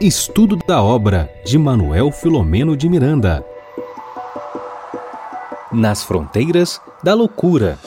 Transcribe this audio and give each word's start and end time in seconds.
Estudo 0.00 0.56
da 0.56 0.82
obra 0.82 1.30
de 1.44 1.56
Manuel 1.56 2.10
Filomeno 2.10 2.76
de 2.76 2.88
Miranda. 2.88 3.44
Nas 5.72 6.02
fronteiras 6.02 6.80
da 7.02 7.14
loucura. 7.14 7.78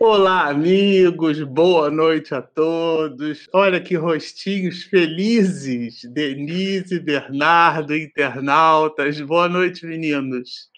Olá, 0.00 0.48
amigos, 0.48 1.42
boa 1.42 1.90
noite 1.90 2.34
a 2.34 2.40
todos. 2.40 3.48
Olha 3.52 3.80
que 3.80 3.96
rostinhos 3.96 4.84
felizes, 4.84 6.04
Denise, 6.04 7.00
Bernardo, 7.00 7.94
internautas. 7.96 9.20
Boa 9.20 9.48
noite, 9.48 9.84
meninos. 9.84 10.68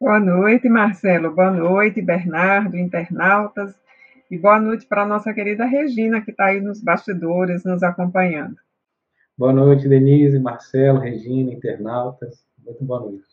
Boa 0.00 0.20
noite, 0.20 0.68
Marcelo. 0.68 1.30
Boa 1.34 1.50
noite, 1.50 2.00
Bernardo, 2.00 2.76
internautas. 2.76 3.74
E 4.30 4.38
boa 4.38 4.60
noite 4.60 4.86
para 4.86 5.02
a 5.02 5.06
nossa 5.06 5.34
querida 5.34 5.64
Regina, 5.64 6.20
que 6.20 6.30
está 6.30 6.46
aí 6.46 6.60
nos 6.60 6.80
bastidores 6.80 7.64
nos 7.64 7.82
acompanhando. 7.82 8.54
Boa 9.36 9.52
noite, 9.52 9.88
Denise, 9.88 10.38
Marcelo, 10.38 11.00
Regina, 11.00 11.52
internautas. 11.52 12.44
Muito 12.64 12.84
boa 12.84 13.00
noite. 13.00 13.24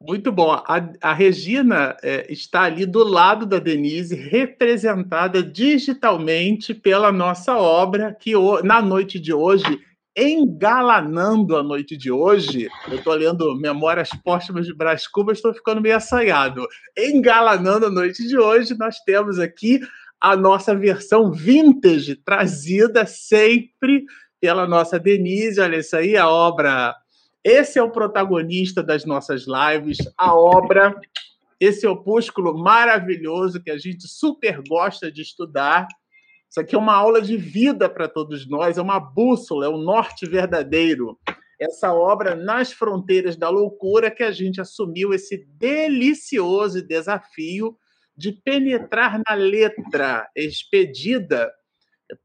Muito 0.00 0.30
bom. 0.30 0.52
A, 0.52 0.92
a 1.00 1.12
Regina 1.12 1.96
é, 2.04 2.32
está 2.32 2.62
ali 2.62 2.86
do 2.86 3.02
lado 3.02 3.46
da 3.46 3.58
Denise, 3.58 4.14
representada 4.14 5.42
digitalmente 5.42 6.72
pela 6.72 7.10
nossa 7.10 7.56
obra, 7.56 8.14
que 8.14 8.34
na 8.62 8.80
noite 8.80 9.18
de 9.18 9.32
hoje, 9.32 9.80
engalanando 10.16 11.56
a 11.56 11.64
noite 11.64 11.96
de 11.96 12.12
hoje, 12.12 12.68
eu 12.86 12.98
estou 12.98 13.14
lendo 13.14 13.58
Memórias 13.58 14.10
Póstumas 14.22 14.66
de 14.66 14.74
Brás 14.74 15.08
Cubas, 15.08 15.38
estou 15.38 15.52
ficando 15.52 15.80
meio 15.80 15.96
assanhado. 15.96 16.64
Engalanando 16.96 17.86
a 17.86 17.90
noite 17.90 18.24
de 18.28 18.38
hoje, 18.38 18.78
nós 18.78 19.00
temos 19.00 19.40
aqui 19.40 19.80
a 20.20 20.36
nossa 20.36 20.74
versão 20.74 21.30
vintage, 21.32 22.16
trazida 22.16 23.06
sempre 23.06 24.04
pela 24.40 24.66
nossa 24.66 24.98
Denise. 24.98 25.60
Olha 25.60 25.76
isso 25.76 25.96
aí, 25.96 26.16
a 26.16 26.28
obra. 26.28 26.94
Esse 27.42 27.78
é 27.78 27.82
o 27.82 27.90
protagonista 27.90 28.82
das 28.82 29.04
nossas 29.04 29.44
lives, 29.46 29.98
a 30.16 30.34
obra, 30.34 30.98
esse 31.60 31.86
opúsculo 31.86 32.56
maravilhoso 32.56 33.62
que 33.62 33.70
a 33.70 33.76
gente 33.76 34.08
super 34.08 34.62
gosta 34.66 35.12
de 35.12 35.20
estudar. 35.20 35.86
Isso 36.48 36.60
aqui 36.60 36.74
é 36.74 36.78
uma 36.78 36.94
aula 36.94 37.20
de 37.20 37.36
vida 37.36 37.88
para 37.88 38.08
todos 38.08 38.48
nós, 38.48 38.78
é 38.78 38.82
uma 38.82 38.98
bússola, 38.98 39.66
é 39.66 39.68
o 39.68 39.74
um 39.74 39.82
norte 39.82 40.24
verdadeiro. 40.24 41.18
Essa 41.60 41.92
obra 41.92 42.34
nas 42.34 42.72
fronteiras 42.72 43.36
da 43.36 43.48
loucura 43.48 44.10
que 44.10 44.22
a 44.22 44.32
gente 44.32 44.60
assumiu 44.60 45.12
esse 45.12 45.46
delicioso 45.58 46.80
desafio 46.80 47.76
de 48.16 48.32
penetrar 48.32 49.20
na 49.26 49.34
letra 49.34 50.28
expedida 50.36 51.52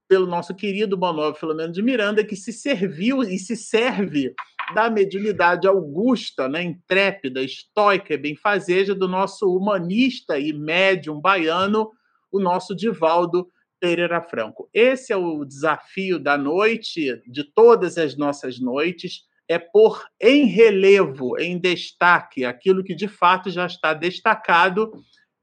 pelo 0.08 0.28
nosso 0.28 0.54
querido 0.56 0.98
Bonóvio 0.98 1.40
Filomeno 1.40 1.72
de 1.72 1.82
Miranda, 1.82 2.24
que 2.24 2.36
se 2.36 2.52
serviu 2.52 3.24
e 3.24 3.40
se 3.40 3.56
serve 3.56 4.34
da 4.74 4.90
mediunidade 4.90 5.68
augusta, 5.68 6.48
né, 6.48 6.62
intrépida, 6.62 7.42
estoica 7.42 8.14
e 8.14 8.18
benfazeja 8.18 8.94
do 8.94 9.08
nosso 9.08 9.48
humanista 9.48 10.38
e 10.38 10.54
médium 10.54 11.20
baiano, 11.20 11.90
o 12.32 12.40
nosso 12.40 12.76
Divaldo 12.76 13.48
Pereira 13.80 14.22
Franco. 14.22 14.70
Esse 14.74 15.12
é 15.12 15.18
o 15.18 15.44
desafio 15.44 16.20
da 16.20 16.38
noite, 16.38 17.22
de 17.26 17.44
todas 17.44 17.98
as 17.98 18.16
nossas 18.16 18.60
noites, 18.60 19.24
é 19.48 19.58
pôr 19.58 20.06
em 20.22 20.46
relevo, 20.46 21.40
em 21.40 21.58
destaque, 21.58 22.46
aquilo 22.46 22.84
que 22.84 22.94
de 22.94 23.08
fato 23.08 23.50
já 23.50 23.66
está 23.66 23.96
destacado, 23.96 24.92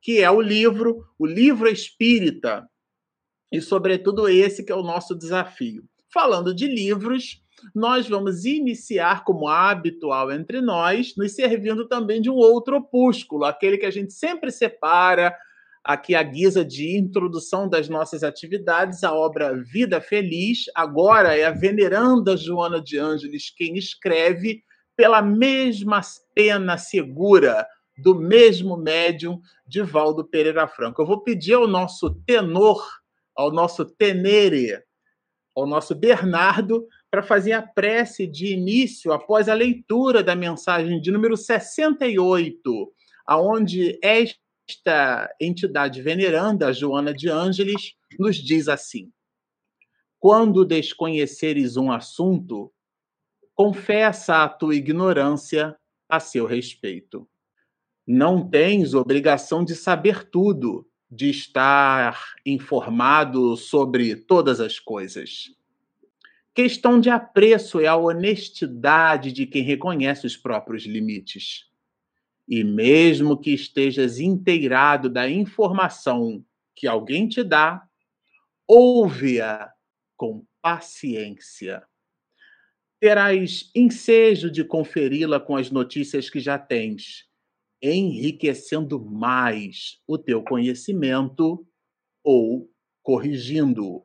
que 0.06 0.22
é 0.22 0.30
o 0.30 0.40
livro, 0.40 1.04
o 1.18 1.26
livro 1.26 1.68
espírita, 1.68 2.64
e, 3.50 3.60
sobretudo, 3.60 4.28
esse 4.28 4.64
que 4.64 4.70
é 4.70 4.74
o 4.76 4.84
nosso 4.84 5.16
desafio. 5.16 5.82
Falando 6.14 6.54
de 6.54 6.68
livros, 6.68 7.42
nós 7.74 8.08
vamos 8.08 8.44
iniciar, 8.44 9.24
como 9.24 9.48
habitual 9.48 10.30
entre 10.30 10.60
nós, 10.60 11.16
nos 11.16 11.34
servindo 11.34 11.88
também 11.88 12.20
de 12.22 12.30
um 12.30 12.36
outro 12.36 12.76
opúsculo, 12.76 13.44
aquele 13.44 13.78
que 13.78 13.84
a 13.84 13.90
gente 13.90 14.12
sempre 14.12 14.52
separa 14.52 15.36
aqui 15.82 16.14
à 16.14 16.22
guisa 16.22 16.64
de 16.64 16.96
introdução 16.96 17.68
das 17.68 17.88
nossas 17.88 18.22
atividades, 18.22 19.02
a 19.02 19.12
obra 19.12 19.60
Vida 19.60 20.00
Feliz. 20.00 20.66
Agora 20.76 21.36
é 21.36 21.46
a 21.46 21.50
veneranda 21.50 22.36
Joana 22.36 22.80
de 22.80 22.96
Ângeles 22.96 23.50
quem 23.50 23.76
escreve, 23.76 24.62
pela 24.94 25.20
mesma 25.20 26.00
pena 26.32 26.78
segura 26.78 27.66
do 27.96 28.14
mesmo 28.14 28.76
médium 28.76 29.40
de 29.66 29.82
Valdo 29.82 30.24
Pereira 30.24 30.66
Franco. 30.68 31.00
Eu 31.00 31.06
vou 31.06 31.22
pedir 31.22 31.54
ao 31.54 31.66
nosso 31.66 32.10
tenor 32.26 32.82
ao 33.36 33.52
nosso 33.52 33.84
Tenere, 33.84 34.82
ao 35.54 35.66
nosso 35.66 35.94
Bernardo, 35.94 36.86
para 37.10 37.22
fazer 37.22 37.52
a 37.52 37.62
prece 37.62 38.26
de 38.26 38.52
início 38.52 39.12
após 39.12 39.48
a 39.48 39.54
leitura 39.54 40.22
da 40.22 40.34
mensagem 40.34 41.00
de 41.00 41.10
número 41.10 41.36
68, 41.36 42.92
aonde 43.26 43.98
esta 44.02 45.32
entidade 45.40 46.00
veneranda, 46.00 46.72
Joana 46.72 47.12
de 47.12 47.28
Ângeles, 47.28 47.94
nos 48.18 48.36
diz 48.36 48.68
assim: 48.68 49.12
Quando 50.18 50.64
desconheceres 50.64 51.76
um 51.76 51.92
assunto, 51.92 52.72
confessa 53.54 54.42
a 54.42 54.48
tua 54.48 54.74
ignorância 54.74 55.76
a 56.08 56.20
seu 56.20 56.46
respeito. 56.46 57.28
Não 58.06 58.48
tens 58.48 58.94
obrigação 58.94 59.64
de 59.64 59.74
saber 59.74 60.30
tudo, 60.30 60.88
de 61.10 61.28
estar 61.28 62.36
informado 62.44 63.56
sobre 63.56 64.14
todas 64.14 64.60
as 64.60 64.78
coisas. 64.78 65.50
Questão 66.54 67.00
de 67.00 67.10
apreço 67.10 67.80
é 67.80 67.86
a 67.86 67.96
honestidade 67.96 69.32
de 69.32 69.44
quem 69.44 69.62
reconhece 69.62 70.24
os 70.24 70.36
próprios 70.36 70.86
limites. 70.86 71.68
E 72.48 72.62
mesmo 72.62 73.36
que 73.36 73.50
estejas 73.50 74.20
inteirado 74.20 75.10
da 75.10 75.28
informação 75.28 76.44
que 76.76 76.86
alguém 76.86 77.28
te 77.28 77.42
dá, 77.42 77.82
ouve-a 78.68 79.72
com 80.16 80.46
paciência. 80.62 81.82
Terás 83.00 83.68
ensejo 83.74 84.48
de 84.48 84.62
conferi-la 84.62 85.40
com 85.40 85.56
as 85.56 85.70
notícias 85.72 86.30
que 86.30 86.38
já 86.38 86.56
tens 86.56 87.25
enriquecendo 87.82 89.04
mais 89.04 90.00
o 90.06 90.16
teu 90.16 90.42
conhecimento 90.42 91.66
ou 92.22 92.70
corrigindo. 93.02 94.04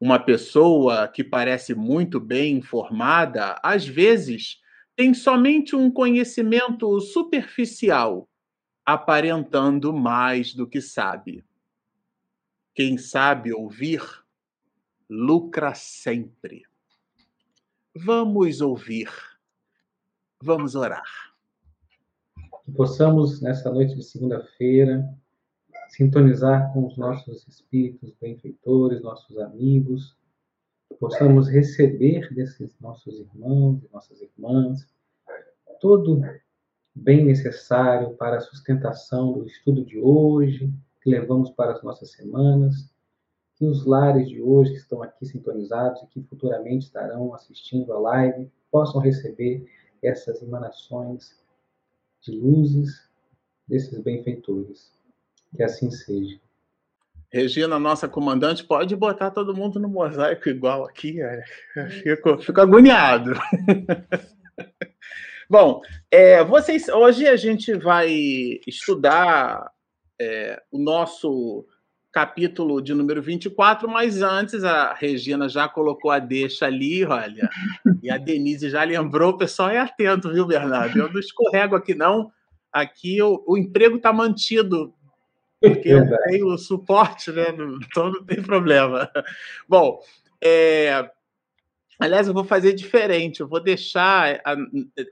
Uma 0.00 0.18
pessoa 0.18 1.08
que 1.08 1.24
parece 1.24 1.74
muito 1.74 2.20
bem 2.20 2.58
informada, 2.58 3.58
às 3.62 3.86
vezes, 3.86 4.60
tem 4.94 5.14
somente 5.14 5.74
um 5.74 5.90
conhecimento 5.90 7.00
superficial, 7.00 8.28
aparentando 8.84 9.92
mais 9.92 10.54
do 10.54 10.68
que 10.68 10.80
sabe. 10.80 11.44
Quem 12.74 12.96
sabe 12.96 13.52
ouvir, 13.52 14.02
lucra 15.08 15.74
sempre. 15.74 16.62
Vamos 17.94 18.60
ouvir. 18.60 19.10
Vamos 20.40 20.76
orar 20.76 21.27
que 22.68 22.72
possamos, 22.74 23.40
nessa 23.40 23.72
noite 23.72 23.94
de 23.94 24.02
segunda-feira, 24.02 25.02
sintonizar 25.88 26.70
com 26.74 26.86
os 26.86 26.98
nossos 26.98 27.48
espíritos 27.48 28.14
benfeitores, 28.20 29.00
nossos 29.00 29.38
amigos, 29.38 30.14
que 30.86 30.98
possamos 30.98 31.48
receber 31.48 32.28
desses 32.34 32.78
nossos 32.78 33.18
irmãos 33.20 33.82
e 33.82 33.88
nossas 33.90 34.20
irmãs 34.20 34.86
todo 35.80 36.20
bem 36.94 37.24
necessário 37.24 38.14
para 38.16 38.36
a 38.36 38.40
sustentação 38.40 39.32
do 39.32 39.46
estudo 39.46 39.82
de 39.82 39.98
hoje, 39.98 40.70
que 41.00 41.08
levamos 41.08 41.50
para 41.50 41.72
as 41.72 41.82
nossas 41.82 42.12
semanas, 42.12 42.92
que 43.56 43.64
os 43.64 43.86
lares 43.86 44.28
de 44.28 44.42
hoje 44.42 44.72
que 44.72 44.78
estão 44.78 45.02
aqui 45.02 45.24
sintonizados 45.24 46.02
e 46.02 46.06
que 46.08 46.22
futuramente 46.24 46.84
estarão 46.84 47.32
assistindo 47.32 47.94
a 47.94 47.98
live 47.98 48.50
possam 48.70 49.00
receber 49.00 49.66
essas 50.02 50.42
emanações 50.42 51.37
de 52.22 52.32
luzes 52.32 53.08
desses 53.66 53.98
benfeitores. 54.00 54.92
Que 55.54 55.62
assim 55.62 55.90
seja. 55.90 56.38
Regina, 57.30 57.78
nossa 57.78 58.08
comandante, 58.08 58.64
pode 58.64 58.96
botar 58.96 59.30
todo 59.30 59.54
mundo 59.54 59.78
no 59.78 59.88
mosaico 59.88 60.48
igual 60.48 60.84
aqui. 60.84 61.20
É, 61.20 61.44
fico, 62.02 62.38
fico 62.38 62.60
agoniado. 62.60 63.32
Bom, 65.48 65.80
é, 66.10 66.42
vocês, 66.44 66.88
hoje 66.88 67.26
a 67.26 67.36
gente 67.36 67.74
vai 67.74 68.10
estudar 68.66 69.70
é, 70.20 70.62
o 70.70 70.78
nosso 70.78 71.66
capítulo 72.12 72.80
de 72.80 72.94
número 72.94 73.22
24, 73.22 73.88
mas 73.88 74.22
antes 74.22 74.64
a 74.64 74.94
Regina 74.94 75.48
já 75.48 75.68
colocou 75.68 76.10
a 76.10 76.18
deixa 76.18 76.66
ali, 76.66 77.04
olha, 77.04 77.48
e 78.02 78.10
a 78.10 78.16
Denise 78.16 78.70
já 78.70 78.82
lembrou, 78.82 79.32
o 79.32 79.38
pessoal 79.38 79.70
é 79.70 79.78
atento, 79.78 80.32
viu, 80.32 80.46
Bernardo? 80.46 80.98
Eu 80.98 81.12
não 81.12 81.20
escorrego 81.20 81.76
aqui, 81.76 81.94
não. 81.94 82.32
Aqui 82.72 83.20
o, 83.22 83.42
o 83.46 83.56
emprego 83.56 83.96
está 83.96 84.12
mantido, 84.12 84.94
porque 85.60 85.88
eu 85.88 86.04
tenho 86.24 86.46
o 86.46 86.58
suporte, 86.58 87.30
né? 87.30 87.46
Então 87.84 88.10
não 88.10 88.24
tem 88.24 88.42
problema. 88.42 89.10
Bom, 89.68 90.00
é, 90.42 91.10
Aliás, 91.98 92.28
eu 92.28 92.34
vou 92.34 92.44
fazer 92.44 92.74
diferente, 92.74 93.40
eu 93.40 93.48
vou 93.48 93.60
deixar 93.60 94.40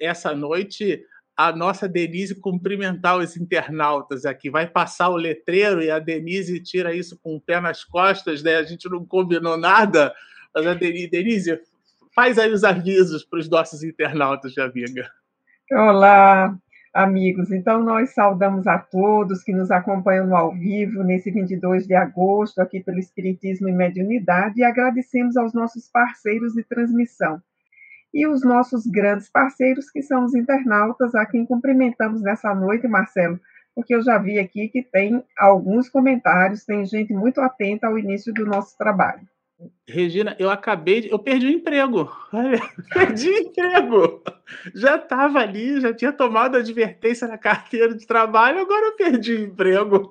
essa 0.00 0.32
noite 0.34 1.04
a 1.36 1.52
nossa 1.52 1.86
Denise 1.86 2.34
cumprimentar 2.40 3.18
os 3.18 3.36
internautas 3.36 4.24
aqui. 4.24 4.48
Vai 4.48 4.66
passar 4.66 5.10
o 5.10 5.16
letreiro 5.16 5.82
e 5.82 5.90
a 5.90 5.98
Denise 5.98 6.58
tira 6.60 6.94
isso 6.94 7.18
com 7.22 7.36
o 7.36 7.40
pé 7.40 7.60
nas 7.60 7.84
costas, 7.84 8.42
né? 8.42 8.56
A 8.56 8.62
gente 8.62 8.88
não 8.88 9.04
combinou 9.04 9.58
nada, 9.58 10.14
mas 10.54 10.66
a 10.66 10.72
Denise, 10.72 11.10
Denise 11.10 11.60
faz 12.14 12.38
aí 12.38 12.50
os 12.50 12.64
avisos 12.64 13.22
para 13.22 13.38
os 13.38 13.50
nossos 13.50 13.82
internautas, 13.82 14.56
amiga. 14.56 15.06
Olá, 15.70 16.56
amigos. 16.94 17.52
Então, 17.52 17.82
nós 17.82 18.14
saudamos 18.14 18.66
a 18.66 18.78
todos 18.78 19.42
que 19.42 19.52
nos 19.52 19.70
acompanham 19.70 20.34
ao 20.34 20.54
vivo, 20.54 21.02
nesse 21.02 21.30
22 21.30 21.86
de 21.86 21.94
agosto, 21.94 22.60
aqui 22.60 22.80
pelo 22.80 22.98
Espiritismo 22.98 23.68
e 23.68 23.72
Mediunidade, 23.72 24.60
e 24.60 24.64
agradecemos 24.64 25.36
aos 25.36 25.52
nossos 25.52 25.90
parceiros 25.90 26.54
de 26.54 26.64
transmissão 26.64 27.42
e 28.16 28.26
os 28.26 28.42
nossos 28.42 28.86
grandes 28.86 29.28
parceiros, 29.28 29.90
que 29.90 30.00
são 30.00 30.24
os 30.24 30.34
internautas, 30.34 31.14
a 31.14 31.26
quem 31.26 31.44
cumprimentamos 31.44 32.22
nessa 32.22 32.54
noite, 32.54 32.88
Marcelo, 32.88 33.38
porque 33.74 33.94
eu 33.94 34.00
já 34.00 34.16
vi 34.16 34.38
aqui 34.38 34.68
que 34.68 34.82
tem 34.82 35.22
alguns 35.36 35.90
comentários, 35.90 36.64
tem 36.64 36.82
gente 36.86 37.12
muito 37.12 37.42
atenta 37.42 37.86
ao 37.86 37.98
início 37.98 38.32
do 38.32 38.46
nosso 38.46 38.74
trabalho. 38.78 39.20
Regina, 39.86 40.34
eu 40.38 40.50
acabei 40.50 41.02
de. 41.02 41.10
Eu 41.10 41.18
perdi 41.18 41.46
o 41.46 41.50
emprego. 41.50 42.10
Olha, 42.32 42.60
perdi 42.92 43.28
o 43.28 43.38
emprego. 43.38 44.22
Já 44.74 44.96
estava 44.96 45.38
ali, 45.38 45.80
já 45.80 45.94
tinha 45.94 46.12
tomado 46.12 46.56
advertência 46.56 47.28
na 47.28 47.38
carteira 47.38 47.94
de 47.94 48.06
trabalho, 48.06 48.60
agora 48.60 48.86
eu 48.86 48.96
perdi 48.96 49.34
o 49.34 49.44
emprego. 49.44 50.10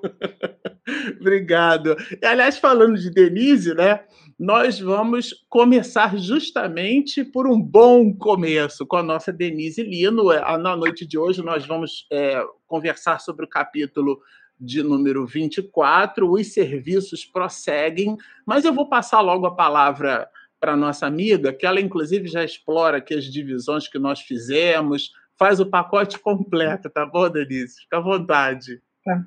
Obrigado. 1.20 1.96
E, 2.20 2.26
aliás, 2.26 2.58
falando 2.58 2.96
de 2.96 3.10
Denise, 3.10 3.74
né? 3.74 4.00
Nós 4.38 4.78
vamos 4.78 5.32
começar 5.48 6.18
justamente 6.18 7.24
por 7.24 7.46
um 7.46 7.58
bom 7.58 8.14
começo 8.14 8.86
com 8.86 8.96
a 8.96 9.02
nossa 9.02 9.32
Denise 9.32 9.82
Lino. 9.82 10.30
É, 10.30 10.40
na 10.58 10.76
noite 10.76 11.06
de 11.06 11.16
hoje, 11.16 11.42
nós 11.42 11.64
vamos 11.64 12.06
é, 12.12 12.44
conversar 12.66 13.18
sobre 13.18 13.46
o 13.46 13.48
capítulo 13.48 14.20
de 14.60 14.82
número 14.82 15.26
24, 15.26 16.30
os 16.30 16.52
serviços 16.52 17.24
prosseguem, 17.24 18.16
mas 18.44 18.64
eu 18.64 18.74
vou 18.74 18.88
passar 18.88 19.20
logo 19.20 19.46
a 19.46 19.54
palavra 19.54 20.28
para 20.60 20.72
a 20.72 20.76
nossa 20.76 21.06
amiga, 21.06 21.52
que 21.52 21.66
ela 21.66 21.80
inclusive 21.80 22.26
já 22.26 22.44
explora 22.44 22.98
aqui 22.98 23.14
as 23.14 23.24
divisões 23.24 23.88
que 23.88 23.98
nós 23.98 24.20
fizemos, 24.20 25.12
faz 25.38 25.60
o 25.60 25.66
pacote 25.66 26.18
completo, 26.18 26.90
tá 26.90 27.04
bom, 27.04 27.28
Denise? 27.28 27.80
Fica 27.80 27.98
à 27.98 28.00
vontade. 28.00 28.80
Tá. 29.04 29.24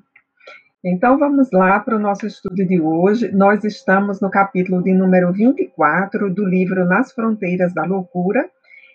Então 0.84 1.18
vamos 1.18 1.50
lá 1.52 1.78
para 1.80 1.96
o 1.96 2.00
nosso 2.00 2.26
estudo 2.26 2.66
de 2.66 2.80
hoje. 2.80 3.30
Nós 3.32 3.64
estamos 3.64 4.20
no 4.20 4.30
capítulo 4.30 4.82
de 4.82 4.94
número 4.94 5.32
24 5.32 6.32
do 6.32 6.44
livro 6.44 6.84
Nas 6.86 7.12
Fronteiras 7.12 7.74
da 7.74 7.84
Loucura, 7.84 8.48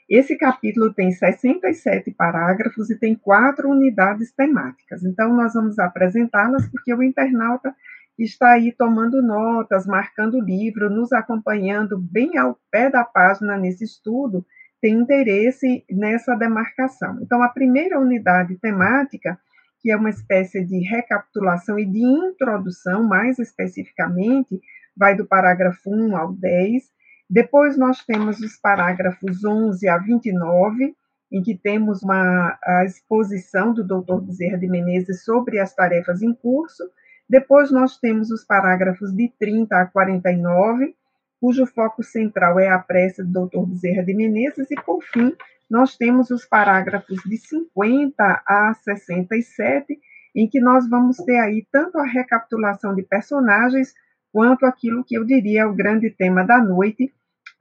esse 0.07 0.37
capítulo 0.37 0.93
tem 0.93 1.11
67 1.11 2.11
parágrafos 2.11 2.91
e 2.91 2.99
tem 2.99 3.15
quatro 3.15 3.69
unidades 3.69 4.31
temáticas. 4.31 5.03
Então, 5.03 5.35
nós 5.35 5.53
vamos 5.55 5.79
apresentá-las 5.79 6.69
porque 6.69 6.93
o 6.93 7.01
internauta 7.01 7.73
está 8.17 8.51
aí 8.51 8.71
tomando 8.71 9.21
notas, 9.23 9.87
marcando 9.87 10.35
o 10.35 10.43
livro, 10.43 10.91
nos 10.91 11.11
acompanhando 11.11 11.97
bem 11.97 12.37
ao 12.37 12.57
pé 12.69 12.89
da 12.89 13.03
página 13.03 13.57
nesse 13.57 13.83
estudo, 13.83 14.45
tem 14.79 14.93
interesse 14.93 15.83
nessa 15.89 16.35
demarcação. 16.35 17.17
Então, 17.21 17.41
a 17.41 17.49
primeira 17.49 17.99
unidade 17.99 18.55
temática, 18.59 19.39
que 19.85 19.91
é 19.91 19.95
uma 19.95 20.09
espécie 20.09 20.65
de 20.65 20.79
recapitulação 20.79 21.77
e 21.77 21.85
de 21.85 21.99
introdução, 21.99 23.03
mais 23.03 23.37
especificamente, 23.37 24.59
vai 24.97 25.15
do 25.15 25.27
parágrafo 25.27 25.91
1 25.91 26.17
ao 26.17 26.33
10, 26.33 26.81
depois 27.29 27.77
nós 27.77 28.03
temos 28.03 28.39
os 28.39 28.57
parágrafos 28.57 29.45
11 29.45 29.87
a 29.87 29.99
29, 29.99 30.95
em 31.31 31.43
que 31.43 31.55
temos 31.55 32.01
uma 32.01 32.57
exposição 32.83 33.75
do 33.75 33.83
Dr. 33.83 34.21
Bezerra 34.21 34.57
de 34.57 34.67
Menezes 34.67 35.23
sobre 35.23 35.59
as 35.59 35.75
tarefas 35.75 36.23
em 36.23 36.33
curso. 36.33 36.83
Depois 37.29 37.69
nós 37.69 37.99
temos 37.99 38.31
os 38.31 38.43
parágrafos 38.43 39.15
de 39.15 39.31
30 39.39 39.81
a 39.81 39.85
49, 39.85 40.95
cujo 41.39 41.67
foco 41.67 42.01
central 42.01 42.59
é 42.59 42.69
a 42.69 42.79
prece 42.79 43.23
do 43.23 43.45
Dr. 43.45 43.67
Bezerra 43.67 44.03
de 44.03 44.15
Menezes, 44.15 44.71
e 44.71 44.75
por 44.81 45.03
fim, 45.03 45.31
nós 45.69 45.97
temos 45.97 46.29
os 46.29 46.45
parágrafos 46.45 47.21
de 47.23 47.37
50 47.37 48.43
a 48.45 48.73
67, 48.83 49.99
em 50.35 50.47
que 50.47 50.59
nós 50.59 50.87
vamos 50.87 51.17
ter 51.17 51.37
aí 51.37 51.65
tanto 51.71 51.97
a 51.97 52.05
recapitulação 52.05 52.93
de 52.93 53.03
personagens 53.03 53.93
quanto 54.31 54.65
aquilo 54.65 55.03
que 55.03 55.15
eu 55.15 55.23
diria 55.23 55.61
é 55.61 55.65
o 55.65 55.73
grande 55.73 56.09
tema 56.09 56.43
da 56.43 56.57
noite, 56.57 57.13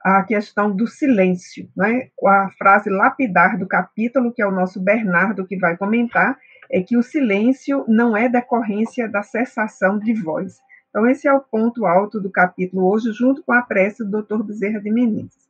a 0.03 0.23
questão 0.23 0.75
do 0.75 0.85
silêncio. 0.85 1.69
Né? 1.75 2.09
A 2.27 2.49
frase 2.57 2.89
lapidar 2.89 3.57
do 3.57 3.65
capítulo, 3.65 4.33
que 4.33 4.41
é 4.41 4.45
o 4.45 4.51
nosso 4.51 4.79
Bernardo 4.79 5.47
que 5.47 5.57
vai 5.57 5.77
comentar, 5.77 6.37
é 6.69 6.81
que 6.81 6.97
o 6.97 7.03
silêncio 7.03 7.85
não 7.87 8.15
é 8.15 8.27
decorrência 8.27 9.07
da 9.07 9.23
cessação 9.23 9.97
de 9.97 10.13
voz. 10.13 10.57
Então, 10.89 11.07
esse 11.07 11.27
é 11.27 11.33
o 11.33 11.41
ponto 11.41 11.85
alto 11.85 12.21
do 12.21 12.31
capítulo 12.31 12.87
hoje, 12.87 13.11
junto 13.11 13.43
com 13.43 13.51
a 13.51 13.61
prece 13.61 14.03
do 14.03 14.21
Dr. 14.21 14.43
Bezerra 14.43 14.79
de 14.79 14.91
Menezes. 14.91 15.44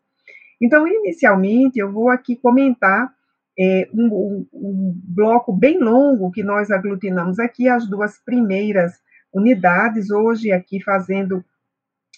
Então, 0.62 0.88
inicialmente, 0.88 1.80
eu 1.80 1.92
vou 1.92 2.10
aqui 2.10 2.36
comentar 2.36 3.14
é, 3.58 3.88
um, 3.94 4.46
um, 4.54 5.02
bloco 5.08 5.54
bem 5.54 5.80
longo 5.80 6.32
que 6.32 6.44
nós 6.44 6.72
aglutinamos 6.72 7.40
aqui, 7.40 7.68
as 7.68 7.88
duas 7.88 8.18
primeiras 8.20 8.94
unidades, 9.34 10.10
hoje 10.12 10.52
aqui 10.52 10.82
fazendo 10.82 11.44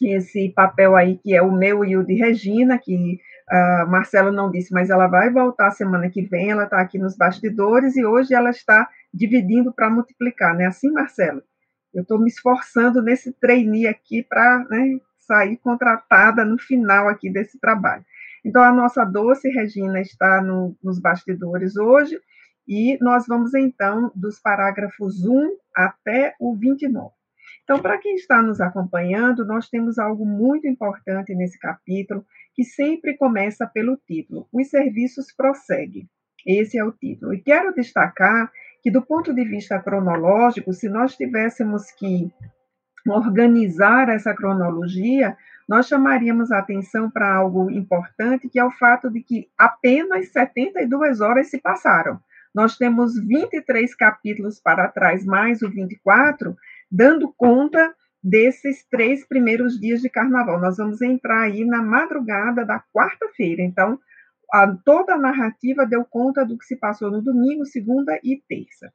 esse 0.02 0.50
papel 0.50 0.96
aí 0.96 1.18
que 1.18 1.34
é 1.34 1.42
o 1.42 1.52
meu 1.52 1.84
e 1.84 1.98
o 1.98 2.04
de 2.04 2.14
Regina, 2.14 2.78
que 2.78 3.20
a 3.50 3.86
Marcela 3.88 4.32
não 4.32 4.52
disse, 4.52 4.74
mas 4.74 4.90
ela 4.90 5.08
vai 5.08 5.32
voltar 5.32 5.72
semana 5.72 6.10
que 6.10 6.22
vem, 6.22 6.52
ela 6.52 6.66
está 6.66 6.82
aqui 6.82 7.00
nos 7.00 7.16
bastidores 7.16 7.96
e 7.96 8.06
hoje 8.06 8.34
ela 8.34 8.50
está 8.50 8.88
dividindo 9.14 9.74
para 9.74 9.90
multiplicar, 9.90 10.56
né? 10.56 10.66
Assim, 10.66 10.92
Marcela? 10.92 11.42
Eu 11.94 12.02
estou 12.02 12.20
me 12.20 12.28
esforçando 12.28 13.02
nesse 13.02 13.32
trainee 13.34 13.88
aqui 13.88 14.22
para 14.22 14.66
né, 14.70 15.00
sair 15.20 15.58
contratada 15.58 16.44
no 16.44 16.58
final 16.60 17.08
aqui 17.08 17.30
desse 17.32 17.60
trabalho. 17.60 18.06
Então, 18.48 18.64
a 18.64 18.72
nossa 18.72 19.04
doce 19.04 19.50
Regina 19.50 20.00
está 20.00 20.42
no, 20.42 20.74
nos 20.82 21.02
bastidores 21.02 21.76
hoje, 21.76 22.18
e 22.66 22.98
nós 23.02 23.26
vamos, 23.28 23.54
então, 23.54 24.10
dos 24.16 24.40
parágrafos 24.40 25.26
1 25.26 25.58
até 25.76 26.34
o 26.40 26.56
29. 26.56 27.14
Então, 27.66 27.78
para 27.80 27.98
quem 27.98 28.16
está 28.16 28.42
nos 28.42 28.62
acompanhando, 28.62 29.46
nós 29.46 29.68
temos 29.68 30.00
algo 30.00 30.26
muito 30.26 30.66
importante 30.66 31.36
nesse 31.36 31.60
capítulo, 31.60 32.26
que 32.54 32.64
sempre 32.64 33.18
começa 33.18 33.68
pelo 33.68 33.98
título: 33.98 34.48
Os 34.54 34.70
serviços 34.70 35.26
prosseguem. 35.36 36.10
Esse 36.46 36.78
é 36.78 36.86
o 36.86 36.94
título. 36.94 37.34
E 37.34 37.42
quero 37.42 37.76
destacar 37.76 38.50
que, 38.82 38.90
do 38.90 39.02
ponto 39.02 39.34
de 39.34 39.44
vista 39.44 39.78
cronológico, 39.78 40.72
se 40.72 40.88
nós 40.88 41.18
tivéssemos 41.18 41.92
que 41.92 42.32
organizar 43.06 44.08
essa 44.08 44.34
cronologia, 44.34 45.36
nós 45.68 45.88
chamaríamos 45.88 46.52
a 46.52 46.60
atenção 46.60 47.10
para 47.10 47.36
algo 47.36 47.70
importante, 47.70 48.48
que 48.48 48.60
é 48.60 48.64
o 48.64 48.72
fato 48.72 49.10
de 49.10 49.22
que 49.22 49.50
apenas 49.58 50.30
72 50.30 51.20
horas 51.20 51.50
se 51.50 51.60
passaram. 51.60 52.20
Nós 52.56 52.78
temos 52.78 53.20
23 53.20 53.94
capítulos 53.94 54.60
para 54.60 54.88
trás, 54.88 55.26
mais 55.26 55.62
o 55.62 55.70
24, 55.70 56.56
dando 56.90 57.34
conta 57.34 57.94
desses 58.24 58.86
três 58.90 59.28
primeiros 59.28 59.80
dias 59.80 60.02
de 60.02 60.10
carnaval. 60.10 60.60
Nós 60.60 60.78
vamos 60.78 61.02
entrar 61.02 61.44
aí 61.44 61.64
na 61.66 61.82
madrugada 61.82 62.66
da 62.66 62.84
quarta-feira. 62.94 63.62
Então, 63.62 64.00
a, 64.52 64.68
toda 64.86 65.16
a 65.16 65.20
narrativa 65.20 65.86
deu 65.86 66.04
conta 66.06 66.46
do 66.46 66.58
que 66.58 66.66
se 66.66 66.78
passou 66.78 67.12
no 67.12 67.22
domingo, 67.22 67.66
segunda 67.66 68.18
e 68.24 68.42
terça. 68.48 68.92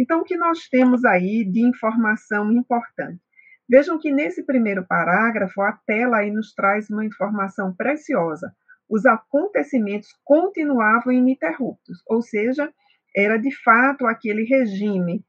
Então, 0.00 0.20
o 0.20 0.24
que 0.24 0.36
nós 0.36 0.68
temos 0.68 1.04
aí 1.04 1.44
de 1.44 1.60
informação 1.60 2.50
importante? 2.50 3.20
Vejam 3.68 3.98
que 3.98 4.12
nesse 4.12 4.42
primeiro 4.42 4.84
parágrafo, 4.84 5.60
a 5.62 5.72
tela 5.86 6.18
aí 6.18 6.30
nos 6.30 6.54
traz 6.54 6.90
uma 6.90 7.04
informação 7.04 7.74
preciosa. 7.74 8.54
Os 8.88 9.06
acontecimentos 9.06 10.08
continuavam 10.22 11.12
ininterruptos, 11.12 12.02
ou 12.06 12.20
seja, 12.20 12.72
era 13.16 13.38
de 13.38 13.50
fato 13.62 14.06
aquele 14.06 14.44
regime 14.44 15.24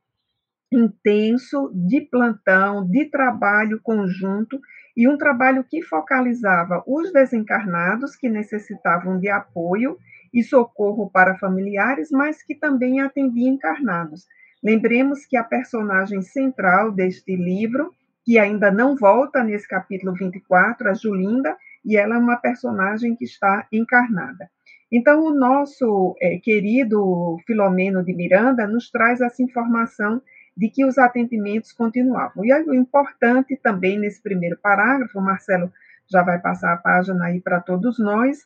intenso 0.71 1.71
de 1.73 2.01
plantão, 2.01 2.85
de 2.85 3.05
trabalho 3.05 3.79
conjunto 3.81 4.59
e 4.97 5.07
um 5.07 5.17
trabalho 5.17 5.63
que 5.63 5.81
focalizava 5.81 6.83
os 6.87 7.11
desencarnados 7.13 8.15
que 8.15 8.29
necessitavam 8.29 9.19
de 9.19 9.29
apoio 9.29 9.97
e 10.33 10.43
socorro 10.43 11.09
para 11.09 11.37
familiares, 11.37 12.09
mas 12.11 12.43
que 12.43 12.55
também 12.55 12.99
atendia 12.99 13.49
encarnados. 13.49 14.25
Lembremos 14.63 15.25
que 15.25 15.37
a 15.37 15.43
personagem 15.43 16.21
central 16.21 16.91
deste 16.91 17.35
livro, 17.35 17.93
que 18.25 18.39
ainda 18.39 18.71
não 18.71 18.95
volta 18.95 19.43
nesse 19.43 19.67
capítulo 19.67 20.13
24, 20.13 20.89
a 20.89 20.93
Julinda, 20.93 21.55
e 21.85 21.95
ela 21.95 22.15
é 22.15 22.17
uma 22.17 22.37
personagem 22.37 23.15
que 23.15 23.23
está 23.23 23.67
encarnada. 23.71 24.49
Então, 24.91 25.23
o 25.23 25.31
nosso 25.33 26.15
é, 26.19 26.37
querido 26.39 27.37
Filomeno 27.45 28.03
de 28.03 28.13
Miranda 28.13 28.65
nos 28.65 28.89
traz 28.89 29.21
essa 29.21 29.43
informação 29.43 30.21
de 30.57 30.69
que 30.69 30.83
os 30.83 30.97
atendimentos 30.97 31.71
continuavam. 31.71 32.43
E 32.43 32.53
o 32.53 32.73
importante 32.73 33.55
também 33.57 33.99
nesse 33.99 34.21
primeiro 34.21 34.57
parágrafo, 34.57 35.21
Marcelo 35.21 35.71
já 36.09 36.23
vai 36.23 36.39
passar 36.39 36.73
a 36.73 36.77
página 36.77 37.25
aí 37.25 37.41
para 37.41 37.59
todos 37.59 37.99
nós, 37.99 38.45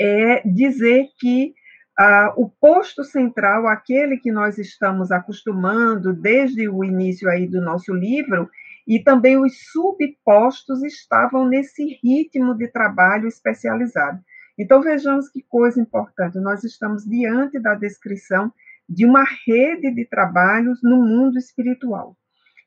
é 0.00 0.42
dizer 0.48 1.08
que 1.20 1.54
ah, 1.98 2.32
o 2.36 2.48
posto 2.48 3.02
central, 3.02 3.66
aquele 3.66 4.16
que 4.18 4.30
nós 4.30 4.56
estamos 4.56 5.10
acostumando 5.10 6.12
desde 6.12 6.68
o 6.68 6.84
início 6.84 7.28
aí 7.28 7.48
do 7.48 7.60
nosso 7.60 7.92
livro, 7.92 8.48
e 8.88 8.98
também 8.98 9.36
os 9.36 9.52
subpostos 9.70 10.82
estavam 10.82 11.46
nesse 11.46 12.00
ritmo 12.02 12.54
de 12.54 12.68
trabalho 12.68 13.28
especializado. 13.28 14.18
Então 14.58 14.80
vejamos 14.80 15.28
que 15.28 15.42
coisa 15.42 15.78
importante, 15.78 16.38
nós 16.38 16.64
estamos 16.64 17.04
diante 17.04 17.60
da 17.60 17.74
descrição 17.74 18.50
de 18.88 19.04
uma 19.04 19.24
rede 19.46 19.94
de 19.94 20.06
trabalhos 20.06 20.80
no 20.82 20.96
mundo 20.96 21.36
espiritual. 21.36 22.16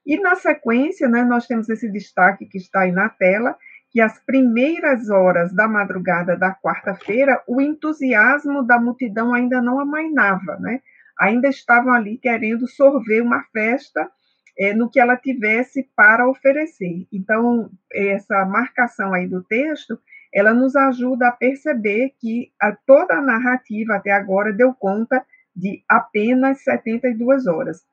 E 0.06 0.20
na 0.20 0.36
sequência, 0.36 1.10
né, 1.10 1.24
nós 1.24 1.48
temos 1.48 1.68
esse 1.70 1.92
destaque 1.92 2.46
que 2.46 2.60
está 2.60 2.82
aí 2.82 2.92
na 2.92 3.10
tela, 3.10 3.58
que 3.90 4.00
as 4.00 4.20
primeiras 4.24 5.10
horas 5.10 5.52
da 5.54 5.68
madrugada 5.68 6.38
da 6.38 6.54
quarta-feira, 6.54 7.42
o 7.48 7.60
entusiasmo 7.60 8.64
da 8.64 8.80
multidão 8.80 9.34
ainda 9.34 9.60
não 9.62 9.80
amainava, 9.80 10.58
né? 10.60 10.82
Ainda 11.20 11.50
estavam 11.50 11.92
ali 11.92 12.18
querendo 12.18 12.68
sorver 12.68 13.22
uma 13.22 13.44
festa 13.52 14.10
é, 14.58 14.74
no 14.74 14.90
que 14.90 15.00
ela 15.00 15.18
tivesse 15.18 15.88
para 15.96 16.28
oferecer. 16.28 17.08
Então, 17.12 17.70
essa 17.92 18.46
marcação 18.46 19.14
aí 19.14 19.28
do 19.28 19.44
texto, 19.44 20.00
ela 20.34 20.54
nos 20.54 20.76
ajuda 20.76 21.28
a 21.28 21.32
perceber 21.32 22.14
que 22.20 22.52
a, 22.60 22.72
toda 22.72 23.16
a 23.16 23.22
narrativa 23.22 23.96
até 23.96 24.12
agora 24.12 24.54
deu 24.54 24.74
conta 24.74 25.26
de 25.56 25.84
apenas 25.90 26.64
72 26.64 27.48
horas. 27.48 27.84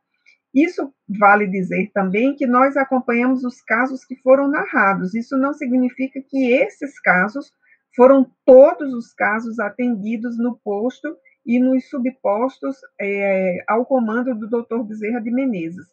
Isso 0.55 0.93
vale 1.09 1.47
dizer 1.47 1.91
também 1.93 2.35
que 2.35 2.47
nós 2.47 2.77
acompanhamos 2.77 3.45
os 3.45 3.61
casos 3.61 4.05
que 4.05 4.17
foram 4.17 4.49
narrados. 4.49 5.15
Isso 5.15 5.37
não 5.37 5.53
significa 5.53 6.21
que 6.21 6.53
esses 6.53 6.99
casos 7.01 7.53
foram 7.95 8.31
todos 8.45 8.95
os 8.95 9.13
casos 9.13 9.59
atendidos 9.59 10.39
no 10.39 10.59
posto 10.59 11.17
e 11.45 11.59
nos 11.59 11.89
subpostos 11.89 12.77
é, 13.01 13.63
ao 13.67 13.85
comando 13.85 14.35
do 14.35 14.49
Dr. 14.49 14.83
Bezerra 14.85 15.21
de 15.21 15.31
Menezes. 15.31 15.87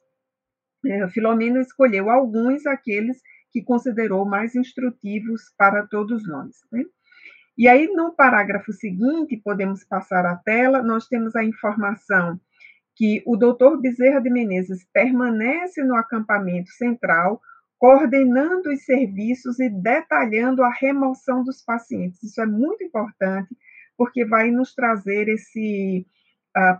É, 0.88 1.08
Filomeno 1.10 1.60
escolheu 1.60 2.10
alguns, 2.10 2.66
aqueles 2.66 3.22
que 3.52 3.64
considerou 3.64 4.26
mais 4.26 4.56
instrutivos 4.56 5.44
para 5.58 5.86
todos 5.88 6.28
nós. 6.28 6.58
Né? 6.72 6.84
E 7.58 7.68
aí, 7.68 7.88
no 7.88 8.14
parágrafo 8.14 8.74
seguinte, 8.74 9.42
podemos 9.44 9.84
passar 9.86 10.26
a 10.26 10.36
tela, 10.36 10.84
nós 10.84 11.08
temos 11.08 11.36
a 11.36 11.44
informação 11.44 12.40
que 12.96 13.22
o 13.26 13.36
doutor 13.36 13.80
Bezerra 13.80 14.22
de 14.22 14.30
Menezes 14.30 14.86
permanece 14.94 15.84
no 15.84 15.96
acampamento 15.96 16.70
central, 16.72 17.42
coordenando 17.78 18.70
os 18.70 18.84
serviços 18.86 19.60
e 19.60 19.70
detalhando 19.70 20.64
a 20.64 20.70
remoção 20.70 21.44
dos 21.44 21.62
pacientes. 21.62 22.24
Isso 22.24 22.42
é 22.42 22.46
muito 22.46 22.84
importante, 22.84 23.56
porque 23.98 24.26
vai 24.26 24.50
nos 24.50 24.74
trazer 24.74 25.28
esse 25.28 26.06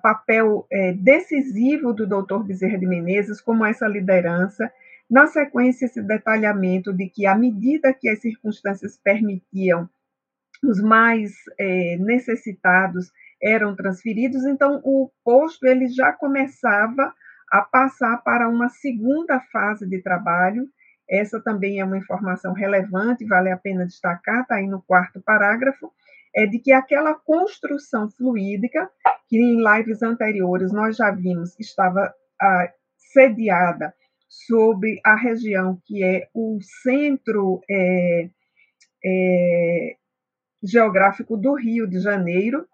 papel 0.02 0.66
é, 0.72 0.94
decisivo 0.94 1.94
do 1.94 2.08
doutor 2.08 2.44
Bezerra 2.44 2.78
de 2.78 2.88
Menezes, 2.88 3.42
como 3.42 3.66
essa 3.66 3.88
liderança. 3.88 4.72
Na 5.10 5.28
sequência, 5.28 5.86
esse 5.86 6.02
detalhamento 6.02 6.94
de 6.94 7.10
que, 7.10 7.26
à 7.26 7.36
medida 7.36 7.94
que 7.94 8.10
as 8.10 8.20
circunstâncias 8.20 8.98
permitiam, 8.98 9.90
os 10.64 10.82
mais 10.82 11.34
é, 11.60 11.98
necessitados 11.98 13.12
eram 13.42 13.76
transferidos, 13.76 14.46
então 14.46 14.82
o 14.84 15.12
posto 15.24 15.66
ele 15.66 15.88
já 15.88 16.12
começava 16.14 17.14
a 17.52 17.62
passar 17.62 18.18
para 18.24 18.50
uma 18.50 18.70
segunda 18.70 19.40
fase 19.52 19.86
de 19.88 20.02
trabalho. 20.02 20.68
Essa 21.08 21.40
também 21.40 21.80
é 21.80 21.86
uma 21.86 21.98
informação 21.98 22.54
relevante, 22.54 23.26
vale 23.26 23.52
a 23.52 23.58
pena 23.58 23.86
destacar, 23.86 24.42
está 24.42 24.56
aí 24.56 24.68
no 24.68 24.82
quarto 24.82 25.22
parágrafo, 25.22 25.92
é 26.36 26.46
de 26.46 26.60
que 26.60 26.72
aquela 26.72 27.14
construção 27.14 28.10
fluídica, 28.12 28.90
que 29.28 29.38
em 29.38 29.64
lives 29.64 30.04
anteriores 30.04 30.72
nós 30.72 30.98
já 30.98 31.10
vimos 31.12 31.56
que 31.56 31.64
estava 31.64 32.14
ah, 32.42 32.74
sediada 32.98 33.94
sobre 34.28 35.00
a 35.04 35.16
região 35.16 35.80
que 35.86 36.04
é 36.04 36.28
o 36.34 36.60
centro 36.84 37.62
é, 37.70 38.30
é, 39.04 39.96
geográfico 40.62 41.38
do 41.38 41.54
Rio 41.54 41.88
de 41.88 42.00
Janeiro, 42.00 42.68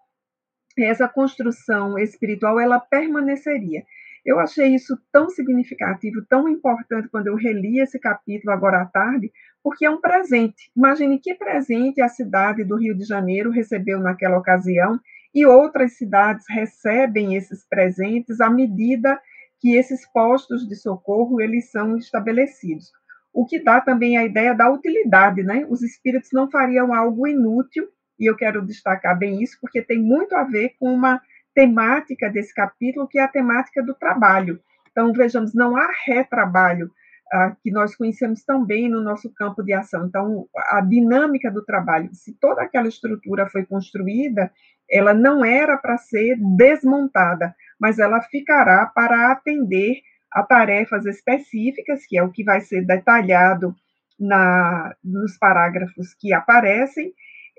essa 0.76 1.08
construção 1.08 1.98
espiritual 1.98 2.58
ela 2.58 2.80
permaneceria. 2.80 3.84
Eu 4.24 4.38
achei 4.38 4.74
isso 4.74 4.96
tão 5.12 5.28
significativo, 5.28 6.24
tão 6.28 6.48
importante 6.48 7.08
quando 7.08 7.26
eu 7.26 7.36
reli 7.36 7.80
esse 7.80 7.98
capítulo 7.98 8.52
agora 8.52 8.82
à 8.82 8.86
tarde, 8.86 9.32
porque 9.62 9.84
é 9.84 9.90
um 9.90 10.00
presente. 10.00 10.70
Imagine 10.76 11.18
que 11.18 11.34
presente 11.34 12.00
a 12.00 12.08
cidade 12.08 12.64
do 12.64 12.76
Rio 12.76 12.96
de 12.96 13.04
Janeiro 13.04 13.50
recebeu 13.50 14.00
naquela 14.00 14.38
ocasião 14.38 14.98
e 15.34 15.46
outras 15.46 15.96
cidades 15.96 16.44
recebem 16.48 17.36
esses 17.36 17.66
presentes 17.68 18.40
à 18.40 18.50
medida 18.50 19.20
que 19.60 19.76
esses 19.76 20.04
postos 20.12 20.66
de 20.68 20.74
socorro 20.74 21.40
eles 21.40 21.70
são 21.70 21.96
estabelecidos. 21.96 22.90
O 23.32 23.46
que 23.46 23.62
dá 23.62 23.80
também 23.80 24.18
a 24.18 24.24
ideia 24.24 24.54
da 24.54 24.70
utilidade, 24.70 25.42
né? 25.42 25.64
Os 25.70 25.82
espíritos 25.82 26.30
não 26.32 26.50
fariam 26.50 26.92
algo 26.92 27.26
inútil 27.26 27.88
e 28.18 28.28
eu 28.28 28.36
quero 28.36 28.64
destacar 28.64 29.18
bem 29.18 29.42
isso, 29.42 29.56
porque 29.60 29.80
tem 29.80 29.98
muito 29.98 30.34
a 30.34 30.44
ver 30.44 30.74
com 30.78 30.92
uma 30.92 31.20
temática 31.54 32.28
desse 32.28 32.54
capítulo, 32.54 33.08
que 33.08 33.18
é 33.18 33.22
a 33.22 33.28
temática 33.28 33.82
do 33.82 33.94
trabalho. 33.94 34.60
Então, 34.90 35.12
vejamos, 35.12 35.54
não 35.54 35.76
há 35.76 35.88
retrabalho, 36.04 36.90
ah, 37.32 37.56
que 37.62 37.70
nós 37.70 37.96
conhecemos 37.96 38.44
tão 38.44 38.64
bem 38.64 38.88
no 38.88 39.00
nosso 39.00 39.32
campo 39.32 39.62
de 39.62 39.72
ação. 39.72 40.06
Então, 40.06 40.46
a 40.70 40.80
dinâmica 40.82 41.50
do 41.50 41.64
trabalho, 41.64 42.10
se 42.12 42.34
toda 42.34 42.62
aquela 42.62 42.88
estrutura 42.88 43.48
foi 43.48 43.64
construída, 43.64 44.52
ela 44.90 45.14
não 45.14 45.44
era 45.44 45.78
para 45.78 45.96
ser 45.96 46.36
desmontada, 46.56 47.54
mas 47.80 47.98
ela 47.98 48.20
ficará 48.20 48.86
para 48.86 49.32
atender 49.32 50.02
a 50.30 50.42
tarefas 50.42 51.06
específicas, 51.06 52.04
que 52.06 52.18
é 52.18 52.22
o 52.22 52.30
que 52.30 52.44
vai 52.44 52.60
ser 52.60 52.84
detalhado 52.84 53.74
na, 54.18 54.94
nos 55.02 55.36
parágrafos 55.38 56.14
que 56.14 56.32
aparecem, 56.32 57.12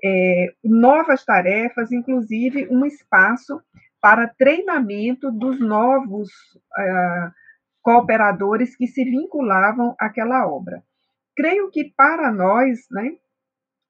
é, 0.04 0.52
novas 0.62 1.24
tarefas, 1.24 1.90
inclusive 1.90 2.68
um 2.70 2.84
espaço 2.84 3.60
para 4.00 4.28
treinamento 4.28 5.32
dos 5.32 5.58
novos 5.58 6.28
uh, 6.78 7.32
cooperadores 7.84 8.74
que 8.74 8.86
se 8.86 9.04
vinculavam 9.04 9.94
àquela 10.00 10.48
obra. 10.48 10.82
Creio 11.36 11.70
que 11.70 11.92
para 11.94 12.32
nós, 12.32 12.86
né, 12.90 13.12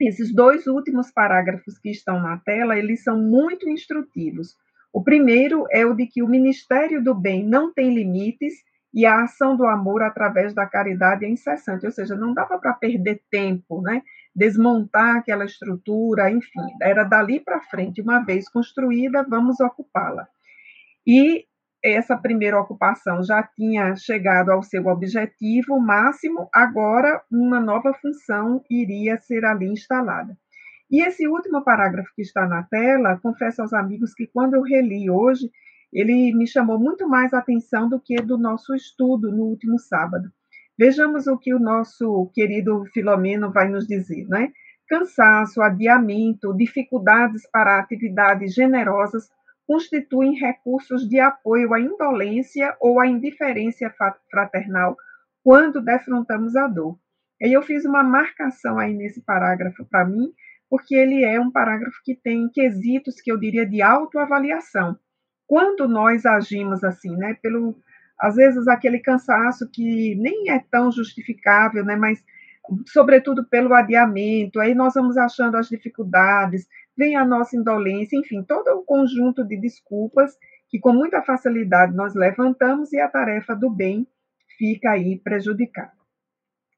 esses 0.01 0.35
dois 0.35 0.67
últimos 0.67 1.13
parágrafos 1.13 1.79
que 1.79 1.91
estão 1.91 2.21
na 2.21 2.39
tela, 2.39 2.77
eles 2.77 3.05
são 3.05 3.17
muito 3.17 3.69
instrutivos. 3.69 4.57
O 4.93 5.03
primeiro 5.03 5.65
é 5.71 5.87
o 5.87 5.95
de 5.95 6.07
que 6.07 6.23
o 6.23 6.29
Ministério 6.29 7.03
do 7.03 7.15
Bem 7.15 7.47
não 7.47 7.73
tem 7.73 7.95
limites 7.95 8.55
e 8.93 9.07
a 9.07 9.23
ação 9.23 9.57
do 9.57 9.65
amor 9.65 10.03
através 10.03 10.53
da 10.53 10.67
caridade 10.67 11.25
é 11.25 11.29
incessante, 11.29 11.87
ou 11.87 11.93
seja, 11.93 12.17
não 12.17 12.35
dava 12.35 12.59
para 12.59 12.73
perder 12.73 13.23
tempo, 13.31 13.81
né? 13.81 14.03
desmontar 14.35 15.17
aquela 15.17 15.45
estrutura, 15.45 16.31
enfim, 16.31 16.61
era 16.83 17.05
dali 17.05 17.39
para 17.39 17.61
frente, 17.61 18.03
uma 18.03 18.21
vez 18.25 18.49
construída, 18.49 19.25
vamos 19.29 19.61
ocupá-la. 19.61 20.27
E 21.07 21.47
essa 21.93 22.17
primeira 22.17 22.59
ocupação 22.59 23.23
já 23.23 23.43
tinha 23.43 23.95
chegado 23.95 24.51
ao 24.51 24.63
seu 24.63 24.87
objetivo 24.87 25.79
máximo, 25.79 26.49
agora 26.51 27.23
uma 27.31 27.61
nova 27.61 27.93
função 27.93 28.65
iria 28.71 29.19
ser 29.19 29.45
ali 29.45 29.67
instalada. 29.67 30.35
E 30.91 31.03
esse 31.03 31.29
último 31.29 31.63
parágrafo 31.63 32.11
que 32.17 32.23
está 32.23 32.47
na 32.47 32.63
tela, 32.63 33.19
confesso 33.23 33.61
aos 33.61 33.75
amigos 33.75 34.15
que 34.15 34.27
quando 34.27 34.55
eu 34.55 34.63
reli 34.63 35.11
hoje, 35.11 35.51
ele 35.93 36.35
me 36.35 36.47
chamou 36.47 36.79
muito 36.79 37.07
mais 37.07 37.35
atenção 37.35 37.89
do 37.89 38.01
que 38.01 38.17
do 38.17 38.39
nosso 38.39 38.75
estudo 38.75 39.31
no 39.31 39.45
último 39.45 39.79
sábado. 39.79 40.31
Vejamos 40.79 41.27
o 41.27 41.37
que 41.37 41.55
o 41.55 41.59
nosso 41.59 42.31
querido 42.35 42.85
Filomeno 42.93 43.53
vai 43.53 43.69
nos 43.69 43.87
dizer, 43.87 44.27
né? 44.27 44.53
Cansaço, 44.89 45.61
adiamento, 45.61 46.55
dificuldades 46.55 47.49
para 47.51 47.79
atividades 47.79 48.55
generosas 48.55 49.29
constituem 49.67 50.35
recursos 50.35 51.09
de 51.09 51.19
apoio 51.19 51.73
à 51.73 51.81
indolência 51.81 52.77
ou 52.81 53.01
à 53.01 53.07
indiferença 53.07 53.93
fraternal 54.31 54.97
quando 55.43 55.83
defrontamos 55.83 56.57
a 56.57 56.67
dor. 56.67 56.99
E 57.41 57.53
eu 57.53 57.63
fiz 57.63 57.85
uma 57.85 58.03
marcação 58.03 58.79
aí 58.79 58.95
nesse 58.95 59.21
parágrafo 59.23 59.85
para 59.85 60.05
mim, 60.05 60.33
porque 60.71 60.95
ele 60.95 61.25
é 61.25 61.39
um 61.41 61.51
parágrafo 61.51 62.01
que 62.05 62.15
tem 62.15 62.49
quesitos 62.49 63.21
que 63.21 63.31
eu 63.31 63.39
diria 63.39 63.67
de 63.67 63.83
autoavaliação. 63.83 64.99
Quando 65.47 65.87
nós 65.87 66.25
agimos 66.25 66.83
assim, 66.83 67.15
né, 67.17 67.35
pelo 67.43 67.77
às 68.19 68.37
vezes 68.37 68.69
aquele 68.69 69.01
cansaço 69.01 69.69
que 69.71 70.15
nem 70.15 70.49
é 70.49 70.59
tão 70.71 70.91
justificável, 70.91 71.85
né, 71.85 71.97
mas 71.97 72.25
sobretudo 72.87 73.45
pelo 73.45 73.75
adiamento, 73.75 74.61
aí 74.61 74.75
nós 74.75 74.95
vamos 74.95 75.17
achando 75.17 75.57
as 75.57 75.69
dificuldades, 75.69 76.67
vem 76.97 77.17
a 77.17 77.25
nossa 77.25 77.57
indolência, 77.57 78.17
enfim, 78.17 78.43
todo 78.43 78.69
o 78.69 78.85
conjunto 78.85 79.45
de 79.45 79.57
desculpas 79.57 80.37
que 80.69 80.79
com 80.79 80.93
muita 80.93 81.23
facilidade 81.23 81.95
nós 81.95 82.15
levantamos 82.15 82.93
e 82.93 83.01
a 83.01 83.09
tarefa 83.09 83.55
do 83.55 83.71
bem 83.71 84.07
fica 84.59 84.91
aí 84.91 85.19
prejudicada. 85.19 85.93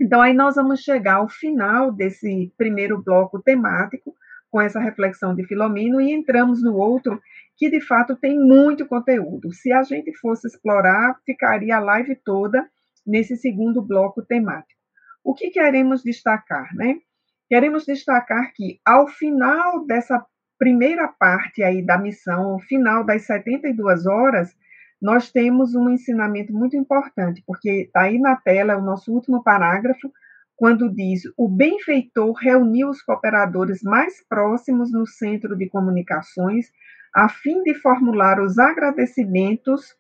Então 0.01 0.21
aí 0.21 0.35
nós 0.35 0.57
vamos 0.57 0.81
chegar 0.81 1.17
ao 1.17 1.29
final 1.29 1.91
desse 1.91 2.53
primeiro 2.57 3.03
bloco 3.03 3.41
temático, 3.41 4.15
com 4.51 4.61
essa 4.61 4.81
reflexão 4.81 5.35
de 5.35 5.45
Filomeno 5.45 6.01
e 6.01 6.13
entramos 6.13 6.63
no 6.63 6.77
outro 6.77 7.21
que 7.57 7.71
de 7.71 7.81
fato 7.81 8.17
tem 8.17 8.39
muito 8.39 8.87
conteúdo. 8.87 9.53
Se 9.53 9.73
a 9.73 9.83
gente 9.83 10.13
fosse 10.15 10.47
explorar, 10.47 11.19
ficaria 11.25 11.77
a 11.77 11.81
live 11.81 12.15
toda 12.17 12.69
nesse 13.07 13.37
segundo 13.37 13.83
bloco 13.83 14.23
temático. 14.23 14.81
O 15.25 15.35
que 15.35 15.51
queremos 15.51 16.03
destacar, 16.03 16.75
né? 16.75 17.01
Queremos 17.49 17.85
destacar 17.85 18.53
que 18.55 18.81
ao 18.85 19.07
final 19.07 19.87
dessa 19.87 20.25
primeira 20.59 21.07
parte 21.07 21.63
aí 21.63 21.85
da 21.85 21.99
missão, 21.99 22.53
ao 22.53 22.61
final 22.61 23.05
das 23.05 23.23
72 23.27 24.07
horas, 24.07 24.55
nós 25.01 25.31
temos 25.31 25.75
um 25.75 25.91
ensinamento 25.91 26.53
muito 26.53 26.77
importante, 26.77 27.43
porque 27.47 27.83
está 27.83 28.03
aí 28.03 28.19
na 28.19 28.35
tela 28.37 28.77
o 28.77 28.83
nosso 28.83 29.13
último 29.13 29.43
parágrafo, 29.45 30.11
quando 30.57 30.93
diz: 30.93 31.23
o 31.37 31.49
benfeitor 31.49 32.33
reuniu 32.33 32.89
os 32.89 33.03
cooperadores 33.03 33.83
mais 33.83 34.27
próximos 34.27 34.91
no 34.91 35.07
centro 35.07 35.57
de 35.57 35.69
comunicações, 35.69 36.67
a 37.15 37.29
fim 37.29 37.63
de 37.63 37.75
formular 37.75 38.41
os 38.41 38.59
agradecimentos 38.59 39.95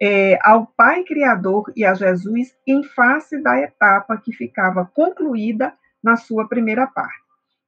é, 0.00 0.38
ao 0.42 0.66
Pai 0.66 1.04
Criador 1.04 1.70
e 1.76 1.84
a 1.84 1.94
Jesus 1.94 2.56
em 2.66 2.82
face 2.82 3.40
da 3.42 3.60
etapa 3.60 4.16
que 4.16 4.32
ficava 4.32 4.84
concluída 4.84 5.74
na 6.02 6.16
sua 6.16 6.48
primeira 6.48 6.86
parte. 6.86 7.18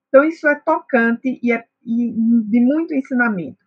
Então, 0.09 0.25
isso 0.25 0.49
é 0.49 0.55
tocante 0.55 1.39
e 1.43 1.53
é 1.53 1.65
de 1.83 2.61
muito 2.61 2.95
ensinamento. 2.95 3.59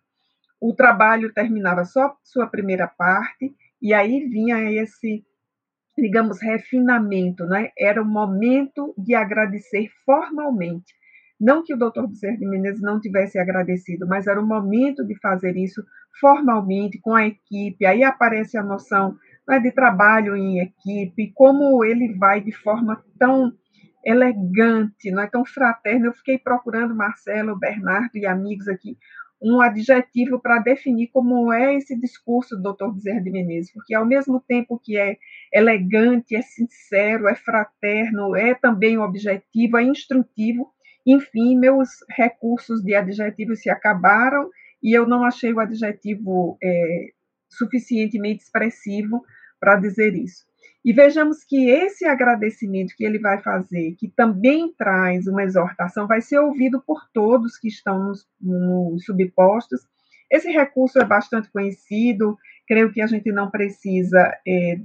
O 0.60 0.74
trabalho 0.74 1.32
terminava 1.32 1.84
só 1.84 2.16
sua 2.22 2.46
primeira 2.46 2.86
parte, 2.86 3.54
e 3.82 3.92
aí 3.92 4.28
vinha 4.28 4.70
esse 4.70 5.24
digamos, 5.96 6.40
refinamento, 6.42 7.44
né? 7.46 7.70
Era 7.78 8.02
o 8.02 8.04
momento 8.04 8.94
de 8.98 9.14
agradecer 9.14 9.88
formalmente. 10.04 10.92
Não 11.40 11.62
que 11.62 11.74
o 11.74 11.76
doutor 11.76 12.08
Bezerra 12.08 12.36
de 12.36 12.46
Menezes 12.46 12.80
não 12.80 13.00
tivesse 13.00 13.38
agradecido, 13.38 14.06
mas 14.06 14.26
era 14.26 14.40
o 14.40 14.46
momento 14.46 15.04
de 15.04 15.18
fazer 15.20 15.56
isso 15.56 15.84
formalmente, 16.20 17.00
com 17.00 17.14
a 17.14 17.26
equipe. 17.26 17.84
Aí 17.84 18.02
aparece 18.02 18.56
a 18.56 18.62
noção 18.62 19.16
né, 19.46 19.58
de 19.58 19.70
trabalho 19.72 20.36
em 20.36 20.60
equipe, 20.60 21.32
como 21.34 21.84
ele 21.84 22.14
vai 22.14 22.40
de 22.40 22.52
forma 22.52 23.04
tão 23.18 23.52
elegante, 24.04 25.10
não 25.10 25.22
é 25.22 25.26
tão 25.26 25.44
fraterno. 25.44 26.06
Eu 26.06 26.12
fiquei 26.12 26.38
procurando 26.38 26.94
Marcelo, 26.94 27.58
Bernardo 27.58 28.16
e 28.16 28.26
amigos 28.26 28.68
aqui 28.68 28.96
um 29.44 29.60
adjetivo 29.60 30.40
para 30.40 30.58
definir 30.58 31.08
como 31.08 31.52
é 31.52 31.74
esse 31.74 31.94
discurso 32.00 32.56
do 32.56 32.72
Dr. 32.72 32.92
Bezerra 32.94 33.20
de 33.20 33.30
Menezes, 33.30 33.70
porque 33.72 33.94
ao 33.94 34.06
mesmo 34.06 34.40
tempo 34.40 34.80
que 34.82 34.96
é 34.96 35.18
elegante, 35.52 36.34
é 36.34 36.40
sincero, 36.40 37.28
é 37.28 37.34
fraterno, 37.34 38.34
é 38.34 38.54
também 38.54 38.96
objetivo, 38.96 39.76
é 39.76 39.82
instrutivo, 39.82 40.72
enfim, 41.06 41.58
meus 41.58 41.90
recursos 42.08 42.82
de 42.82 42.94
adjetivos 42.94 43.60
se 43.60 43.68
acabaram 43.68 44.48
e 44.82 44.96
eu 44.96 45.06
não 45.06 45.24
achei 45.24 45.52
o 45.52 45.60
adjetivo 45.60 46.56
é, 46.62 47.08
suficientemente 47.50 48.44
expressivo 48.44 49.22
para 49.60 49.76
dizer 49.76 50.14
isso. 50.14 50.46
E 50.84 50.92
vejamos 50.92 51.42
que 51.42 51.70
esse 51.70 52.04
agradecimento 52.04 52.94
que 52.94 53.04
ele 53.04 53.18
vai 53.18 53.40
fazer, 53.40 53.94
que 53.98 54.08
também 54.08 54.70
traz 54.76 55.26
uma 55.26 55.42
exortação, 55.42 56.06
vai 56.06 56.20
ser 56.20 56.38
ouvido 56.38 56.82
por 56.86 57.08
todos 57.12 57.56
que 57.56 57.68
estão 57.68 58.04
nos, 58.04 58.28
nos 58.38 59.04
subpostos. 59.04 59.80
Esse 60.30 60.50
recurso 60.50 60.98
é 60.98 61.04
bastante 61.04 61.50
conhecido, 61.50 62.36
creio 62.68 62.92
que 62.92 63.00
a 63.00 63.06
gente 63.06 63.32
não 63.32 63.50
precisa 63.50 64.36
é, 64.46 64.78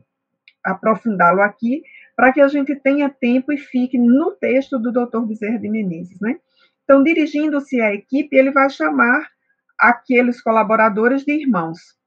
aprofundá-lo 0.63 1.41
aqui, 1.41 1.83
para 2.15 2.31
que 2.31 2.39
a 2.39 2.47
gente 2.47 2.75
tenha 2.75 3.09
tempo 3.09 3.51
e 3.51 3.57
fique 3.57 3.97
no 3.97 4.31
texto 4.31 4.79
do 4.79 4.93
Dr. 4.93 5.25
Bezerra 5.25 5.59
de 5.59 5.69
Menezes. 5.69 6.19
Né? 6.21 6.39
Então, 6.83 7.03
dirigindo-se 7.03 7.81
à 7.81 7.93
equipe, 7.93 8.35
ele 8.37 8.51
vai 8.51 8.69
chamar 8.69 9.29
aqueles 9.77 10.41
colaboradores 10.41 11.23
de 11.23 11.33
irmãos. 11.33 11.98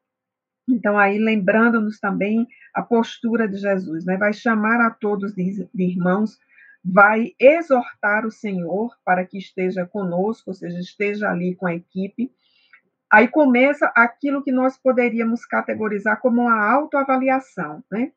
Então, 0.68 0.98
aí, 0.98 1.18
lembrando-nos 1.18 1.98
também 1.98 2.46
a 2.72 2.82
postura 2.82 3.48
de 3.48 3.56
Jesus, 3.56 4.04
né? 4.04 4.16
vai 4.16 4.32
chamar 4.32 4.80
a 4.80 4.90
todos 4.90 5.34
de, 5.34 5.68
irmãos, 5.74 6.38
vai 6.84 7.32
exortar 7.38 8.26
o 8.26 8.30
Senhor 8.30 8.96
para 9.04 9.24
que 9.24 9.38
esteja 9.38 9.86
conosco, 9.86 10.50
ou 10.50 10.54
seja, 10.54 10.78
esteja 10.78 11.30
ali 11.30 11.54
com 11.54 11.66
a 11.66 11.74
equipe. 11.74 12.30
Aí 13.10 13.28
começa 13.28 13.92
aquilo 13.94 14.42
que 14.42 14.50
nós 14.50 14.76
poderíamos 14.78 15.44
categorizar 15.44 16.20
como 16.20 16.42
uma 16.42 16.72
autoavaliação, 16.72 17.84
né? 17.90 18.10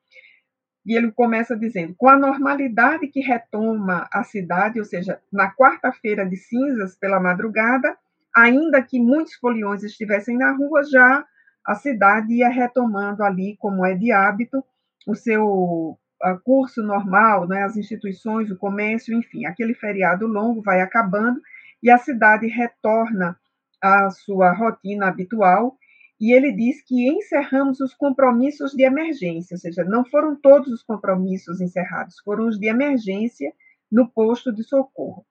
E 0.86 0.96
ele 0.96 1.12
começa 1.12 1.58
dizendo: 1.58 1.94
com 1.98 2.08
a 2.08 2.18
normalidade 2.18 3.08
que 3.08 3.20
retoma 3.20 4.08
a 4.12 4.24
cidade, 4.24 4.80
ou 4.80 4.86
seja, 4.86 5.20
na 5.32 5.52
quarta-feira 5.52 6.26
de 6.26 6.38
cinzas 6.38 6.96
pela 6.96 7.20
madrugada, 7.20 7.98
ainda 8.34 8.82
que 8.82 9.00
muitos 9.00 9.34
foliões 9.36 9.84
estivessem 9.84 10.38
na 10.38 10.52
rua, 10.52 10.84
já 10.84 11.26
a 11.66 11.76
cidade 11.76 12.34
ia 12.34 12.50
retomando 12.50 13.24
ali, 13.24 13.56
como 13.58 13.86
é 13.86 13.96
de 13.96 14.12
hábito, 14.12 14.64
o 15.08 15.16
seu 15.16 15.98
curso 16.44 16.82
normal, 16.82 17.48
né, 17.48 17.64
as 17.64 17.76
instituições, 17.76 18.50
o 18.50 18.58
comércio, 18.58 19.18
enfim, 19.18 19.46
aquele 19.46 19.74
feriado 19.74 20.26
longo 20.28 20.62
vai 20.62 20.82
acabando 20.82 21.42
e 21.84 21.90
a 21.90 21.98
cidade 21.98 22.48
retorna 22.48 23.38
à 23.82 24.10
sua 24.10 24.52
rotina 24.54 25.08
habitual. 25.08 25.78
E 26.20 26.32
ele 26.32 26.54
diz 26.54 26.82
que 26.82 27.10
encerramos 27.10 27.82
os 27.82 27.94
compromissos 27.94 28.72
de 28.72 28.84
emergência, 28.84 29.56
ou 29.56 29.60
seja, 29.60 29.84
não 29.84 30.06
foram 30.06 30.36
todos 30.36 30.72
os 30.72 30.82
compromissos 30.82 31.60
encerrados, 31.60 32.16
foram 32.24 32.48
os 32.48 32.58
de 32.58 32.68
emergência 32.68 33.52
no 33.92 34.10
posto 34.10 34.54
de 34.54 34.64
socorro. 34.64 35.26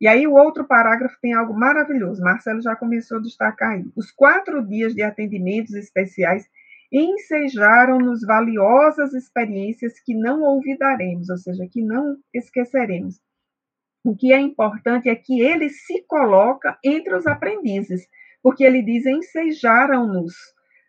E 0.00 0.08
aí 0.08 0.26
o 0.26 0.34
outro 0.34 0.64
parágrafo 0.64 1.16
tem 1.20 1.32
algo 1.32 1.54
maravilhoso. 1.54 2.22
Marcelo 2.22 2.60
já 2.60 2.74
começou 2.74 3.18
a 3.18 3.22
destacar 3.22 3.70
aí. 3.72 3.84
Os 3.96 4.10
quatro 4.10 4.64
dias 4.66 4.94
de 4.94 5.02
atendimentos 5.02 5.74
especiais 5.74 6.48
ensejaram-nos 6.92 8.22
valiosas 8.22 9.14
experiências 9.14 9.98
que 10.00 10.14
não 10.14 10.42
olvidaremos, 10.42 11.28
ou 11.28 11.36
seja, 11.36 11.66
que 11.70 11.82
não 11.82 12.16
esqueceremos. 12.32 13.20
O 14.04 14.14
que 14.14 14.32
é 14.32 14.38
importante 14.38 15.08
é 15.08 15.16
que 15.16 15.40
ele 15.40 15.70
se 15.70 16.02
coloca 16.06 16.78
entre 16.84 17.14
os 17.14 17.26
aprendizes, 17.26 18.06
porque 18.42 18.62
ele 18.62 18.82
diz: 18.82 19.06
ensejaram-nos, 19.06 20.34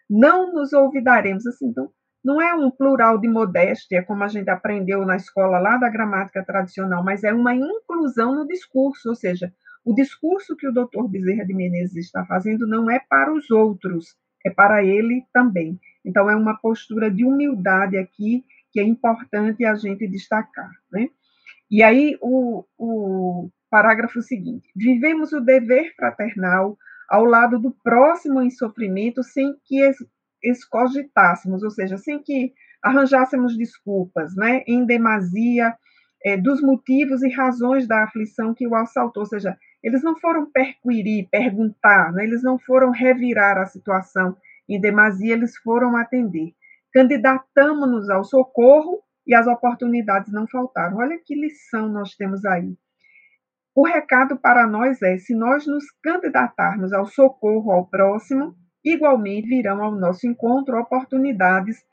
não 0.10 0.54
nos 0.54 0.74
olvidaremos. 0.74 1.48
Assim, 1.48 1.68
então, 1.68 1.90
não 2.26 2.42
é 2.42 2.56
um 2.56 2.72
plural 2.72 3.20
de 3.20 3.28
modéstia, 3.28 4.04
como 4.04 4.24
a 4.24 4.28
gente 4.28 4.50
aprendeu 4.50 5.06
na 5.06 5.16
escola 5.16 5.60
lá 5.60 5.78
da 5.78 5.88
gramática 5.88 6.44
tradicional, 6.44 7.04
mas 7.04 7.24
é 7.24 7.32
uma 7.32 7.54
inclusão 7.54 8.34
no 8.34 8.48
discurso, 8.48 9.10
ou 9.10 9.16
seja, 9.16 9.54
o 9.86 9.94
discurso 9.94 10.56
que 10.56 10.68
o 10.68 10.74
doutor 10.74 11.08
Bezerra 11.08 11.46
de 11.46 11.54
Menezes 11.54 12.08
está 12.08 12.26
fazendo 12.26 12.66
não 12.66 12.90
é 12.90 13.00
para 13.00 13.32
os 13.32 13.52
outros, 13.52 14.16
é 14.44 14.50
para 14.50 14.84
ele 14.84 15.24
também. 15.32 15.80
Então, 16.04 16.28
é 16.28 16.36
uma 16.36 16.58
postura 16.58 17.12
de 17.12 17.24
humildade 17.24 17.96
aqui 17.96 18.44
que 18.72 18.80
é 18.80 18.84
importante 18.84 19.64
a 19.64 19.76
gente 19.76 20.08
destacar. 20.08 20.72
Né? 20.92 21.10
E 21.70 21.84
aí, 21.84 22.18
o, 22.20 22.66
o 22.76 23.50
parágrafo 23.70 24.24
seguinte: 24.24 24.68
vivemos 24.76 25.32
o 25.32 25.42
dever 25.42 25.94
fraternal 25.96 26.76
ao 27.08 27.24
lado 27.24 27.60
do 27.60 27.70
próximo 27.84 28.42
em 28.42 28.50
sofrimento, 28.50 29.22
sem 29.22 29.54
que 29.64 29.80
escogitássemos, 30.50 31.64
ou 31.64 31.70
seja, 31.70 31.98
sem 31.98 32.22
que 32.22 32.54
arranjássemos 32.82 33.58
desculpas, 33.58 34.36
né, 34.36 34.64
em 34.68 34.86
demasia 34.86 35.76
é, 36.24 36.38
dos 36.38 36.62
motivos 36.62 37.24
e 37.24 37.30
razões 37.30 37.88
da 37.88 38.04
aflição 38.04 38.54
que 38.54 38.68
o 38.68 38.76
assaltou, 38.76 39.24
ou 39.24 39.28
seja, 39.28 39.58
eles 39.84 40.04
não 40.04 40.20
foram 40.20 40.50
perquirir, 40.52 41.28
perguntar, 41.30 42.12
né, 42.14 42.24
eles 42.24 42.44
não 42.44 42.58
foram 42.60 42.92
revirar 42.92 43.58
a 43.58 43.66
situação 43.66 44.36
em 44.68 44.80
demasia, 44.80 45.34
eles 45.34 45.58
foram 45.58 45.96
atender. 45.96 46.54
Candidatamos-nos 46.94 48.10
ao 48.10 48.24
socorro 48.24 49.04
e 49.28 49.34
as 49.36 49.48
oportunidades 49.48 50.32
não 50.32 50.48
faltaram. 50.48 50.98
Olha 50.98 51.20
que 51.24 51.36
lição 51.36 51.88
nós 51.90 52.16
temos 52.16 52.46
aí. 52.46 52.76
O 53.76 53.86
recado 53.86 54.38
para 54.38 54.66
nós 54.66 55.02
é: 55.02 55.18
se 55.18 55.36
nós 55.36 55.68
nos 55.68 55.84
candidatarmos 56.02 56.94
ao 56.94 57.06
socorro 57.06 57.72
ao 57.72 57.86
próximo, 57.86 58.56
igualmente 58.86 59.48
virão 59.48 59.84
ao 59.84 59.96
nosso 59.96 60.28
encontro 60.28 60.80
oportunidades 60.80 61.84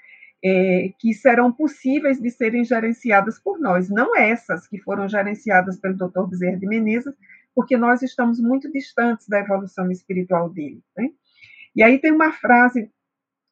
é, 0.44 0.92
que 0.98 1.14
serão 1.14 1.52
possíveis 1.52 2.20
de 2.20 2.30
serem 2.30 2.64
gerenciadas 2.64 3.38
por 3.38 3.58
nós, 3.58 3.88
não 3.88 4.16
essas 4.16 4.66
que 4.66 4.78
foram 4.78 5.08
gerenciadas 5.08 5.78
pelo 5.78 5.96
Dr. 5.96 6.26
Bezerra 6.28 6.58
de 6.58 6.66
Menezes, 6.66 7.14
porque 7.54 7.76
nós 7.76 8.02
estamos 8.02 8.40
muito 8.40 8.70
distantes 8.70 9.28
da 9.28 9.38
evolução 9.38 9.90
espiritual 9.90 10.48
dele. 10.48 10.82
Né? 10.96 11.10
E 11.76 11.82
aí 11.82 11.98
tem 11.98 12.12
uma 12.12 12.32
frase 12.32 12.90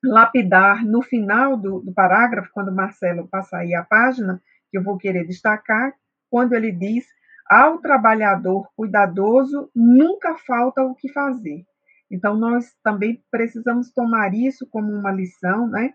lapidar 0.02 0.84
no 0.84 1.02
final 1.02 1.56
do, 1.56 1.80
do 1.80 1.92
parágrafo, 1.92 2.50
quando 2.52 2.72
Marcelo 2.72 3.28
passa 3.28 3.58
aí 3.58 3.74
a 3.74 3.84
página, 3.84 4.42
que 4.70 4.78
eu 4.78 4.82
vou 4.82 4.96
querer 4.96 5.26
destacar, 5.26 5.92
quando 6.30 6.54
ele 6.54 6.72
diz: 6.72 7.06
ao 7.48 7.78
trabalhador 7.78 8.68
cuidadoso 8.74 9.70
nunca 9.74 10.36
falta 10.38 10.82
o 10.82 10.94
que 10.94 11.12
fazer. 11.12 11.64
Então, 12.10 12.36
nós 12.36 12.74
também 12.82 13.22
precisamos 13.30 13.90
tomar 13.90 14.34
isso 14.34 14.66
como 14.66 14.92
uma 14.92 15.12
lição, 15.12 15.68
né? 15.68 15.94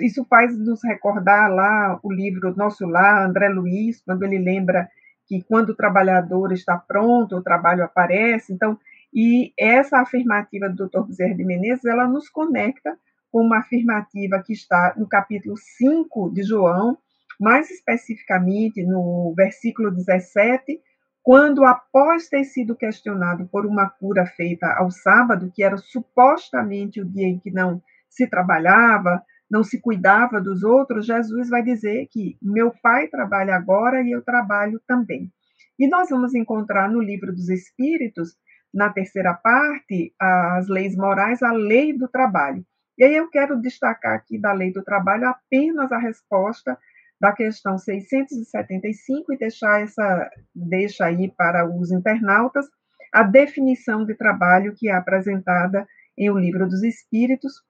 Isso 0.00 0.24
faz 0.24 0.56
nos 0.58 0.82
recordar 0.82 1.50
lá 1.50 1.98
o 2.02 2.12
livro 2.12 2.54
Nosso 2.56 2.84
Lar, 2.86 3.24
André 3.24 3.48
Luiz, 3.48 4.02
quando 4.02 4.24
ele 4.24 4.38
lembra 4.38 4.88
que 5.26 5.42
quando 5.42 5.70
o 5.70 5.76
trabalhador 5.76 6.52
está 6.52 6.76
pronto, 6.76 7.36
o 7.36 7.42
trabalho 7.42 7.84
aparece. 7.84 8.52
Então, 8.52 8.78
e 9.12 9.52
essa 9.58 10.00
afirmativa 10.00 10.68
do 10.68 10.88
Dr. 10.88 11.06
Bezerra 11.06 11.34
de 11.34 11.44
Menezes, 11.44 11.84
ela 11.84 12.06
nos 12.06 12.28
conecta 12.28 12.98
com 13.30 13.40
uma 13.40 13.58
afirmativa 13.58 14.42
que 14.44 14.52
está 14.52 14.94
no 14.96 15.08
capítulo 15.08 15.56
5 15.56 16.30
de 16.32 16.42
João, 16.42 16.98
mais 17.40 17.70
especificamente 17.70 18.82
no 18.82 19.32
versículo 19.36 19.90
17, 19.90 20.80
quando, 21.26 21.64
após 21.64 22.28
ter 22.28 22.44
sido 22.44 22.76
questionado 22.76 23.48
por 23.48 23.66
uma 23.66 23.90
cura 23.90 24.24
feita 24.24 24.72
ao 24.74 24.92
sábado, 24.92 25.50
que 25.52 25.60
era 25.60 25.76
supostamente 25.76 27.00
o 27.00 27.04
dia 27.04 27.26
em 27.26 27.36
que 27.36 27.50
não 27.50 27.82
se 28.08 28.28
trabalhava, 28.28 29.20
não 29.50 29.64
se 29.64 29.80
cuidava 29.80 30.40
dos 30.40 30.62
outros, 30.62 31.04
Jesus 31.04 31.48
vai 31.48 31.64
dizer 31.64 32.06
que 32.12 32.38
meu 32.40 32.72
pai 32.80 33.08
trabalha 33.08 33.56
agora 33.56 34.02
e 34.02 34.12
eu 34.12 34.22
trabalho 34.22 34.80
também. 34.86 35.28
E 35.76 35.88
nós 35.88 36.10
vamos 36.10 36.32
encontrar 36.32 36.88
no 36.88 37.00
livro 37.00 37.32
dos 37.32 37.48
Espíritos, 37.48 38.36
na 38.72 38.88
terceira 38.90 39.34
parte, 39.34 40.14
as 40.20 40.68
leis 40.68 40.94
morais, 40.94 41.42
a 41.42 41.50
lei 41.50 41.92
do 41.92 42.06
trabalho. 42.06 42.64
E 42.96 43.02
aí 43.02 43.16
eu 43.16 43.28
quero 43.28 43.60
destacar 43.60 44.14
aqui 44.14 44.38
da 44.38 44.52
lei 44.52 44.72
do 44.72 44.84
trabalho 44.84 45.26
apenas 45.26 45.90
a 45.90 45.98
resposta 45.98 46.78
da 47.20 47.32
questão 47.32 47.78
675 47.78 49.32
e 49.32 49.38
deixar 49.38 49.82
essa 49.82 50.30
deixa 50.54 51.06
aí 51.06 51.32
para 51.36 51.66
os 51.68 51.90
internautas 51.90 52.66
a 53.12 53.22
definição 53.22 54.04
de 54.04 54.14
trabalho 54.14 54.74
que 54.74 54.88
é 54.88 54.92
apresentada 54.92 55.86
em 56.18 56.30
O 56.30 56.38
Livro 56.38 56.68
dos 56.68 56.82
Espíritos, 56.82 57.62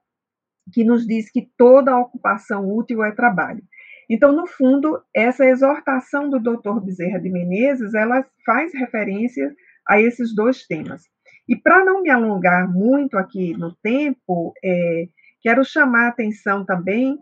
que 0.73 0.83
nos 0.83 1.07
diz 1.07 1.31
que 1.31 1.49
toda 1.57 1.97
ocupação 1.97 2.69
útil 2.69 3.05
é 3.05 3.13
trabalho. 3.13 3.63
Então, 4.09 4.33
no 4.33 4.47
fundo, 4.47 5.03
essa 5.15 5.45
exortação 5.45 6.31
do 6.31 6.41
Dr. 6.41 6.81
Bezerra 6.85 7.21
de 7.21 7.29
Menezes, 7.29 7.95
ela 7.95 8.25
faz 8.45 8.73
referência 8.75 9.55
a 9.87 10.01
esses 10.01 10.35
dois 10.35 10.67
temas. 10.67 11.03
E 11.49 11.57
para 11.57 11.85
não 11.85 12.03
me 12.03 12.11
alongar 12.11 12.69
muito 12.73 13.17
aqui 13.17 13.57
no 13.57 13.75
tempo, 13.77 14.53
é, 14.65 15.09
quero 15.41 15.65
chamar 15.65 16.07
a 16.07 16.09
atenção 16.09 16.65
também 16.65 17.19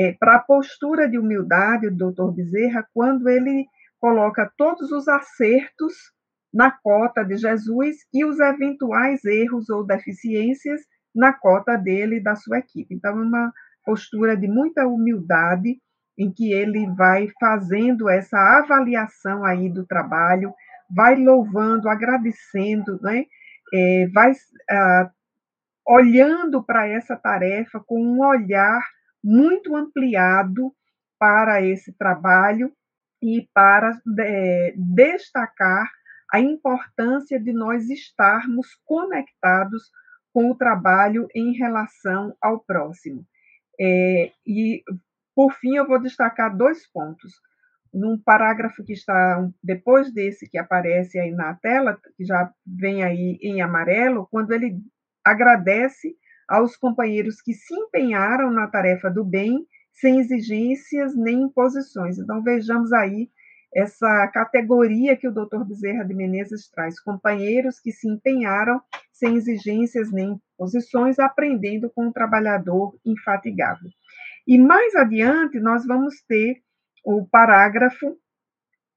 é, 0.00 0.12
para 0.18 0.36
a 0.36 0.42
postura 0.42 1.06
de 1.06 1.18
humildade 1.18 1.90
do 1.90 1.96
doutor 1.96 2.32
Bezerra 2.32 2.88
quando 2.94 3.28
ele 3.28 3.66
coloca 4.00 4.50
todos 4.56 4.90
os 4.90 5.06
acertos 5.06 5.92
na 6.52 6.70
cota 6.70 7.22
de 7.22 7.36
Jesus 7.36 7.96
e 8.12 8.24
os 8.24 8.40
eventuais 8.40 9.22
erros 9.26 9.68
ou 9.68 9.86
deficiências 9.86 10.80
na 11.14 11.34
cota 11.34 11.76
dele 11.76 12.16
e 12.16 12.22
da 12.22 12.34
sua 12.34 12.60
equipe. 12.60 12.94
Então, 12.94 13.10
é 13.10 13.22
uma 13.22 13.52
postura 13.84 14.34
de 14.34 14.48
muita 14.48 14.86
humildade 14.86 15.78
em 16.18 16.32
que 16.32 16.50
ele 16.50 16.86
vai 16.96 17.28
fazendo 17.38 18.08
essa 18.08 18.38
avaliação 18.58 19.44
aí 19.44 19.68
do 19.68 19.86
trabalho, 19.86 20.52
vai 20.90 21.14
louvando, 21.14 21.90
agradecendo, 21.90 22.98
né? 23.02 23.24
É, 23.72 24.08
vai 24.12 24.32
ah, 24.70 25.10
olhando 25.86 26.64
para 26.64 26.88
essa 26.88 27.16
tarefa 27.16 27.80
com 27.86 28.02
um 28.02 28.26
olhar 28.26 28.82
muito 29.22 29.76
ampliado 29.76 30.74
para 31.18 31.62
esse 31.62 31.92
trabalho 31.92 32.72
e 33.22 33.46
para 33.52 34.00
é, 34.20 34.74
destacar 34.76 35.90
a 36.32 36.40
importância 36.40 37.38
de 37.38 37.52
nós 37.52 37.90
estarmos 37.90 38.68
conectados 38.84 39.90
com 40.32 40.50
o 40.50 40.54
trabalho 40.54 41.26
em 41.34 41.52
relação 41.52 42.34
ao 42.40 42.60
próximo. 42.60 43.26
É, 43.78 44.30
e, 44.46 44.82
por 45.34 45.52
fim, 45.54 45.76
eu 45.76 45.86
vou 45.86 46.00
destacar 46.00 46.56
dois 46.56 46.86
pontos. 46.90 47.32
Num 47.92 48.16
parágrafo 48.16 48.84
que 48.84 48.92
está 48.92 49.50
depois 49.62 50.12
desse 50.12 50.48
que 50.48 50.56
aparece 50.56 51.18
aí 51.18 51.32
na 51.32 51.54
tela, 51.54 51.98
que 52.16 52.24
já 52.24 52.52
vem 52.64 53.02
aí 53.02 53.36
em 53.42 53.60
amarelo, 53.60 54.28
quando 54.30 54.52
ele 54.52 54.78
agradece 55.24 56.14
aos 56.50 56.76
companheiros 56.76 57.40
que 57.40 57.54
se 57.54 57.72
empenharam 57.72 58.50
na 58.50 58.66
tarefa 58.66 59.08
do 59.08 59.24
bem, 59.24 59.64
sem 59.92 60.18
exigências 60.18 61.14
nem 61.16 61.42
imposições. 61.42 62.18
Então, 62.18 62.42
vejamos 62.42 62.92
aí 62.92 63.30
essa 63.72 64.26
categoria 64.34 65.16
que 65.16 65.28
o 65.28 65.32
doutor 65.32 65.64
Bezerra 65.64 66.04
de 66.04 66.12
Menezes 66.12 66.68
traz: 66.68 66.98
companheiros 66.98 67.78
que 67.78 67.92
se 67.92 68.08
empenharam 68.08 68.82
sem 69.12 69.36
exigências 69.36 70.10
nem 70.10 70.40
imposições, 70.56 71.20
aprendendo 71.20 71.88
com 71.90 72.08
o 72.08 72.12
trabalhador 72.12 72.98
infatigável. 73.06 73.88
E 74.44 74.58
mais 74.58 74.96
adiante, 74.96 75.60
nós 75.60 75.86
vamos 75.86 76.20
ter 76.26 76.60
o 77.04 77.24
parágrafo 77.28 78.16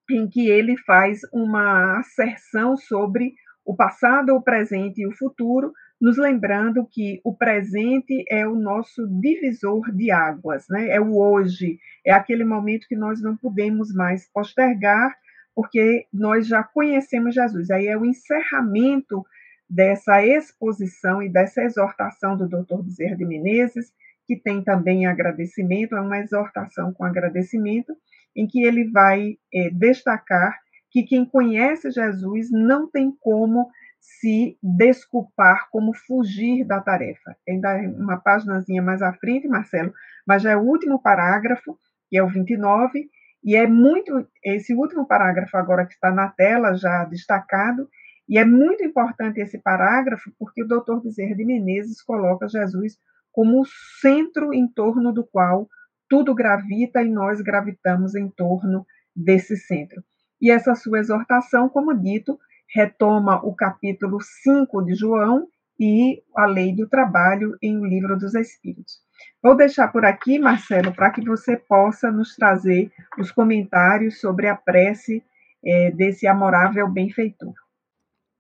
em 0.10 0.28
que 0.28 0.50
ele 0.50 0.76
faz 0.78 1.22
uma 1.32 2.00
asserção 2.00 2.76
sobre 2.76 3.34
o 3.64 3.76
passado, 3.76 4.36
o 4.36 4.42
presente 4.42 5.02
e 5.02 5.08
o 5.08 5.16
futuro, 5.16 5.72
nos 6.04 6.18
lembrando 6.18 6.86
que 6.86 7.22
o 7.24 7.34
presente 7.34 8.26
é 8.30 8.46
o 8.46 8.56
nosso 8.56 9.08
divisor 9.22 9.90
de 9.90 10.12
águas, 10.12 10.66
né? 10.70 10.90
é 10.90 11.00
o 11.00 11.16
hoje, 11.16 11.80
é 12.06 12.12
aquele 12.12 12.44
momento 12.44 12.90
que 12.90 12.96
nós 12.98 13.22
não 13.22 13.38
podemos 13.38 13.94
mais 13.94 14.30
postergar, 14.34 15.16
porque 15.56 16.06
nós 16.12 16.46
já 16.46 16.62
conhecemos 16.62 17.34
Jesus. 17.34 17.72
Aí 17.72 17.88
é 17.88 17.98
o 17.98 18.04
encerramento 18.04 19.24
dessa 19.70 20.22
exposição 20.22 21.24
e 21.24 21.30
dessa 21.30 21.64
exortação 21.64 22.36
do 22.36 22.50
Dr. 22.50 22.84
Bezerra 22.84 23.16
de 23.16 23.24
Menezes, 23.24 23.94
que 24.28 24.36
tem 24.36 24.62
também 24.62 25.06
agradecimento, 25.06 25.96
é 25.96 26.02
uma 26.02 26.20
exortação 26.20 26.92
com 26.92 27.06
agradecimento, 27.06 27.96
em 28.36 28.46
que 28.46 28.62
ele 28.62 28.92
vai 28.92 29.38
é, 29.54 29.70
destacar 29.70 30.60
que 30.92 31.04
quem 31.04 31.24
conhece 31.24 31.90
Jesus 31.92 32.52
não 32.52 32.92
tem 32.92 33.10
como 33.22 33.70
se 34.04 34.58
desculpar, 34.62 35.70
como 35.72 35.94
fugir 35.94 36.66
da 36.66 36.82
tarefa. 36.82 37.38
Ainda 37.48 37.74
uma 37.98 38.18
páginazinha 38.18 38.82
mais 38.82 39.02
à 39.02 39.14
frente, 39.14 39.48
Marcelo, 39.48 39.94
mas 40.28 40.42
já 40.42 40.52
é 40.52 40.58
o 40.58 40.62
último 40.62 41.02
parágrafo, 41.02 41.80
que 42.10 42.18
é 42.18 42.24
o 42.24 42.28
29, 42.28 43.10
e 43.42 43.56
é 43.56 43.66
muito, 43.66 44.28
esse 44.44 44.74
último 44.74 45.08
parágrafo 45.08 45.56
agora 45.56 45.86
que 45.86 45.94
está 45.94 46.12
na 46.12 46.28
tela, 46.28 46.76
já 46.76 47.06
destacado, 47.06 47.88
e 48.28 48.38
é 48.38 48.44
muito 48.44 48.84
importante 48.84 49.40
esse 49.40 49.58
parágrafo, 49.58 50.32
porque 50.38 50.64
o 50.64 50.68
doutor 50.68 51.02
Bezerra 51.02 51.36
de 51.36 51.46
Menezes 51.46 52.02
coloca 52.02 52.48
Jesus 52.48 52.98
como 53.32 53.62
o 53.62 53.66
centro 54.02 54.54
em 54.54 54.68
torno 54.68 55.14
do 55.14 55.26
qual 55.26 55.68
tudo 56.10 56.36
gravita 56.36 57.02
e 57.02 57.10
nós 57.10 57.42
gravitamos 57.42 58.16
em 58.16 58.30
torno 58.30 58.86
desse 59.16 59.56
centro. 59.56 60.04
E 60.42 60.52
essa 60.52 60.76
sua 60.76 61.00
exortação, 61.00 61.70
como 61.70 61.94
dito, 61.94 62.38
retoma 62.74 63.40
o 63.46 63.54
capítulo 63.54 64.20
5 64.20 64.82
de 64.84 64.96
João 64.96 65.48
e 65.80 66.22
a 66.36 66.46
lei 66.46 66.74
do 66.74 66.88
trabalho 66.88 67.56
em 67.62 67.78
O 67.78 67.86
Livro 67.86 68.18
dos 68.18 68.34
Espíritos. 68.34 69.02
Vou 69.42 69.56
deixar 69.56 69.90
por 69.90 70.04
aqui, 70.06 70.40
Marcelo, 70.40 70.94
para 70.94 71.12
que 71.12 71.22
você 71.22 71.56
possa 71.56 72.12
nos 72.12 72.36
trazer 72.36 72.92
os 73.18 73.32
comentários 73.32 74.20
sobre 74.20 74.48
a 74.48 74.56
prece 74.56 75.24
é, 75.64 75.92
desse 75.92 76.26
amorável 76.26 76.90
benfeitor. 76.90 77.54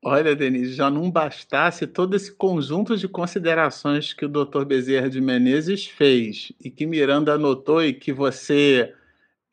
Olha, 0.05 0.35
Denise, 0.35 0.73
já 0.73 0.89
não 0.89 1.09
bastasse 1.09 1.87
todo 1.87 2.15
esse 2.15 2.35
conjunto 2.35 2.97
de 2.97 3.07
considerações 3.07 4.13
que 4.13 4.25
o 4.25 4.29
doutor 4.29 4.65
Bezerra 4.65 5.09
de 5.09 5.21
Menezes 5.21 5.87
fez 5.87 6.51
e 6.59 6.69
que 6.69 6.85
Miranda 6.85 7.33
anotou 7.33 7.81
e 7.83 7.93
que 7.93 8.11
você 8.11 8.93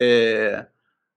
é, 0.01 0.67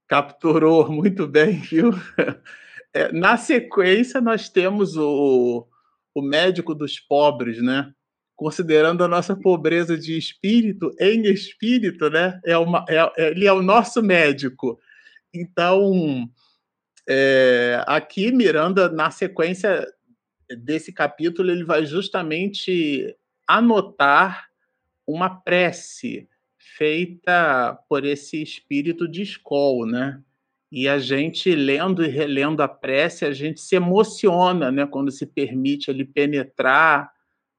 capturou 0.07 0.91
muito 0.91 1.27
bem, 1.27 1.59
viu? 1.61 1.91
É, 2.93 3.11
na 3.11 3.37
sequência, 3.37 4.21
nós 4.21 4.49
temos 4.49 4.95
o, 4.95 5.67
o 6.13 6.21
médico 6.21 6.75
dos 6.75 6.99
pobres, 6.99 7.61
né? 7.61 7.91
Considerando 8.35 9.03
a 9.03 9.07
nossa 9.07 9.35
pobreza 9.35 9.97
de 9.97 10.17
espírito, 10.17 10.93
em 10.99 11.23
espírito, 11.23 12.09
né? 12.09 12.39
É 12.45 12.57
uma, 12.57 12.85
é, 12.87 12.97
é 13.17 13.31
ele 13.31 13.47
é 13.47 13.53
o 13.53 13.63
nosso 13.63 14.01
médico. 14.01 14.79
Então, 15.33 16.29
é, 17.07 17.83
aqui, 17.87 18.31
Miranda, 18.31 18.89
na 18.89 19.09
sequência 19.09 19.85
desse 20.57 20.93
capítulo, 20.93 21.49
ele 21.49 21.63
vai 21.63 21.85
justamente 21.85 23.15
anotar 23.47 24.49
uma 25.05 25.29
prece 25.29 26.29
feita 26.57 27.77
por 27.89 28.05
esse 28.05 28.41
espírito 28.41 29.07
de 29.07 29.21
escola, 29.21 29.85
né? 29.85 30.21
E 30.75 30.89
a 30.89 30.97
gente, 30.97 31.53
lendo 31.53 32.03
e 32.03 32.07
relendo 32.07 32.61
a 32.61 32.67
prece, 32.67 33.25
a 33.25 33.31
gente 33.31 33.61
se 33.61 33.75
emociona 33.75 34.71
né, 34.71 34.87
quando 34.87 35.11
se 35.11 35.23
permite 35.23 35.91
ali 35.91 36.03
penetrar 36.03 37.11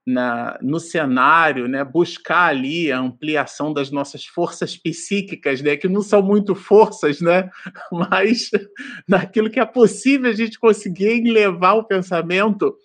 na, 0.05 0.59
no 0.61 0.81
cenário, 0.81 1.65
né, 1.65 1.81
buscar 1.85 2.49
ali 2.49 2.91
a 2.91 2.99
ampliação 2.99 3.71
das 3.71 3.89
nossas 3.89 4.25
forças 4.25 4.75
psíquicas, 4.75 5.61
né, 5.61 5.77
que 5.77 5.87
não 5.87 6.01
são 6.01 6.21
muito 6.21 6.53
forças, 6.53 7.21
né, 7.21 7.49
mas 7.89 8.49
naquilo 9.07 9.49
que 9.49 9.61
é 9.61 9.65
possível 9.65 10.29
a 10.29 10.33
gente 10.33 10.59
conseguir 10.59 11.23
levar 11.23 11.75
o 11.75 11.85
pensamento. 11.85 12.75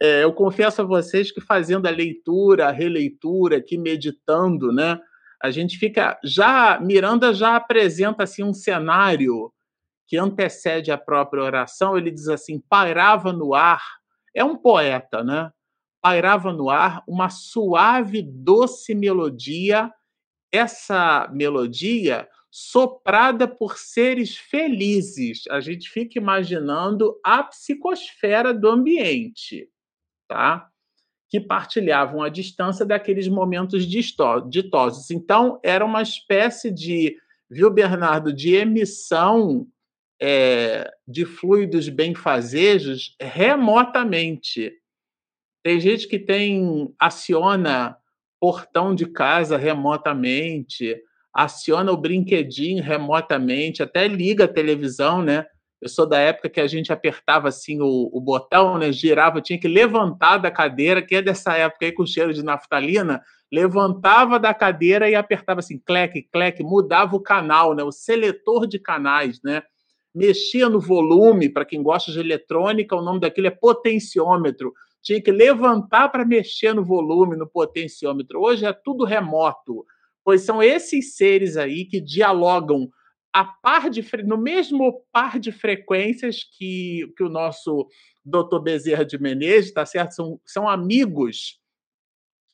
É, 0.00 0.22
eu 0.22 0.32
confesso 0.32 0.82
a 0.82 0.84
vocês 0.84 1.32
que 1.32 1.40
fazendo 1.40 1.86
a 1.86 1.90
leitura, 1.90 2.68
a 2.68 2.72
releitura, 2.72 3.56
aqui 3.56 3.76
meditando, 3.76 4.70
né, 4.70 5.00
a 5.42 5.50
gente 5.50 5.76
fica 5.76 6.20
já 6.22 6.78
Miranda 6.80 7.34
já 7.34 7.56
apresenta 7.56 8.22
assim 8.22 8.44
um 8.44 8.54
cenário 8.54 9.52
que 10.12 10.18
antecede 10.18 10.92
a 10.92 10.98
própria 10.98 11.42
oração, 11.42 11.96
ele 11.96 12.10
diz 12.10 12.28
assim: 12.28 12.60
pairava 12.60 13.32
no 13.32 13.54
ar, 13.54 13.82
é 14.34 14.44
um 14.44 14.58
poeta, 14.58 15.24
né? 15.24 15.50
Pairava 16.02 16.52
no 16.52 16.68
ar 16.68 17.02
uma 17.08 17.30
suave, 17.30 18.20
doce 18.20 18.94
melodia, 18.94 19.90
essa 20.52 21.30
melodia 21.32 22.28
soprada 22.50 23.48
por 23.48 23.78
seres 23.78 24.36
felizes. 24.36 25.44
A 25.48 25.60
gente 25.60 25.88
fica 25.88 26.18
imaginando 26.18 27.18
a 27.24 27.42
psicosfera 27.44 28.52
do 28.52 28.68
ambiente, 28.68 29.66
tá? 30.28 30.68
Que 31.30 31.40
partilhavam 31.40 32.20
a 32.20 32.28
distância 32.28 32.84
daqueles 32.84 33.28
momentos 33.28 33.86
ditosos. 33.86 35.10
Então, 35.10 35.58
era 35.62 35.82
uma 35.82 36.02
espécie 36.02 36.70
de, 36.70 37.16
viu, 37.48 37.70
Bernardo, 37.70 38.30
de 38.30 38.54
emissão 38.56 39.66
é, 40.24 40.88
de 41.06 41.24
fluidos 41.24 41.88
benfazejos 41.88 43.16
remotamente. 43.20 44.72
Tem 45.64 45.80
gente 45.80 46.06
que 46.06 46.16
tem 46.16 46.94
aciona 46.96 47.96
portão 48.40 48.94
de 48.94 49.06
casa 49.06 49.56
remotamente, 49.56 50.96
aciona 51.34 51.90
o 51.90 51.96
brinquedinho 51.96 52.84
remotamente, 52.84 53.82
até 53.82 54.06
liga 54.06 54.44
a 54.44 54.48
televisão, 54.48 55.22
né? 55.22 55.44
Eu 55.80 55.88
sou 55.88 56.08
da 56.08 56.18
época 56.20 56.48
que 56.48 56.60
a 56.60 56.68
gente 56.68 56.92
apertava 56.92 57.48
assim 57.48 57.80
o, 57.80 58.08
o 58.12 58.20
botão, 58.20 58.78
né? 58.78 58.92
Girava, 58.92 59.40
tinha 59.40 59.58
que 59.58 59.66
levantar 59.66 60.38
da 60.38 60.52
cadeira, 60.52 61.02
que 61.02 61.16
é 61.16 61.22
dessa 61.22 61.56
época 61.56 61.86
aí 61.86 61.90
com 61.90 62.06
cheiro 62.06 62.32
de 62.32 62.44
naftalina, 62.44 63.20
levantava 63.50 64.38
da 64.38 64.54
cadeira 64.54 65.10
e 65.10 65.16
apertava 65.16 65.58
assim, 65.58 65.80
cleque, 65.84 66.22
cleque, 66.32 66.62
mudava 66.62 67.16
o 67.16 67.20
canal, 67.20 67.74
né? 67.74 67.82
O 67.82 67.90
seletor 67.90 68.68
de 68.68 68.78
canais, 68.78 69.40
né? 69.42 69.64
Mexia 70.14 70.68
no 70.68 70.80
volume, 70.80 71.48
para 71.48 71.64
quem 71.64 71.82
gosta 71.82 72.12
de 72.12 72.20
eletrônica, 72.20 72.94
o 72.94 73.02
nome 73.02 73.20
daquilo 73.20 73.46
é 73.46 73.50
potenciômetro. 73.50 74.72
Tinha 75.00 75.20
que 75.20 75.32
levantar 75.32 76.10
para 76.10 76.24
mexer 76.24 76.74
no 76.74 76.84
volume, 76.84 77.36
no 77.36 77.48
potenciômetro. 77.48 78.40
Hoje 78.40 78.66
é 78.66 78.72
tudo 78.72 79.04
remoto 79.04 79.84
pois 80.24 80.42
são 80.42 80.62
esses 80.62 81.14
seres 81.16 81.56
aí 81.56 81.84
que 81.84 82.00
dialogam 82.00 82.90
a 83.32 83.44
par 83.44 83.88
de 83.88 84.04
no 84.24 84.36
mesmo 84.36 85.04
par 85.10 85.38
de 85.38 85.50
frequências 85.50 86.44
que, 86.44 87.12
que 87.16 87.22
o 87.22 87.30
nosso 87.30 87.88
doutor 88.24 88.60
Bezerra 88.60 89.04
de 89.04 89.18
Menezes, 89.18 89.72
tá 89.72 89.86
certo? 89.86 90.14
São, 90.14 90.40
são 90.44 90.68
amigos 90.68 91.58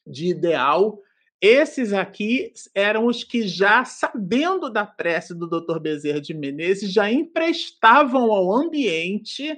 de 0.06 0.28
ideal. 0.28 0.98
Esses 1.40 1.92
aqui 1.92 2.52
eram 2.74 3.06
os 3.06 3.22
que 3.22 3.46
já, 3.46 3.84
sabendo 3.84 4.68
da 4.68 4.84
prece 4.84 5.34
do 5.34 5.46
doutor 5.46 5.78
Bezerra 5.78 6.20
de 6.20 6.34
Menezes, 6.34 6.92
já 6.92 7.10
emprestavam 7.10 8.32
ao 8.32 8.52
ambiente 8.52 9.56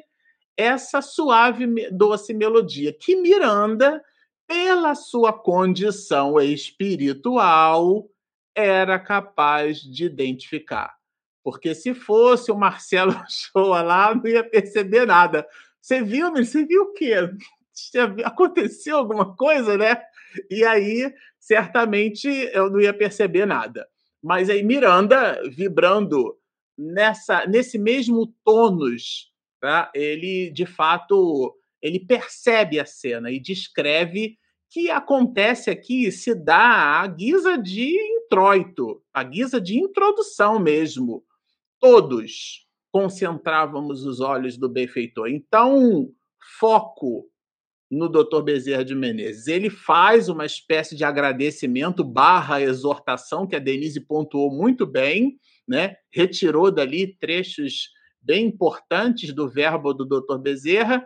essa 0.56 1.00
suave, 1.00 1.88
doce 1.90 2.34
melodia 2.34 2.92
que 2.92 3.16
Miranda 3.16 4.02
pela 4.50 4.96
sua 4.96 5.32
condição 5.32 6.40
espiritual, 6.40 8.10
era 8.52 8.98
capaz 8.98 9.80
de 9.80 10.06
identificar. 10.06 10.92
Porque 11.40 11.72
se 11.72 11.94
fosse 11.94 12.50
o 12.50 12.58
Marcelo 12.58 13.14
Shoa 13.30 13.80
lá, 13.80 14.12
não 14.12 14.26
ia 14.26 14.42
perceber 14.42 15.06
nada. 15.06 15.46
Você 15.80 16.02
viu, 16.02 16.32
você 16.32 16.66
viu 16.66 16.82
o 16.82 16.92
quê? 16.92 17.14
Aconteceu 18.24 18.98
alguma 18.98 19.36
coisa, 19.36 19.78
né? 19.78 20.02
E 20.50 20.64
aí, 20.64 21.14
certamente, 21.40 22.28
eu 22.52 22.70
não 22.70 22.80
ia 22.80 22.92
perceber 22.92 23.46
nada. 23.46 23.88
Mas 24.22 24.50
aí, 24.50 24.62
Miranda, 24.62 25.40
vibrando 25.48 26.36
nessa, 26.76 27.46
nesse 27.46 27.78
mesmo 27.78 28.32
tônus, 28.44 29.32
tá? 29.60 29.90
ele, 29.94 30.50
de 30.50 30.66
fato, 30.66 31.56
ele 31.80 31.98
percebe 31.98 32.78
a 32.78 32.84
cena 32.84 33.30
e 33.30 33.40
descreve 33.40 34.38
que 34.70 34.90
acontece 34.90 35.70
aqui 35.70 36.12
se 36.12 36.34
dá 36.34 37.00
à 37.00 37.06
guisa 37.06 37.58
de 37.58 37.96
introito, 37.98 39.02
à 39.12 39.24
guisa 39.24 39.60
de 39.60 39.78
introdução 39.78 40.60
mesmo. 40.60 41.24
Todos 41.80 42.66
concentrávamos 42.92 44.04
os 44.04 44.20
olhos 44.20 44.56
do 44.56 44.68
benfeitor. 44.68 45.28
Então, 45.28 46.10
foco 46.58 47.29
no 47.90 48.08
Dr. 48.08 48.42
Bezerra 48.42 48.84
de 48.84 48.94
Menezes. 48.94 49.48
Ele 49.48 49.68
faz 49.68 50.28
uma 50.28 50.46
espécie 50.46 50.94
de 50.94 51.04
agradecimento 51.04 52.04
barra 52.04 52.62
exortação, 52.62 53.46
que 53.46 53.56
a 53.56 53.58
Denise 53.58 54.00
pontuou 54.00 54.54
muito 54.54 54.86
bem, 54.86 55.38
né? 55.66 55.96
retirou 56.12 56.70
dali 56.70 57.16
trechos 57.18 57.90
bem 58.22 58.46
importantes 58.46 59.32
do 59.32 59.48
verbo 59.48 59.92
do 59.92 60.04
Dr. 60.04 60.38
Bezerra, 60.38 61.04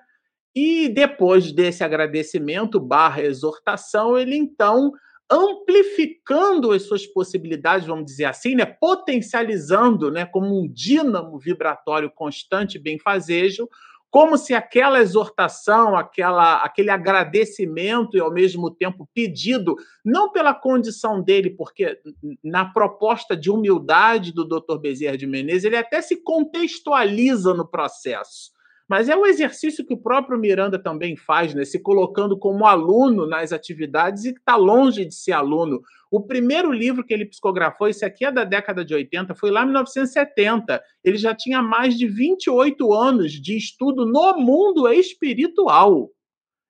e 0.55 0.89
depois 0.89 1.51
desse 1.53 1.83
agradecimento 1.83 2.79
barra 2.79 3.23
exortação, 3.23 4.17
ele 4.17 4.37
então, 4.37 4.93
amplificando 5.31 6.71
as 6.71 6.83
suas 6.83 7.07
possibilidades, 7.07 7.87
vamos 7.87 8.05
dizer 8.05 8.27
assim, 8.27 8.55
né, 8.55 8.65
potencializando 8.65 10.11
né, 10.11 10.25
como 10.25 10.61
um 10.61 10.69
dínamo 10.71 11.39
vibratório 11.39 12.11
constante 12.11 12.79
benfazejo, 12.79 13.69
como 14.15 14.39
se 14.39 14.55
aquela 14.55 15.01
exortação, 15.01 15.97
aquela, 15.97 16.59
aquele 16.59 16.89
agradecimento 16.89 18.17
e 18.17 18.21
ao 18.21 18.33
mesmo 18.33 18.71
tempo 18.71 19.09
pedido, 19.13 19.75
não 20.05 20.31
pela 20.31 20.55
condição 20.55 21.21
dele, 21.21 21.51
porque 21.51 21.99
na 22.41 22.65
proposta 22.65 23.37
de 23.37 23.51
humildade 23.51 24.33
do 24.33 24.45
Dr. 24.45 24.79
Bezerra 24.79 25.19
de 25.19 25.27
Menezes, 25.27 25.65
ele 25.65 25.77
até 25.77 26.01
se 26.01 26.23
contextualiza 26.23 27.53
no 27.55 27.67
processo. 27.67 28.53
Mas 28.89 29.09
é 29.09 29.17
um 29.17 29.25
exercício 29.25 29.85
que 29.85 29.95
o 29.95 29.99
próprio 29.99 30.39
Miranda 30.39 30.79
também 30.79 31.17
faz, 31.17 31.55
né? 31.55 31.65
se 31.65 31.79
colocando 31.79 32.39
como 32.39 32.67
aluno 32.67 33.27
nas 33.27 33.53
atividades 33.53 34.25
e 34.25 34.31
está 34.31 34.57
longe 34.57 35.05
de 35.05 35.15
ser 35.15 35.33
aluno. 35.33 35.81
O 36.11 36.21
primeiro 36.21 36.71
livro 36.71 37.05
que 37.05 37.15
ele 37.15 37.25
psicografou, 37.25 37.89
esse 37.89 38.05
aqui 38.05 38.25
é 38.25 38.31
da 38.31 38.45
década 38.45 38.85
de 38.85 38.95
80, 38.95 39.35
foi 39.35 39.51
lá 39.51 39.63
em 39.63 39.67
1970. 39.67 40.83
Ele 41.03 41.17
já 41.17 41.35
tinha 41.35 41.63
mais 41.63 41.97
de 41.97 42.07
28 42.07 42.93
anos 42.93 43.33
de 43.33 43.57
estudo 43.57 44.05
no 44.05 44.37
mundo 44.37 44.87
espiritual 44.93 46.11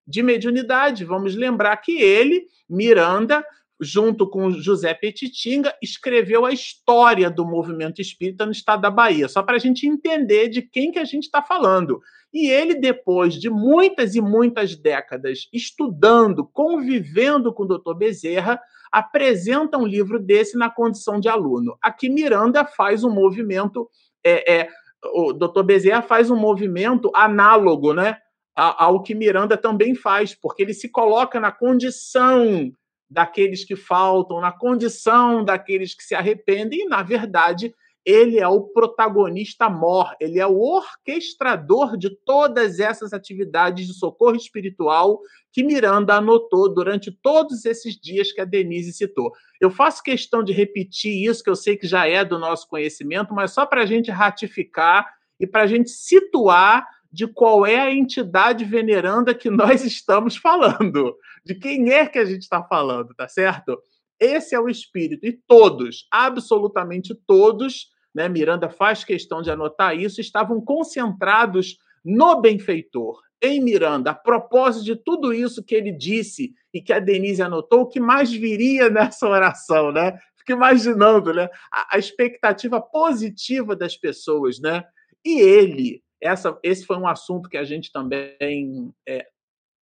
de 0.06 0.22
mediunidade. 0.22 1.04
Vamos 1.04 1.34
lembrar 1.34 1.76
que 1.78 2.00
ele, 2.00 2.46
Miranda, 2.68 3.44
junto 3.80 4.28
com 4.28 4.50
José 4.50 4.94
Petitinga, 4.94 5.74
escreveu 5.82 6.44
a 6.44 6.52
história 6.52 7.30
do 7.30 7.44
movimento 7.44 8.00
espírita 8.00 8.46
no 8.46 8.52
estado 8.52 8.82
da 8.82 8.90
Bahia, 8.90 9.28
só 9.28 9.42
para 9.42 9.56
a 9.56 9.58
gente 9.58 9.86
entender 9.86 10.48
de 10.48 10.62
quem 10.62 10.92
que 10.92 10.98
a 10.98 11.04
gente 11.04 11.24
está 11.24 11.42
falando. 11.42 12.00
E 12.32 12.48
ele, 12.48 12.74
depois 12.74 13.34
de 13.34 13.48
muitas 13.48 14.14
e 14.14 14.20
muitas 14.20 14.74
décadas 14.74 15.48
estudando, 15.52 16.44
convivendo 16.44 17.52
com 17.52 17.62
o 17.62 17.68
doutor 17.68 17.94
Bezerra, 17.94 18.60
apresenta 18.90 19.78
um 19.78 19.86
livro 19.86 20.18
desse 20.18 20.56
na 20.56 20.70
condição 20.70 21.18
de 21.18 21.28
aluno. 21.28 21.76
Aqui 21.82 22.08
Miranda 22.08 22.64
faz 22.64 23.04
um 23.04 23.10
movimento, 23.10 23.88
é, 24.24 24.52
é, 24.52 24.68
o 25.14 25.32
doutor 25.32 25.64
Bezerra 25.64 26.02
faz 26.02 26.30
um 26.30 26.36
movimento 26.36 27.10
análogo 27.14 27.92
né, 27.92 28.18
ao 28.56 29.02
que 29.02 29.14
Miranda 29.14 29.56
também 29.56 29.94
faz, 29.94 30.34
porque 30.34 30.62
ele 30.62 30.74
se 30.74 30.88
coloca 30.88 31.40
na 31.40 31.50
condição 31.50 32.72
daqueles 33.14 33.64
que 33.64 33.76
faltam, 33.76 34.40
na 34.40 34.50
condição 34.50 35.44
daqueles 35.44 35.94
que 35.94 36.02
se 36.02 36.16
arrependem, 36.16 36.80
e, 36.80 36.88
na 36.88 37.00
verdade, 37.02 37.72
ele 38.04 38.38
é 38.38 38.46
o 38.46 38.60
protagonista 38.60 39.70
mor, 39.70 40.14
ele 40.20 40.38
é 40.38 40.46
o 40.46 40.58
orquestrador 40.58 41.96
de 41.96 42.10
todas 42.10 42.80
essas 42.80 43.14
atividades 43.14 43.86
de 43.86 43.94
socorro 43.94 44.36
espiritual 44.36 45.20
que 45.50 45.62
Miranda 45.62 46.16
anotou 46.16 46.74
durante 46.74 47.10
todos 47.10 47.64
esses 47.64 47.98
dias 47.98 48.32
que 48.32 48.40
a 48.40 48.44
Denise 48.44 48.92
citou. 48.92 49.32
Eu 49.60 49.70
faço 49.70 50.02
questão 50.02 50.42
de 50.42 50.52
repetir 50.52 51.24
isso, 51.24 51.42
que 51.42 51.48
eu 51.48 51.56
sei 51.56 51.76
que 51.76 51.86
já 51.86 52.06
é 52.06 52.24
do 52.24 52.38
nosso 52.38 52.68
conhecimento, 52.68 53.32
mas 53.32 53.52
só 53.52 53.64
para 53.64 53.82
a 53.82 53.86
gente 53.86 54.10
ratificar 54.10 55.08
e 55.38 55.46
para 55.46 55.62
a 55.62 55.66
gente 55.66 55.88
situar 55.88 56.86
de 57.14 57.28
qual 57.28 57.64
é 57.64 57.78
a 57.78 57.94
entidade 57.94 58.64
veneranda 58.64 59.32
que 59.32 59.48
nós 59.48 59.84
estamos 59.84 60.36
falando, 60.36 61.16
de 61.44 61.54
quem 61.54 61.92
é 61.92 62.06
que 62.06 62.18
a 62.18 62.24
gente 62.24 62.42
está 62.42 62.62
falando, 62.64 63.14
tá 63.14 63.28
certo? 63.28 63.80
Esse 64.18 64.54
é 64.54 64.60
o 64.60 64.68
espírito, 64.68 65.24
e 65.24 65.32
todos, 65.46 66.08
absolutamente 66.10 67.14
todos, 67.26 67.88
né, 68.12 68.28
Miranda 68.28 68.68
faz 68.68 69.04
questão 69.04 69.42
de 69.42 69.50
anotar 69.50 69.96
isso, 69.96 70.20
estavam 70.20 70.60
concentrados 70.60 71.78
no 72.04 72.40
benfeitor, 72.40 73.20
em 73.40 73.60
Miranda, 73.60 74.10
a 74.10 74.14
propósito 74.14 74.84
de 74.84 74.96
tudo 74.96 75.32
isso 75.32 75.62
que 75.62 75.74
ele 75.74 75.92
disse 75.92 76.52
e 76.72 76.80
que 76.80 76.92
a 76.92 76.98
Denise 76.98 77.42
anotou, 77.42 77.82
o 77.82 77.88
que 77.88 78.00
mais 78.00 78.32
viria 78.32 78.90
nessa 78.90 79.28
oração, 79.28 79.92
né? 79.92 80.18
Fico 80.36 80.52
imaginando, 80.52 81.32
né? 81.32 81.48
A, 81.72 81.96
a 81.96 81.98
expectativa 81.98 82.80
positiva 82.80 83.76
das 83.76 83.96
pessoas, 83.96 84.58
né? 84.60 84.84
E 85.24 85.40
ele, 85.40 86.03
essa, 86.24 86.58
esse 86.62 86.86
foi 86.86 86.96
um 86.96 87.06
assunto 87.06 87.50
que 87.50 87.58
a 87.58 87.64
gente 87.64 87.92
também 87.92 88.90
é, 89.06 89.26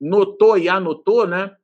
notou 0.01 0.59
e 0.59 0.69
anotou, 0.69 1.27
né? 1.27 1.55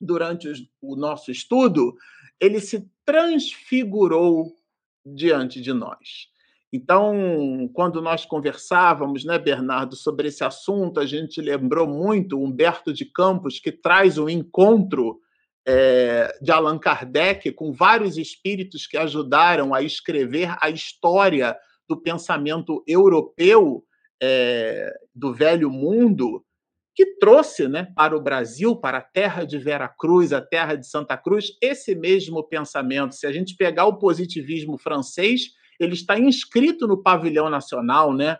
Durante 0.00 0.48
o 0.80 0.96
nosso 0.96 1.30
estudo, 1.30 1.94
ele 2.40 2.58
se 2.58 2.90
transfigurou 3.04 4.52
diante 5.06 5.60
de 5.60 5.72
nós. 5.72 6.28
Então, 6.72 7.70
quando 7.72 8.02
nós 8.02 8.24
conversávamos, 8.24 9.24
né, 9.24 9.38
Bernardo, 9.38 9.94
sobre 9.94 10.28
esse 10.28 10.42
assunto, 10.42 10.98
a 10.98 11.06
gente 11.06 11.40
lembrou 11.40 11.86
muito 11.86 12.42
Humberto 12.42 12.92
de 12.92 13.04
Campos, 13.04 13.60
que 13.60 13.70
traz 13.70 14.18
um 14.18 14.28
encontro 14.28 15.20
é, 15.64 16.36
de 16.42 16.50
Allan 16.50 16.78
Kardec 16.78 17.52
com 17.52 17.72
vários 17.72 18.18
espíritos 18.18 18.86
que 18.86 18.96
ajudaram 18.96 19.72
a 19.72 19.82
escrever 19.82 20.56
a 20.60 20.70
história 20.70 21.56
do 21.88 21.96
pensamento 21.96 22.82
europeu 22.86 23.84
é, 24.22 24.94
do 25.12 25.34
velho 25.34 25.68
mundo, 25.68 26.44
que 26.94 27.16
trouxe 27.16 27.66
né, 27.66 27.88
para 27.96 28.16
o 28.16 28.20
Brasil, 28.20 28.76
para 28.76 28.98
a 28.98 29.02
terra 29.02 29.44
de 29.44 29.58
Vera 29.58 29.88
Cruz, 29.88 30.32
a 30.32 30.40
terra 30.40 30.76
de 30.76 30.86
Santa 30.86 31.16
Cruz, 31.16 31.56
esse 31.60 31.94
mesmo 31.94 32.44
pensamento. 32.44 33.16
Se 33.16 33.26
a 33.26 33.32
gente 33.32 33.56
pegar 33.56 33.86
o 33.86 33.98
positivismo 33.98 34.78
francês, 34.78 35.48
ele 35.80 35.94
está 35.94 36.18
inscrito 36.18 36.86
no 36.86 37.02
pavilhão 37.02 37.50
nacional, 37.50 38.14
né? 38.14 38.38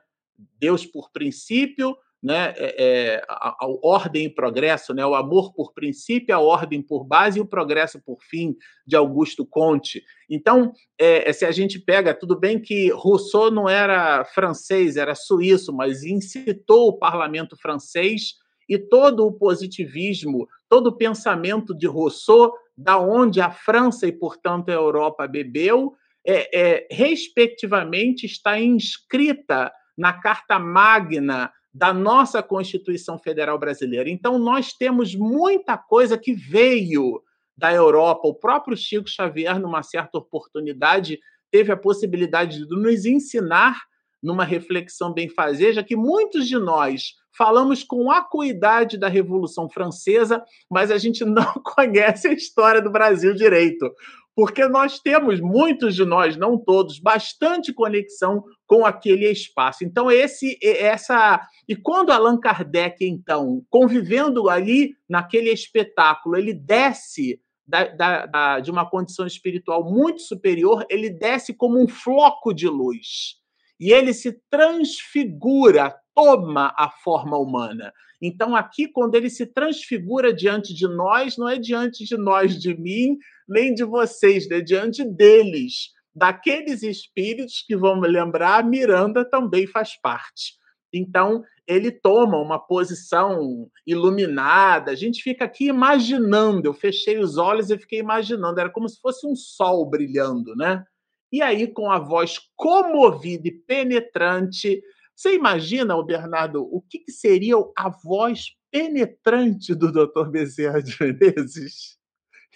Deus 0.59 0.87
por 0.87 1.11
princípio, 1.11 1.97
né? 2.23 2.55
É, 2.57 2.75
é, 2.79 3.23
a, 3.29 3.49
a, 3.61 3.67
ordem 3.83 4.27
e 4.27 4.31
progresso, 4.31 4.95
né? 4.95 5.05
O 5.05 5.15
amor 5.15 5.53
por 5.53 5.73
princípio, 5.73 6.35
a 6.35 6.39
ordem 6.39 6.81
por 6.81 7.05
base 7.05 7.39
e 7.39 7.43
o 7.43 7.47
progresso 7.47 8.01
por 8.01 8.19
fim, 8.23 8.55
de 8.87 8.95
Augusto 8.95 9.45
Comte. 9.45 10.03
Então, 10.31 10.73
é, 10.99 11.29
é, 11.29 11.33
se 11.33 11.45
a 11.45 11.51
gente 11.51 11.81
pega, 11.81 12.15
tudo 12.15 12.39
bem 12.39 12.61
que 12.61 12.91
Rousseau 12.93 13.51
não 13.51 13.69
era 13.69 14.25
francês, 14.25 14.97
era 14.97 15.17
suíço, 15.17 15.73
mas 15.73 16.05
incitou 16.05 16.89
o 16.89 16.99
parlamento 16.99 17.57
francês 17.57 18.35
e 18.69 18.79
todo 18.79 19.27
o 19.27 19.33
positivismo, 19.33 20.47
todo 20.69 20.89
o 20.89 20.97
pensamento 20.97 21.77
de 21.77 21.89
Rousseau, 21.89 22.53
da 22.77 22.99
onde 22.99 23.41
a 23.41 23.51
França 23.51 24.07
e, 24.07 24.13
portanto, 24.13 24.69
a 24.69 24.75
Europa 24.75 25.27
bebeu, 25.27 25.93
é, 26.25 26.87
respectivamente, 26.89 28.25
está 28.27 28.59
inscrita 28.61 29.73
na 29.99 30.13
Carta 30.13 30.59
Magna 30.59 31.51
da 31.73 31.93
nossa 31.93 32.43
Constituição 32.43 33.19
Federal 33.19 33.59
Brasileira. 33.59 34.11
Então, 34.11 34.39
nós 34.39 34.73
temos 34.73 35.15
muita 35.15 35.79
coisa 35.79 36.19
que 36.19 36.35
veio 36.35 37.23
da 37.57 37.73
Europa. 37.73 38.29
O 38.29 38.35
próprio 38.35 38.77
Chico 38.77 39.09
Xavier, 39.09 39.59
numa 39.59 39.83
certa 39.83 40.19
oportunidade, 40.19 41.19
teve 41.51 41.73
a 41.73 41.77
possibilidade 41.77 42.67
de 42.67 42.69
nos 42.69 43.05
ensinar, 43.05 43.81
numa 44.23 44.45
reflexão 44.45 45.13
bem-fazeja, 45.13 45.83
que 45.83 45.97
muitos 45.97 46.47
de 46.47 46.59
nós 46.59 47.15
falamos 47.37 47.83
com 47.83 48.11
acuidade 48.11 48.99
da 48.99 49.09
Revolução 49.09 49.69
Francesa, 49.69 50.45
mas 50.71 50.91
a 50.91 50.99
gente 50.99 51.25
não 51.25 51.53
conhece 51.65 52.29
a 52.29 52.33
história 52.33 52.81
do 52.81 52.91
Brasil 52.91 53.35
direito 53.35 53.91
porque 54.35 54.67
nós 54.67 54.99
temos, 54.99 55.41
muitos 55.41 55.95
de 55.95 56.05
nós, 56.05 56.37
não 56.37 56.59
todos, 56.59 56.99
bastante 56.99 57.73
conexão 57.73 58.43
com 58.67 58.87
aquele 58.87 59.31
espaço. 59.31 59.85
Então, 59.85 60.11
esse, 60.11 60.59
essa. 60.63 61.41
E 61.69 61.77
quando 61.77 62.11
Allan 62.11 62.39
Kardec, 62.39 63.05
então, 63.05 63.63
convivendo 63.69 64.49
ali 64.49 64.95
naquele 65.09 65.51
espetáculo, 65.51 66.37
ele 66.37 66.55
desce 66.55 67.41
da, 67.67 67.85
da, 67.85 68.27
da, 68.27 68.61
de 68.61 68.71
uma 68.71 68.89
condição 68.89 69.27
espiritual 69.27 69.85
muito 69.85 70.21
superior, 70.23 70.85
ele 70.89 71.11
desce 71.11 71.55
como 71.55 71.83
um 71.83 71.89
floco 71.89 72.53
de 72.53 72.69
luz. 72.69 73.42
E 73.83 73.93
ele 73.93 74.15
se 74.15 74.41
transfigura, 74.49 75.93
toma 76.15 76.73
a 76.79 76.89
forma 76.89 77.37
humana. 77.37 77.93
Então, 78.23 78.55
aqui, 78.55 78.87
quando 78.87 79.17
ele 79.17 79.29
se 79.29 79.45
transfigura 79.45 80.33
diante 80.33 80.73
de 80.73 80.87
nós, 80.87 81.37
não 81.37 81.49
é 81.49 81.59
diante 81.59 82.05
de 82.05 82.17
nós, 82.17 82.57
de 82.57 82.79
mim, 82.79 83.19
nem 83.49 83.75
de 83.75 83.83
vocês, 83.83 84.49
né? 84.49 84.61
diante 84.61 85.05
deles, 85.05 85.91
daqueles 86.15 86.85
espíritos 86.85 87.65
que, 87.67 87.75
vamos 87.75 88.09
lembrar, 88.09 88.65
Miranda 88.65 89.29
também 89.29 89.67
faz 89.67 90.01
parte. 90.01 90.55
Então, 90.93 91.43
ele 91.67 91.91
toma 91.91 92.39
uma 92.39 92.61
posição 92.61 93.69
iluminada. 93.85 94.93
A 94.93 94.95
gente 94.95 95.25
fica 95.25 95.45
aqui 95.45 95.67
imaginando. 95.67 96.69
Eu 96.69 96.75
fechei 96.75 97.19
os 97.19 97.37
olhos 97.37 97.69
e 97.69 97.77
fiquei 97.77 97.99
imaginando. 97.99 98.61
Era 98.61 98.71
como 98.71 98.89
se 98.89 99.01
fosse 99.01 99.27
um 99.27 99.35
sol 99.35 99.91
brilhando, 99.91 100.55
né? 100.55 100.85
E 101.33 101.41
aí, 101.41 101.67
com 101.67 101.91
a 101.91 101.99
voz 101.99 102.39
comovida 102.55 103.49
e 103.49 103.53
penetrante, 103.53 104.83
você 105.17 105.35
imagina, 105.35 105.97
o 105.97 106.05
Bernardo, 106.05 106.63
o 106.63 106.83
que, 106.83 106.99
que 106.99 107.13
seria 107.13 107.55
a 107.77 107.89
voz 107.89 108.55
penetrante 108.71 109.75
do 109.75 109.91
Dr. 109.91 110.29
Bezerra 110.31 110.83
de 110.83 110.95
Menezes? 111.01 111.99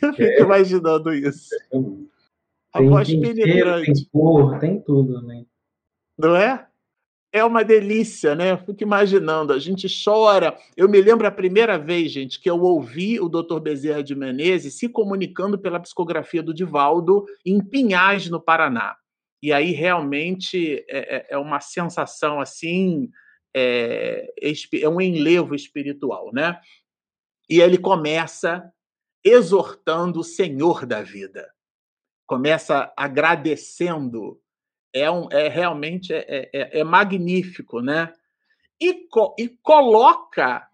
Eu 0.00 0.12
fico 0.12 0.28
é. 0.28 0.40
imaginando 0.40 1.14
isso. 1.14 1.48
A 2.72 2.78
tem 2.78 2.88
voz 2.88 3.08
penetrante. 3.08 3.92
Tem 3.92 4.04
cor, 4.12 4.58
tem 4.58 4.80
tudo, 4.80 5.22
né? 5.22 5.46
Não 6.18 6.36
é? 6.36 6.65
É 7.36 7.44
uma 7.44 7.62
delícia, 7.62 8.34
né? 8.34 8.56
Fico 8.56 8.82
imaginando, 8.82 9.52
a 9.52 9.58
gente 9.58 9.86
chora. 10.02 10.56
Eu 10.74 10.88
me 10.88 10.98
lembro 11.02 11.26
a 11.26 11.30
primeira 11.30 11.78
vez, 11.78 12.10
gente, 12.10 12.40
que 12.40 12.48
eu 12.48 12.58
ouvi 12.62 13.20
o 13.20 13.28
Dr. 13.28 13.60
Bezerra 13.60 14.02
de 14.02 14.14
Menezes 14.14 14.78
se 14.78 14.88
comunicando 14.88 15.58
pela 15.58 15.78
psicografia 15.78 16.42
do 16.42 16.54
Divaldo 16.54 17.26
em 17.44 17.62
Pinhais, 17.62 18.30
no 18.30 18.40
Paraná. 18.40 18.96
E 19.42 19.52
aí 19.52 19.72
realmente 19.72 20.82
é, 20.88 21.16
é, 21.16 21.26
é 21.32 21.36
uma 21.36 21.60
sensação 21.60 22.40
assim, 22.40 23.10
é, 23.54 24.32
é 24.80 24.88
um 24.88 24.98
enlevo 24.98 25.54
espiritual, 25.54 26.30
né? 26.32 26.58
E 27.50 27.60
ele 27.60 27.76
começa 27.76 28.72
exortando 29.22 30.20
o 30.20 30.24
Senhor 30.24 30.86
da 30.86 31.02
vida. 31.02 31.52
Começa 32.26 32.90
agradecendo. 32.96 34.40
É, 34.96 35.10
um, 35.10 35.28
é 35.30 35.48
realmente 35.48 36.14
é, 36.14 36.24
é, 36.26 36.50
é, 36.52 36.80
é 36.80 36.84
magnífico, 36.84 37.80
né? 37.80 38.12
E, 38.80 39.06
co 39.08 39.34
e 39.38 39.48
coloca 39.62 40.66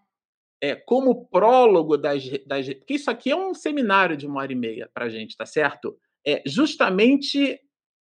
é, 0.61 0.75
como 0.75 1.27
prólogo 1.27 1.97
das, 1.97 2.23
das. 2.45 2.67
Porque 2.73 2.93
isso 2.93 3.11
aqui 3.11 3.31
é 3.31 3.35
um 3.35 3.53
seminário 3.53 4.15
de 4.15 4.25
uma 4.25 4.39
hora 4.39 4.53
e 4.53 4.55
meia 4.55 4.89
para 4.93 5.05
a 5.05 5.09
gente, 5.09 5.35
tá 5.35 5.45
certo? 5.45 5.97
É 6.25 6.41
justamente 6.45 7.59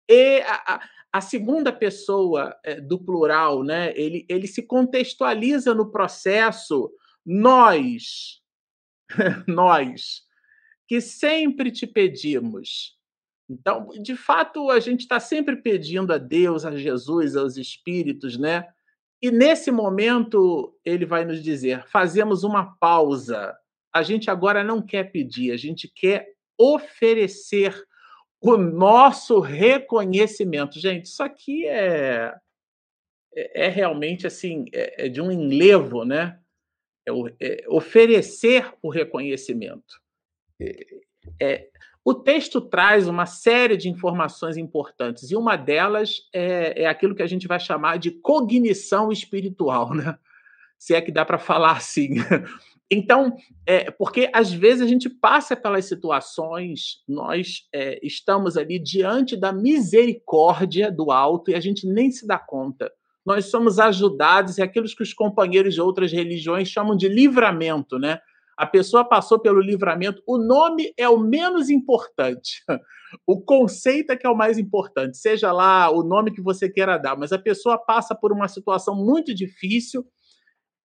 e 0.07 0.41
a, 0.41 0.81
a, 1.13 1.21
segunda 1.21 1.71
pessoa 1.71 2.55
é, 2.63 2.79
do 2.81 2.99
plural, 2.99 3.63
né? 3.63 3.93
Ele, 3.95 4.25
ele 4.29 4.45
se 4.45 4.61
contextualiza 4.61 5.73
no 5.73 5.89
processo. 5.89 6.91
Nós, 7.25 8.41
nós, 9.47 10.21
que 10.87 10.99
sempre 10.99 11.71
te 11.71 11.87
pedimos. 11.87 12.97
Então, 13.51 13.89
de 14.01 14.15
fato, 14.15 14.69
a 14.69 14.79
gente 14.79 15.01
está 15.01 15.19
sempre 15.19 15.57
pedindo 15.57 16.13
a 16.13 16.17
Deus, 16.17 16.63
a 16.63 16.73
Jesus, 16.73 17.35
aos 17.35 17.57
Espíritos, 17.57 18.37
né? 18.37 18.65
E 19.21 19.29
nesse 19.29 19.69
momento, 19.71 20.73
ele 20.85 21.05
vai 21.05 21.25
nos 21.25 21.43
dizer: 21.43 21.85
fazemos 21.87 22.45
uma 22.45 22.77
pausa. 22.77 23.53
A 23.93 24.03
gente 24.03 24.31
agora 24.31 24.63
não 24.63 24.81
quer 24.81 25.11
pedir, 25.11 25.51
a 25.51 25.57
gente 25.57 25.91
quer 25.93 26.29
oferecer 26.57 27.75
o 28.39 28.55
nosso 28.55 29.41
reconhecimento. 29.41 30.79
Gente, 30.79 31.07
isso 31.07 31.21
aqui 31.21 31.67
é, 31.67 32.33
é, 33.35 33.65
é 33.65 33.67
realmente 33.67 34.25
assim, 34.25 34.63
é, 34.71 35.07
é, 35.07 35.09
de 35.09 35.21
um 35.21 35.29
enlevo, 35.29 36.05
né? 36.05 36.39
É, 37.05 37.11
é 37.41 37.65
oferecer 37.67 38.73
o 38.81 38.89
reconhecimento. 38.89 40.01
É, 41.39 41.67
o 42.03 42.13
texto 42.13 42.59
traz 42.59 43.07
uma 43.07 43.25
série 43.25 43.77
de 43.77 43.89
informações 43.89 44.57
importantes, 44.57 45.29
e 45.29 45.35
uma 45.35 45.55
delas 45.55 46.21
é, 46.33 46.83
é 46.83 46.87
aquilo 46.87 47.15
que 47.15 47.23
a 47.23 47.27
gente 47.27 47.47
vai 47.47 47.59
chamar 47.59 47.97
de 47.97 48.11
cognição 48.11 49.11
espiritual, 49.11 49.93
né? 49.93 50.17
Se 50.77 50.95
é 50.95 51.01
que 51.01 51.11
dá 51.11 51.23
para 51.23 51.37
falar 51.37 51.73
assim. 51.73 52.15
Então, 52.93 53.37
é, 53.65 53.89
porque 53.89 54.29
às 54.33 54.51
vezes 54.51 54.81
a 54.81 54.85
gente 54.85 55.09
passa 55.09 55.55
pelas 55.55 55.85
situações, 55.85 57.01
nós 57.07 57.65
é, 57.73 57.97
estamos 58.05 58.57
ali 58.57 58.77
diante 58.77 59.37
da 59.37 59.53
misericórdia 59.53 60.91
do 60.91 61.09
alto 61.09 61.51
e 61.51 61.55
a 61.55 61.61
gente 61.61 61.87
nem 61.87 62.11
se 62.11 62.27
dá 62.27 62.37
conta. 62.37 62.91
Nós 63.25 63.45
somos 63.45 63.79
ajudados, 63.79 64.59
é 64.59 64.63
aquilo 64.63 64.87
que 64.87 65.03
os 65.03 65.13
companheiros 65.13 65.73
de 65.73 65.79
outras 65.79 66.11
religiões 66.11 66.67
chamam 66.67 66.97
de 66.97 67.07
livramento, 67.07 67.97
né? 67.97 68.19
A 68.61 68.67
pessoa 68.67 69.03
passou 69.03 69.39
pelo 69.39 69.59
livramento. 69.59 70.21
O 70.23 70.37
nome 70.37 70.93
é 70.95 71.09
o 71.09 71.17
menos 71.17 71.71
importante. 71.71 72.63
O 73.25 73.41
conceito 73.41 74.11
é 74.11 74.15
que 74.15 74.27
é 74.27 74.29
o 74.29 74.37
mais 74.37 74.59
importante. 74.59 75.17
Seja 75.17 75.51
lá 75.51 75.89
o 75.89 76.03
nome 76.03 76.31
que 76.31 76.43
você 76.43 76.69
queira 76.69 76.99
dar, 76.99 77.17
mas 77.17 77.31
a 77.31 77.39
pessoa 77.39 77.75
passa 77.75 78.13
por 78.13 78.31
uma 78.31 78.47
situação 78.47 78.95
muito 78.95 79.33
difícil, 79.33 80.05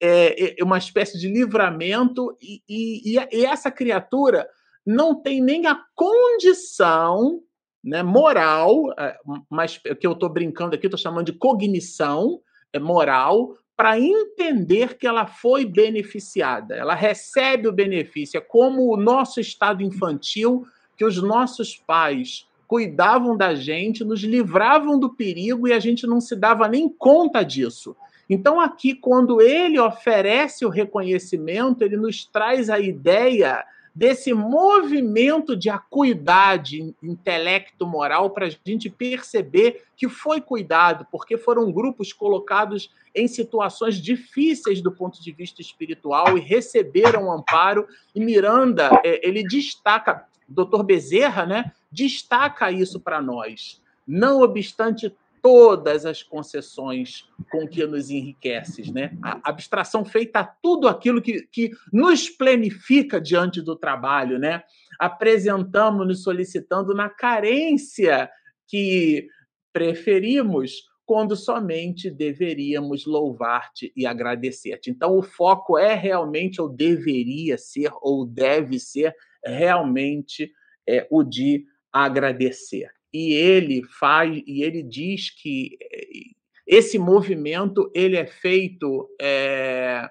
é, 0.03 0.59
é 0.59 0.64
uma 0.64 0.79
espécie 0.79 1.20
de 1.20 1.29
livramento, 1.29 2.35
e, 2.41 2.62
e, 2.66 3.18
e 3.31 3.45
essa 3.45 3.70
criatura 3.70 4.49
não 4.85 5.14
tem 5.14 5.43
nem 5.43 5.66
a 5.66 5.79
condição 5.95 7.43
né, 7.85 8.03
moral, 8.03 8.91
é, 8.99 9.18
mas 9.51 9.77
que 9.77 10.07
eu 10.07 10.12
estou 10.12 10.31
brincando 10.31 10.74
aqui, 10.74 10.87
estou 10.87 10.99
chamando 10.99 11.27
de 11.27 11.39
cognição 11.39 12.41
é, 12.72 12.79
moral, 12.79 13.55
para 13.77 14.01
entender 14.01 14.97
que 14.97 15.07
ela 15.07 15.27
foi 15.27 15.66
beneficiada, 15.66 16.74
ela 16.74 16.95
recebe 16.95 17.68
o 17.68 17.72
benefício. 17.72 18.39
É 18.39 18.41
como 18.41 18.91
o 18.91 18.97
nosso 18.97 19.39
estado 19.39 19.83
infantil, 19.83 20.66
que 20.97 21.05
os 21.05 21.22
nossos 21.22 21.77
pais 21.77 22.49
cuidavam 22.66 23.37
da 23.37 23.55
gente, 23.55 24.03
nos 24.03 24.22
livravam 24.22 24.99
do 24.99 25.14
perigo 25.14 25.68
e 25.68 25.72
a 25.72 25.79
gente 25.79 26.07
não 26.07 26.20
se 26.20 26.35
dava 26.35 26.66
nem 26.66 26.89
conta 26.89 27.45
disso. 27.45 27.95
Então, 28.29 28.61
aqui, 28.61 28.95
quando 28.95 29.41
ele 29.41 29.79
oferece 29.79 30.64
o 30.64 30.70
reconhecimento, 30.70 31.83
ele 31.83 31.97
nos 31.97 32.24
traz 32.24 32.68
a 32.68 32.81
ideia 32.81 33.64
desse 33.97 34.34
movimento 34.34 35.57
de 35.57 35.70
acuidade 35.70 36.94
intelecto-moral 37.03 38.28
para 38.28 38.44
a 38.44 38.51
gente 38.51 38.90
perceber 38.90 39.84
que 39.97 40.07
foi 40.07 40.38
cuidado, 40.38 41.07
porque 41.11 41.38
foram 41.38 41.72
grupos 41.72 42.12
colocados 42.12 42.90
em 43.14 43.26
situações 43.26 43.97
difíceis 43.97 44.82
do 44.82 44.92
ponto 44.92 45.18
de 45.22 45.32
vista 45.32 45.62
espiritual 45.62 46.36
e 46.36 46.42
receberam 46.42 47.32
amparo. 47.32 47.88
E 48.14 48.20
Miranda, 48.20 48.90
é, 49.03 49.26
ele 49.26 49.42
destaca, 49.42 50.26
doutor 50.47 50.82
Bezerra, 50.82 51.47
né, 51.47 51.72
destaca 51.90 52.70
isso 52.70 53.01
para 53.01 53.22
nós. 53.22 53.80
Não 54.07 54.42
obstante 54.42 55.11
todas 55.47 56.05
as 56.05 56.24
concessões 56.24 57.28
com 57.53 57.68
que 57.68 57.86
nos 57.86 58.11
enriqueces, 58.11 58.90
né? 58.90 59.16
A 59.22 59.49
abstração 59.49 60.05
feita 60.05 60.40
a 60.40 60.44
tudo 60.44 60.88
aquilo 60.88 61.22
que, 61.22 61.42
que 61.53 61.70
nos 61.92 62.28
planifica 62.28 63.20
diante 63.20 63.62
do 63.62 63.76
trabalho, 63.76 64.40
né? 64.40 64.64
Apresentamos-nos 64.99 66.24
solicitando 66.24 66.92
na 66.92 67.09
carência 67.09 68.28
que 68.66 69.28
preferimos 69.72 70.82
quando 71.05 71.36
somente 71.36 72.11
deveríamos 72.11 73.07
louvar-te 73.07 73.92
e 73.94 74.05
agradecer-te. 74.05 74.90
Então, 74.90 75.16
o 75.16 75.22
foco 75.22 75.78
é 75.78 75.94
realmente, 75.94 76.61
ou 76.61 76.68
deveria 76.68 77.57
ser, 77.57 77.92
ou 78.03 78.26
deve 78.26 78.80
ser, 78.80 79.14
realmente 79.44 80.53
é, 80.88 81.07
o 81.09 81.22
de 81.22 81.64
agradecer 81.92 82.95
e 83.17 83.33
ele 83.33 83.83
faz 83.83 84.43
e 84.47 84.62
ele 84.62 84.83
diz 84.83 85.31
que 85.31 85.79
eh, 85.81 86.35
esse 86.67 86.99
movimento 86.99 87.91
ele 87.95 88.14
é 88.14 88.27
feito 88.27 89.09
é, 89.19 90.07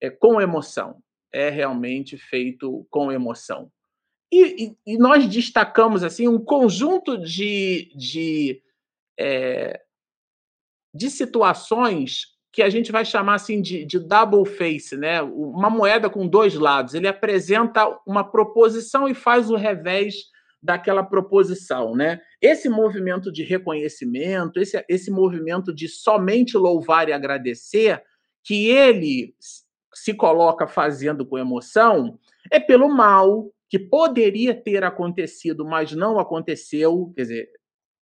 é, 0.00 0.10
com 0.10 0.40
emoção, 0.40 1.00
é 1.32 1.50
realmente 1.50 2.18
feito 2.18 2.84
com 2.90 3.12
emoção. 3.12 3.70
E, 4.32 4.64
e, 4.64 4.94
e 4.94 4.98
nós 4.98 5.28
destacamos 5.28 6.02
assim 6.02 6.26
um 6.26 6.42
conjunto 6.44 7.16
de, 7.16 7.92
de, 7.94 8.60
é, 9.16 9.80
de 10.92 11.08
situações 11.08 12.34
que 12.52 12.60
a 12.60 12.68
gente 12.68 12.90
vai 12.90 13.04
chamar 13.04 13.34
assim 13.34 13.62
de, 13.62 13.84
de, 13.84 14.00
double 14.00 14.46
face, 14.46 14.96
né? 14.96 15.22
Uma 15.22 15.70
moeda 15.70 16.10
com 16.10 16.26
dois 16.26 16.54
lados. 16.54 16.94
Ele 16.94 17.06
apresenta 17.06 17.86
uma 18.04 18.24
proposição 18.24 19.06
e 19.06 19.14
faz 19.14 19.48
o 19.48 19.56
revés 19.56 20.34
daquela 20.66 21.04
proposição, 21.04 21.94
né? 21.94 22.20
Esse 22.42 22.68
movimento 22.68 23.30
de 23.32 23.44
reconhecimento, 23.44 24.58
esse, 24.58 24.84
esse 24.88 25.10
movimento 25.10 25.72
de 25.72 25.88
somente 25.88 26.58
louvar 26.58 27.08
e 27.08 27.12
agradecer, 27.12 28.02
que 28.44 28.68
ele 28.68 29.34
se 29.94 30.12
coloca 30.12 30.66
fazendo 30.66 31.24
com 31.24 31.38
emoção, 31.38 32.18
é 32.50 32.58
pelo 32.58 32.88
mal 32.88 33.50
que 33.68 33.78
poderia 33.78 34.54
ter 34.54 34.84
acontecido, 34.84 35.64
mas 35.64 35.92
não 35.92 36.18
aconteceu, 36.18 37.12
quer 37.16 37.22
dizer, 37.22 37.48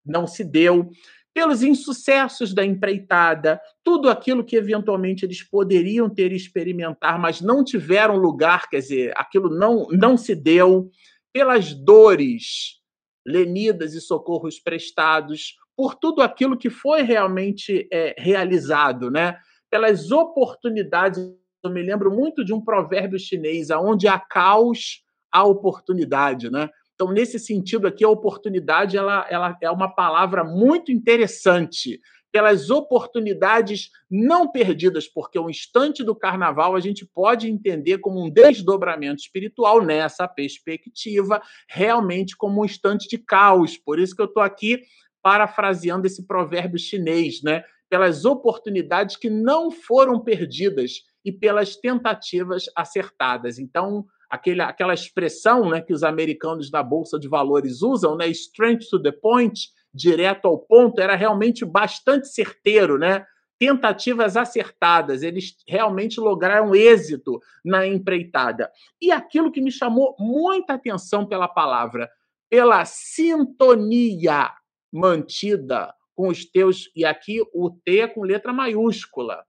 não 0.05 0.25
se 0.25 0.43
deu, 0.43 0.89
pelos 1.33 1.63
insucessos 1.63 2.53
da 2.53 2.63
empreitada, 2.63 3.59
tudo 3.83 4.09
aquilo 4.09 4.43
que 4.43 4.55
eventualmente 4.55 5.25
eles 5.25 5.41
poderiam 5.41 6.09
ter 6.09 6.31
experimentar, 6.31 7.19
mas 7.19 7.41
não 7.41 7.63
tiveram 7.63 8.15
lugar, 8.15 8.69
quer 8.69 8.79
dizer, 8.79 9.13
aquilo 9.15 9.49
não, 9.49 9.87
não 9.91 10.15
se 10.15 10.35
deu 10.35 10.89
pelas 11.33 11.73
dores 11.73 12.79
lenidas 13.25 13.93
e 13.93 14.01
socorros 14.01 14.59
prestados, 14.59 15.55
por 15.75 15.95
tudo 15.95 16.21
aquilo 16.21 16.57
que 16.57 16.69
foi 16.69 17.01
realmente 17.01 17.87
é, 17.91 18.13
realizado, 18.17 19.09
né? 19.09 19.37
pelas 19.69 20.11
oportunidades. 20.11 21.19
Eu 21.63 21.71
me 21.71 21.81
lembro 21.81 22.11
muito 22.11 22.45
de 22.45 22.53
um 22.53 22.61
provérbio 22.61 23.17
chinês, 23.17 23.69
onde 23.71 24.07
há 24.07 24.19
caos, 24.19 25.03
há 25.31 25.43
oportunidade. 25.43 26.51
Né? 26.51 26.69
Então, 26.93 27.11
nesse 27.11 27.39
sentido 27.39 27.87
aqui, 27.87 28.03
a 28.03 28.09
oportunidade 28.09 28.97
ela, 28.97 29.25
ela 29.29 29.57
é 29.61 29.71
uma 29.71 29.93
palavra 29.93 30.43
muito 30.43 30.91
interessante, 30.91 31.99
pelas 32.33 32.71
oportunidades 32.71 33.91
não 34.09 34.51
perdidas, 34.51 35.07
porque 35.07 35.37
o 35.37 35.51
instante 35.51 36.03
do 36.03 36.15
carnaval 36.15 36.75
a 36.75 36.79
gente 36.79 37.05
pode 37.05 37.47
entender 37.47 37.99
como 37.99 38.25
um 38.25 38.27
desdobramento 38.27 39.21
espiritual 39.21 39.85
nessa 39.85 40.27
perspectiva, 40.27 41.39
realmente 41.69 42.35
como 42.35 42.61
um 42.61 42.65
instante 42.65 43.07
de 43.07 43.19
caos. 43.19 43.77
Por 43.77 43.99
isso 43.99 44.15
que 44.15 44.21
eu 44.23 44.25
estou 44.25 44.41
aqui 44.41 44.81
parafraseando 45.21 46.07
esse 46.07 46.25
provérbio 46.25 46.79
chinês, 46.79 47.43
né? 47.43 47.63
Pelas 47.87 48.25
oportunidades 48.25 49.15
que 49.15 49.29
não 49.29 49.69
foram 49.69 50.19
perdidas 50.19 51.03
e 51.23 51.31
pelas 51.31 51.75
tentativas 51.75 52.65
acertadas. 52.75 53.59
Então, 53.59 54.07
aquele, 54.27 54.61
aquela 54.61 54.95
expressão 54.95 55.69
né, 55.69 55.81
que 55.81 55.93
os 55.93 56.01
americanos 56.01 56.71
da 56.71 56.81
Bolsa 56.81 57.19
de 57.19 57.27
Valores 57.27 57.83
usam, 57.83 58.17
né, 58.17 58.27
straight 58.29 58.89
to 58.89 58.99
the 58.99 59.11
point, 59.11 59.69
direto 59.93 60.47
ao 60.47 60.57
ponto, 60.57 60.99
era 60.99 61.15
realmente 61.15 61.63
bastante 61.63 62.27
certeiro, 62.27 62.97
né? 62.97 63.25
Tentativas 63.59 64.35
acertadas, 64.35 65.23
eles 65.23 65.55
realmente 65.67 66.19
lograram 66.19 66.75
êxito 66.75 67.39
na 67.63 67.85
empreitada. 67.85 68.71
E 69.01 69.11
aquilo 69.11 69.51
que 69.51 69.61
me 69.61 69.71
chamou 69.71 70.15
muita 70.19 70.73
atenção 70.73 71.25
pela 71.25 71.47
palavra, 71.47 72.09
pela 72.49 72.83
sintonia 72.85 74.51
mantida 74.91 75.93
com 76.15 76.27
os 76.27 76.45
teus, 76.45 76.91
e 76.95 77.05
aqui 77.05 77.41
o 77.53 77.69
T 77.69 78.07
com 78.09 78.21
letra 78.23 78.53
maiúscula, 78.53 79.43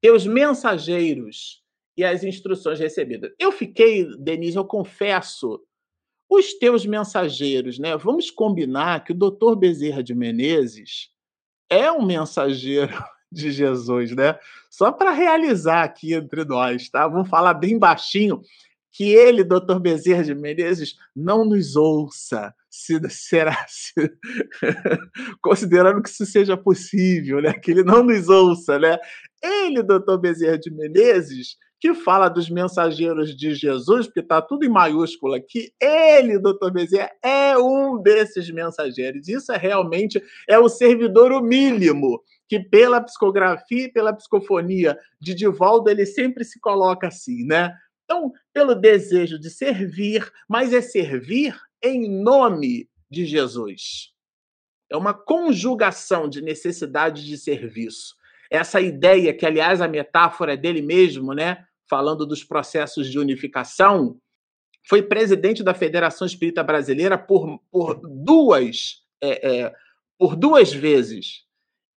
teus 0.00 0.26
mensageiros 0.26 1.62
e 1.96 2.04
as 2.04 2.24
instruções 2.24 2.80
recebidas. 2.80 3.32
Eu 3.38 3.52
fiquei, 3.52 4.06
Denise, 4.18 4.56
eu 4.56 4.64
confesso, 4.64 5.62
os 6.28 6.54
teus 6.54 6.86
mensageiros, 6.86 7.78
né? 7.78 7.96
Vamos 7.96 8.30
combinar 8.30 9.04
que 9.04 9.12
o 9.12 9.16
doutor 9.16 9.56
Bezerra 9.56 10.02
de 10.02 10.14
Menezes 10.14 11.10
é 11.70 11.90
um 11.90 12.04
mensageiro 12.04 12.92
de 13.30 13.50
Jesus, 13.50 14.12
né? 14.12 14.38
Só 14.70 14.90
para 14.90 15.10
realizar 15.10 15.84
aqui 15.84 16.14
entre 16.14 16.44
nós, 16.44 16.88
tá? 16.88 17.06
Vamos 17.06 17.28
falar 17.28 17.54
bem 17.54 17.78
baixinho 17.78 18.42
que 18.94 19.12
ele, 19.12 19.42
doutor 19.42 19.80
Bezerra 19.80 20.22
de 20.22 20.34
Menezes, 20.34 20.94
não 21.16 21.44
nos 21.44 21.74
ouça, 21.74 22.54
se 22.70 22.98
será, 23.10 23.66
se, 23.68 23.92
considerando 25.42 26.00
que 26.00 26.08
isso 26.08 26.24
seja 26.24 26.56
possível, 26.56 27.42
né? 27.42 27.52
Que 27.52 27.72
ele 27.72 27.82
não 27.82 28.04
nos 28.04 28.28
ouça, 28.28 28.78
né? 28.78 28.96
Ele, 29.42 29.82
doutor 29.82 30.18
Bezerra 30.18 30.56
de 30.56 30.70
Menezes, 30.70 31.56
que 31.84 31.92
fala 31.92 32.30
dos 32.30 32.48
mensageiros 32.48 33.36
de 33.36 33.54
Jesus, 33.54 34.06
porque 34.06 34.20
está 34.20 34.40
tudo 34.40 34.64
em 34.64 34.70
maiúscula 34.70 35.36
aqui, 35.36 35.70
ele, 35.78 36.38
doutor 36.38 36.72
Bezerra, 36.72 37.10
é 37.22 37.58
um 37.58 38.00
desses 38.00 38.50
mensageiros. 38.50 39.28
Isso 39.28 39.52
é 39.52 39.58
realmente 39.58 40.18
é 40.48 40.58
o 40.58 40.66
servidor 40.66 41.30
o 41.30 41.42
mínimo 41.42 42.22
que 42.48 42.58
pela 42.58 43.02
psicografia 43.02 43.84
e 43.84 43.92
pela 43.92 44.14
psicofonia 44.14 44.98
de 45.20 45.34
Divaldo 45.34 45.90
ele 45.90 46.06
sempre 46.06 46.42
se 46.42 46.58
coloca 46.58 47.08
assim, 47.08 47.44
né? 47.44 47.76
Então, 48.04 48.32
pelo 48.50 48.74
desejo 48.74 49.38
de 49.38 49.50
servir, 49.50 50.26
mas 50.48 50.72
é 50.72 50.80
servir 50.80 51.54
em 51.82 52.10
nome 52.10 52.88
de 53.10 53.26
Jesus. 53.26 54.10
É 54.90 54.96
uma 54.96 55.12
conjugação 55.12 56.30
de 56.30 56.40
necessidade 56.40 57.26
de 57.26 57.36
serviço. 57.36 58.14
Essa 58.50 58.80
ideia, 58.80 59.34
que 59.34 59.44
aliás 59.44 59.82
a 59.82 59.88
metáfora 59.88 60.54
é 60.54 60.56
dele 60.56 60.80
mesmo, 60.80 61.34
né? 61.34 61.66
Falando 61.94 62.26
dos 62.26 62.42
processos 62.42 63.08
de 63.08 63.20
unificação, 63.20 64.18
foi 64.88 65.00
presidente 65.00 65.62
da 65.62 65.72
Federação 65.72 66.26
Espírita 66.26 66.60
Brasileira 66.60 67.16
por, 67.16 67.60
por, 67.70 68.00
duas, 68.02 69.04
é, 69.22 69.58
é, 69.58 69.72
por 70.18 70.34
duas 70.34 70.72
vezes 70.72 71.44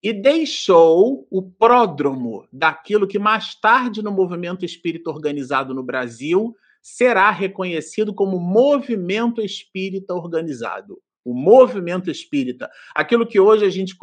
e 0.03 0.13
deixou 0.13 1.27
o 1.31 1.41
pródromo 1.41 2.47
daquilo 2.53 3.07
que 3.07 3.17
mais 3.17 3.55
tarde 3.55 4.03
no 4.03 4.11
movimento 4.11 4.63
espírita 4.63 5.09
organizado 5.09 5.73
no 5.73 5.81
Brasil 5.81 6.55
será 6.79 7.31
reconhecido 7.31 8.13
como 8.13 8.39
movimento 8.39 9.41
espírita 9.41 10.13
organizado. 10.13 11.01
O 11.25 11.33
movimento 11.33 12.11
espírita. 12.11 12.69
Aquilo 12.93 13.25
que 13.25 13.39
hoje 13.39 13.65
a 13.65 13.69
gente 13.71 13.97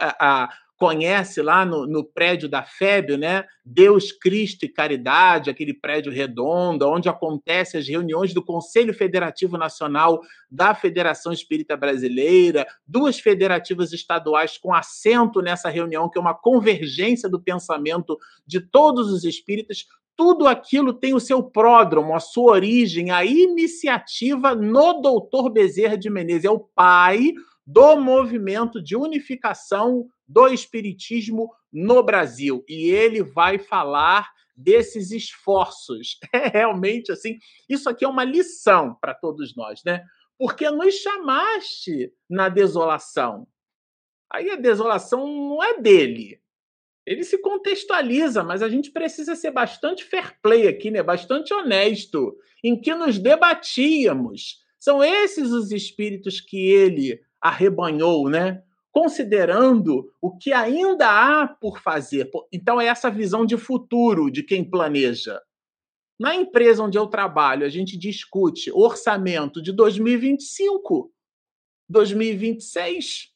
a, 0.00 0.42
a, 0.42 0.48
conhece 0.76 1.40
lá 1.40 1.64
no, 1.64 1.86
no, 1.86 2.04
prédio 2.04 2.48
da 2.48 2.62
FEB, 2.62 3.16
né? 3.16 3.44
Deus, 3.64 4.12
Cristo 4.12 4.64
e 4.64 4.68
Caridade, 4.68 5.48
aquele 5.48 5.72
prédio 5.72 6.12
redondo, 6.12 6.86
onde 6.86 7.08
acontecem 7.08 7.80
as 7.80 7.88
reuniões 7.88 8.34
do 8.34 8.44
Conselho 8.44 8.92
Federativo 8.92 9.56
Nacional 9.56 10.20
da 10.50 10.74
Federação 10.74 11.32
Espírita 11.32 11.76
Brasileira, 11.76 12.66
duas 12.86 13.18
federativas 13.18 13.92
estaduais 13.92 14.58
com 14.58 14.74
assento 14.74 15.40
nessa 15.40 15.70
reunião, 15.70 16.10
que 16.10 16.18
é 16.18 16.20
uma 16.20 16.34
convergência 16.34 17.28
do 17.28 17.40
pensamento 17.40 18.18
de 18.46 18.60
todos 18.60 19.10
os 19.10 19.24
espíritas. 19.24 19.86
tudo 20.14 20.46
aquilo 20.46 20.94
tem 20.94 21.14
o 21.14 21.20
seu 21.20 21.42
pródromo, 21.42 22.14
a 22.14 22.20
sua 22.20 22.52
origem, 22.52 23.10
a 23.10 23.22
iniciativa 23.22 24.54
no 24.54 25.02
doutor 25.02 25.50
Bezerra 25.50 25.96
de 25.96 26.08
Menezes. 26.08 26.46
É 26.46 26.50
o 26.50 26.58
pai 26.58 27.34
do 27.66 27.96
movimento 27.96 28.80
de 28.80 28.94
unificação 28.94 30.08
do 30.26 30.46
Espiritismo 30.46 31.52
no 31.72 32.02
Brasil. 32.02 32.64
E 32.68 32.90
ele 32.90 33.22
vai 33.22 33.58
falar 33.58 34.30
desses 34.56 35.10
esforços. 35.10 36.18
É 36.32 36.48
realmente 36.48 37.10
assim, 37.10 37.38
isso 37.68 37.88
aqui 37.88 38.04
é 38.04 38.08
uma 38.08 38.24
lição 38.24 38.94
para 39.00 39.14
todos 39.14 39.56
nós, 39.56 39.82
né? 39.84 40.04
Porque 40.38 40.70
nos 40.70 40.94
chamaste 40.96 42.12
na 42.28 42.48
desolação. 42.48 43.46
Aí 44.30 44.50
a 44.50 44.56
desolação 44.56 45.26
não 45.26 45.62
é 45.62 45.80
dele. 45.80 46.40
Ele 47.06 47.22
se 47.22 47.38
contextualiza, 47.38 48.42
mas 48.42 48.62
a 48.62 48.68
gente 48.68 48.90
precisa 48.90 49.36
ser 49.36 49.50
bastante 49.50 50.04
fair 50.04 50.38
play 50.42 50.66
aqui, 50.66 50.90
né? 50.90 51.02
Bastante 51.02 51.54
honesto, 51.54 52.36
em 52.62 52.78
que 52.78 52.94
nos 52.94 53.18
debatíamos. 53.18 54.64
São 54.78 55.02
esses 55.02 55.50
os 55.52 55.70
espíritos 55.72 56.40
que 56.40 56.58
ele 56.58 57.20
arrebanhou, 57.48 58.28
né? 58.28 58.62
considerando 58.96 60.10
o 60.22 60.34
que 60.34 60.54
ainda 60.54 61.06
há 61.06 61.46
por 61.46 61.82
fazer. 61.82 62.30
Então, 62.50 62.80
é 62.80 62.86
essa 62.86 63.10
visão 63.10 63.44
de 63.44 63.54
futuro 63.58 64.30
de 64.30 64.42
quem 64.42 64.64
planeja. 64.64 65.38
Na 66.18 66.34
empresa 66.34 66.82
onde 66.82 66.96
eu 66.96 67.06
trabalho, 67.06 67.66
a 67.66 67.68
gente 67.68 67.94
discute 67.94 68.72
orçamento 68.72 69.60
de 69.60 69.70
2025, 69.70 71.12
2026. 71.86 73.34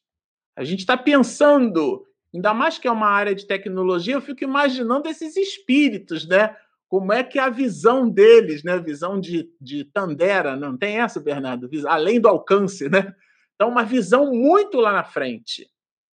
A 0.57 0.65
gente 0.65 0.81
está 0.81 0.97
pensando, 0.97 2.07
ainda 2.33 2.55
mais 2.55 2.79
que 2.79 2.89
é 2.89 2.91
uma 2.91 3.09
área 3.09 3.35
de 3.35 3.47
tecnologia, 3.47 4.15
eu 4.15 4.23
fico 4.23 4.43
imaginando 4.43 5.11
esses 5.11 5.37
espíritos, 5.37 6.27
né? 6.27 6.57
Como 6.89 7.13
é 7.13 7.23
que 7.23 7.39
é 7.39 7.43
a 7.43 7.51
visão 7.51 8.09
deles, 8.09 8.65
né? 8.65 8.79
Visão 8.79 9.21
de, 9.21 9.53
de 9.61 9.85
Tandera, 9.85 10.57
não 10.57 10.75
tem 10.79 11.01
essa, 11.01 11.21
Bernardo? 11.21 11.69
Além 11.87 12.19
do 12.19 12.29
alcance, 12.29 12.89
né? 12.89 13.15
Então, 13.61 13.69
uma 13.69 13.85
visão 13.85 14.33
muito 14.33 14.79
lá 14.79 14.91
na 14.91 15.05
frente. 15.05 15.69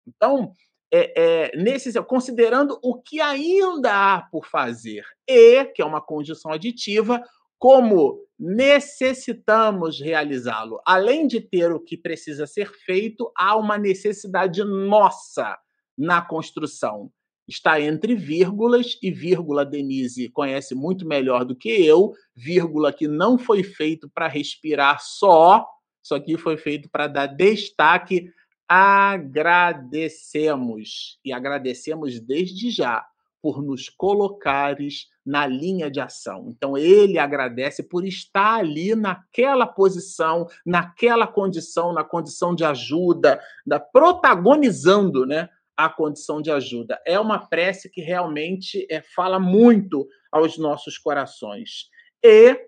Então, 0.07 0.51
é, 0.91 1.51
é, 1.53 1.55
nesse, 1.55 1.93
considerando 2.01 2.79
o 2.81 2.99
que 2.99 3.21
ainda 3.21 3.91
há 4.15 4.21
por 4.31 4.47
fazer 4.47 5.05
e, 5.29 5.63
que 5.65 5.79
é 5.79 5.85
uma 5.85 6.01
condição 6.01 6.51
aditiva, 6.51 7.23
como 7.59 8.19
necessitamos 8.39 10.01
realizá-lo. 10.01 10.81
Além 10.87 11.27
de 11.27 11.39
ter 11.39 11.71
o 11.71 11.79
que 11.79 11.95
precisa 11.95 12.47
ser 12.47 12.71
feito, 12.83 13.31
há 13.37 13.55
uma 13.55 13.77
necessidade 13.77 14.63
nossa 14.63 15.55
na 15.95 16.23
construção. 16.23 17.11
Está 17.47 17.79
entre 17.79 18.15
vírgulas, 18.15 18.97
e 19.03 19.11
vírgula 19.11 19.63
Denise 19.63 20.29
conhece 20.29 20.73
muito 20.73 21.07
melhor 21.07 21.45
do 21.45 21.55
que 21.55 21.69
eu, 21.69 22.11
vírgula 22.35 22.91
que 22.91 23.07
não 23.07 23.37
foi 23.37 23.61
feito 23.61 24.09
para 24.11 24.27
respirar 24.27 24.99
só, 24.99 25.63
isso 26.05 26.13
aqui 26.13 26.37
foi 26.37 26.55
feito 26.55 26.87
para 26.87 27.07
dar 27.07 27.25
destaque. 27.25 28.31
Agradecemos 28.69 31.19
e 31.25 31.33
agradecemos 31.33 32.19
desde 32.19 32.69
já 32.69 33.03
por 33.41 33.63
nos 33.63 33.89
colocares 33.89 35.07
na 35.25 35.47
linha 35.47 35.89
de 35.89 35.99
ação. 35.99 36.53
Então 36.55 36.77
ele 36.77 37.17
agradece 37.17 37.81
por 37.81 38.05
estar 38.05 38.59
ali 38.59 38.93
naquela 38.93 39.65
posição, 39.65 40.45
naquela 40.63 41.25
condição, 41.25 41.91
na 41.91 42.03
condição 42.03 42.53
de 42.53 42.63
ajuda, 42.63 43.41
da 43.65 43.79
protagonizando, 43.79 45.25
né, 45.25 45.49
a 45.75 45.89
condição 45.89 46.39
de 46.39 46.51
ajuda. 46.51 47.01
É 47.03 47.19
uma 47.19 47.47
prece 47.47 47.89
que 47.89 48.01
realmente 48.01 48.85
é, 48.91 49.01
fala 49.01 49.39
muito 49.39 50.07
aos 50.31 50.55
nossos 50.55 50.99
corações. 50.99 51.89
E 52.23 52.59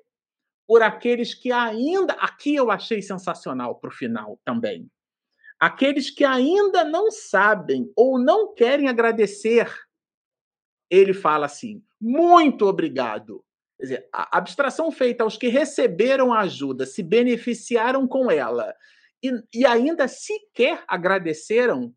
por 0.67 0.83
aqueles 0.83 1.33
que 1.33 1.51
ainda. 1.51 2.13
Aqui 2.13 2.55
eu 2.55 2.69
achei 2.69 3.01
sensacional 3.01 3.79
para 3.79 3.89
o 3.89 3.93
final 3.93 4.39
também. 4.43 4.89
Aqueles 5.59 6.09
que 6.09 6.23
ainda 6.23 6.83
não 6.83 7.09
sabem 7.09 7.91
ou 7.95 8.19
não 8.19 8.53
querem 8.53 8.87
agradecer, 8.87 9.73
ele 10.89 11.13
fala 11.13 11.45
assim: 11.45 11.81
muito 11.99 12.65
obrigado. 12.65 13.43
Quer 13.77 13.83
dizer, 13.83 14.09
a 14.11 14.37
abstração 14.37 14.91
feita 14.91 15.23
aos 15.23 15.37
que 15.37 15.47
receberam 15.47 16.33
a 16.33 16.41
ajuda, 16.41 16.85
se 16.85 17.03
beneficiaram 17.03 18.07
com 18.07 18.29
ela 18.29 18.73
e, 19.23 19.31
e 19.53 19.65
ainda 19.65 20.07
sequer 20.07 20.83
agradeceram, 20.87 21.93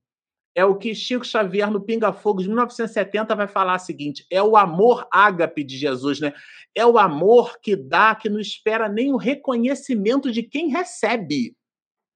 é 0.55 0.65
o 0.65 0.77
que 0.77 0.95
Chico 0.95 1.25
Xavier 1.25 1.71
no 1.71 1.81
Pinga 1.81 2.13
Fogo 2.13 2.43
de 2.43 2.49
1970 2.49 3.35
vai 3.35 3.47
falar 3.47 3.77
o 3.77 3.79
seguinte: 3.79 4.27
é 4.31 4.43
o 4.43 4.57
amor 4.57 5.07
ágape 5.13 5.63
de 5.63 5.77
Jesus, 5.77 6.21
né? 6.21 6.33
É 6.75 6.85
o 6.85 6.99
amor 6.99 7.59
que 7.61 7.77
dá, 7.77 8.15
que 8.15 8.29
não 8.29 8.41
espera 8.41 8.89
nem 8.89 9.13
o 9.13 9.17
reconhecimento 9.17 10.31
de 10.31 10.43
quem 10.43 10.69
recebe. 10.69 11.57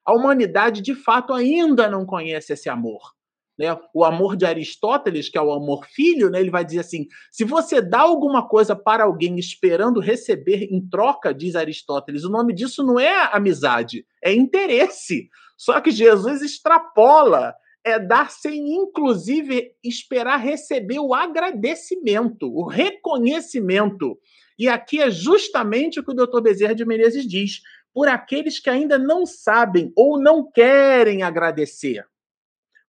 A 0.07 0.14
humanidade, 0.14 0.82
de 0.82 0.95
fato, 0.95 1.32
ainda 1.32 1.89
não 1.89 2.05
conhece 2.05 2.53
esse 2.53 2.68
amor. 2.68 3.14
Né? 3.59 3.76
O 3.95 4.05
amor 4.05 4.37
de 4.37 4.45
Aristóteles, 4.45 5.28
que 5.28 5.39
é 5.39 5.41
o 5.41 5.53
amor 5.53 5.87
filho, 5.87 6.28
né? 6.28 6.41
ele 6.41 6.51
vai 6.51 6.64
dizer 6.64 6.80
assim: 6.80 7.07
se 7.30 7.45
você 7.45 7.80
dá 7.80 8.01
alguma 8.01 8.47
coisa 8.49 8.74
para 8.74 9.05
alguém 9.05 9.39
esperando 9.39 10.01
receber 10.01 10.68
em 10.70 10.87
troca, 10.89 11.32
diz 11.32 11.55
Aristóteles, 11.55 12.24
o 12.24 12.30
nome 12.30 12.53
disso 12.53 12.85
não 12.85 12.99
é 12.99 13.30
amizade, 13.32 14.05
é 14.22 14.32
interesse. 14.32 15.28
Só 15.57 15.80
que 15.80 15.93
Jesus 15.93 16.43
extrapola 16.43 17.55
é 17.85 17.99
dar 17.99 18.30
sem, 18.30 18.74
inclusive, 18.74 19.76
esperar 19.85 20.39
receber 20.39 20.99
o 20.99 21.14
agradecimento, 21.14 22.51
o 22.51 22.66
reconhecimento. 22.66 24.18
E 24.59 24.68
aqui 24.68 25.01
é 25.01 25.11
justamente 25.11 26.01
o 26.01 26.05
que 26.05 26.11
o 26.11 26.14
doutor 26.14 26.41
Bezerra 26.41 26.74
de 26.74 26.85
Menezes 26.85 27.26
diz: 27.28 27.61
por 27.93 28.09
aqueles 28.09 28.59
que 28.59 28.70
ainda 28.70 28.99
não 28.99 29.26
sabem 29.26 29.93
ou 29.95 30.18
não 30.18 30.51
querem 30.51 31.22
agradecer. 31.22 32.07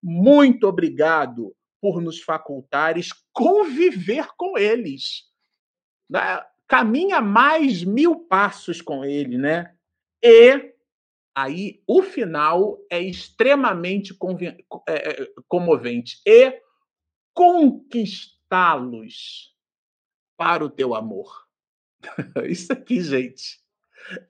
Muito 0.02 0.68
obrigado 0.68 1.56
por 1.82 2.02
nos 2.02 2.22
facultares 2.22 3.10
conviver 3.34 4.28
com 4.38 4.58
eles. 4.58 5.26
Né? 6.10 6.42
Caminha 6.68 7.22
mais 7.22 7.84
mil 7.84 8.16
passos 8.16 8.82
com 8.82 9.04
ele, 9.04 9.38
né? 9.38 9.76
E 10.24 10.75
aí 11.36 11.82
o 11.86 12.02
final 12.02 12.80
é 12.90 13.02
extremamente 13.02 14.18
é, 14.88 14.94
é, 14.94 15.28
comovente 15.48 16.20
e 16.26 16.62
conquistá-los 17.34 19.54
para 20.38 20.64
o 20.64 20.70
teu 20.70 20.96
amor. 20.96 21.46
Isso 22.48 22.72
aqui, 22.72 23.02
gente, 23.02 23.60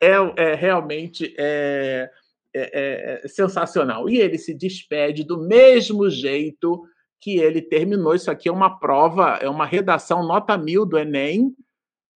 é, 0.02 0.14
é 0.38 0.56
realmente 0.56 1.36
é, 1.38 2.10
é, 2.54 3.22
é, 3.24 3.28
sensacional. 3.28 4.10
E 4.10 4.18
ele 4.18 4.38
se 4.38 4.54
despede 4.54 5.24
do 5.24 5.38
mesmo 5.38 6.10
jeito 6.10 6.84
que 7.22 7.38
ele 7.38 7.62
terminou. 7.62 8.16
Isso 8.16 8.32
aqui 8.32 8.50
é 8.50 8.52
uma 8.52 8.80
prova, 8.80 9.38
é 9.42 9.50
uma 9.50 9.66
redação 9.66 10.26
nota 10.26 10.58
mil 10.58 10.86
do 10.86 10.98
Enem, 10.98 11.56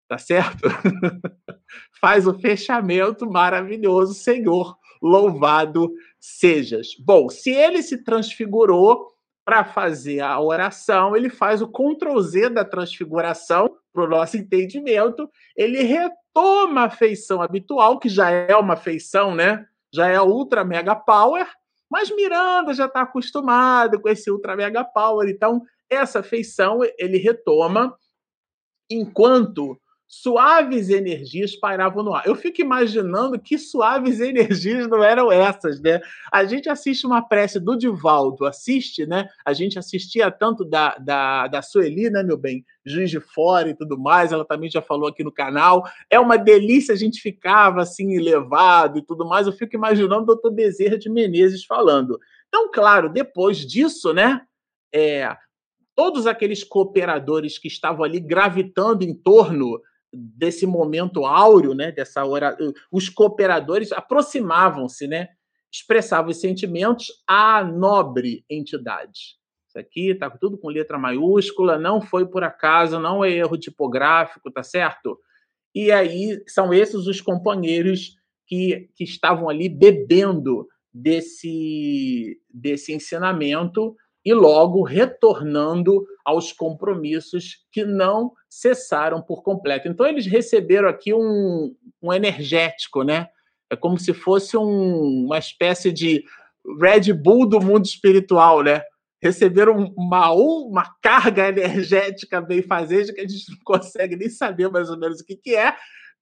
tá 0.07 0.17
certo? 0.17 0.69
Faz 1.99 2.27
o 2.27 2.39
fechamento 2.39 3.29
maravilhoso, 3.29 4.13
Senhor 4.13 4.79
louvado 5.01 5.93
sejas. 6.19 6.89
Bom, 6.99 7.29
se 7.29 7.49
ele 7.49 7.81
se 7.81 8.03
transfigurou 8.03 9.07
para 9.45 9.63
fazer 9.63 10.19
a 10.19 10.39
oração, 10.39 11.15
ele 11.15 11.29
faz 11.29 11.61
o 11.61 11.67
Ctrl 11.67 12.19
Z 12.19 12.49
da 12.49 12.63
transfiguração 12.63 13.75
para 13.91 14.03
o 14.03 14.07
nosso 14.07 14.37
entendimento, 14.37 15.29
ele 15.55 15.81
retoma 15.81 16.83
a 16.83 16.89
feição 16.89 17.41
habitual, 17.41 17.99
que 17.99 18.07
já 18.07 18.29
é 18.29 18.55
uma 18.55 18.75
feição, 18.75 19.33
né? 19.33 19.65
Já 19.91 20.07
é 20.07 20.21
ultra 20.21 20.63
mega 20.63 20.95
power, 20.95 21.47
mas 21.89 22.15
Miranda 22.15 22.73
já 22.73 22.85
está 22.85 23.01
acostumado 23.01 23.99
com 23.99 24.07
esse 24.07 24.29
ultra 24.29 24.55
mega 24.55 24.83
power, 24.83 25.27
então 25.27 25.63
essa 25.89 26.21
feição 26.21 26.81
ele 26.99 27.17
retoma 27.17 27.97
enquanto 28.87 29.79
suaves 30.11 30.89
energias 30.89 31.55
pairavam 31.55 32.01
no 32.01 32.15
ar. 32.15 32.25
Eu 32.25 32.33
fico 32.33 32.59
imaginando 32.63 33.39
que 33.39 33.59
suaves 33.59 34.19
energias 34.19 34.87
não 34.87 35.03
eram 35.03 35.31
essas, 35.31 35.79
né? 35.79 36.01
A 36.31 36.43
gente 36.45 36.67
assiste 36.67 37.05
uma 37.05 37.21
prece 37.21 37.59
do 37.59 37.77
Divaldo, 37.77 38.47
assiste, 38.47 39.05
né? 39.05 39.29
A 39.45 39.53
gente 39.53 39.77
assistia 39.77 40.31
tanto 40.31 40.65
da, 40.65 40.95
da, 40.97 41.47
da 41.47 41.61
Sueli, 41.61 42.09
né, 42.09 42.23
meu 42.23 42.37
bem? 42.37 42.65
Juiz 42.83 43.11
de 43.11 43.19
Fora 43.19 43.69
e 43.69 43.75
tudo 43.75 43.99
mais, 43.99 44.31
ela 44.31 44.43
também 44.43 44.67
já 44.67 44.81
falou 44.81 45.07
aqui 45.07 45.23
no 45.23 45.31
canal. 45.31 45.87
É 46.09 46.19
uma 46.19 46.37
delícia, 46.37 46.91
a 46.91 46.97
gente 46.97 47.21
ficava 47.21 47.83
assim, 47.83 48.15
elevado 48.15 48.97
e 48.97 49.05
tudo 49.05 49.27
mais. 49.27 49.45
Eu 49.45 49.53
fico 49.53 49.75
imaginando 49.75 50.23
o 50.23 50.25
doutor 50.25 50.51
Bezerra 50.51 50.97
de 50.97 51.07
Menezes 51.07 51.63
falando. 51.63 52.19
Então, 52.47 52.71
claro, 52.71 53.09
depois 53.09 53.59
disso, 53.59 54.11
né? 54.11 54.41
É, 54.91 55.37
todos 55.95 56.25
aqueles 56.25 56.63
cooperadores 56.63 57.59
que 57.59 57.67
estavam 57.67 58.03
ali 58.03 58.19
gravitando 58.19 59.03
em 59.03 59.13
torno 59.13 59.79
desse 60.11 60.65
momento 60.65 61.25
áureo, 61.25 61.73
né, 61.73 61.91
dessa 61.91 62.25
hora, 62.25 62.57
os 62.91 63.09
cooperadores 63.09 63.91
aproximavam-se, 63.91 65.07
né, 65.07 65.29
expressavam 65.71 66.31
os 66.31 66.39
sentimentos 66.39 67.07
à 67.27 67.63
nobre 67.63 68.43
entidade, 68.49 69.39
Tá 69.73 69.81
aqui, 69.81 70.15
tá 70.15 70.29
tudo 70.29 70.57
com 70.57 70.67
letra 70.67 70.97
maiúscula, 70.97 71.77
não 71.77 72.01
foi 72.01 72.27
por 72.27 72.43
acaso, 72.43 72.99
não 72.99 73.23
é 73.23 73.31
erro 73.31 73.57
tipográfico, 73.57 74.51
tá 74.51 74.63
certo? 74.63 75.17
E 75.73 75.91
aí 75.91 76.43
são 76.47 76.73
esses 76.73 77.05
os 77.05 77.21
companheiros 77.21 78.15
que, 78.47 78.89
que 78.95 79.03
estavam 79.03 79.47
ali 79.47 79.69
bebendo 79.69 80.67
desse, 80.91 82.41
desse 82.49 82.93
ensinamento 82.93 83.95
e 84.25 84.33
logo 84.33 84.83
retornando 84.83 86.03
aos 86.29 86.51
compromissos 86.51 87.65
que 87.71 87.83
não 87.83 88.31
cessaram 88.49 89.21
por 89.21 89.43
completo. 89.43 89.87
Então, 89.87 90.05
eles 90.05 90.25
receberam 90.25 90.87
aqui 90.87 91.13
um, 91.13 91.75
um 92.01 92.13
energético, 92.13 93.03
né? 93.03 93.27
É 93.69 93.75
como 93.75 93.97
se 93.97 94.13
fosse 94.13 94.57
um, 94.57 95.25
uma 95.25 95.37
espécie 95.37 95.91
de 95.91 96.23
Red 96.81 97.13
Bull 97.13 97.47
do 97.47 97.59
mundo 97.59 97.85
espiritual, 97.85 98.63
né? 98.63 98.81
Receberam 99.21 99.93
uma, 99.97 100.31
uma 100.31 100.95
carga 101.01 101.49
energética 101.49 102.39
bem 102.39 102.61
fazenda 102.61 103.13
que 103.13 103.21
a 103.21 103.27
gente 103.27 103.49
não 103.49 103.57
consegue 103.65 104.15
nem 104.15 104.29
saber 104.29 104.69
mais 104.69 104.89
ou 104.89 104.97
menos 104.97 105.19
o 105.19 105.25
que, 105.25 105.35
que 105.35 105.55
é. 105.55 105.75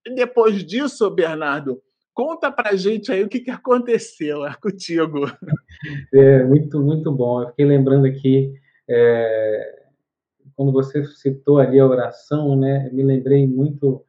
E 0.05 0.16
depois 0.16 0.66
disso, 0.66 1.10
Bernardo, 1.10 1.82
Conta 2.18 2.51
pra 2.51 2.76
gente 2.76 3.12
aí 3.12 3.24
o 3.24 3.30
que, 3.30 3.41
que 3.41 3.51
aconteceu 3.51 4.43
é 4.43 4.51
contigo. 4.60 5.32
É, 6.12 6.43
muito, 6.45 6.80
muito 6.80 7.12
bom. 7.12 7.43
Eu 7.43 7.49
fiquei 7.49 7.64
lembrando 7.64 8.08
aqui, 8.08 8.51
é, 8.89 9.76
quando 10.58 10.74
você 10.74 11.05
citou 11.05 11.60
ali 11.60 11.80
a 11.80 11.86
oração, 11.86 12.58
né, 12.58 12.89
me 12.91 13.03
lembrei 13.03 13.47
muito 13.47 14.03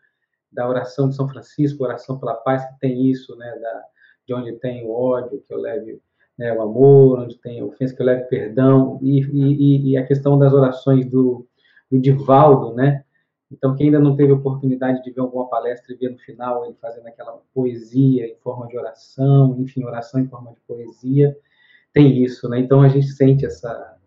da 0.51 0.69
oração 0.69 1.09
de 1.09 1.15
São 1.15 1.29
Francisco, 1.29 1.85
oração 1.85 2.19
pela 2.19 2.35
paz, 2.35 2.65
que 2.65 2.81
tem 2.81 3.09
isso, 3.09 3.37
né, 3.37 3.55
da, 3.61 3.85
de 4.27 4.35
onde 4.35 4.53
tem 4.55 4.85
o 4.85 4.91
ódio, 4.91 5.45
que 5.47 5.55
eu 5.55 5.61
leve 5.61 6.01
né, 6.37 6.53
o 6.55 6.63
amor, 6.63 7.21
onde 7.21 7.39
tem 7.39 7.63
ofensa, 7.63 7.95
que 7.95 8.03
eu 8.03 8.07
leve 8.07 8.25
perdão, 8.25 8.99
e, 9.03 9.21
e, 9.21 9.91
e 9.91 9.97
a 9.99 10.07
questão 10.07 10.39
das 10.39 10.53
orações 10.53 11.05
do, 11.05 11.47
do 11.91 12.01
Divaldo, 12.01 12.75
né, 12.75 13.05
então, 13.51 13.75
quem 13.75 13.87
ainda 13.87 13.99
não 13.99 14.15
teve 14.15 14.33
oportunidade 14.33 15.03
de 15.03 15.11
ver 15.11 15.21
alguma 15.21 15.49
palestra 15.49 15.93
e 15.93 15.97
ver 15.97 16.11
no 16.11 16.19
final 16.19 16.67
ele 16.67 16.77
fazendo 16.81 17.07
aquela 17.07 17.41
poesia 17.55 18.27
em 18.27 18.37
forma 18.37 18.67
de 18.69 18.77
oração, 18.77 19.57
enfim, 19.59 19.85
oração 19.85 20.21
em 20.21 20.29
forma 20.29 20.53
de 20.53 20.61
poesia, 20.67 21.35
tem 21.93 22.23
isso, 22.23 22.49
né? 22.49 22.61
Então 22.61 22.83
a 22.83 22.89
gente 22.89 23.07
sente 23.07 23.47
essa, 23.47 23.98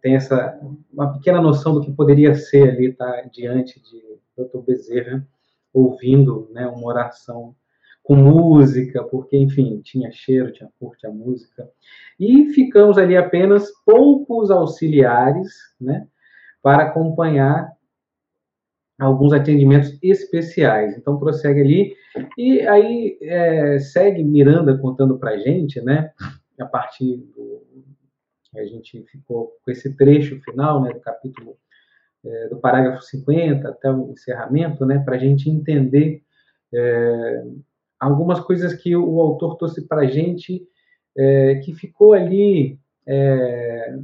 tem 0.00 0.14
essa 0.14 0.58
uma 0.92 1.12
pequena 1.12 1.40
noção 1.40 1.74
do 1.74 1.80
que 1.80 1.92
poderia 1.92 2.34
ser 2.34 2.70
ali 2.70 2.92
tá, 2.92 3.22
diante 3.32 3.80
de 3.80 4.00
Dr. 4.36 4.58
Bezerra, 4.66 5.26
ouvindo, 5.72 6.48
né, 6.52 6.66
uma 6.66 6.86
oração 6.86 7.54
com 8.02 8.16
música, 8.16 9.04
porque 9.04 9.36
enfim 9.36 9.80
tinha 9.82 10.10
cheiro, 10.10 10.52
tinha 10.52 10.70
cor, 10.78 10.96
tinha 10.96 11.12
música, 11.12 11.68
e 12.18 12.46
ficamos 12.50 12.98
ali 12.98 13.16
apenas 13.16 13.70
poucos 13.84 14.50
auxiliares, 14.50 15.48
né? 15.80 16.06
para 16.62 16.84
acompanhar 16.84 17.72
alguns 18.98 19.32
atendimentos 19.32 19.98
especiais. 20.02 20.96
Então, 20.96 21.18
prossegue 21.18 21.60
ali. 21.60 21.94
E 22.36 22.60
aí, 22.60 23.18
é, 23.22 23.78
segue 23.78 24.22
Miranda 24.22 24.76
contando 24.76 25.18
para 25.18 25.38
gente, 25.38 25.80
né, 25.80 26.12
a 26.60 26.66
partir. 26.66 27.24
A 28.56 28.64
gente 28.64 29.02
ficou 29.04 29.56
com 29.64 29.70
esse 29.70 29.96
trecho 29.96 30.40
final, 30.42 30.82
né, 30.82 30.92
do 30.92 31.00
capítulo, 31.00 31.56
é, 32.24 32.48
do 32.48 32.56
parágrafo 32.56 33.02
50 33.02 33.68
até 33.68 33.90
o 33.90 34.10
encerramento, 34.10 34.84
né, 34.84 34.98
para 34.98 35.16
a 35.16 35.18
gente 35.18 35.48
entender 35.48 36.22
é, 36.74 37.44
algumas 37.98 38.40
coisas 38.40 38.74
que 38.74 38.94
o 38.96 39.20
autor 39.20 39.56
trouxe 39.56 39.86
para 39.86 40.02
a 40.02 40.06
gente, 40.06 40.66
é, 41.16 41.56
que 41.56 41.74
ficou 41.74 42.12
ali. 42.12 42.78
É, 43.06 43.98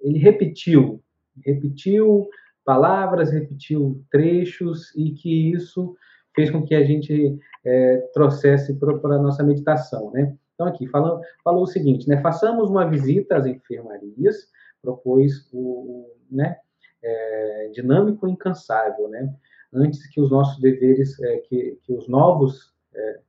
ele 0.00 0.18
repetiu 0.18 1.02
repetiu 1.44 2.28
palavras, 2.64 3.32
repetiu 3.32 4.04
trechos 4.10 4.94
e 4.94 5.12
que 5.12 5.52
isso 5.52 5.96
fez 6.34 6.50
com 6.50 6.62
que 6.62 6.74
a 6.74 6.84
gente 6.84 7.38
é, 7.64 7.96
trouxesse 8.12 8.74
para 8.74 9.16
a 9.16 9.22
nossa 9.22 9.42
meditação, 9.42 10.10
né? 10.12 10.36
Então 10.58 10.66
aqui 10.66 10.88
falou, 10.88 11.22
o 11.44 11.66
seguinte, 11.66 12.08
né? 12.08 12.20
Façamos 12.20 12.68
uma 12.68 12.84
visita 12.84 13.36
às 13.36 13.46
enfermarias, 13.46 14.48
propôs 14.82 15.48
o, 15.52 16.10
né? 16.28 16.56
É, 17.00 17.70
dinâmico 17.72 18.26
e 18.26 18.32
incansável, 18.32 19.08
né? 19.08 19.32
Antes 19.72 20.04
que 20.08 20.20
os 20.20 20.32
nossos 20.32 20.60
deveres, 20.60 21.16
é, 21.20 21.36
que, 21.38 21.78
que 21.84 21.92
os 21.92 22.08
novos 22.08 22.72
é, 22.92 23.20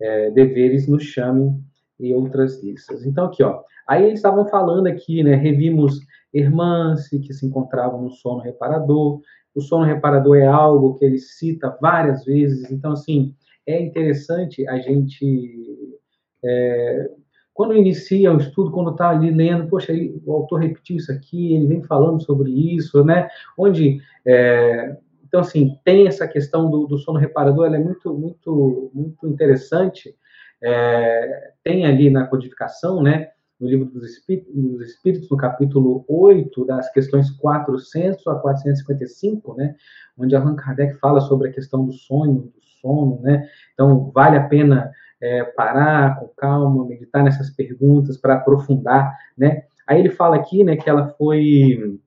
é, 0.00 0.30
deveres 0.32 0.88
nos 0.88 1.04
chamem 1.04 1.62
e 2.00 2.12
outras 2.12 2.60
listas. 2.60 3.06
Então 3.06 3.26
aqui, 3.26 3.44
ó, 3.44 3.62
aí 3.86 4.02
eles 4.06 4.18
estavam 4.18 4.44
falando 4.48 4.88
aqui, 4.88 5.22
né? 5.22 5.36
Revimos 5.36 6.00
irmãs 6.34 7.08
que 7.08 7.32
se 7.32 7.46
encontravam 7.46 8.02
no 8.02 8.10
sono 8.10 8.40
reparador. 8.40 9.20
O 9.54 9.60
sono 9.60 9.84
reparador 9.84 10.36
é 10.36 10.46
algo 10.46 10.94
que 10.94 11.04
ele 11.04 11.18
cita 11.18 11.78
várias 11.80 12.24
vezes, 12.24 12.72
então, 12.72 12.90
assim, 12.90 13.36
é 13.66 13.80
interessante 13.80 14.66
a 14.66 14.78
gente, 14.78 16.00
é, 16.44 17.10
quando 17.54 17.76
inicia 17.76 18.32
o 18.32 18.38
estudo, 18.38 18.70
quando 18.70 18.92
está 18.92 19.10
ali 19.10 19.30
lendo, 19.30 19.68
poxa, 19.68 19.92
o 20.24 20.32
autor 20.32 20.60
repetiu 20.60 20.96
isso 20.96 21.12
aqui, 21.12 21.54
ele 21.54 21.66
vem 21.66 21.82
falando 21.82 22.22
sobre 22.22 22.50
isso, 22.50 23.04
né? 23.04 23.28
Onde, 23.58 24.00
é, 24.26 24.96
então, 25.26 25.40
assim, 25.40 25.78
tem 25.84 26.06
essa 26.06 26.26
questão 26.26 26.70
do, 26.70 26.86
do 26.86 26.98
sono 26.98 27.18
reparador, 27.18 27.66
ela 27.66 27.76
é 27.76 27.78
muito, 27.78 28.12
muito, 28.14 28.90
muito 28.94 29.28
interessante. 29.28 30.14
É, 30.62 31.52
tem 31.62 31.84
ali 31.84 32.08
na 32.08 32.26
codificação, 32.26 33.02
né? 33.02 33.32
no 33.62 33.68
livro 33.68 33.84
dos 33.84 34.04
Espíritos, 34.10 34.52
dos 34.52 34.88
Espíritos, 34.88 35.30
no 35.30 35.36
capítulo 35.36 36.04
8, 36.08 36.64
das 36.64 36.90
questões 36.90 37.30
400 37.30 38.26
a 38.26 38.34
455, 38.34 39.54
né, 39.54 39.76
onde 40.18 40.34
Allan 40.34 40.56
Kardec 40.56 40.98
fala 40.98 41.20
sobre 41.20 41.48
a 41.48 41.52
questão 41.52 41.86
do 41.86 41.92
sonho, 41.92 42.52
do 42.52 42.60
sono, 42.80 43.20
né, 43.22 43.48
então 43.72 44.10
vale 44.12 44.36
a 44.36 44.48
pena 44.48 44.90
é, 45.22 45.44
parar 45.44 46.18
com 46.18 46.28
calma, 46.36 46.84
meditar 46.84 47.22
nessas 47.22 47.48
perguntas 47.50 48.16
para 48.18 48.34
aprofundar, 48.34 49.16
né, 49.38 49.62
aí 49.86 50.00
ele 50.00 50.10
fala 50.10 50.36
aqui, 50.36 50.64
né, 50.64 50.76
que 50.76 50.90
ela 50.90 51.08
foi 51.16 51.98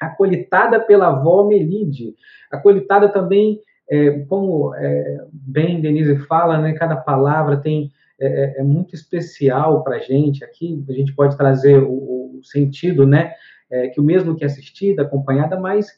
acolitada 0.00 0.80
pela 0.80 1.08
avó 1.08 1.46
Melide, 1.46 2.14
acolitada 2.50 3.08
também, 3.08 3.60
é, 3.88 4.20
como 4.28 4.74
é, 4.74 5.24
bem 5.32 5.80
Denise 5.80 6.16
fala, 6.26 6.58
né, 6.58 6.72
cada 6.72 6.96
palavra 6.96 7.56
tem 7.56 7.90
é, 8.20 8.26
é, 8.26 8.60
é 8.60 8.62
muito 8.62 8.94
especial 8.94 9.82
para 9.82 9.96
a 9.96 10.00
gente 10.00 10.44
aqui. 10.44 10.84
A 10.88 10.92
gente 10.92 11.14
pode 11.14 11.36
trazer 11.36 11.82
o, 11.82 12.38
o 12.38 12.40
sentido, 12.44 13.06
né? 13.06 13.32
É, 13.70 13.88
que 13.88 13.98
o 13.98 14.02
mesmo 14.02 14.36
que 14.36 14.44
assistida, 14.44 15.02
acompanhada, 15.02 15.58
mas 15.58 15.88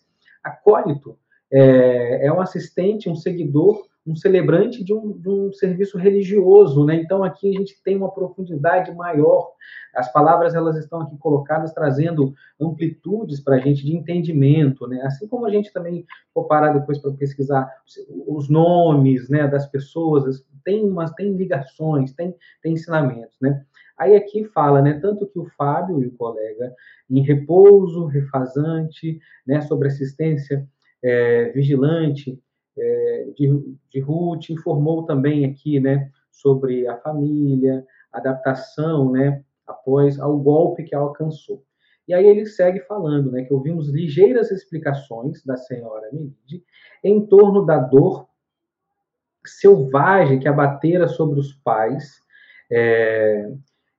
acólito 0.45 1.19
é, 1.51 2.27
é 2.27 2.33
um 2.33 2.41
assistente, 2.41 3.09
um 3.09 3.17
seguidor 3.17 3.87
um 4.07 4.17
celebrante 4.17 4.83
de 4.83 4.93
um, 4.93 5.17
de 5.17 5.29
um, 5.29 5.53
serviço 5.53 5.97
religioso, 5.97 6.85
né? 6.85 6.97
Então 6.97 7.23
aqui 7.23 7.49
a 7.49 7.59
gente 7.59 7.81
tem 7.83 7.97
uma 7.97 8.11
profundidade 8.11 8.93
maior. 8.93 9.53
As 9.95 10.13
palavras 10.13 10.55
elas 10.55 10.77
estão 10.77 11.03
aqui 11.03 11.17
colocadas 11.19 11.73
trazendo 11.73 12.35
amplitudes 12.61 13.41
para 13.41 13.57
a 13.57 13.59
gente 13.59 13.85
de 13.85 13.97
entendimento, 13.97 14.89
né? 14.89 15.01
Assim 15.03 15.29
como 15.29 15.47
a 15.47 15.51
gente 15.51 15.73
também 15.73 16.05
for 16.35 16.45
parar 16.45 16.73
depois 16.73 16.99
para 16.99 17.13
pesquisar 17.13 17.71
os 18.27 18.49
nomes, 18.49 19.29
né, 19.29 19.47
das 19.47 19.67
pessoas, 19.67 20.45
tem 20.65 20.85
umas 20.85 21.13
tem 21.13 21.33
ligações, 21.37 22.13
tem 22.13 22.35
tem 22.63 22.73
ensinamentos, 22.73 23.37
né? 23.41 23.65
Aí 23.97 24.17
aqui 24.17 24.45
fala, 24.47 24.83
né, 24.83 24.99
tanto 25.01 25.29
que 25.29 25.39
o 25.39 25.47
Fábio 25.57 26.03
e 26.03 26.07
o 26.09 26.13
colega 26.13 26.75
em 27.09 27.21
repouso, 27.21 28.07
refazante, 28.07 29.21
né, 29.47 29.61
sobre 29.61 29.87
assistência 29.89 30.67
é, 31.05 31.51
vigilante 31.51 32.41
é, 32.77 33.27
de, 33.37 33.77
de 33.91 34.01
Ruth, 34.01 34.51
informou 34.51 35.05
também 35.05 35.45
aqui, 35.45 35.79
né, 35.81 36.11
sobre 36.31 36.87
a 36.87 36.97
família, 36.99 37.87
adaptação, 38.13 39.11
né, 39.11 39.43
após 39.67 40.19
ao 40.19 40.39
golpe 40.39 40.85
que 40.85 40.95
a 40.95 40.99
alcançou. 40.99 41.63
E 42.07 42.15
aí 42.15 42.27
ele 42.27 42.47
segue 42.47 42.81
falando, 42.81 43.31
né, 43.31 43.45
que 43.45 43.55
ouvimos 43.55 43.89
ligeiras 43.89 44.51
explicações 44.51 45.45
da 45.45 45.57
senhora 45.57 46.09
Melide 46.13 46.65
em 47.03 47.25
torno 47.27 47.65
da 47.65 47.79
dor 47.79 48.29
selvagem 49.45 50.39
que 50.39 50.49
abatera 50.49 51.09
sobre 51.09 51.39
os 51.39 51.53
pais 51.53 52.21
é, 52.71 53.53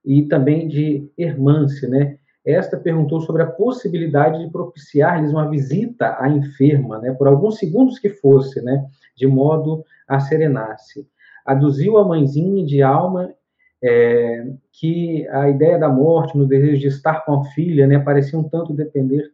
e 0.06 0.24
também 0.24 0.68
de 0.68 1.10
Hermance, 1.18 1.88
né, 1.88 2.18
esta 2.46 2.78
perguntou 2.78 3.22
sobre 3.22 3.44
a 3.44 3.48
possibilidade 3.48 4.44
de 4.44 4.52
propiciar-lhes 4.52 5.32
uma 5.32 5.50
visita 5.50 6.18
à 6.20 6.28
enferma, 6.30 7.00
né, 7.00 7.14
por 7.14 7.28
alguns 7.28 7.58
segundos 7.58 8.00
que 8.00 8.10
fosse, 8.10 8.62
né, 8.62 8.86
de 9.16 9.28
modo 9.28 9.84
a 10.08 10.20
serenar-se. 10.20 11.08
Aduziu 11.46 11.98
a 11.98 12.06
mãezinha 12.06 12.66
de 12.66 12.82
alma 12.82 13.34
é, 13.82 14.48
que 14.72 15.28
a 15.30 15.50
ideia 15.50 15.78
da 15.78 15.90
morte, 15.90 16.38
no 16.38 16.48
desejo 16.48 16.82
de 16.82 16.88
estar 16.88 17.26
com 17.26 17.42
a 17.42 17.46
filha, 17.46 17.88
né, 17.88 18.00
parecia 18.00 18.38
um 18.38 18.48
tanto 18.48 18.74
depender 18.74 19.30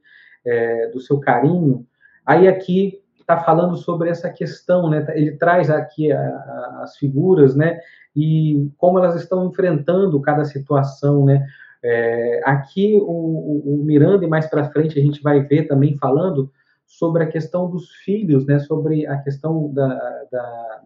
é, 0.46 0.88
do 0.88 1.00
seu 1.00 1.20
carinho. 1.20 1.86
Aí 2.26 2.48
aqui 2.48 3.02
está 3.30 3.38
falando 3.38 3.78
sobre 3.78 4.10
essa 4.10 4.30
questão, 4.30 4.90
né? 4.90 5.06
Ele 5.10 5.38
traz 5.38 5.70
aqui 5.70 6.12
a, 6.12 6.20
a, 6.20 6.82
as 6.84 6.98
figuras, 6.98 7.56
né? 7.56 7.80
E 8.16 8.72
como 8.76 8.98
elas 8.98 9.16
estão 9.16 9.46
enfrentando 9.46 10.20
cada 10.20 10.44
situação, 10.46 11.26
né? 11.26 11.46
É, 11.82 12.42
aqui 12.44 12.98
o, 12.98 13.02
o, 13.02 13.76
o, 13.76 13.84
Miranda 13.86 14.26
e 14.26 14.28
mais 14.28 14.48
para 14.48 14.70
frente 14.70 15.00
a 15.00 15.02
gente 15.02 15.22
vai 15.22 15.40
ver 15.42 15.66
também 15.68 15.98
falando 15.98 16.52
sobre 16.86 17.24
a 17.24 17.28
questão 17.28 17.70
dos 17.70 17.90
filhos, 18.04 18.46
né? 18.46 18.60
Sobre 18.60 19.06
a 19.08 19.18
questão 19.20 19.72
da, 19.74 19.88
da 20.32 20.82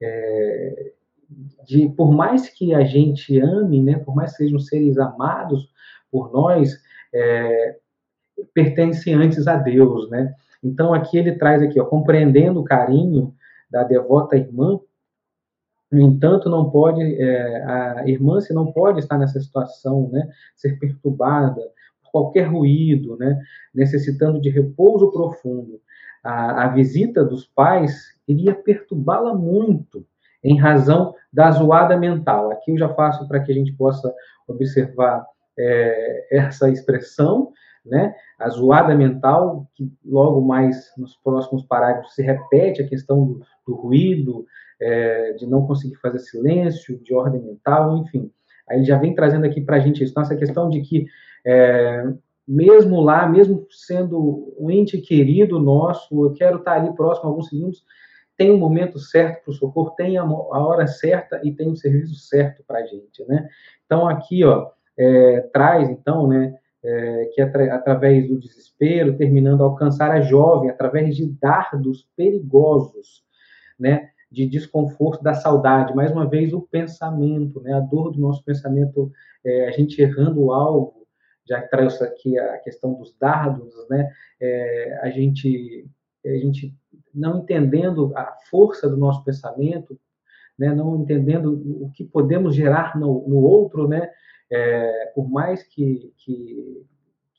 é, 0.00 0.92
de 1.66 1.88
por 1.90 2.12
mais 2.12 2.48
que 2.48 2.74
a 2.74 2.84
gente 2.84 3.38
ame, 3.40 3.82
né? 3.82 3.98
Por 3.98 4.14
mais 4.14 4.32
que 4.32 4.44
sejam 4.44 4.58
seres 4.58 4.98
amados 4.98 5.68
por 6.10 6.32
nós, 6.32 6.78
é, 7.12 7.76
pertencem 8.54 9.14
antes 9.14 9.46
a 9.46 9.56
Deus, 9.56 10.08
né? 10.10 10.34
Então 10.62 10.94
aqui 10.94 11.18
ele 11.18 11.32
traz 11.32 11.62
aqui, 11.62 11.80
ó, 11.80 11.84
compreendendo 11.84 12.60
o 12.60 12.64
carinho 12.64 13.34
da 13.70 13.82
devota 13.82 14.36
irmã, 14.36 14.78
no 15.90 16.00
entanto, 16.00 16.50
não 16.50 16.70
pode, 16.70 17.02
é, 17.02 17.64
a 17.64 18.04
irmã 18.06 18.40
se 18.40 18.52
não 18.52 18.72
pode 18.72 19.00
estar 19.00 19.16
nessa 19.16 19.40
situação, 19.40 20.08
né, 20.12 20.28
ser 20.54 20.78
perturbada 20.78 21.62
por 22.02 22.10
qualquer 22.10 22.44
ruído, 22.44 23.16
né, 23.16 23.40
necessitando 23.74 24.40
de 24.40 24.50
repouso 24.50 25.10
profundo. 25.10 25.80
A, 26.22 26.64
a 26.64 26.68
visita 26.68 27.24
dos 27.24 27.46
pais 27.46 28.14
iria 28.26 28.54
perturbá-la 28.54 29.34
muito, 29.34 30.04
em 30.44 30.58
razão 30.58 31.14
da 31.32 31.50
zoada 31.50 31.96
mental. 31.96 32.50
Aqui 32.50 32.72
eu 32.72 32.78
já 32.78 32.88
faço 32.90 33.26
para 33.26 33.40
que 33.40 33.50
a 33.50 33.54
gente 33.54 33.72
possa 33.72 34.12
observar 34.46 35.26
é, 35.58 36.28
essa 36.30 36.70
expressão, 36.70 37.52
né? 37.84 38.14
A 38.38 38.48
zoada 38.48 38.94
mental, 38.94 39.66
que 39.74 39.90
logo 40.04 40.40
mais 40.40 40.92
nos 40.96 41.16
próximos 41.16 41.64
parágrafos 41.64 42.14
se 42.14 42.22
repete 42.22 42.82
a 42.82 42.88
questão 42.88 43.24
do, 43.24 43.42
do 43.66 43.74
ruído, 43.74 44.46
é, 44.80 45.32
de 45.32 45.46
não 45.46 45.66
conseguir 45.66 45.96
fazer 45.96 46.18
silêncio, 46.18 46.98
de 46.98 47.14
ordem 47.14 47.40
mental, 47.40 47.96
enfim. 47.98 48.30
Aí 48.68 48.84
já 48.84 48.98
vem 48.98 49.14
trazendo 49.14 49.46
aqui 49.46 49.60
para 49.60 49.76
a 49.76 49.80
gente 49.80 50.02
isso. 50.02 50.12
Então, 50.12 50.22
essa 50.22 50.36
questão 50.36 50.68
de 50.68 50.80
que, 50.82 51.06
é, 51.44 52.04
mesmo 52.46 53.00
lá, 53.00 53.26
mesmo 53.28 53.66
sendo 53.70 54.54
um 54.58 54.70
ente 54.70 54.98
querido 54.98 55.58
nosso, 55.58 56.24
eu 56.24 56.32
quero 56.32 56.58
estar 56.58 56.74
ali 56.74 56.94
próximo 56.94 57.28
alguns 57.28 57.48
segundos, 57.48 57.84
tem 58.36 58.52
um 58.52 58.58
momento 58.58 59.00
certo 59.00 59.42
para 59.42 59.50
o 59.50 59.54
socorro, 59.54 59.90
tem 59.90 60.16
a, 60.16 60.24
hora 60.24 60.86
certa 60.86 61.40
e 61.42 61.52
tem 61.52 61.68
o 61.68 61.76
serviço 61.76 62.14
certo 62.14 62.62
para 62.64 62.78
a 62.78 62.86
gente, 62.86 63.24
né? 63.26 63.48
Então, 63.84 64.06
aqui, 64.06 64.44
ó, 64.44 64.70
é, 64.96 65.40
traz, 65.52 65.90
então, 65.90 66.28
né, 66.28 66.54
é, 66.84 67.30
que 67.34 67.40
atra 67.40 67.74
através 67.74 68.28
do 68.28 68.38
desespero, 68.38 69.16
terminando 69.16 69.62
a 69.62 69.66
alcançar 69.66 70.12
a 70.12 70.20
jovem, 70.20 70.70
através 70.70 71.16
de 71.16 71.26
dardos 71.26 72.08
perigosos, 72.16 73.24
né, 73.78 74.10
de 74.30 74.46
desconforto 74.46 75.22
da 75.22 75.34
saudade, 75.34 75.94
mais 75.94 76.12
uma 76.12 76.28
vez 76.28 76.52
o 76.52 76.60
pensamento, 76.60 77.60
né, 77.62 77.72
a 77.72 77.80
dor 77.80 78.12
do 78.12 78.20
nosso 78.20 78.44
pensamento, 78.44 79.10
é, 79.44 79.68
a 79.68 79.70
gente 79.70 80.00
errando 80.00 80.42
o 80.42 80.52
alvo, 80.52 81.06
já 81.48 81.62
que 81.62 81.70
traz 81.70 82.00
aqui 82.02 82.38
a 82.38 82.58
questão 82.58 82.94
dos 82.94 83.16
dardos, 83.18 83.74
né, 83.88 84.10
é, 84.40 84.98
a 85.02 85.10
gente 85.10 85.88
a 86.26 86.36
gente 86.36 86.76
não 87.14 87.38
entendendo 87.38 88.12
a 88.14 88.36
força 88.50 88.88
do 88.88 88.96
nosso 88.96 89.24
pensamento, 89.24 89.98
né, 90.58 90.74
não 90.74 91.00
entendendo 91.00 91.52
o 91.82 91.90
que 91.94 92.04
podemos 92.04 92.54
gerar 92.54 92.98
no, 92.98 93.26
no 93.26 93.36
outro, 93.36 93.88
né, 93.88 94.10
é, 94.50 95.12
por 95.14 95.30
mais 95.30 95.62
que, 95.62 96.12
que, 96.18 96.84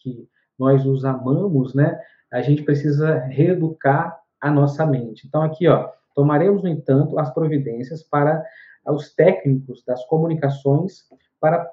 que 0.02 0.28
nós 0.58 0.86
os 0.86 1.06
amamos, 1.06 1.76
né, 1.76 2.00
a 2.32 2.42
gente 2.42 2.64
precisa 2.64 3.20
reeducar 3.20 4.20
a 4.42 4.50
nossa 4.50 4.86
mente. 4.86 5.28
Então 5.28 5.44
aqui, 5.44 5.68
ó, 5.68 5.90
Tomaremos, 6.20 6.62
no 6.62 6.68
entanto, 6.68 7.18
as 7.18 7.34
providências 7.34 8.04
para 8.04 8.44
os 8.88 9.16
técnicos 9.16 9.86
das 9.86 10.06
comunicações 10.08 11.08
para, 11.40 11.72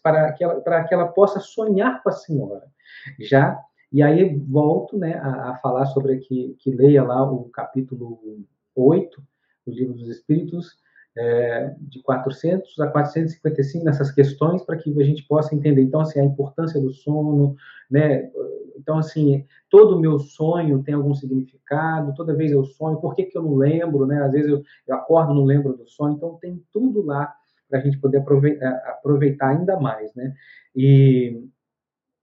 para, 0.00 0.32
que, 0.32 0.44
ela, 0.44 0.60
para 0.60 0.84
que 0.84 0.94
ela 0.94 1.08
possa 1.08 1.40
sonhar 1.40 2.00
com 2.00 2.08
a 2.08 2.12
senhora. 2.12 2.62
Já, 3.18 3.60
e 3.92 4.00
aí 4.00 4.38
volto 4.48 4.96
né, 4.96 5.14
a, 5.14 5.50
a 5.50 5.56
falar 5.56 5.86
sobre 5.86 6.12
aqui, 6.12 6.54
que 6.60 6.70
leia 6.70 7.02
lá 7.02 7.28
o 7.28 7.48
capítulo 7.48 8.20
8 8.76 9.20
do 9.66 9.72
Livro 9.72 9.94
dos 9.94 10.08
Espíritos, 10.08 10.76
é, 11.16 11.74
de 11.78 12.02
400 12.02 12.78
a 12.80 12.86
455 12.88 13.84
nessas 13.84 14.12
questões 14.12 14.62
para 14.62 14.76
que 14.76 14.90
a 15.00 15.04
gente 15.04 15.26
possa 15.26 15.54
entender 15.54 15.82
então 15.82 16.00
assim 16.00 16.20
a 16.20 16.24
importância 16.24 16.80
do 16.80 16.92
sono 16.92 17.56
né 17.90 18.30
então 18.76 18.98
assim 18.98 19.44
todo 19.68 19.96
o 19.96 20.00
meu 20.00 20.18
sonho 20.18 20.82
tem 20.82 20.94
algum 20.94 21.14
significado 21.14 22.14
toda 22.14 22.34
vez 22.34 22.52
eu 22.52 22.64
sonho 22.64 22.98
por 22.98 23.14
que, 23.14 23.24
que 23.24 23.36
eu 23.36 23.42
não 23.42 23.56
lembro 23.56 24.06
né 24.06 24.22
às 24.22 24.32
vezes 24.32 24.50
eu, 24.50 24.62
eu 24.86 24.94
acordo 24.94 25.34
não 25.34 25.44
lembro 25.44 25.76
do 25.76 25.86
sonho 25.88 26.14
então 26.14 26.38
tem 26.40 26.62
tudo 26.72 27.04
lá 27.04 27.34
para 27.68 27.78
a 27.78 27.82
gente 27.82 27.98
poder 27.98 28.18
aproveitar, 28.18 28.70
aproveitar 28.86 29.48
ainda 29.48 29.78
mais 29.80 30.14
né 30.14 30.32
e 30.76 31.42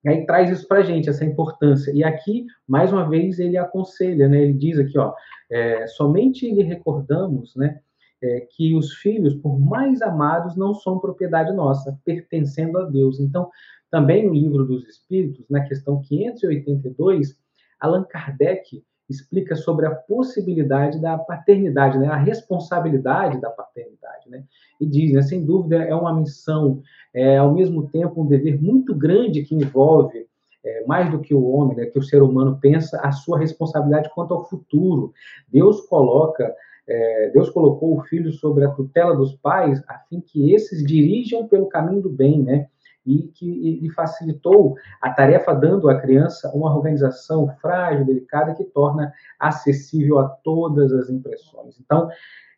e 0.05 0.09
aí 0.09 0.25
traz 0.25 0.49
isso 0.49 0.65
para 0.65 0.77
a 0.77 0.83
gente, 0.83 1.09
essa 1.09 1.25
importância. 1.25 1.91
E 1.91 2.01
aqui, 2.01 2.45
mais 2.65 2.93
uma 2.93 3.09
vez, 3.09 3.39
ele 3.39 3.57
aconselha, 3.57 4.29
né? 4.29 4.41
Ele 4.41 4.53
diz 4.53 4.79
aqui, 4.79 4.97
ó, 4.97 5.13
é, 5.49 5.85
somente 5.87 6.49
lhe 6.49 6.63
recordamos, 6.63 7.53
né? 7.57 7.81
É, 8.21 8.47
que 8.51 8.75
os 8.75 8.93
filhos, 8.95 9.35
por 9.35 9.59
mais 9.59 10.01
amados, 10.01 10.55
não 10.55 10.73
são 10.73 10.99
propriedade 10.99 11.53
nossa, 11.53 11.97
pertencendo 12.03 12.77
a 12.79 12.83
Deus. 12.83 13.19
Então, 13.19 13.49
também 13.89 14.25
no 14.25 14.33
livro 14.33 14.65
dos 14.65 14.87
Espíritos, 14.87 15.45
na 15.49 15.61
questão 15.61 16.01
582, 16.01 17.37
Allan 17.79 18.03
Kardec 18.03 18.83
explica 19.09 19.55
sobre 19.55 19.85
a 19.85 19.95
possibilidade 19.95 20.99
da 20.99 21.17
paternidade, 21.17 21.97
né, 21.97 22.07
a 22.07 22.17
responsabilidade 22.17 23.39
da 23.39 23.49
paternidade, 23.49 24.29
né, 24.29 24.43
e 24.81 24.85
diz, 24.85 25.13
né, 25.13 25.21
sem 25.21 25.45
dúvida, 25.45 25.77
é 25.77 25.95
uma 25.95 26.13
missão, 26.13 26.81
é 27.13 27.37
ao 27.37 27.53
mesmo 27.53 27.87
tempo 27.87 28.21
um 28.21 28.27
dever 28.27 28.61
muito 28.61 28.93
grande 28.93 29.43
que 29.43 29.55
envolve 29.55 30.27
é, 30.65 30.85
mais 30.85 31.09
do 31.09 31.19
que 31.19 31.33
o 31.33 31.45
homem, 31.45 31.77
né, 31.77 31.85
que 31.85 31.97
o 31.97 32.03
ser 32.03 32.21
humano 32.21 32.57
pensa, 32.59 32.99
a 33.01 33.11
sua 33.13 33.39
responsabilidade 33.39 34.11
quanto 34.13 34.33
ao 34.33 34.49
futuro. 34.49 35.13
Deus 35.47 35.81
coloca 35.87 36.53
é, 36.87 37.29
Deus 37.31 37.49
colocou 37.49 37.97
o 37.97 38.01
filho 38.03 38.31
sobre 38.31 38.63
a 38.63 38.71
tutela 38.71 39.15
dos 39.15 39.35
pais 39.35 39.83
a 39.87 39.99
fim 40.09 40.21
que 40.21 40.53
esses 40.53 40.85
dirijam 40.85 41.47
pelo 41.47 41.67
caminho 41.67 42.01
do 42.01 42.09
bem, 42.09 42.41
né? 42.41 42.67
E 43.05 43.23
que 43.23 43.79
lhe 43.81 43.89
facilitou 43.91 44.75
a 45.01 45.09
tarefa, 45.09 45.53
dando 45.53 45.89
à 45.89 45.99
criança 45.99 46.51
uma 46.53 46.75
organização 46.75 47.47
frágil, 47.61 48.05
delicada, 48.05 48.53
que 48.53 48.65
torna 48.65 49.13
acessível 49.39 50.19
a 50.19 50.27
todas 50.27 50.91
as 50.91 51.09
impressões. 51.09 51.79
Então, 51.79 52.09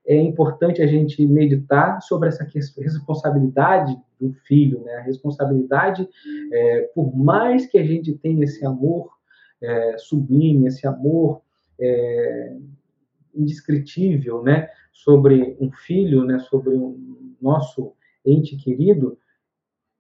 é 0.08 0.16
importante 0.16 0.82
a 0.82 0.88
gente 0.88 1.24
meditar 1.26 2.02
sobre 2.02 2.30
essa 2.30 2.44
responsabilidade 2.44 3.96
do 4.20 4.34
filho, 4.48 4.82
né? 4.84 4.96
A 4.96 5.02
responsabilidade, 5.02 6.08
é, 6.52 6.82
por 6.96 7.16
mais 7.16 7.68
que 7.68 7.78
a 7.78 7.84
gente 7.84 8.14
tenha 8.14 8.44
esse 8.44 8.66
amor 8.66 9.12
é, 9.62 9.98
sublime, 10.00 10.68
esse 10.68 10.88
amor 10.88 11.42
é, 11.80 12.56
indescritível, 13.34 14.44
né, 14.44 14.70
sobre 14.92 15.58
um 15.60 15.72
filho, 15.72 16.24
né, 16.26 16.40
sobre 16.40 16.70
um 16.76 17.36
nosso 17.42 17.94
ente 18.26 18.58
querido, 18.58 19.18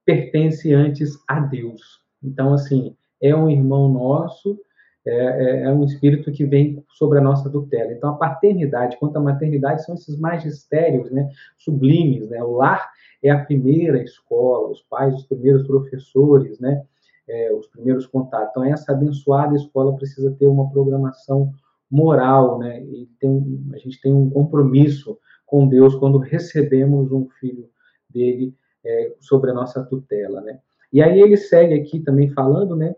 pertence 0.05 0.73
antes 0.73 1.17
a 1.27 1.39
Deus. 1.39 2.01
Então, 2.23 2.53
assim, 2.53 2.95
é 3.21 3.36
um 3.36 3.49
irmão 3.49 3.89
nosso, 3.89 4.59
é, 5.05 5.13
é, 5.13 5.61
é 5.63 5.71
um 5.71 5.84
espírito 5.84 6.32
que 6.32 6.45
vem 6.45 6.84
sobre 6.89 7.19
a 7.19 7.21
nossa 7.21 7.49
tutela. 7.49 7.91
Então, 7.91 8.11
a 8.11 8.17
paternidade, 8.17 8.97
quanto 8.97 9.17
à 9.17 9.19
maternidade, 9.19 9.84
são 9.84 9.95
esses 9.95 10.19
magistérios, 10.19 11.11
né, 11.11 11.30
sublimes, 11.57 12.30
né, 12.30 12.43
o 12.43 12.57
lar 12.57 12.89
é 13.21 13.30
a 13.30 13.43
primeira 13.43 14.01
escola, 14.01 14.69
os 14.69 14.82
pais, 14.84 15.13
os 15.15 15.25
primeiros 15.25 15.65
professores, 15.65 16.59
né, 16.59 16.84
é, 17.27 17.53
os 17.53 17.67
primeiros 17.67 18.05
contatos. 18.07 18.49
Então, 18.51 18.63
essa 18.63 18.91
abençoada 18.91 19.55
escola 19.55 19.95
precisa 19.95 20.32
ter 20.32 20.47
uma 20.47 20.69
programação 20.71 21.53
moral, 21.90 22.60
né? 22.60 22.84
E 22.84 23.08
tem, 23.20 23.70
a 23.74 23.78
gente 23.78 24.00
tem 24.02 24.14
um 24.14 24.30
compromisso 24.30 25.18
com 25.46 25.68
Deus 25.68 25.96
quando 25.96 26.20
recebemos 26.20 27.12
um 27.12 27.28
filho 27.40 27.70
dele 28.10 28.56
é, 28.86 29.16
sobre 29.20 29.52
a 29.52 29.54
nossa 29.54 29.84
tutela, 29.84 30.42
né? 30.42 30.60
E 30.92 31.02
aí 31.02 31.20
ele 31.22 31.38
segue 31.38 31.74
aqui 31.74 32.00
também 32.00 32.30
falando, 32.30 32.76
né? 32.76 32.96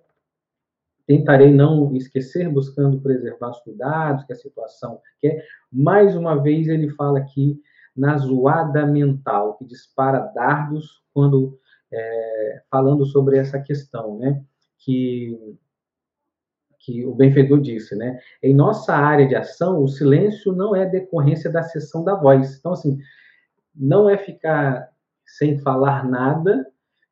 Tentarei 1.05 1.51
não 1.51 1.95
esquecer, 1.95 2.49
buscando 2.49 3.01
preservar 3.01 3.49
os 3.49 3.59
cuidados 3.59 4.23
que 4.25 4.33
a 4.33 4.35
situação 4.35 4.99
quer. 5.19 5.43
Mais 5.71 6.15
uma 6.15 6.41
vez 6.41 6.67
ele 6.67 6.89
fala 6.89 7.19
aqui 7.19 7.59
na 7.95 8.17
zoada 8.17 8.85
mental, 8.85 9.57
que 9.57 9.65
dispara 9.65 10.31
dardos 10.33 11.01
quando 11.13 11.59
é, 11.91 12.61
falando 12.69 13.05
sobre 13.05 13.37
essa 13.37 13.59
questão, 13.59 14.17
né? 14.17 14.41
Que 14.77 15.57
que 16.83 17.05
o 17.05 17.13
benfeitor 17.13 17.59
disse, 17.59 17.95
né? 17.95 18.19
Em 18.41 18.53
nossa 18.53 18.93
área 18.93 19.27
de 19.27 19.35
ação, 19.35 19.81
o 19.81 19.87
silêncio 19.87 20.51
não 20.53 20.75
é 20.75 20.85
decorrência 20.85 21.51
da 21.51 21.63
cessão 21.63 22.03
da 22.03 22.15
voz. 22.15 22.57
Então, 22.57 22.73
assim, 22.73 22.97
não 23.75 24.09
é 24.09 24.17
ficar 24.17 24.89
sem 25.25 25.59
falar 25.59 26.07
nada, 26.07 26.67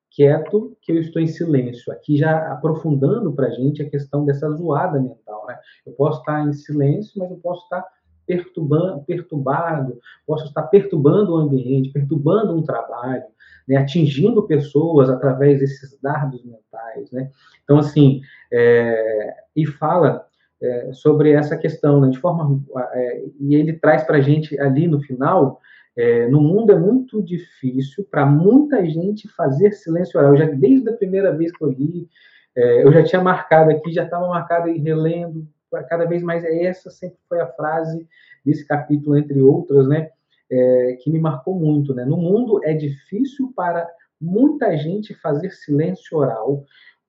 quieto, 0.10 0.76
que 0.82 0.92
eu 0.92 1.00
estou 1.00 1.22
em 1.22 1.28
silêncio. 1.28 1.94
Aqui 1.94 2.18
já 2.18 2.52
aprofundando 2.52 3.32
para 3.34 3.48
a 3.48 3.52
gente 3.52 3.82
a 3.82 3.90
questão 3.90 4.26
dessa 4.26 4.50
zoada 4.52 5.00
mental, 5.00 5.46
né? 5.48 5.58
Eu 5.86 5.94
posso 5.94 6.20
estar 6.20 6.48
em 6.48 6.54
silêncio, 6.54 7.14
mas 7.18 7.30
eu 7.30 7.38
posso 7.38 7.64
estar 7.64 7.86
perturbando, 8.30 9.04
perturbado, 9.06 10.00
posso 10.28 10.46
estar 10.46 10.62
perturbando 10.64 11.34
o 11.34 11.38
ambiente, 11.38 11.90
perturbando 11.90 12.56
um 12.56 12.62
trabalho, 12.62 13.24
né, 13.68 13.78
atingindo 13.78 14.44
pessoas 14.44 15.10
através 15.10 15.60
desses 15.60 16.00
dardos 16.00 16.46
mentais, 16.46 17.10
né? 17.12 17.32
Então, 17.64 17.80
assim, 17.80 18.22
é, 18.54 19.34
e 19.56 19.66
fala 19.66 20.28
é, 20.62 20.94
sobre 20.94 21.32
essa 21.32 21.58
questão, 21.58 22.00
né, 22.02 22.10
de 22.10 22.20
forma, 22.20 22.62
é, 22.94 23.26
e 23.40 23.56
ele 23.56 23.74
traz 23.74 24.04
para 24.04 24.18
a 24.18 24.22
gente 24.22 24.60
ali 24.60 24.88
no 24.88 25.02
final, 25.02 25.60
é, 25.98 26.28
no 26.28 26.40
mundo 26.40 26.72
é 26.72 26.78
muito 26.78 27.24
difícil 27.24 28.06
para 28.12 28.28
muita 28.28 28.86
gente 28.86 29.28
fazer 29.30 29.72
silêncio 29.72 30.20
oral. 30.20 30.34
Eu 30.34 30.38
já 30.38 30.46
desde 30.46 30.88
a 30.88 30.94
primeira 30.94 31.36
vez 31.36 31.52
que 31.52 31.64
eu 31.64 31.72
li, 31.72 32.08
é, 32.56 32.84
eu 32.84 32.92
já 32.92 33.04
tinha 33.04 33.24
marcado 33.24 33.72
aqui, 33.72 33.92
já 33.92 34.04
estava 34.04 34.28
marcado 34.28 34.70
e 34.70 34.78
relendo, 34.78 35.48
cada 35.88 36.06
vez 36.06 36.22
mais 36.24 36.44
é 36.44 36.64
essa 36.64 36.90
sempre 36.90 37.18
foi 37.28 37.40
a 37.40 37.48
frase 37.48 38.08
desse 38.46 38.66
capítulo 38.66 39.18
entre 39.18 39.42
outras, 39.42 39.88
né? 39.88 40.10
é, 40.50 40.98
que 41.02 41.10
me 41.10 41.20
marcou 41.20 41.58
muito. 41.58 41.94
Né? 41.94 42.04
No 42.06 42.18
mundo 42.18 42.64
é 42.64 42.74
difícil 42.74 43.54
para 43.56 43.88
muita 44.20 44.76
gente 44.78 45.14
fazer 45.14 45.52
silêncio 45.52 46.18
oral, 46.18 46.66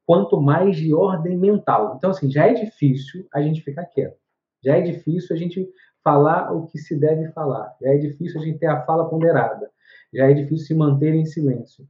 quanto 0.06 0.40
mais 0.40 0.76
de 0.76 0.92
ordem 0.92 1.36
mental. 1.36 1.94
Então, 1.96 2.10
assim, 2.10 2.30
já 2.30 2.46
é 2.46 2.52
difícil 2.52 3.26
a 3.32 3.40
gente 3.40 3.62
ficar 3.62 3.84
quieto. 3.86 4.18
Já 4.62 4.76
é 4.76 4.80
difícil 4.80 5.34
a 5.34 5.38
gente 5.38 5.68
falar 6.04 6.52
o 6.52 6.66
que 6.66 6.78
se 6.78 6.98
deve 6.98 7.28
falar. 7.32 7.74
Já 7.80 7.94
é 7.94 7.98
difícil 7.98 8.40
a 8.40 8.44
gente 8.44 8.58
ter 8.58 8.66
a 8.66 8.82
fala 8.84 9.08
ponderada. 9.08 9.70
Já 10.12 10.30
é 10.30 10.34
difícil 10.34 10.66
se 10.66 10.74
manter 10.74 11.14
em 11.14 11.24
silêncio. 11.24 11.86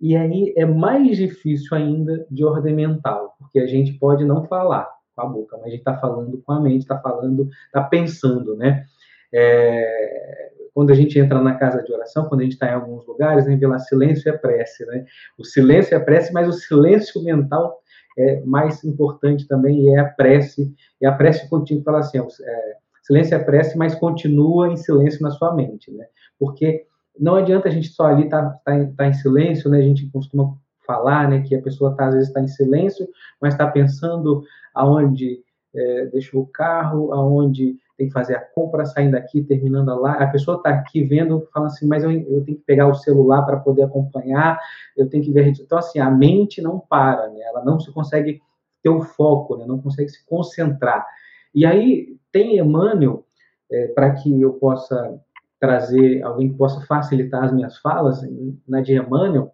E 0.00 0.16
aí 0.16 0.52
é 0.56 0.66
mais 0.66 1.16
difícil 1.16 1.76
ainda 1.76 2.26
de 2.30 2.44
ordem 2.44 2.74
mental, 2.74 3.34
porque 3.38 3.58
a 3.58 3.66
gente 3.66 3.94
pode 3.94 4.24
não 4.24 4.44
falar 4.44 4.93
com 5.14 5.22
a 5.22 5.26
boca, 5.26 5.56
mas 5.56 5.66
a 5.66 5.70
gente 5.70 5.80
está 5.80 5.96
falando 5.96 6.42
com 6.44 6.52
a 6.52 6.60
mente, 6.60 6.82
está 6.82 6.98
falando, 6.98 7.48
está 7.66 7.82
pensando, 7.82 8.56
né? 8.56 8.84
É, 9.32 10.52
quando 10.74 10.90
a 10.90 10.94
gente 10.94 11.18
entra 11.18 11.40
na 11.40 11.54
casa 11.54 11.82
de 11.82 11.92
oração, 11.92 12.28
quando 12.28 12.40
a 12.40 12.44
gente 12.44 12.54
está 12.54 12.68
em 12.68 12.74
alguns 12.74 13.06
lugares, 13.06 13.46
né, 13.46 13.56
vê 13.56 13.66
lá 13.66 13.78
silêncio 13.78 14.28
é 14.28 14.36
prece, 14.36 14.84
né? 14.86 15.04
O 15.38 15.44
silêncio 15.44 15.94
é 15.94 16.00
prece, 16.00 16.32
mas 16.32 16.48
o 16.48 16.52
silêncio 16.52 17.22
mental 17.22 17.80
é 18.18 18.40
mais 18.44 18.82
importante 18.84 19.46
também, 19.46 19.84
e 19.84 19.88
é 19.90 19.98
a 19.98 20.04
prece, 20.04 20.72
e 21.00 21.06
a 21.06 21.12
prece 21.12 21.48
contínua 21.48 21.84
fala 21.84 21.98
assim, 22.00 22.18
é, 22.18 22.76
silêncio 23.02 23.34
é 23.34 23.38
prece, 23.38 23.76
mas 23.76 23.94
continua 23.94 24.68
em 24.68 24.76
silêncio 24.76 25.22
na 25.22 25.30
sua 25.30 25.54
mente, 25.54 25.90
né? 25.92 26.06
Porque 26.38 26.86
não 27.18 27.36
adianta 27.36 27.68
a 27.68 27.70
gente 27.70 27.88
só 27.88 28.06
ali 28.06 28.24
estar 28.24 28.42
tá, 28.42 28.60
tá, 28.64 28.92
tá, 28.96 29.06
em 29.06 29.12
silêncio, 29.12 29.70
né? 29.70 29.78
A 29.78 29.82
gente 29.82 30.10
costuma 30.10 30.56
falar, 30.86 31.28
né, 31.28 31.40
que 31.40 31.54
a 31.54 31.62
pessoa 31.62 31.94
tá, 31.94 32.06
às 32.06 32.14
vezes 32.14 32.28
está 32.28 32.40
em 32.40 32.48
silêncio, 32.48 33.06
mas 33.40 33.54
está 33.54 33.66
pensando 33.66 34.42
aonde 34.74 35.40
é, 35.74 36.06
deixou 36.06 36.42
o 36.42 36.46
carro, 36.46 37.12
aonde 37.12 37.76
tem 37.96 38.08
que 38.08 38.12
fazer 38.12 38.34
a 38.34 38.40
compra, 38.40 38.84
saindo 38.84 39.12
daqui, 39.12 39.42
terminando 39.42 39.94
lá. 40.00 40.14
A 40.14 40.26
pessoa 40.26 40.56
está 40.56 40.70
aqui 40.70 41.04
vendo, 41.04 41.46
fala 41.52 41.66
assim, 41.66 41.86
mas 41.86 42.02
eu, 42.02 42.10
eu 42.10 42.44
tenho 42.44 42.58
que 42.58 42.64
pegar 42.64 42.88
o 42.88 42.94
celular 42.94 43.42
para 43.42 43.58
poder 43.58 43.82
acompanhar, 43.82 44.58
eu 44.96 45.08
tenho 45.08 45.22
que 45.22 45.32
ver. 45.32 45.46
Então, 45.48 45.78
assim, 45.78 46.00
a 46.00 46.10
mente 46.10 46.60
não 46.60 46.80
para, 46.80 47.28
né? 47.28 47.40
ela 47.42 47.64
não 47.64 47.78
se 47.78 47.92
consegue 47.92 48.40
ter 48.82 48.90
o 48.90 49.02
foco, 49.02 49.56
né? 49.56 49.64
não 49.66 49.80
consegue 49.80 50.08
se 50.08 50.24
concentrar. 50.26 51.06
E 51.54 51.64
aí, 51.64 52.16
tem 52.32 52.58
Emmanuel, 52.58 53.24
é, 53.70 53.88
para 53.88 54.12
que 54.14 54.40
eu 54.40 54.54
possa 54.54 55.20
trazer 55.60 56.22
alguém 56.22 56.50
que 56.50 56.58
possa 56.58 56.84
facilitar 56.84 57.44
as 57.44 57.52
minhas 57.52 57.78
falas, 57.78 58.20
na 58.68 58.80
de 58.80 58.94
Emmanuel, 58.94 59.52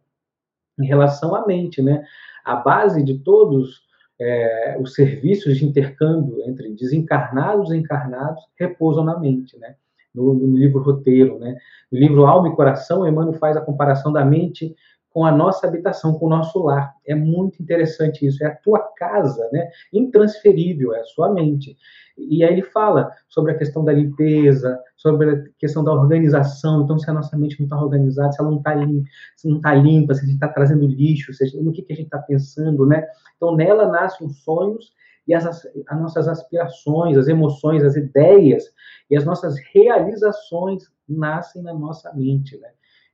em 0.80 0.86
relação 0.86 1.34
à 1.34 1.46
mente, 1.46 1.82
né? 1.82 2.04
A 2.44 2.56
base 2.56 3.02
de 3.02 3.18
todos 3.18 3.82
é, 4.20 4.76
os 4.80 4.94
serviços 4.94 5.56
de 5.56 5.64
intercâmbio 5.64 6.42
entre 6.46 6.70
desencarnados 6.74 7.70
e 7.70 7.76
encarnados 7.76 8.42
repousam 8.58 9.04
na 9.04 9.18
mente, 9.18 9.58
né? 9.58 9.74
No, 10.14 10.34
no, 10.34 10.56
livro 10.56 10.82
Roteiro, 10.82 11.38
né? 11.38 11.56
No 11.90 11.98
livro 11.98 12.26
Alma 12.26 12.48
e 12.48 12.56
Coração, 12.56 13.06
Emmanuel 13.06 13.38
faz 13.38 13.56
a 13.56 13.60
comparação 13.60 14.12
da 14.12 14.24
mente 14.24 14.74
com 15.10 15.24
a 15.24 15.32
nossa 15.32 15.66
habitação, 15.66 16.14
com 16.14 16.26
o 16.26 16.30
nosso 16.30 16.58
lar. 16.60 16.94
É 17.06 17.14
muito 17.14 17.60
interessante 17.60 18.24
isso. 18.24 18.42
É 18.44 18.46
a 18.46 18.56
tua 18.56 18.78
casa, 18.96 19.48
né? 19.52 19.68
Intransferível, 19.92 20.94
é 20.94 21.00
a 21.00 21.04
sua 21.04 21.32
mente. 21.32 21.76
E 22.16 22.44
aí 22.44 22.52
ele 22.52 22.62
fala 22.62 23.10
sobre 23.28 23.52
a 23.52 23.58
questão 23.58 23.84
da 23.84 23.92
limpeza, 23.92 24.78
sobre 24.96 25.30
a 25.30 25.42
questão 25.58 25.82
da 25.82 25.92
organização. 25.92 26.82
Então, 26.82 26.98
se 26.98 27.10
a 27.10 27.14
nossa 27.14 27.36
mente 27.36 27.58
não 27.58 27.66
está 27.66 27.82
organizada, 27.82 28.32
se 28.32 28.40
ela 28.40 28.50
não 28.50 28.58
está 28.58 28.74
limpa, 28.74 29.08
se 29.36 29.48
não 29.48 29.56
está 29.56 29.74
limpa, 29.74 30.14
se 30.14 30.20
a 30.20 30.24
gente 30.24 30.34
está 30.34 30.48
trazendo 30.48 30.86
lixo, 30.86 31.32
seja, 31.32 31.60
no 31.60 31.72
que, 31.72 31.82
que 31.82 31.92
a 31.92 31.96
gente 31.96 32.06
está 32.06 32.18
pensando, 32.18 32.86
né? 32.86 33.04
Então, 33.36 33.56
nela 33.56 33.88
nascem 33.88 34.26
os 34.26 34.42
sonhos 34.44 34.92
e 35.26 35.34
as, 35.34 35.44
as 35.44 36.00
nossas 36.00 36.28
aspirações, 36.28 37.16
as 37.16 37.26
emoções, 37.26 37.82
as 37.82 37.96
ideias 37.96 38.64
e 39.10 39.16
as 39.16 39.24
nossas 39.24 39.56
realizações 39.74 40.84
nascem 41.08 41.62
na 41.62 41.74
nossa 41.74 42.12
mente, 42.14 42.56
né? 42.58 42.68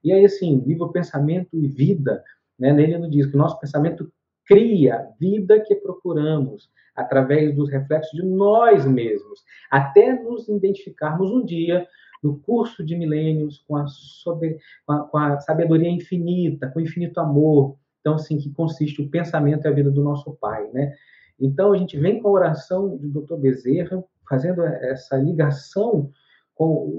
E 0.06 0.12
aí, 0.12 0.24
assim, 0.24 0.62
livro 0.64 0.92
Pensamento 0.92 1.48
e 1.52 1.66
Vida, 1.66 2.22
né? 2.56 2.72
Nele 2.72 2.96
nos 2.96 3.10
diz 3.10 3.26
que 3.26 3.34
o 3.34 3.38
nosso 3.38 3.58
pensamento 3.58 4.08
cria 4.44 4.94
a 4.94 5.02
vida 5.18 5.58
que 5.58 5.74
procuramos 5.74 6.70
através 6.94 7.52
dos 7.56 7.68
reflexos 7.68 8.12
de 8.12 8.24
nós 8.24 8.86
mesmos, 8.86 9.42
até 9.68 10.12
nos 10.22 10.48
identificarmos 10.48 11.32
um 11.32 11.44
dia 11.44 11.88
no 12.22 12.38
curso 12.38 12.84
de 12.84 12.94
milênios 12.96 13.64
com 13.66 13.74
a, 13.74 13.88
sobre, 13.88 14.60
com 14.86 14.92
a, 14.92 15.08
com 15.08 15.18
a 15.18 15.40
sabedoria 15.40 15.90
infinita, 15.90 16.68
com 16.68 16.78
o 16.78 16.82
infinito 16.82 17.18
amor. 17.18 17.76
Então, 18.00 18.14
assim, 18.14 18.38
que 18.38 18.50
consiste 18.50 19.02
o 19.02 19.10
pensamento 19.10 19.64
e 19.64 19.68
a 19.68 19.72
vida 19.72 19.90
do 19.90 20.04
nosso 20.04 20.34
Pai, 20.40 20.70
né? 20.72 20.94
Então, 21.40 21.72
a 21.72 21.76
gente 21.76 21.98
vem 21.98 22.22
com 22.22 22.28
a 22.28 22.30
oração 22.32 22.96
do 22.96 23.08
Dr. 23.08 23.38
Bezerra, 23.38 24.04
fazendo 24.28 24.62
essa 24.62 25.16
ligação 25.16 26.12
com 26.56 26.90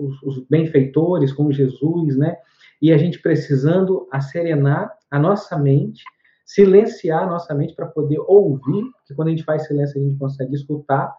os, 0.00 0.22
os 0.22 0.46
benfeitores, 0.48 1.32
com 1.32 1.52
Jesus, 1.52 2.16
né? 2.16 2.36
E 2.80 2.92
a 2.92 2.98
gente 2.98 3.20
precisando 3.20 4.08
acerenar 4.10 4.92
a 5.08 5.18
nossa 5.18 5.56
mente, 5.56 6.02
silenciar 6.44 7.22
a 7.22 7.26
nossa 7.26 7.54
mente 7.54 7.74
para 7.74 7.86
poder 7.86 8.18
ouvir, 8.26 8.84
porque 8.96 9.14
quando 9.14 9.28
a 9.28 9.30
gente 9.30 9.44
faz 9.44 9.66
silêncio 9.66 10.00
a 10.00 10.04
gente 10.04 10.18
consegue 10.18 10.54
escutar, 10.54 11.14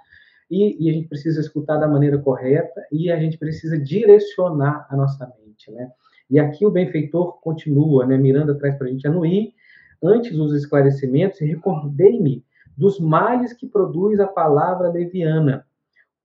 e, 0.51 0.85
e, 0.85 0.89
a 0.89 0.93
gente 0.93 1.07
precisa 1.07 1.39
escutar 1.39 1.77
da 1.77 1.87
maneira 1.87 2.17
correta, 2.17 2.85
e 2.91 3.09
a 3.09 3.17
gente 3.17 3.37
precisa 3.37 3.77
direcionar 3.77 4.85
a 4.89 4.97
nossa 4.97 5.31
mente, 5.39 5.71
né? 5.71 5.89
E 6.29 6.37
aqui 6.37 6.65
o 6.65 6.71
benfeitor 6.71 7.39
continua, 7.39 8.05
né? 8.05 8.17
Miranda 8.17 8.53
traz 8.55 8.75
para 8.75 8.87
a 8.87 8.89
gente 8.89 9.07
anuir, 9.07 9.53
antes 10.03 10.37
os 10.37 10.53
esclarecimentos, 10.53 11.39
e 11.41 11.45
recordei-me 11.45 12.43
dos 12.75 12.99
males 12.99 13.53
que 13.53 13.67
produz 13.67 14.19
a 14.19 14.27
palavra 14.27 14.89
leviana, 14.89 15.65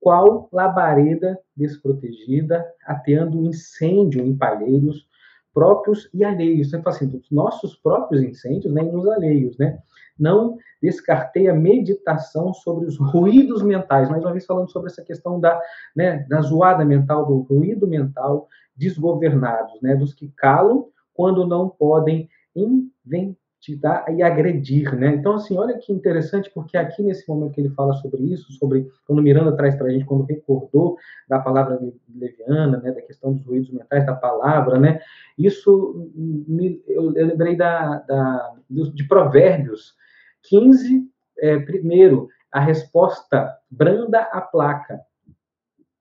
qual 0.00 0.48
labareda 0.52 1.38
desprotegida, 1.58 2.64
ateando 2.86 3.44
incêndio 3.44 4.24
em 4.24 4.36
palheiros, 4.36 5.08
próprios 5.52 6.08
e 6.14 6.24
alheios. 6.24 6.70
Fala 6.70 6.82
assim, 6.86 7.08
dos 7.08 7.30
nossos 7.30 7.74
próprios 7.74 8.22
incêndios, 8.22 8.72
nem 8.72 8.84
né, 8.84 8.92
nos 8.92 9.08
alheios, 9.08 9.58
né? 9.58 9.78
Não 10.18 10.56
descartei 10.80 11.48
a 11.48 11.54
meditação 11.54 12.54
sobre 12.54 12.86
os 12.86 12.96
ruídos 12.96 13.62
mentais, 13.62 14.08
mais 14.08 14.22
uma 14.22 14.32
vez 14.32 14.46
falando 14.46 14.70
sobre 14.70 14.90
essa 14.90 15.02
questão 15.02 15.40
da, 15.40 15.60
né, 15.94 16.24
da 16.28 16.40
zoada 16.40 16.84
mental, 16.84 17.26
do 17.26 17.38
ruído 17.40 17.86
mental 17.86 18.48
desgovernados, 18.76 19.80
né, 19.82 19.96
dos 19.96 20.14
que 20.14 20.28
calam 20.36 20.86
quando 21.12 21.46
não 21.46 21.68
podem 21.68 22.28
inventar 22.54 23.47
te 23.60 23.74
dar 23.74 24.04
e 24.08 24.22
agredir, 24.22 24.94
né? 24.96 25.08
Então, 25.08 25.34
assim, 25.34 25.56
olha 25.58 25.76
que 25.78 25.92
interessante, 25.92 26.50
porque 26.54 26.76
aqui 26.76 27.02
nesse 27.02 27.28
momento 27.28 27.52
que 27.52 27.60
ele 27.60 27.70
fala 27.70 27.92
sobre 27.94 28.22
isso, 28.22 28.52
sobre 28.52 28.88
quando 29.06 29.22
Miranda 29.22 29.56
traz 29.56 29.74
para 29.74 29.88
a 29.88 29.90
gente, 29.90 30.04
quando 30.04 30.24
recordou 30.24 30.96
da 31.28 31.40
palavra 31.40 31.78
leviana, 32.14 32.78
né, 32.78 32.92
da 32.92 33.02
questão 33.02 33.32
dos 33.32 33.44
ruídos 33.44 33.70
mentais 33.70 34.06
da 34.06 34.14
palavra, 34.14 34.78
né? 34.78 35.00
Isso 35.36 36.10
me, 36.14 36.80
eu, 36.86 37.14
eu 37.16 37.26
lembrei 37.26 37.56
da, 37.56 37.98
da, 38.00 38.54
de 38.70 39.04
Provérbios 39.08 39.94
15, 40.44 41.08
é, 41.40 41.58
primeiro, 41.58 42.28
a 42.52 42.60
resposta 42.60 43.56
branda 43.70 44.20
a 44.20 44.40
placa, 44.40 45.00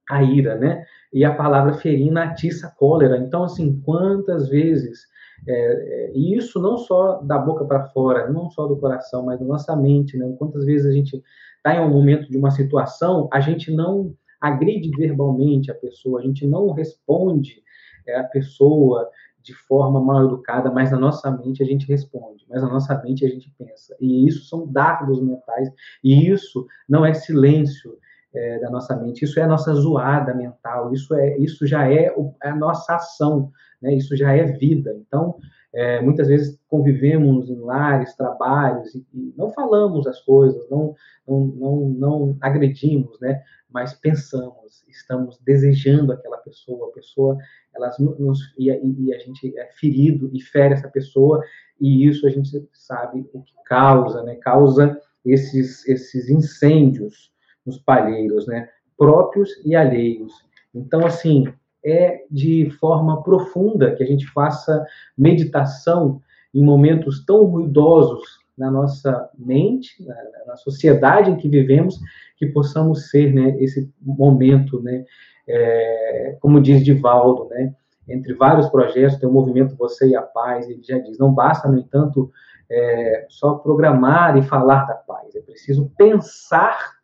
a 0.10 0.24
ira, 0.24 0.56
né? 0.56 0.86
E 1.12 1.26
a 1.26 1.34
palavra 1.34 1.74
ferina 1.74 2.24
atiça 2.24 2.68
a 2.68 2.72
cólera. 2.72 3.18
Então, 3.18 3.44
assim, 3.44 3.82
quantas 3.82 4.48
vezes 4.48 5.08
é, 5.46 5.52
é, 5.54 6.12
e 6.16 6.36
isso 6.36 6.60
não 6.60 6.78
só 6.78 7.22
da 7.22 7.38
boca 7.38 7.66
para 7.66 7.86
fora, 7.88 8.30
não 8.30 8.50
só 8.50 8.68
do 8.68 8.78
coração, 8.78 9.26
mas 9.26 9.40
da 9.40 9.46
nossa 9.46 9.76
mente, 9.76 10.18
né? 10.18 10.34
Quantas 10.38 10.66
vezes 10.66 10.86
a 10.86 10.92
gente 10.92 11.22
está 11.58 11.76
em 11.76 11.80
um 11.80 11.90
momento 11.90 12.30
de 12.30 12.38
uma 12.38 12.52
situação, 12.52 13.30
a 13.32 13.40
gente 13.40 13.72
não 13.72 14.14
agride 14.40 14.90
verbalmente 14.92 15.72
a 15.72 15.76
pessoa, 15.76 16.20
a 16.20 16.24
gente 16.24 16.46
não 16.46 16.72
responde 16.72 17.62
é, 18.08 18.18
a 18.20 18.24
pessoa 18.24 19.10
de 19.42 19.54
forma 19.54 20.02
mal 20.02 20.26
educada, 20.26 20.70
mas 20.70 20.92
na 20.92 21.00
nossa 21.00 21.32
mente 21.32 21.64
a 21.64 21.66
gente 21.66 21.88
responde, 21.88 22.46
mas 22.50 22.62
na 22.62 22.68
nossa 22.68 23.02
mente 23.02 23.26
a 23.26 23.30
gente 23.30 23.50
pensa. 23.58 23.96
E 24.00 24.28
isso 24.28 24.46
são 24.46 24.68
dardos 24.68 25.22
mentais, 25.22 25.70
e 26.04 26.30
isso 26.30 26.68
não 26.88 27.06
é 27.06 27.14
silêncio 27.14 27.98
é, 28.38 28.60
da 28.60 28.70
nossa 28.70 28.96
mente, 28.96 29.26
isso 29.26 29.40
é 29.40 29.44
a 29.44 29.48
nossa 29.48 29.74
zoada 29.74 30.34
mental, 30.34 30.94
isso, 30.94 31.16
é, 31.16 31.38
isso 31.38 31.66
já 31.66 31.92
é 31.92 32.14
a 32.42 32.56
nossa 32.56 32.96
ação 32.96 33.52
né? 33.82 33.94
Isso 33.94 34.16
já 34.16 34.36
é 34.36 34.44
vida. 34.44 34.96
Então, 35.08 35.38
é, 35.74 36.02
muitas 36.02 36.28
vezes 36.28 36.60
convivemos 36.68 37.50
em 37.50 37.60
lares, 37.60 38.16
trabalhos 38.16 38.94
e, 38.96 39.06
e, 39.14 39.34
não 39.38 39.52
falamos 39.52 40.08
as 40.08 40.20
coisas, 40.22 40.68
não, 40.70 40.96
não, 41.28 41.46
não, 41.48 41.90
não 41.90 42.38
agredimos, 42.42 43.20
né? 43.20 43.44
mas 43.70 43.94
pensamos, 43.94 44.84
estamos 44.88 45.38
desejando 45.46 46.14
aquela 46.14 46.38
pessoa, 46.38 46.90
a 46.90 46.94
pessoa, 46.94 47.38
elas 47.76 48.00
nos 48.00 48.40
e, 48.58 48.70
e, 48.70 49.14
a 49.14 49.20
gente 49.20 49.56
é 49.58 49.70
ferido 49.74 50.32
e 50.34 50.42
fere 50.42 50.74
essa 50.74 50.88
pessoa 50.88 51.44
e 51.80 52.08
isso 52.08 52.26
a 52.26 52.30
gente 52.30 52.50
sabe 52.74 53.28
o 53.34 53.42
que 53.42 53.54
causa, 53.66 54.24
né? 54.24 54.36
Causa 54.36 55.00
esses 55.24 55.86
esses 55.88 56.30
incêndios 56.30 57.32
nos 57.68 57.78
palheiros, 57.78 58.48
né? 58.48 58.70
Próprios 58.98 59.50
e 59.64 59.76
alheios. 59.76 60.34
Então, 60.74 61.06
assim, 61.06 61.46
é 61.86 62.24
de 62.32 62.70
forma 62.80 63.22
profunda 63.22 63.94
que 63.94 64.02
a 64.02 64.06
gente 64.08 64.26
faça 64.28 64.84
meditação 65.18 66.22
em 66.54 66.64
momentos 66.64 67.24
tão 67.26 67.44
ruidosos 67.46 68.40
na 68.58 68.72
nossa 68.72 69.30
mente, 69.38 70.04
na, 70.48 70.56
sociedade 70.56 71.30
em 71.30 71.38
que 71.38 71.48
vivemos, 71.48 72.00
que 72.38 72.48
possamos 72.48 73.12
ser, 73.12 73.32
né, 73.32 73.56
esse 73.60 73.92
momento, 74.02 74.82
né, 74.82 75.06
é, 75.48 76.38
como 76.42 76.60
diz 76.60 76.84
Divaldo, 76.84 77.48
né, 77.50 77.76
entre 78.10 78.34
vários 78.34 78.68
projetos, 78.70 79.18
tem 79.18 79.30
o 79.30 79.32
movimento 79.32 79.76
Você 79.76 80.08
e 80.08 80.16
a 80.16 80.24
Paz, 80.24 80.68
ele 80.68 80.82
já 80.82 80.98
diz, 80.98 81.20
não 81.20 81.32
basta, 81.32 81.68
no 81.68 81.78
entanto, 81.78 82.32
é, 82.70 83.26
só 83.30 83.56
programar 83.56 84.38
e 84.38 84.42
falar 84.42 84.86
da 84.86 84.96
paz, 84.96 85.36
é 85.36 85.42
preciso 85.42 85.92
pensar, 85.98 86.97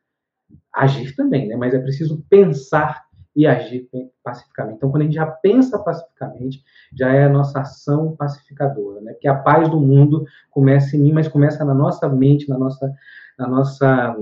agir 0.73 1.15
também, 1.15 1.47
né, 1.47 1.55
mas 1.55 1.73
é 1.73 1.79
preciso 1.79 2.23
pensar 2.29 3.05
e 3.35 3.47
agir 3.47 3.89
pacificamente. 4.23 4.77
Então, 4.77 4.91
quando 4.91 5.01
a 5.01 5.05
gente 5.05 5.15
já 5.15 5.25
pensa 5.25 5.79
pacificamente, 5.79 6.63
já 6.95 7.11
é 7.11 7.25
a 7.25 7.29
nossa 7.29 7.61
ação 7.61 8.15
pacificadora, 8.15 9.01
né? 9.01 9.13
Porque 9.13 9.27
a 9.27 9.35
paz 9.35 9.67
do 9.69 9.79
mundo 9.79 10.25
começa 10.51 10.95
em 10.95 10.99
mim, 10.99 11.13
mas 11.13 11.27
começa 11.27 11.65
na 11.65 11.73
nossa 11.73 12.07
mente, 12.07 12.47
na 12.47 12.57
nossa, 12.57 12.93
na 13.37 13.47
nossa, 13.47 14.15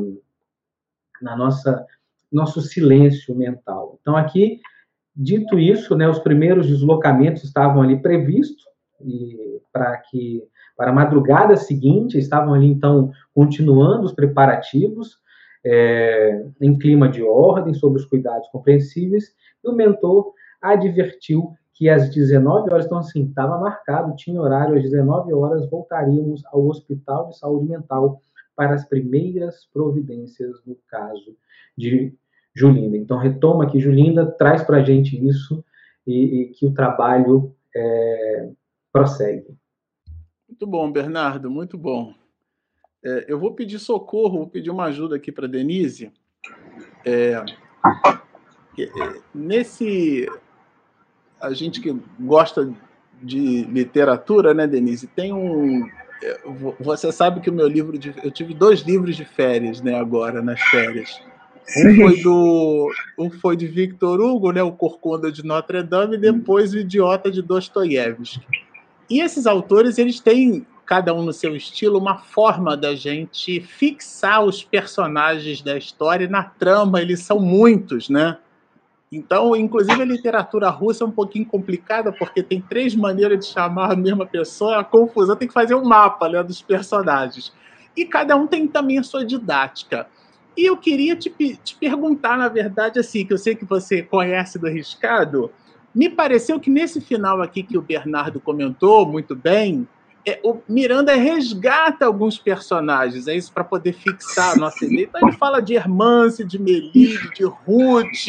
na 1.22 1.36
nossa, 1.36 1.86
nosso 2.32 2.62
silêncio 2.62 3.36
mental. 3.36 3.98
Então, 4.02 4.16
aqui, 4.16 4.62
dito 5.14 5.60
isso, 5.60 5.96
né? 5.96 6.08
Os 6.08 6.20
primeiros 6.20 6.68
deslocamentos 6.68 7.44
estavam 7.44 7.82
ali 7.82 8.02
previstos 8.02 8.64
e 9.02 9.62
para 9.74 9.98
que 9.98 10.44
para 10.78 10.92
a 10.92 10.94
madrugada 10.94 11.56
seguinte 11.58 12.18
estavam 12.18 12.54
ali 12.54 12.68
então 12.68 13.12
continuando 13.34 14.06
os 14.06 14.14
preparativos 14.14 15.21
é, 15.64 16.46
em 16.60 16.78
clima 16.78 17.08
de 17.10 17.24
ordem, 17.24 17.74
sob 17.74 17.96
os 17.98 18.06
cuidados 18.06 18.48
compreensíveis, 18.50 19.36
e 19.64 19.70
o 19.70 19.74
mentor 19.74 20.34
advertiu 20.62 21.54
que 21.74 21.90
às 21.90 22.10
19 22.14 22.72
horas, 22.72 22.86
então 22.86 23.00
assim, 23.00 23.26
estava 23.26 23.60
marcado, 23.60 24.16
tinha 24.16 24.40
horário, 24.40 24.76
às 24.76 24.84
19 24.84 25.34
horas 25.34 25.70
voltaríamos 25.70 26.44
ao 26.48 26.68
Hospital 26.68 27.30
de 27.30 27.38
Saúde 27.38 27.70
Mental 27.70 28.22
para 28.56 28.76
as 28.76 28.86
primeiras 28.86 29.66
providências 29.74 30.64
no 30.66 30.78
caso 30.88 31.36
de 31.76 32.14
Julinda. 32.54 32.98
Então, 32.98 33.18
retoma 33.18 33.64
aqui, 33.64 33.80
Julinda, 33.80 34.26
traz 34.26 34.64
para 34.64 34.78
a 34.78 34.84
gente 34.84 35.18
isso 35.26 35.64
e, 36.06 36.42
e, 36.42 36.46
que 36.50 36.66
o 36.66 36.74
trabalho 36.74 37.56
é, 37.76 38.52
prossegue. 38.92 39.58
Muito 40.48 40.68
bom, 40.68 40.92
Bernardo, 40.92 41.50
muito 41.50 41.78
bom. 41.78 42.14
É, 43.04 43.26
eu 43.28 43.40
vou 43.40 43.54
pedir 43.54 43.80
socorro, 43.80 44.40
vou 44.40 44.48
pedir 44.48 44.70
uma 44.70 44.86
ajuda 44.86 45.16
aqui 45.16 45.32
para 45.32 45.48
Denise. 45.48 46.12
É, 47.06 47.44
é, 48.78 49.14
nesse. 49.34 50.30
A 51.40 51.54
gente 51.54 51.82
que 51.82 51.96
gosta 52.20 52.72
de 53.22 53.64
literatura, 53.66 54.54
né, 54.54 54.68
Denise? 54.68 55.08
Tem 55.08 55.34
um. 55.34 55.88
É, 56.24 56.40
você 56.80 57.12
sabe 57.12 57.42
que 57.42 57.50
o 57.50 57.54
meu 57.54 57.68
livro 57.68 57.98
de. 57.98 58.14
Eu 58.24 58.30
tive 58.30 58.54
dois 58.54 58.82
livros 58.82 59.16
de 59.16 59.26
férias, 59.26 59.82
né, 59.82 59.96
agora, 59.96 60.42
nas 60.42 60.62
férias. 60.62 61.20
Um 61.78 61.96
foi 61.96 62.22
do. 62.22 62.94
Um 63.18 63.32
foi 63.32 63.58
de 63.58 63.66
Victor 63.66 64.20
Hugo, 64.20 64.52
né? 64.52 64.62
O 64.62 64.72
Corcunda 64.72 65.32
de 65.32 65.44
Notre 65.44 65.82
Dame, 65.82 66.18
e 66.18 66.20
depois 66.20 66.74
o 66.74 66.78
Idiota 66.78 67.32
de 67.32 67.42
Dostoiévski. 67.42 68.42
E 69.10 69.20
esses 69.20 69.46
autores, 69.48 69.98
eles 69.98 70.20
têm 70.20 70.66
cada 70.92 71.14
um 71.14 71.22
no 71.22 71.32
seu 71.32 71.56
estilo, 71.56 71.98
uma 71.98 72.18
forma 72.18 72.76
da 72.76 72.94
gente 72.94 73.62
fixar 73.62 74.44
os 74.44 74.62
personagens 74.62 75.62
da 75.62 75.78
história 75.78 76.28
na 76.28 76.44
trama, 76.44 77.02
eles 77.02 77.22
são 77.22 77.40
muitos, 77.40 78.10
né? 78.10 78.38
Então, 79.10 79.56
inclusive 79.56 80.02
a 80.02 80.04
literatura 80.04 80.70
russa 80.70 81.06
é 81.06 81.08
um 81.08 81.12
pouquinho 81.12 81.46
complicada 81.46 82.12
porque 82.12 82.44
tem 82.44 82.60
três 82.60 82.94
maneiras 82.94 83.40
de 83.40 83.54
chamar 83.54 83.94
a 83.94 83.96
mesma 83.96 84.26
pessoa, 84.26 84.82
a 84.82 84.84
confusão 84.84 85.34
tem 85.38 85.48
que 85.48 85.54
fazer 85.54 85.76
um 85.76 85.86
mapa 85.86 86.28
né, 86.28 86.44
dos 86.44 86.62
personagens. 86.62 87.54
E 87.96 88.06
cada 88.06 88.36
um 88.36 88.46
tem 88.46 88.68
também 88.68 89.00
a 89.00 89.04
sua 89.04 89.24
didática. 89.24 90.08
E 90.58 90.66
eu 90.66 90.76
queria 90.76 91.16
te, 91.16 91.30
te 91.64 91.74
perguntar, 91.74 92.38
na 92.38 92.50
verdade, 92.50 93.00
assim, 93.00 93.26
que 93.26 93.32
eu 93.32 93.38
sei 93.38 93.56
que 93.56 93.64
você 93.64 94.04
conhece 94.04 94.60
do 94.60 94.68
Riscado, 94.68 95.52
me 95.96 96.10
pareceu 96.10 96.60
que 96.60 96.70
nesse 96.70 97.00
final 97.00 97.42
aqui 97.42 97.64
que 97.64 97.78
o 97.78 97.82
Bernardo 97.82 98.42
comentou 98.42 99.06
muito 99.06 99.34
bem, 99.34 99.88
é, 100.26 100.40
o 100.44 100.60
Miranda 100.68 101.14
resgata 101.16 102.06
alguns 102.06 102.38
personagens, 102.38 103.28
é 103.28 103.36
isso 103.36 103.52
para 103.52 103.64
poder 103.64 103.94
fixar 103.94 104.54
a 104.54 104.56
nossa 104.56 104.86
ideia. 104.86 105.08
Então 105.10 105.28
ele 105.28 105.38
fala 105.38 105.62
de 105.62 105.74
Hermance, 105.74 106.46
de 106.46 106.62
Melide, 106.62 107.32
de 107.34 107.44
Ruth. 107.44 108.28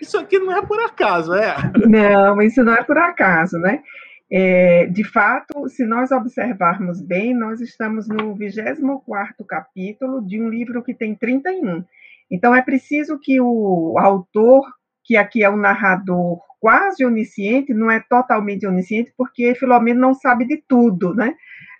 Isso 0.00 0.18
aqui 0.18 0.38
não 0.38 0.56
é 0.56 0.64
por 0.64 0.80
acaso, 0.80 1.34
é? 1.34 1.54
Não, 1.86 2.40
isso 2.42 2.62
não 2.62 2.74
é 2.74 2.82
por 2.82 2.98
acaso, 2.98 3.58
né? 3.58 3.82
É, 4.30 4.86
de 4.86 5.04
fato, 5.04 5.68
se 5.68 5.84
nós 5.84 6.10
observarmos 6.10 7.00
bem, 7.00 7.34
nós 7.34 7.60
estamos 7.60 8.08
no 8.08 8.34
24 8.34 9.44
capítulo 9.44 10.20
de 10.26 10.40
um 10.40 10.48
livro 10.48 10.82
que 10.82 10.94
tem 10.94 11.14
31. 11.14 11.84
Então, 12.30 12.54
é 12.54 12.62
preciso 12.62 13.18
que 13.20 13.40
o 13.40 13.96
autor, 13.98 14.64
que 15.04 15.16
aqui 15.16 15.44
é 15.44 15.50
o 15.50 15.56
narrador 15.56 16.40
quase 16.64 17.04
onisciente, 17.04 17.74
não 17.74 17.90
é 17.90 18.00
totalmente 18.00 18.66
onisciente, 18.66 19.12
porque 19.18 19.54
Filomeno 19.54 20.00
não 20.00 20.14
sabe 20.14 20.46
de 20.46 20.56
tudo, 20.66 21.14
né? 21.14 21.34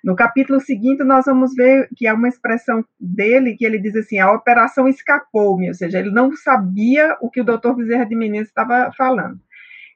No 0.05 0.14
capítulo 0.14 0.61
seguinte, 0.61 1.03
nós 1.03 1.24
vamos 1.24 1.55
ver 1.55 1.89
que 1.97 2.07
é 2.07 2.12
uma 2.12 2.28
expressão 2.28 2.85
dele 3.01 3.57
que 3.57 3.64
ele 3.64 3.78
diz 3.78 3.97
assim: 3.97 4.18
a 4.18 4.30
operação 4.30 4.87
escapou-me, 4.87 5.68
ou 5.68 5.74
seja, 5.74 6.01
ele 6.01 6.11
não 6.11 6.37
sabia 6.37 7.16
o 7.22 7.30
que 7.30 7.41
o 7.41 7.45
doutor 7.45 7.74
Bezerra 7.74 8.05
de 8.05 8.14
Menezes 8.14 8.49
estava 8.49 8.93
falando. 8.95 9.41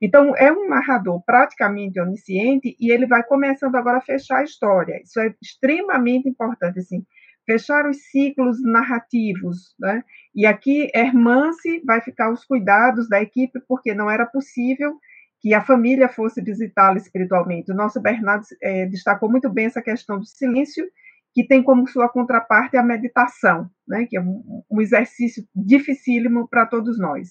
Então, 0.01 0.35
é 0.35 0.51
um 0.51 0.67
narrador 0.67 1.23
praticamente 1.23 2.01
onisciente 2.01 2.75
e 2.81 2.91
ele 2.91 3.07
vai 3.07 3.23
começando 3.23 3.75
agora 3.75 3.99
a 3.99 4.01
fechar 4.01 4.39
a 4.39 4.45
história. 4.45 5.03
Isso 5.03 5.21
é 5.21 5.35
extremamente 5.43 6.27
importante, 6.27 6.79
assim, 6.79 7.05
fechar 7.49 7.89
os 7.89 7.97
ciclos 8.11 8.63
narrativos, 8.63 9.75
né? 9.81 10.05
E 10.35 10.45
aqui, 10.45 10.91
Hermance 10.95 11.83
vai 11.83 12.03
ficar 12.03 12.31
os 12.31 12.45
cuidados 12.45 13.09
da 13.09 13.23
equipe, 13.23 13.59
porque 13.67 13.95
não 13.95 14.11
era 14.11 14.27
possível 14.27 14.99
que 15.41 15.55
a 15.55 15.65
família 15.65 16.11
fosse 16.11 16.43
visitá-la 16.43 16.99
espiritualmente. 16.99 17.73
O 17.73 17.75
nosso 17.75 18.03
Bernardo 18.03 18.45
é, 18.63 18.85
destacou 18.85 19.31
muito 19.31 19.49
bem 19.49 19.65
essa 19.65 19.81
questão 19.81 20.19
do 20.19 20.27
silêncio, 20.27 20.85
que 21.33 21.47
tem 21.47 21.63
como 21.63 21.89
sua 21.89 22.11
contraparte 22.11 22.77
a 22.77 22.83
meditação, 22.83 23.71
né? 23.87 24.05
que 24.07 24.19
é 24.19 24.21
um, 24.21 24.63
um 24.71 24.81
exercício 24.83 25.43
dificílimo 25.55 26.47
para 26.49 26.67
todos 26.67 26.99
nós. 26.99 27.31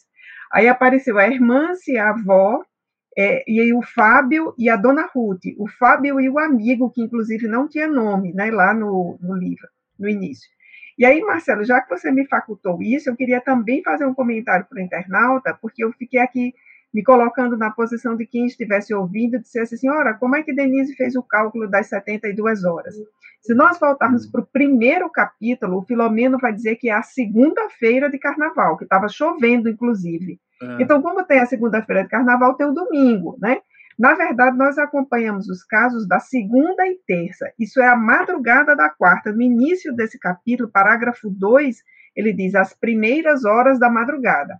Aí 0.52 0.68
apareceu 0.68 1.20
a 1.20 1.28
Hermance, 1.28 1.96
a 1.96 2.10
avó, 2.10 2.64
é, 3.16 3.44
e 3.48 3.60
aí 3.60 3.74
o 3.74 3.84
Fábio 3.84 4.56
e 4.58 4.68
a 4.68 4.76
dona 4.76 5.08
Ruth. 5.14 5.44
O 5.60 5.68
Fábio 5.68 6.20
e 6.20 6.28
o 6.28 6.40
amigo, 6.40 6.90
que 6.90 7.04
inclusive 7.04 7.48
não 7.48 7.68
tinha 7.68 7.88
nome 7.88 8.34
né, 8.34 8.50
lá 8.50 8.74
no, 8.74 9.20
no 9.22 9.36
livro 9.36 9.68
no 10.00 10.10
início. 10.10 10.50
E 10.98 11.06
aí, 11.06 11.22
Marcelo, 11.22 11.64
já 11.64 11.80
que 11.80 11.90
você 11.90 12.12
me 12.12 12.26
facultou 12.28 12.82
isso, 12.82 13.10
eu 13.10 13.16
queria 13.16 13.40
também 13.40 13.84
fazer 13.84 14.06
um 14.06 14.14
comentário 14.14 14.66
para 14.68 14.80
o 14.80 14.82
internauta, 14.82 15.58
porque 15.62 15.84
eu 15.84 15.92
fiquei 15.94 16.20
aqui 16.20 16.54
me 16.94 17.04
colocando 17.04 17.56
na 17.56 17.70
posição 17.70 18.16
de 18.16 18.26
quem 18.26 18.46
estivesse 18.46 18.94
ouvindo 18.94 19.38
dissesse 19.38 19.76
assim, 19.76 19.90
ora, 19.90 20.16
como 20.16 20.36
é 20.36 20.42
que 20.42 20.54
Denise 20.54 20.96
fez 20.96 21.16
o 21.16 21.22
cálculo 21.22 21.70
das 21.70 21.88
72 21.88 22.64
horas? 22.64 22.96
Se 23.42 23.54
nós 23.54 23.80
voltarmos 23.80 24.26
para 24.26 24.42
o 24.42 24.46
primeiro 24.46 25.10
capítulo, 25.10 25.78
o 25.78 25.86
Filomeno 25.86 26.40
vai 26.40 26.52
dizer 26.52 26.76
que 26.78 26.90
é 26.90 26.94
a 26.94 27.04
segunda-feira 27.04 28.10
de 28.10 28.18
carnaval, 28.18 28.78
que 28.78 28.84
estava 28.84 29.08
chovendo, 29.08 29.70
inclusive. 29.70 30.40
É. 30.62 30.82
Então, 30.82 31.02
como 31.02 31.24
tem 31.24 31.40
a 31.40 31.46
segunda-feira 31.46 32.04
de 32.04 32.10
carnaval, 32.10 32.56
tem 32.56 32.66
o 32.66 32.74
domingo, 32.74 33.38
né? 33.40 33.62
Na 33.98 34.14
verdade, 34.14 34.56
nós 34.56 34.78
acompanhamos 34.78 35.50
os 35.50 35.64
casos 35.64 36.08
da 36.08 36.20
segunda 36.20 36.88
e 36.88 37.00
terça. 37.08 37.52
Isso 37.58 37.82
é 37.82 37.88
a 37.88 37.96
madrugada 37.96 38.76
da 38.76 38.90
quarta. 38.90 39.32
No 39.32 39.42
início 39.42 39.92
desse 39.96 40.20
capítulo, 40.20 40.70
parágrafo 40.70 41.32
2, 41.32 41.78
ele 42.16 42.32
diz 42.32 42.54
as 42.54 42.76
primeiras 42.76 43.44
horas 43.44 43.80
da 43.80 43.90
madrugada. 43.90 44.60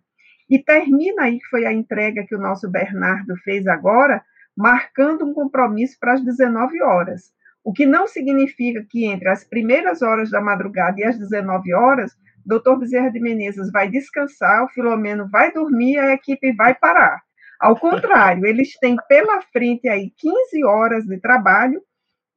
E 0.50 0.58
termina 0.58 1.24
aí, 1.24 1.40
que 1.40 1.46
foi 1.48 1.66
a 1.66 1.74
entrega 1.74 2.26
que 2.26 2.36
o 2.36 2.40
nosso 2.40 2.68
Bernardo 2.68 3.36
fez 3.44 3.68
agora, 3.68 4.24
marcando 4.56 5.24
um 5.24 5.34
compromisso 5.34 5.98
para 6.00 6.14
as 6.14 6.24
19 6.24 6.82
horas. 6.82 7.32
O 7.64 7.72
que 7.74 7.86
não 7.86 8.08
significa 8.08 8.84
que 8.90 9.06
entre 9.06 9.30
as 9.30 9.44
primeiras 9.44 10.02
horas 10.02 10.32
da 10.32 10.42
madrugada 10.42 11.00
e 11.00 11.04
as 11.04 11.18
19 11.18 11.74
horas, 11.76 12.18
doutor 12.44 12.80
Bezerra 12.80 13.12
de 13.12 13.20
Menezes 13.20 13.72
vai 13.72 13.88
descansar, 13.88 14.64
o 14.64 14.70
Filomeno 14.70 15.28
vai 15.30 15.52
dormir, 15.52 16.00
a 16.00 16.14
equipe 16.14 16.54
vai 16.54 16.74
parar. 16.74 17.27
Ao 17.60 17.76
contrário, 17.76 18.46
eles 18.46 18.78
têm 18.80 18.96
pela 19.08 19.42
frente 19.42 19.88
aí 19.90 20.12
15 20.18 20.64
horas 20.64 21.06
de 21.06 21.20
trabalho 21.20 21.82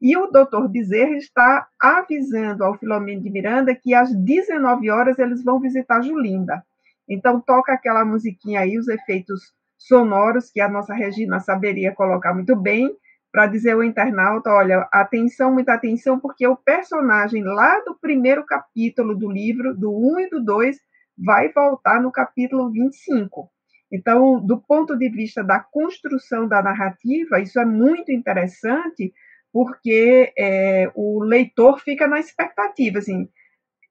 e 0.01 0.16
o 0.16 0.29
doutor 0.29 0.66
Bezerra 0.66 1.16
está 1.16 1.68
avisando 1.79 2.64
ao 2.64 2.79
Filomeno 2.79 3.23
de 3.23 3.31
Miranda 3.31 3.75
que 3.75 3.95
às 3.95 4.14
19 4.14 4.91
horas 4.91 5.18
eles 5.18 5.45
vão 5.45 5.61
visitar 5.61 6.01
Julinda. 6.01 6.64
Então 7.07 7.41
toca 7.41 7.73
aquela 7.73 8.05
musiquinha 8.05 8.61
aí, 8.61 8.79
os 8.79 8.89
efeitos 8.89 9.53
sonoros 9.77 10.51
que 10.51 10.61
a 10.61 10.68
nossa 10.68 10.95
Regina 10.95 11.41
saberia 11.41 11.95
colocar 11.95 12.33
muito 12.33 12.57
bem 12.57 12.97
para 13.33 13.47
dizer 13.47 13.73
ao 13.73 13.85
internauta, 13.85 14.51
olha, 14.51 14.89
atenção, 14.93 15.53
muita 15.53 15.75
atenção, 15.75 16.18
porque 16.18 16.47
o 16.47 16.57
personagem 16.57 17.45
lá 17.45 17.81
do 17.81 17.95
primeiro 17.95 18.45
capítulo 18.45 19.14
do 19.14 19.31
livro, 19.31 19.77
do 19.77 19.93
1 19.93 20.21
e 20.21 20.31
do 20.31 20.45
2, 20.45 20.77
vai 21.16 21.53
voltar 21.53 22.01
no 22.03 22.11
capítulo 22.11 22.71
25. 22.71 23.49
Então, 23.93 24.41
do 24.41 24.59
ponto 24.61 24.97
de 24.97 25.09
vista 25.09 25.43
da 25.43 25.59
construção 25.59 26.47
da 26.47 26.62
narrativa, 26.62 27.41
isso 27.41 27.59
é 27.59 27.64
muito 27.64 28.12
interessante, 28.12 29.12
porque 29.53 30.32
é, 30.38 30.91
o 30.95 31.22
leitor 31.24 31.80
fica 31.80 32.07
na 32.07 32.20
expectativa, 32.20 32.99
assim, 32.99 33.28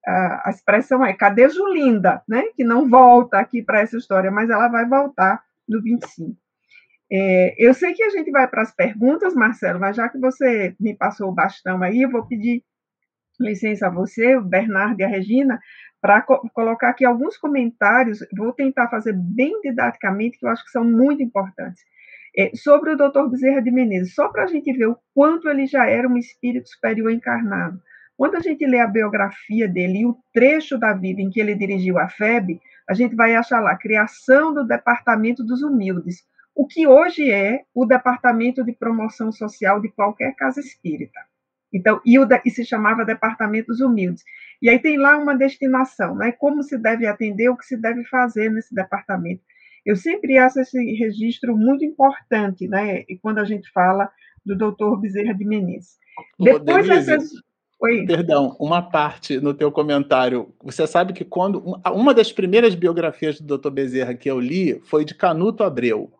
a, 0.05 0.49
expressão 0.49 1.05
é, 1.05 1.13
cadê 1.13 1.49
Julinda, 1.49 2.21
né, 2.27 2.43
que 2.55 2.63
não 2.63 2.89
volta 2.89 3.39
aqui 3.39 3.61
para 3.61 3.81
essa 3.81 3.97
história, 3.97 4.31
mas 4.31 4.49
ela 4.49 4.69
vai 4.69 4.87
voltar 4.87 5.43
no 5.67 5.81
25. 5.81 6.35
É, 7.11 7.55
eu 7.57 7.73
sei 7.73 7.93
que 7.93 8.03
a 8.03 8.09
gente 8.09 8.29
vai 8.31 8.47
para 8.47 8.61
as 8.61 8.73
perguntas, 8.73 9.33
Marcelo, 9.33 9.79
mas 9.79 9.95
já 9.95 10.07
que 10.07 10.19
você 10.19 10.75
me 10.79 10.95
passou 10.95 11.29
o 11.29 11.33
bastão 11.33 11.81
aí, 11.81 12.03
eu 12.03 12.11
vou 12.11 12.25
pedir 12.25 12.63
licença 13.39 13.87
a 13.87 13.89
você, 13.89 14.35
o 14.35 14.41
Bernardo 14.41 14.99
e 14.99 15.03
a 15.03 15.07
Regina, 15.07 15.59
para 16.01 16.21
co 16.21 16.49
colocar 16.53 16.89
aqui 16.89 17.05
alguns 17.05 17.37
comentários, 17.37 18.19
vou 18.35 18.53
tentar 18.53 18.89
fazer 18.89 19.13
bem 19.13 19.59
didaticamente, 19.61 20.37
que 20.37 20.45
eu 20.45 20.49
acho 20.49 20.63
que 20.63 20.71
são 20.71 20.83
muito 20.83 21.21
importantes. 21.21 21.83
É, 22.37 22.51
sobre 22.55 22.91
o 22.91 22.95
Dr. 22.95 23.27
Bezerra 23.29 23.61
de 23.61 23.71
Menezes, 23.71 24.13
só 24.13 24.29
para 24.29 24.43
a 24.43 24.47
gente 24.47 24.71
ver 24.71 24.87
o 24.87 24.97
quanto 25.13 25.49
ele 25.49 25.65
já 25.65 25.87
era 25.87 26.07
um 26.07 26.17
espírito 26.17 26.69
superior 26.69 27.11
encarnado. 27.11 27.81
Quando 28.15 28.35
a 28.35 28.39
gente 28.39 28.65
lê 28.65 28.79
a 28.79 28.87
biografia 28.87 29.67
dele 29.67 29.99
e 29.99 30.05
o 30.05 30.17
trecho 30.33 30.77
da 30.77 30.93
vida 30.93 31.21
em 31.21 31.29
que 31.29 31.39
ele 31.39 31.55
dirigiu 31.55 31.97
a 31.97 32.07
FEB, 32.07 32.59
a 32.87 32.93
gente 32.93 33.15
vai 33.15 33.35
achar 33.35 33.61
lá 33.61 33.77
criação 33.77 34.53
do 34.53 34.65
Departamento 34.65 35.43
dos 35.43 35.63
Humildes, 35.63 36.23
o 36.55 36.67
que 36.67 36.85
hoje 36.85 37.31
é 37.31 37.61
o 37.73 37.85
Departamento 37.85 38.63
de 38.63 38.73
Promoção 38.73 39.31
Social 39.31 39.79
de 39.79 39.89
qualquer 39.89 40.35
casa 40.35 40.59
espírita. 40.59 41.19
Então, 41.73 42.01
e, 42.05 42.17
o, 42.17 42.27
e 42.45 42.49
se 42.49 42.65
chamava 42.65 43.05
Departamento 43.05 43.67
dos 43.67 43.79
Humildes. 43.79 44.23
E 44.61 44.69
aí 44.69 44.79
tem 44.79 44.97
lá 44.97 45.17
uma 45.17 45.35
destinação, 45.35 46.15
né? 46.15 46.31
Como 46.31 46.63
se 46.63 46.77
deve 46.77 47.05
atender, 47.05 47.49
o 47.49 47.57
que 47.57 47.65
se 47.65 47.77
deve 47.77 48.03
fazer 48.05 48.49
nesse 48.51 48.73
departamento. 48.73 49.41
Eu 49.85 49.95
sempre 49.95 50.37
acho 50.37 50.59
esse 50.59 50.77
registro 50.95 51.55
muito 51.55 51.85
importante, 51.85 52.67
né? 52.67 53.03
E 53.07 53.17
quando 53.17 53.39
a 53.39 53.45
gente 53.45 53.71
fala 53.71 54.09
do 54.45 54.55
doutor 54.55 54.99
Bezerra 54.99 55.33
de 55.33 55.45
Menezes. 55.45 55.97
Depois 56.39 56.87
dessas... 56.87 57.31
Oi. 57.81 58.05
Perdão, 58.05 58.57
uma 58.59 58.81
parte 58.81 59.39
no 59.39 59.53
teu 59.53 59.71
comentário. 59.71 60.53
Você 60.61 60.85
sabe 60.85 61.13
que 61.13 61.23
quando 61.23 61.63
uma 61.93 62.13
das 62.13 62.29
primeiras 62.29 62.75
biografias 62.75 63.39
do 63.39 63.57
Dr. 63.57 63.69
Bezerra 63.69 64.13
que 64.13 64.29
eu 64.29 64.37
li 64.37 64.81
foi 64.83 65.05
de 65.05 65.15
Canuto 65.15 65.63
Abreu. 65.63 66.11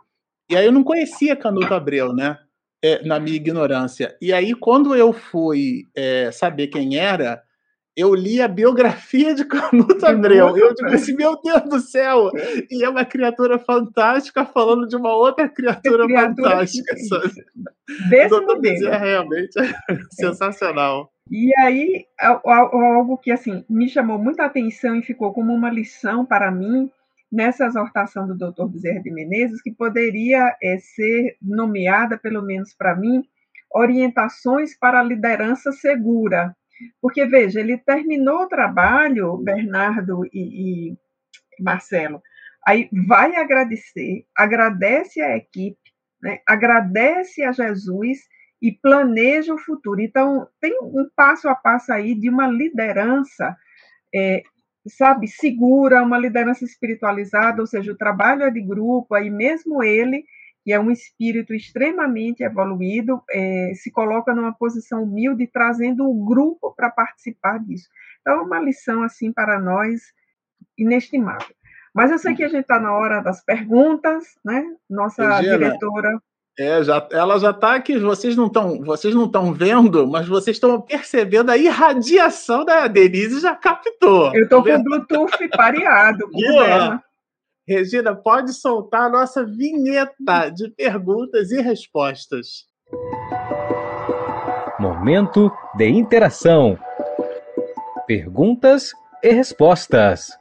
E 0.49 0.55
aí 0.55 0.65
eu 0.65 0.71
não 0.71 0.85
conhecia 0.85 1.35
Canuto 1.35 1.73
Abreu, 1.73 2.13
né? 2.13 2.39
É, 2.81 3.03
na 3.05 3.19
minha 3.19 3.35
ignorância. 3.35 4.15
E 4.21 4.31
aí, 4.31 4.55
quando 4.55 4.95
eu 4.95 5.11
fui 5.11 5.83
é, 5.93 6.31
saber 6.31 6.67
quem 6.67 6.97
era, 6.97 7.43
eu 7.99 8.15
li 8.15 8.41
a 8.41 8.47
biografia 8.47 9.35
de 9.35 9.43
Canuto 9.43 10.05
Abreu. 10.07 10.55
Eu 10.55 10.73
disse 10.73 10.95
assim, 10.95 11.15
meu 11.15 11.37
Deus 11.43 11.63
do 11.63 11.79
céu! 11.81 12.31
E 12.71 12.81
é 12.83 12.89
uma 12.89 13.03
criatura 13.03 13.59
fantástica 13.59 14.45
falando 14.45 14.87
de 14.87 14.95
uma 14.95 15.13
outra 15.13 15.49
criatura, 15.49 16.05
criatura 16.05 16.49
fantástica. 16.49 16.95
Desse 18.09 18.39
modelo. 18.39 18.87
É 18.87 18.97
realmente 18.97 19.59
é. 19.59 19.73
sensacional. 20.11 21.11
E 21.29 21.51
aí, 21.59 22.05
algo 22.45 23.17
que 23.17 23.31
assim 23.31 23.65
me 23.69 23.89
chamou 23.89 24.17
muita 24.17 24.45
atenção 24.45 24.95
e 24.95 25.03
ficou 25.03 25.33
como 25.33 25.53
uma 25.53 25.69
lição 25.69 26.25
para 26.25 26.49
mim 26.49 26.89
nessa 27.31 27.65
exortação 27.65 28.27
do 28.27 28.35
Dr. 28.35 28.65
Bezerra 28.67 29.01
de 29.01 29.11
Menezes, 29.11 29.61
que 29.61 29.71
poderia 29.71 30.55
é, 30.61 30.77
ser 30.79 31.37
nomeada, 31.41 32.17
pelo 32.17 32.41
menos 32.41 32.73
para 32.73 32.95
mim, 32.95 33.23
orientações 33.71 34.77
para 34.77 34.99
a 34.99 35.03
liderança 35.03 35.71
segura. 35.71 36.55
Porque, 37.01 37.25
veja, 37.25 37.59
ele 37.59 37.77
terminou 37.77 38.43
o 38.43 38.47
trabalho, 38.47 39.37
Bernardo 39.37 40.25
e, 40.33 40.91
e 40.91 40.97
Marcelo, 41.61 42.21
aí 42.65 42.89
vai 43.07 43.35
agradecer, 43.35 44.25
agradece 44.35 45.21
a 45.21 45.35
equipe, 45.35 45.77
né, 46.21 46.39
agradece 46.47 47.43
a 47.43 47.51
Jesus 47.51 48.19
e 48.61 48.71
planeja 48.71 49.53
o 49.53 49.57
futuro. 49.57 50.01
Então, 50.01 50.47
tem 50.59 50.77
um 50.81 51.09
passo 51.15 51.47
a 51.47 51.55
passo 51.55 51.91
aí 51.91 52.15
de 52.15 52.29
uma 52.29 52.47
liderança 52.47 53.55
é, 54.13 54.43
sabe, 54.87 55.27
segura, 55.27 56.03
uma 56.03 56.17
liderança 56.17 56.63
espiritualizada, 56.63 57.61
ou 57.61 57.67
seja, 57.67 57.91
o 57.91 57.97
trabalho 57.97 58.43
é 58.43 58.51
de 58.51 58.61
grupo, 58.61 59.13
aí 59.13 59.29
mesmo 59.29 59.83
ele, 59.83 60.23
que 60.63 60.71
é 60.71 60.79
um 60.79 60.91
espírito 60.91 61.53
extremamente 61.53 62.43
evoluído, 62.43 63.21
é, 63.29 63.71
se 63.75 63.91
coloca 63.91 64.33
numa 64.33 64.53
posição 64.53 65.03
humilde, 65.03 65.47
trazendo 65.47 66.09
o 66.09 66.25
grupo 66.25 66.73
para 66.75 66.89
participar 66.89 67.59
disso. 67.59 67.89
Então, 68.21 68.39
é 68.39 68.41
uma 68.41 68.59
lição, 68.59 69.03
assim, 69.03 69.31
para 69.31 69.59
nós, 69.59 70.01
inestimável. 70.77 71.55
Mas 71.93 72.11
eu 72.11 72.19
sei 72.19 72.35
que 72.35 72.43
a 72.43 72.47
gente 72.47 72.61
está 72.61 72.79
na 72.79 72.93
hora 72.93 73.21
das 73.21 73.43
perguntas, 73.43 74.37
né? 74.45 74.63
Nossa 74.89 75.37
Regina, 75.37 75.57
diretora. 75.57 76.21
É, 76.59 76.83
já, 76.83 77.07
ela 77.11 77.39
já 77.39 77.51
está 77.51 77.75
aqui. 77.75 77.97
Vocês 77.97 78.35
não 78.35 78.47
estão, 78.47 78.81
vocês 78.81 79.15
não 79.15 79.25
estão 79.25 79.53
vendo, 79.53 80.05
mas 80.05 80.27
vocês 80.27 80.57
estão 80.57 80.81
percebendo 80.81 81.49
a 81.49 81.57
irradiação 81.57 82.65
da 82.65 82.85
Denise 82.85 83.39
já 83.39 83.55
captou. 83.55 84.35
Eu 84.35 84.43
estou 84.43 84.61
com 84.61 84.75
o 84.75 84.83
Bluetooth 84.83 85.47
pareado. 85.55 86.29
Regina, 87.65 88.13
pode 88.13 88.51
soltar 88.51 89.03
a 89.03 89.09
nossa 89.09 89.45
vinheta 89.45 90.49
de 90.49 90.69
perguntas 90.71 91.49
e 91.51 91.61
respostas. 91.61 92.65
Momento 94.77 95.49
de 95.77 95.87
interação. 95.87 96.77
Perguntas 98.05 98.91
e 99.23 99.31
respostas. 99.31 100.38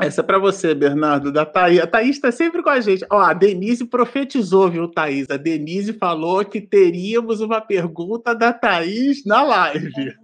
Essa 0.00 0.20
é 0.20 0.24
para 0.24 0.38
você, 0.38 0.76
Bernardo, 0.76 1.32
da 1.32 1.44
Thaís. 1.44 1.80
A 1.80 1.86
Thaís 1.86 2.10
está 2.10 2.30
sempre 2.30 2.62
com 2.62 2.70
a 2.70 2.80
gente. 2.80 3.04
Ó, 3.10 3.18
a 3.18 3.32
Denise 3.32 3.84
profetizou, 3.84 4.70
viu, 4.70 4.86
Thaís? 4.86 5.28
A 5.28 5.36
Denise 5.36 5.92
falou 5.92 6.44
que 6.44 6.60
teríamos 6.60 7.40
uma 7.40 7.60
pergunta 7.60 8.32
da 8.32 8.52
Thaís 8.52 9.24
na 9.24 9.42
live. 9.42 10.14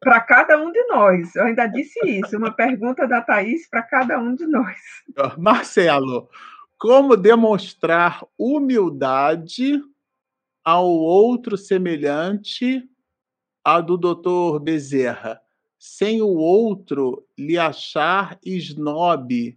Para 0.00 0.20
cada 0.20 0.62
um 0.62 0.70
de 0.70 0.84
nós. 0.88 1.34
Eu 1.34 1.44
ainda 1.44 1.66
disse 1.66 1.98
isso. 2.04 2.36
Uma 2.36 2.52
pergunta 2.52 3.08
da 3.08 3.22
Thaís 3.22 3.66
para 3.70 3.82
cada 3.82 4.18
um 4.18 4.34
de 4.34 4.46
nós. 4.46 4.76
Marcelo, 5.38 6.28
como 6.78 7.16
demonstrar 7.16 8.22
humildade 8.38 9.80
ao 10.62 10.86
outro 10.86 11.56
semelhante 11.56 12.86
a 13.64 13.80
do 13.80 13.96
doutor 13.96 14.60
Bezerra? 14.60 15.40
Sem 15.86 16.22
o 16.22 16.28
outro 16.28 17.26
lhe 17.38 17.58
achar 17.58 18.38
snob 18.42 19.54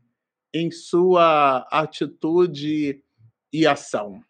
em 0.54 0.70
sua 0.70 1.66
atitude 1.72 3.02
e 3.54 3.66
ação? 3.66 4.22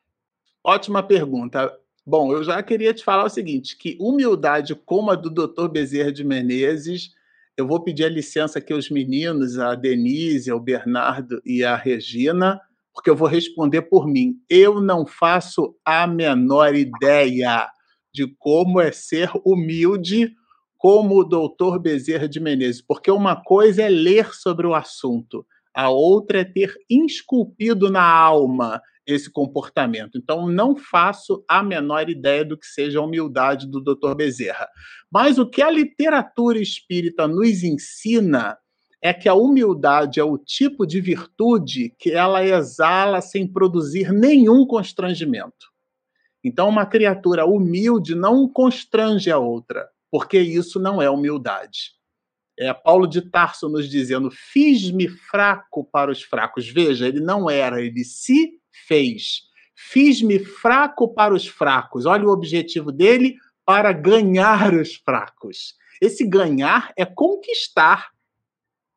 Ótima 0.64 1.02
pergunta. 1.02 1.76
Bom, 2.06 2.32
eu 2.32 2.44
já 2.44 2.62
queria 2.62 2.94
te 2.94 3.04
falar 3.04 3.24
o 3.26 3.30
seguinte, 3.30 3.76
que 3.76 3.98
humildade 4.00 4.76
como 4.76 5.10
a 5.10 5.16
do 5.16 5.32
Dr. 5.32 5.68
Bezerra 5.70 6.12
de 6.12 6.24
Menezes, 6.24 7.16
eu 7.58 7.66
vou 7.66 7.84
pedir 7.84 8.04
a 8.04 8.10
licença 8.10 8.60
aqui 8.60 8.74
aos 8.74 8.92
meninos, 8.92 9.58
a 9.58 9.74
Denise, 9.74 10.52
o 10.52 10.60
Bernardo 10.60 11.42
e 11.44 11.64
a 11.64 11.76
Regina, 11.76 12.62
porque 12.94 13.10
eu 13.10 13.16
vou 13.16 13.28
responder 13.28 13.82
por 13.82 14.06
mim. 14.06 14.40
Eu 14.48 14.80
não 14.80 15.04
faço 15.04 15.76
a 15.84 16.06
menor 16.06 16.76
ideia 16.76 17.68
de 18.14 18.28
como 18.38 18.80
é 18.80 18.92
ser 18.92 19.32
humilde 19.44 20.36
como 20.78 21.20
o 21.20 21.24
doutor 21.24 21.80
Bezerra 21.80 22.28
de 22.28 22.40
Menezes, 22.40 22.82
porque 22.82 23.10
uma 23.10 23.36
coisa 23.36 23.82
é 23.84 23.90
ler 23.90 24.34
sobre 24.34 24.68
o 24.68 24.76
assunto, 24.76 25.46
a 25.74 25.90
outra 25.90 26.42
é 26.42 26.44
ter 26.44 26.74
esculpido 26.90 27.90
na 27.90 28.04
alma 28.04 28.82
esse 29.06 29.32
comportamento. 29.32 30.18
Então, 30.18 30.48
não 30.48 30.76
faço 30.76 31.44
a 31.48 31.64
menor 31.64 32.10
ideia 32.10 32.44
do 32.44 32.58
que 32.58 32.66
seja 32.66 33.00
a 33.00 33.04
humildade 33.04 33.66
do 33.66 33.80
doutor 33.80 34.16
Bezerra. 34.16 34.68
Mas 35.10 35.38
o 35.38 35.50
que 35.50 35.62
a 35.62 35.72
literatura 35.72 36.60
espírita 36.60 37.28
nos 37.28 37.64
ensina 37.64 38.58
é 39.02 39.14
que 39.14 39.30
a 39.30 39.34
humildade 39.34 40.20
é 40.20 40.24
o 40.24 40.38
tipo 40.38 40.86
de 40.86 41.00
virtude 41.00 41.94
que 41.98 42.12
ela 42.12 42.44
exala 42.44 43.22
sem 43.22 43.48
produzir 43.48 44.12
nenhum 44.12 44.66
constrangimento. 44.66 45.68
Então, 46.44 46.68
uma 46.68 46.86
criatura 46.86 47.46
humilde 47.46 48.14
não 48.14 48.50
constrange 48.50 49.32
a 49.32 49.38
outra 49.38 49.88
porque 50.12 50.40
isso 50.40 50.80
não 50.80 51.02
é 51.02 51.10
humildade. 51.10 51.98
É 52.60 52.74
Paulo 52.74 53.06
de 53.08 53.22
Tarso 53.22 53.70
nos 53.70 53.90
dizendo: 53.90 54.32
fiz-me 54.32 55.08
fraco 55.08 55.84
para 55.84 56.12
os 56.12 56.24
fracos. 56.24 56.68
Veja, 56.68 57.08
ele 57.08 57.20
não 57.20 57.50
era, 57.50 57.82
ele 57.82 58.04
se 58.04 58.60
fez. 58.88 59.44
Fiz-me 59.76 60.40
fraco 60.40 61.14
para 61.14 61.36
os 61.36 61.48
fracos. 61.48 62.08
Olha 62.08 62.26
o 62.26 62.32
objetivo 62.32 62.92
dele 62.92 63.36
para 63.64 63.92
ganhar 63.92 64.74
os 64.74 64.96
fracos. 64.96 65.76
Esse 66.02 66.26
ganhar 66.26 66.92
é 66.98 67.06
conquistar. 67.06 68.10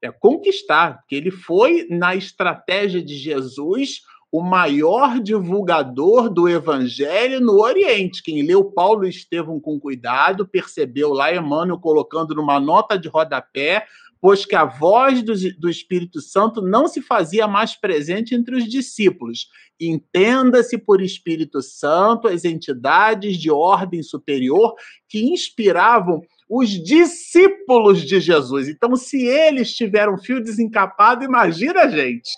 é 0.02 0.10
conquistar, 0.10 0.98
porque 0.98 1.14
ele 1.14 1.30
foi 1.30 1.86
na 1.90 2.14
estratégia 2.14 3.02
de 3.02 3.18
Jesus 3.18 4.00
o 4.32 4.43
maior 4.43 5.19
divulgador 5.20 6.31
do 6.31 6.48
evangelho 6.48 7.40
no 7.40 7.61
Oriente. 7.61 8.23
Quem 8.23 8.43
leu 8.43 8.65
Paulo 8.65 9.05
e 9.05 9.11
Estevão 9.11 9.59
com 9.59 9.78
cuidado 9.78 10.47
percebeu 10.47 11.12
lá 11.12 11.35
Emmanuel 11.35 11.78
colocando 11.78 12.35
numa 12.35 12.61
nota 12.61 12.97
de 12.97 13.09
rodapé, 13.09 13.85
pois 14.20 14.44
que 14.44 14.55
a 14.55 14.65
voz 14.65 15.23
do, 15.23 15.32
do 15.59 15.69
Espírito 15.69 16.20
Santo 16.20 16.62
não 16.62 16.86
se 16.86 17.02
fazia 17.02 17.48
mais 17.48 17.74
presente 17.74 18.35
entre 18.35 18.55
os 18.55 18.69
discípulos. 18.69 19.48
Entenda-se 19.81 20.78
por 20.78 21.01
Espírito 21.01 21.61
Santo 21.61 22.28
as 22.28 22.44
entidades 22.44 23.36
de 23.36 23.51
ordem 23.51 24.02
superior 24.02 24.74
que 25.09 25.24
inspiravam 25.32 26.20
os 26.48 26.69
discípulos 26.69 28.02
de 28.02 28.20
Jesus. 28.20 28.69
Então, 28.69 28.94
se 28.94 29.24
eles 29.24 29.73
tiveram 29.73 30.19
fio 30.19 30.43
desencapado, 30.43 31.24
imagina 31.24 31.82
a 31.82 31.89
gente. 31.89 32.31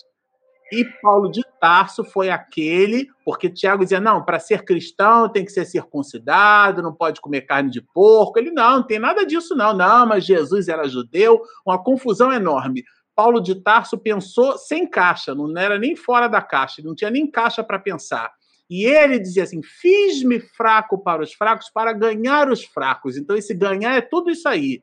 E 0.73 0.87
Paulo 1.03 1.31
de 1.31 1.43
Tarso 1.61 2.03
foi 2.03 2.31
aquele, 2.31 3.07
porque 3.27 3.51
Tiago 3.51 3.83
dizia: 3.85 4.01
não, 4.01 4.25
para 4.25 4.39
ser 4.39 4.65
cristão 4.65 5.29
tem 5.29 5.45
que 5.45 5.53
ser 5.53 5.67
circuncidado, 5.67 6.81
não 6.81 6.95
pode 6.95 7.21
comer 7.21 7.43
carne 7.43 7.71
de 7.71 7.83
porco. 7.83 8.39
Ele 8.39 8.51
não, 8.51 8.77
não 8.77 8.83
tem 8.83 8.99
nada 8.99 9.27
disso, 9.27 9.55
não. 9.55 9.75
Não, 9.75 10.07
mas 10.07 10.25
Jesus 10.25 10.69
era 10.69 10.89
judeu, 10.89 11.43
uma 11.67 11.83
confusão 11.83 12.33
enorme. 12.33 12.83
Paulo 13.15 13.39
de 13.39 13.55
Tarso 13.57 13.99
pensou 13.99 14.57
sem 14.57 14.89
caixa, 14.89 15.35
não 15.35 15.55
era 15.59 15.79
nem 15.79 15.95
fora 15.95 16.27
da 16.27 16.41
caixa, 16.41 16.81
não 16.83 16.95
tinha 16.95 17.11
nem 17.11 17.31
caixa 17.31 17.63
para 17.63 17.79
pensar. 17.79 18.33
E 18.71 18.87
ele 18.87 19.19
dizia 19.19 19.43
assim: 19.43 19.61
fiz-me 19.63 20.41
fraco 20.41 21.03
para 21.03 21.23
os 21.23 21.35
fracos 21.35 21.69
para 21.69 21.93
ganhar 21.93 22.49
os 22.49 22.65
fracos. 22.65 23.19
Então, 23.19 23.37
esse 23.37 23.53
ganhar 23.53 23.95
é 23.95 24.01
tudo 24.01 24.31
isso 24.31 24.49
aí. 24.49 24.81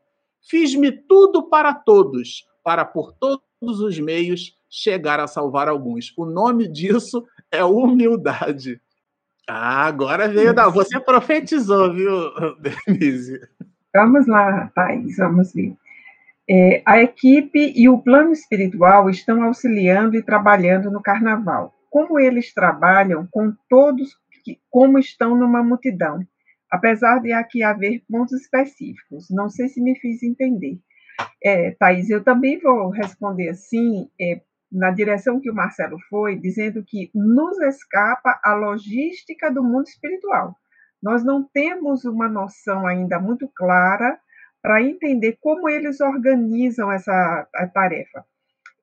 Fiz-me 0.48 0.92
tudo 0.92 1.50
para 1.50 1.74
todos, 1.74 2.46
para 2.64 2.86
por 2.86 3.12
todos 3.14 3.42
os 3.60 3.98
meios 4.00 4.59
chegar 4.70 5.20
a 5.20 5.28
salvar 5.28 5.68
alguns. 5.68 6.14
O 6.18 6.26
nome 6.26 6.68
disso 6.68 7.26
é 7.52 7.64
humildade. 7.64 8.80
Ah, 9.48 9.88
agora 9.88 10.28
veio 10.28 10.54
da. 10.54 10.70
Você 10.70 11.00
profetizou, 11.00 11.94
viu, 11.94 12.12
Denise? 12.86 13.40
Vamos 13.94 14.28
lá, 14.28 14.72
Thais, 14.76 15.18
vamos 15.18 15.52
ver. 15.54 15.76
É, 16.48 16.82
a 16.86 17.02
equipe 17.02 17.74
e 17.76 17.90
o 17.90 18.00
plano 18.00 18.32
espiritual 18.32 19.10
estão 19.10 19.44
auxiliando 19.44 20.16
e 20.16 20.24
trabalhando 20.24 20.92
no 20.92 21.02
carnaval. 21.02 21.74
Como 21.90 22.20
eles 22.20 22.54
trabalham 22.54 23.28
com 23.32 23.54
todos 23.68 24.16
que, 24.44 24.60
como 24.70 25.00
estão 25.00 25.36
numa 25.36 25.64
multidão, 25.64 26.20
apesar 26.72 27.20
de 27.20 27.32
aqui 27.32 27.64
haver 27.64 28.04
pontos 28.10 28.34
específicos. 28.42 29.28
Não 29.30 29.50
sei 29.50 29.68
se 29.68 29.82
me 29.82 29.96
fiz 30.00 30.24
entender. 30.24 30.80
É, 31.44 31.76
eu 32.10 32.24
também 32.24 32.60
vou 32.60 32.90
responder 32.90 33.50
assim, 33.50 34.10
é, 34.20 34.42
na 34.72 34.92
direção 34.92 35.40
que 35.40 35.50
o 35.50 35.56
Marcelo 35.56 35.98
foi, 36.10 36.36
dizendo 36.36 36.84
que 36.86 37.10
nos 37.14 37.60
escapa 37.62 38.40
a 38.44 38.54
logística 38.54 39.52
do 39.52 39.64
mundo 39.64 39.88
espiritual. 39.88 40.56
Nós 41.02 41.24
não 41.24 41.44
temos 41.44 42.06
uma 42.06 42.28
noção 42.28 42.86
ainda 42.86 43.20
muito 43.20 43.50
clara 43.56 44.20
para 44.62 44.82
entender 44.82 45.38
como 45.40 45.70
eles 45.70 46.02
organizam 46.02 46.92
essa 46.92 47.48
tarefa. 47.74 48.26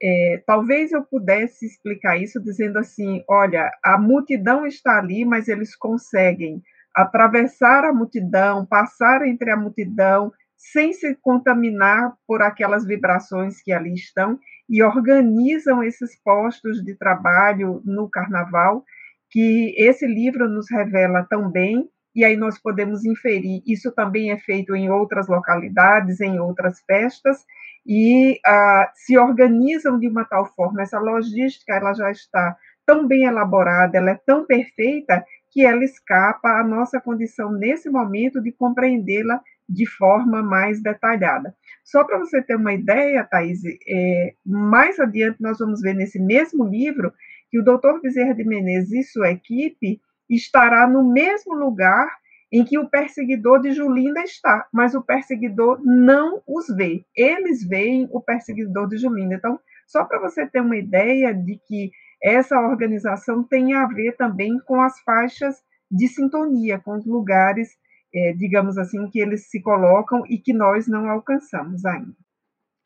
É, 0.02 0.42
talvez 0.46 0.92
eu 0.92 1.02
pudesse 1.04 1.66
explicar 1.66 2.16
isso 2.16 2.40
dizendo 2.42 2.78
assim: 2.78 3.22
olha, 3.28 3.70
a 3.84 3.98
multidão 3.98 4.66
está 4.66 4.98
ali, 4.98 5.24
mas 5.24 5.48
eles 5.48 5.74
conseguem 5.74 6.62
atravessar 6.94 7.84
a 7.84 7.92
multidão, 7.92 8.64
passar 8.64 9.26
entre 9.26 9.50
a 9.50 9.56
multidão, 9.56 10.32
sem 10.56 10.92
se 10.92 11.14
contaminar 11.16 12.14
por 12.26 12.42
aquelas 12.42 12.84
vibrações 12.84 13.62
que 13.62 13.72
ali 13.72 13.94
estão, 13.94 14.38
e 14.68 14.82
organizam 14.82 15.82
esses 15.82 16.20
postos 16.22 16.82
de 16.84 16.94
trabalho 16.94 17.80
no 17.84 18.08
carnaval, 18.08 18.84
que 19.30 19.74
esse 19.76 20.06
livro 20.06 20.48
nos 20.48 20.70
revela 20.70 21.24
também, 21.28 21.88
e 22.14 22.24
aí 22.24 22.36
nós 22.36 22.58
podemos 22.58 23.04
inferir, 23.04 23.62
isso 23.66 23.92
também 23.92 24.30
é 24.30 24.38
feito 24.38 24.74
em 24.74 24.90
outras 24.90 25.28
localidades, 25.28 26.20
em 26.20 26.40
outras 26.40 26.80
festas, 26.86 27.44
e 27.86 28.40
ah, 28.44 28.90
se 28.94 29.16
organizam 29.16 29.98
de 29.98 30.08
uma 30.08 30.24
tal 30.24 30.46
forma, 30.54 30.82
essa 30.82 30.98
logística 30.98 31.74
ela 31.74 31.92
já 31.92 32.10
está 32.10 32.56
tão 32.86 33.06
bem 33.06 33.24
elaborada, 33.24 33.98
ela 33.98 34.12
é 34.12 34.20
tão 34.26 34.46
perfeita, 34.46 35.24
que 35.50 35.64
ela 35.64 35.84
escapa 35.84 36.60
à 36.60 36.64
nossa 36.64 37.00
condição 37.00 37.50
nesse 37.50 37.88
momento 37.88 38.42
de 38.42 38.52
compreendê-la 38.52 39.40
de 39.68 39.86
forma 39.86 40.43
mais 40.43 40.82
detalhada. 40.82 41.55
Só 41.84 42.05
para 42.05 42.18
você 42.18 42.43
ter 42.43 42.56
uma 42.56 42.72
ideia, 42.72 43.24
Thaís, 43.24 43.60
é, 43.88 44.34
mais 44.44 44.98
adiante 44.98 45.40
nós 45.40 45.59
vamos 45.59 45.80
ver 45.80 45.94
nesse 45.94 46.20
mesmo 46.20 46.64
livro 46.64 47.12
que 47.51 47.59
o 47.59 47.64
doutor 47.64 48.01
Bezerra 48.01 48.34
de 48.34 48.44
Menezes 48.44 48.93
e 48.93 49.10
sua 49.10 49.30
equipe 49.30 50.01
estará 50.28 50.86
no 50.88 51.12
mesmo 51.12 51.55
lugar 51.55 52.09
em 52.51 52.64
que 52.64 52.78
o 52.78 52.88
perseguidor 52.88 53.60
de 53.60 53.72
Julinda 53.72 54.20
está, 54.22 54.66
mas 54.72 54.94
o 54.94 55.02
perseguidor 55.02 55.80
não 55.84 56.43
os 56.47 56.66
vê. 56.68 57.05
Eles 57.14 57.66
veem 57.66 58.09
o 58.10 58.20
perseguidor 58.20 58.88
de 58.88 58.97
Julinda. 58.97 59.34
Então, 59.34 59.59
só 59.86 60.05
para 60.05 60.20
você 60.20 60.47
ter 60.47 60.60
uma 60.60 60.76
ideia 60.76 61.34
de 61.34 61.60
que 61.66 61.90
essa 62.22 62.59
organização 62.59 63.43
tem 63.43 63.74
a 63.74 63.86
ver 63.86 64.16
também 64.16 64.59
com 64.60 64.80
as 64.80 64.98
faixas 65.01 65.62
de 65.90 66.09
sintonia, 66.09 66.78
com 66.78 66.97
os 66.97 67.06
lugares 67.06 67.76
é, 68.16 68.32
digamos 68.32 68.78
assim, 68.78 69.09
que 69.10 69.20
eles 69.20 69.51
se 69.51 69.60
colocam 69.60 70.22
e 70.26 70.38
que 70.38 70.55
nós 70.55 70.88
não 70.88 71.10
alcançamos 71.10 71.84
ainda. 71.84 72.16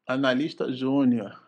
Analista 0.09 0.73
Júnior. 0.73 1.41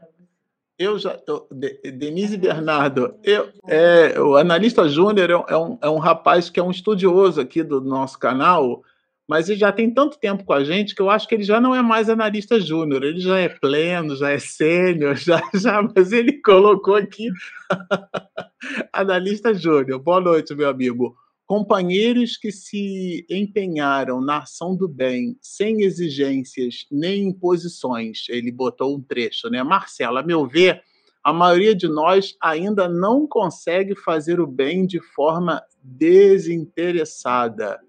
Eu 0.78 0.98
já, 0.98 1.20
eu, 1.26 1.48
Denise 1.50 2.36
Bernardo, 2.36 3.14
eu, 3.24 3.50
é, 3.68 4.18
o 4.20 4.36
analista 4.36 4.88
Júnior 4.88 5.30
é, 5.30 5.52
é, 5.52 5.56
um, 5.56 5.78
é 5.82 5.88
um 5.88 5.98
rapaz 5.98 6.48
que 6.48 6.60
é 6.60 6.62
um 6.62 6.70
estudioso 6.70 7.40
aqui 7.40 7.62
do 7.62 7.80
nosso 7.80 8.18
canal, 8.18 8.82
mas 9.28 9.48
ele 9.48 9.58
já 9.58 9.70
tem 9.70 9.90
tanto 9.90 10.18
tempo 10.18 10.44
com 10.44 10.52
a 10.52 10.64
gente 10.64 10.94
que 10.94 11.02
eu 11.02 11.10
acho 11.10 11.28
que 11.28 11.34
ele 11.34 11.44
já 11.44 11.60
não 11.60 11.74
é 11.74 11.82
mais 11.82 12.08
analista 12.08 12.58
júnior, 12.60 13.02
ele 13.02 13.20
já 13.20 13.38
é 13.38 13.48
pleno, 13.48 14.16
já 14.16 14.30
é 14.30 14.38
sênior, 14.38 15.14
já, 15.18 15.40
já, 15.54 15.82
mas 15.82 16.12
ele 16.12 16.40
colocou 16.40 16.94
aqui 16.94 17.30
analista 18.92 19.52
júnior. 19.52 19.98
Boa 20.00 20.20
noite, 20.20 20.54
meu 20.54 20.68
amigo. 20.68 21.16
Companheiros 21.46 22.36
que 22.36 22.50
se 22.50 23.26
empenharam 23.28 24.20
na 24.20 24.38
ação 24.38 24.74
do 24.76 24.88
bem, 24.88 25.36
sem 25.40 25.82
exigências 25.82 26.86
nem 26.90 27.24
imposições. 27.24 28.26
Ele 28.28 28.50
botou 28.50 28.96
um 28.96 29.02
trecho, 29.02 29.50
né? 29.50 29.62
Marcelo, 29.62 30.18
a 30.18 30.22
meu 30.22 30.46
ver, 30.46 30.82
a 31.22 31.32
maioria 31.32 31.74
de 31.74 31.88
nós 31.88 32.36
ainda 32.40 32.88
não 32.88 33.26
consegue 33.26 33.94
fazer 33.94 34.40
o 34.40 34.46
bem 34.46 34.86
de 34.86 35.00
forma 35.00 35.62
desinteressada. 35.82 37.80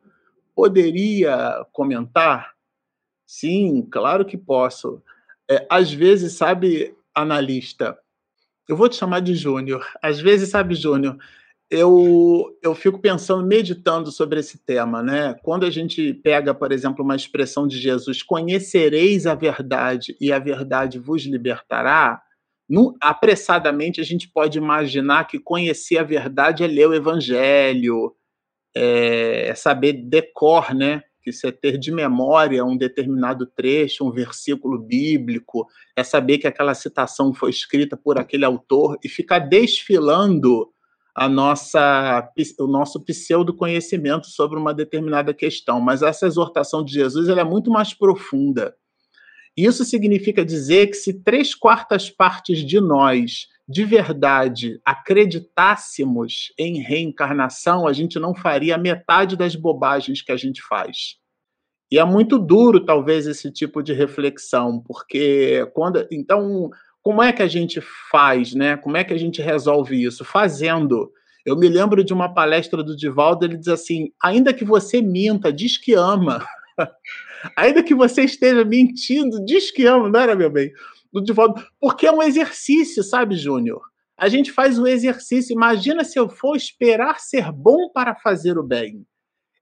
Poderia 0.56 1.66
comentar? 1.72 2.54
Sim, 3.26 3.88
claro 3.90 4.26
que 4.26 4.38
posso. 4.38 5.02
É, 5.50 5.66
às 5.70 5.92
vezes, 5.92 6.34
sabe, 6.34 6.96
analista, 7.14 7.98
eu 8.68 8.78
vou 8.78 8.88
te 8.88 8.96
chamar 8.96 9.20
de 9.20 9.36
Júnior. 9.36 9.86
Às 10.02 10.20
vezes, 10.20 10.50
sabe, 10.50 10.76
Júnior, 10.76 11.18
eu, 11.74 12.56
eu 12.62 12.76
fico 12.76 13.00
pensando, 13.00 13.44
meditando 13.44 14.12
sobre 14.12 14.40
esse 14.40 14.60
tema, 14.60 15.02
né? 15.02 15.34
Quando 15.41 15.66
a 15.66 15.72
gente 15.72 16.14
pega, 16.14 16.54
por 16.54 16.72
exemplo, 16.72 17.04
uma 17.04 17.16
expressão 17.16 17.68
de 17.68 17.80
Jesus, 17.80 18.22
conhecereis 18.22 19.26
a 19.26 19.34
verdade 19.34 20.16
e 20.22 20.32
a 20.32 20.38
verdade 20.38 21.00
vos 21.00 21.24
libertará, 21.24 22.22
no, 22.70 22.95
apressadamente 23.02 24.00
a 24.00 24.04
gente 24.04 24.30
pode 24.30 24.56
imaginar 24.56 25.26
que 25.26 25.40
conhecer 25.40 25.98
a 25.98 26.04
verdade 26.04 26.64
é 26.64 26.68
ler 26.68 26.90
o 26.90 26.94
evangelho, 26.94 28.14
é, 28.76 29.48
é 29.48 29.56
saber 29.56 29.94
decor, 29.94 30.76
né? 30.76 31.02
Que 31.24 31.32
isso 31.32 31.48
é 31.48 31.52
ter 31.52 31.80
de 31.80 31.91
memória 31.91 32.64
um 32.64 32.78
determinado 32.78 33.48
trecho, 33.48 34.08
um 34.08 34.12
versículo 34.12 34.78
bíblico, 34.78 35.66
é 35.95 36.04
saber 36.04 36.38
que 36.38 36.45
aquela 36.45 36.76
citação 36.76 37.34
foi 37.34 37.50
escrita 37.50 37.98
por 37.98 38.20
aquele 38.20 38.45
autor 38.45 39.00
e 39.04 39.10
ficar 39.10 39.40
desfilando 39.40 40.72
a 41.15 41.30
nossa, 41.30 42.31
o 42.60 42.68
nosso 42.68 42.99
pseudo-conhecimento 43.03 44.27
sobre 44.27 44.57
uma 44.57 44.73
determinada 44.73 45.34
questão. 45.34 45.80
Mas 45.80 46.02
essa 46.02 46.26
exortação 46.26 46.84
de 46.84 46.94
Jesus 46.94 47.30
é 47.30 47.44
muito 47.44 47.69
mais 47.69 47.94
profunda. 47.94 48.76
Isso 49.56 49.85
significa 49.85 50.44
dizer 50.44 50.88
que 50.88 50.95
se 50.95 51.22
três 51.22 51.53
quartas 51.53 52.10
partes 52.10 52.65
de 52.65 52.81
nós, 52.81 53.48
de 53.69 53.85
verdade, 53.85 54.81
acreditássemos 54.84 56.52
em 56.57 56.81
reencarnação, 56.81 57.88
a 57.88 57.94
gente 57.94 58.18
não 58.19 58.34
faria 58.34 58.77
metade 58.77 59.38
das 59.38 59.56
bobagens 59.56 60.23
que 60.23 60.31
a 60.31 60.38
gente 60.38 60.61
faz. 60.64 61.18
E 61.91 61.99
é 61.99 62.03
muito 62.03 62.40
duro, 62.40 62.84
talvez, 62.84 63.27
esse 63.27 63.52
tipo 63.52 63.84
de 63.84 63.94
reflexão, 63.94 64.81
porque 64.81 65.64
quando. 65.76 66.07
Então, 66.11 66.72
como 67.04 67.22
é 67.22 67.34
que 67.34 67.44
a 67.44 67.48
gente 67.48 67.82
faz, 68.10 68.54
né? 68.56 68.78
Como 68.78 68.96
é 68.96 69.04
que 69.04 69.14
a 69.14 69.18
gente 69.18 69.42
resolve 69.42 70.02
isso? 70.02 70.24
Fazendo. 70.24 71.12
Eu 71.46 71.58
me 71.58 71.68
lembro 71.68 72.02
de 72.02 72.14
uma 72.14 72.34
palestra 72.34 72.82
do 72.82 72.96
Divaldo, 72.96 73.46
ele 73.46 73.58
diz 73.58 73.68
assim: 73.68 74.12
ainda 74.24 74.54
que 74.54 74.64
você 74.64 75.02
minta, 75.02 75.52
diz 75.52 75.78
que 75.78 75.94
ama. 75.94 76.44
ainda 77.58 77.84
que 77.84 77.94
você 77.94 78.24
esteja 78.24 78.64
mentindo, 78.64 79.44
diz 79.44 79.70
que 79.70 79.86
ama, 79.86 80.10
não 80.10 80.20
era, 80.20 80.34
meu 80.34 80.50
bem? 80.50 80.72
de 81.22 81.34
volta. 81.34 81.64
Porque 81.80 82.08
é 82.08 82.12
um 82.12 82.24
exercício, 82.24 83.04
sabe, 83.04 83.36
Júnior? 83.36 83.82
A 84.18 84.30
gente 84.30 84.52
faz 84.52 84.80
o 84.80 84.88
exercício. 84.88 85.54
Imagina 85.54 86.04
se 86.04 86.18
eu 86.18 86.30
for 86.30 86.56
esperar 86.56 87.20
ser 87.20 87.52
bom 87.52 87.90
para 87.94 88.16
fazer 88.16 88.58
o 88.58 88.64
bem. 88.64 89.06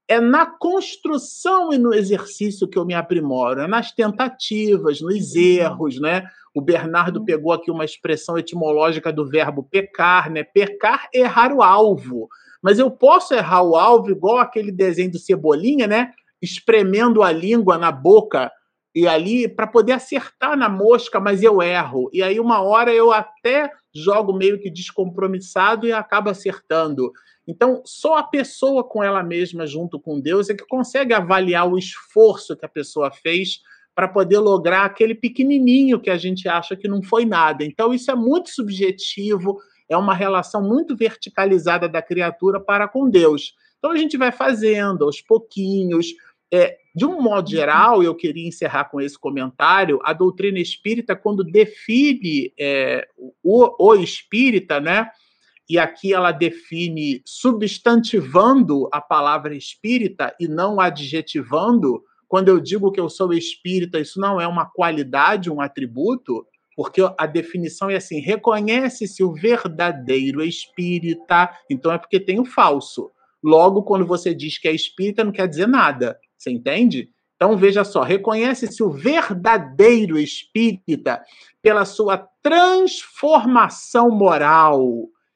É 0.08 0.20
na 0.20 0.46
construção 0.46 1.72
e 1.72 1.78
no 1.78 1.92
exercício 1.92 2.68
que 2.68 2.78
eu 2.78 2.84
me 2.84 2.94
aprimoro, 2.94 3.60
é 3.60 3.66
nas 3.66 3.92
tentativas, 3.92 5.00
nos 5.00 5.34
erros, 5.34 6.00
né? 6.00 6.24
O 6.54 6.60
Bernardo 6.60 7.20
uhum. 7.20 7.24
pegou 7.24 7.52
aqui 7.52 7.70
uma 7.70 7.84
expressão 7.84 8.36
etimológica 8.36 9.12
do 9.12 9.28
verbo 9.28 9.62
pecar, 9.62 10.30
né? 10.30 10.44
Pecar 10.44 11.08
é 11.14 11.20
errar 11.20 11.52
o 11.52 11.62
alvo. 11.62 12.28
Mas 12.62 12.78
eu 12.78 12.90
posso 12.90 13.34
errar 13.34 13.62
o 13.62 13.76
alvo 13.76 14.10
igual 14.10 14.38
aquele 14.38 14.70
desenho 14.70 15.12
do 15.12 15.18
Cebolinha, 15.18 15.86
né? 15.86 16.12
Espremendo 16.40 17.22
a 17.22 17.32
língua 17.32 17.78
na 17.78 17.90
boca 17.90 18.50
e 18.94 19.08
ali 19.08 19.48
para 19.48 19.66
poder 19.66 19.92
acertar 19.92 20.56
na 20.56 20.68
mosca, 20.68 21.18
mas 21.18 21.42
eu 21.42 21.62
erro. 21.62 22.10
E 22.12 22.22
aí 22.22 22.38
uma 22.38 22.60
hora 22.60 22.92
eu 22.92 23.12
até 23.12 23.70
jogo 23.94 24.32
meio 24.32 24.60
que 24.60 24.70
descompromissado 24.70 25.86
e 25.86 25.92
acabo 25.92 26.28
acertando. 26.28 27.10
Então, 27.46 27.82
só 27.84 28.18
a 28.18 28.22
pessoa 28.22 28.84
com 28.84 29.02
ela 29.02 29.22
mesma 29.22 29.66
junto 29.66 29.98
com 29.98 30.20
Deus 30.20 30.48
é 30.48 30.54
que 30.54 30.66
consegue 30.66 31.12
avaliar 31.12 31.68
o 31.68 31.78
esforço 31.78 32.56
que 32.56 32.64
a 32.64 32.68
pessoa 32.68 33.10
fez 33.10 33.60
para 33.94 34.08
poder 34.08 34.38
lograr 34.38 34.84
aquele 34.84 35.14
pequenininho 35.14 36.00
que 36.00 36.10
a 36.10 36.16
gente 36.16 36.48
acha 36.48 36.76
que 36.76 36.88
não 36.88 37.02
foi 37.02 37.24
nada. 37.24 37.64
Então, 37.64 37.92
isso 37.92 38.10
é 38.10 38.14
muito 38.14 38.50
subjetivo, 38.50 39.58
é 39.88 39.96
uma 39.96 40.14
relação 40.14 40.62
muito 40.62 40.96
verticalizada 40.96 41.88
da 41.88 42.00
criatura 42.00 42.58
para 42.58 42.88
com 42.88 43.08
Deus. 43.08 43.54
Então, 43.78 43.90
a 43.90 43.96
gente 43.96 44.16
vai 44.16 44.32
fazendo 44.32 45.04
aos 45.04 45.20
pouquinhos. 45.20 46.06
É, 46.54 46.76
de 46.94 47.06
um 47.06 47.20
modo 47.20 47.50
geral, 47.50 48.02
eu 48.02 48.14
queria 48.14 48.46
encerrar 48.46 48.84
com 48.84 49.00
esse 49.00 49.18
comentário. 49.18 49.98
A 50.04 50.12
doutrina 50.12 50.58
espírita, 50.58 51.16
quando 51.16 51.44
define 51.44 52.52
é, 52.58 53.06
o, 53.42 53.86
o 53.90 53.94
espírita, 53.94 54.78
né? 54.78 55.08
E 55.68 55.78
aqui 55.78 56.12
ela 56.12 56.32
define 56.32 57.22
substantivando 57.24 58.88
a 58.92 59.00
palavra 59.00 59.54
espírita 59.54 60.34
e 60.38 60.46
não 60.46 60.78
adjetivando, 60.80 62.02
quando 62.32 62.48
eu 62.48 62.58
digo 62.58 62.90
que 62.90 62.98
eu 62.98 63.10
sou 63.10 63.30
espírita, 63.34 64.00
isso 64.00 64.18
não 64.18 64.40
é 64.40 64.48
uma 64.48 64.64
qualidade, 64.64 65.50
um 65.50 65.60
atributo, 65.60 66.46
porque 66.74 67.02
a 67.18 67.26
definição 67.26 67.90
é 67.90 67.96
assim: 67.96 68.20
reconhece-se 68.20 69.22
o 69.22 69.34
verdadeiro 69.34 70.42
espírita, 70.42 71.50
então 71.68 71.92
é 71.92 71.98
porque 71.98 72.18
tem 72.18 72.40
o 72.40 72.46
falso. 72.46 73.10
Logo, 73.44 73.82
quando 73.82 74.06
você 74.06 74.34
diz 74.34 74.56
que 74.56 74.66
é 74.66 74.72
espírita, 74.72 75.22
não 75.22 75.30
quer 75.30 75.46
dizer 75.46 75.68
nada. 75.68 76.18
Você 76.38 76.50
entende? 76.50 77.10
Então 77.36 77.54
veja 77.54 77.84
só: 77.84 78.00
reconhece-se 78.00 78.82
o 78.82 78.88
verdadeiro 78.88 80.18
espírita 80.18 81.22
pela 81.60 81.84
sua 81.84 82.16
transformação 82.42 84.10
moral 84.10 84.82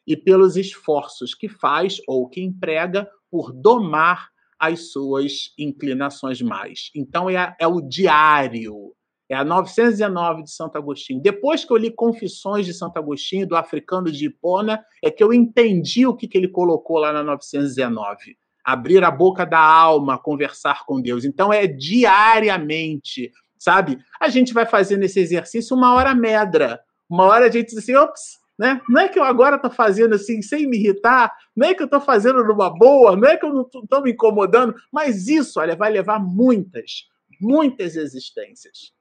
e 0.07 0.17
pelos 0.17 0.57
esforços 0.57 1.35
que 1.35 1.47
faz 1.47 1.99
ou 2.09 2.27
que 2.27 2.41
emprega 2.41 3.07
por 3.31 3.53
domar 3.53 4.31
as 4.59 4.93
suas 4.93 5.53
inclinações 5.59 6.41
mais. 6.41 6.91
Então, 6.95 7.29
é, 7.29 7.55
é 7.59 7.67
o 7.67 7.81
diário, 7.81 8.95
é 9.29 9.35
a 9.35 9.45
919 9.45 10.45
de 10.45 10.53
Santo 10.53 10.79
Agostinho. 10.79 11.21
Depois 11.21 11.65
que 11.65 11.73
eu 11.73 11.77
li 11.77 11.91
Confissões 11.91 12.65
de 12.65 12.73
Santo 12.73 12.97
Agostinho, 12.99 13.47
do 13.47 13.57
africano 13.57 14.11
de 14.11 14.27
Hipona, 14.27 14.83
é 15.03 15.11
que 15.11 15.23
eu 15.23 15.33
entendi 15.33 16.07
o 16.07 16.15
que, 16.15 16.29
que 16.29 16.39
ele 16.39 16.49
colocou 16.49 16.99
lá 16.99 17.13
na 17.13 17.23
919. 17.23 18.37
Abrir 18.65 19.03
a 19.05 19.11
boca 19.11 19.45
da 19.45 19.61
alma, 19.61 20.19
conversar 20.19 20.85
com 20.87 21.01
Deus. 21.01 21.25
Então, 21.25 21.53
é 21.53 21.67
diariamente, 21.67 23.31
sabe? 23.59 23.99
A 24.21 24.29
gente 24.29 24.53
vai 24.53 24.67
fazendo 24.67 25.03
esse 25.03 25.21
exercício 25.21 25.77
uma 25.77 25.95
hora 25.95 26.15
medra. 26.15 26.81
Uma 27.09 27.25
hora 27.25 27.47
a 27.47 27.51
gente 27.51 27.69
diz 27.69 27.79
assim, 27.79 27.95
ops, 27.95 28.39
né? 28.59 28.81
Não 28.89 29.01
é 29.01 29.09
que 29.09 29.19
eu 29.19 29.25
agora 29.25 29.57
estou 29.57 29.71
fazendo 29.71 30.15
assim 30.15 30.41
sem 30.41 30.67
me 30.67 30.79
irritar, 30.79 31.33
não 31.55 31.69
é 31.69 31.75
que 31.75 31.83
eu 31.83 31.87
estou 31.87 32.01
fazendo 32.01 32.45
numa 32.45 32.71
boa, 32.71 33.17
não 33.17 33.29
é 33.29 33.37
que 33.37 33.45
eu 33.45 33.53
não 33.53 33.63
estou 33.63 34.03
me 34.03 34.13
incomodando, 34.13 34.75
mas 34.91 35.29
isso, 35.29 35.61
olha, 35.61 35.77
vai 35.77 35.91
levar 35.91 36.19
muitas, 36.19 37.09
muitas 37.41 37.97
existências. 37.97 38.95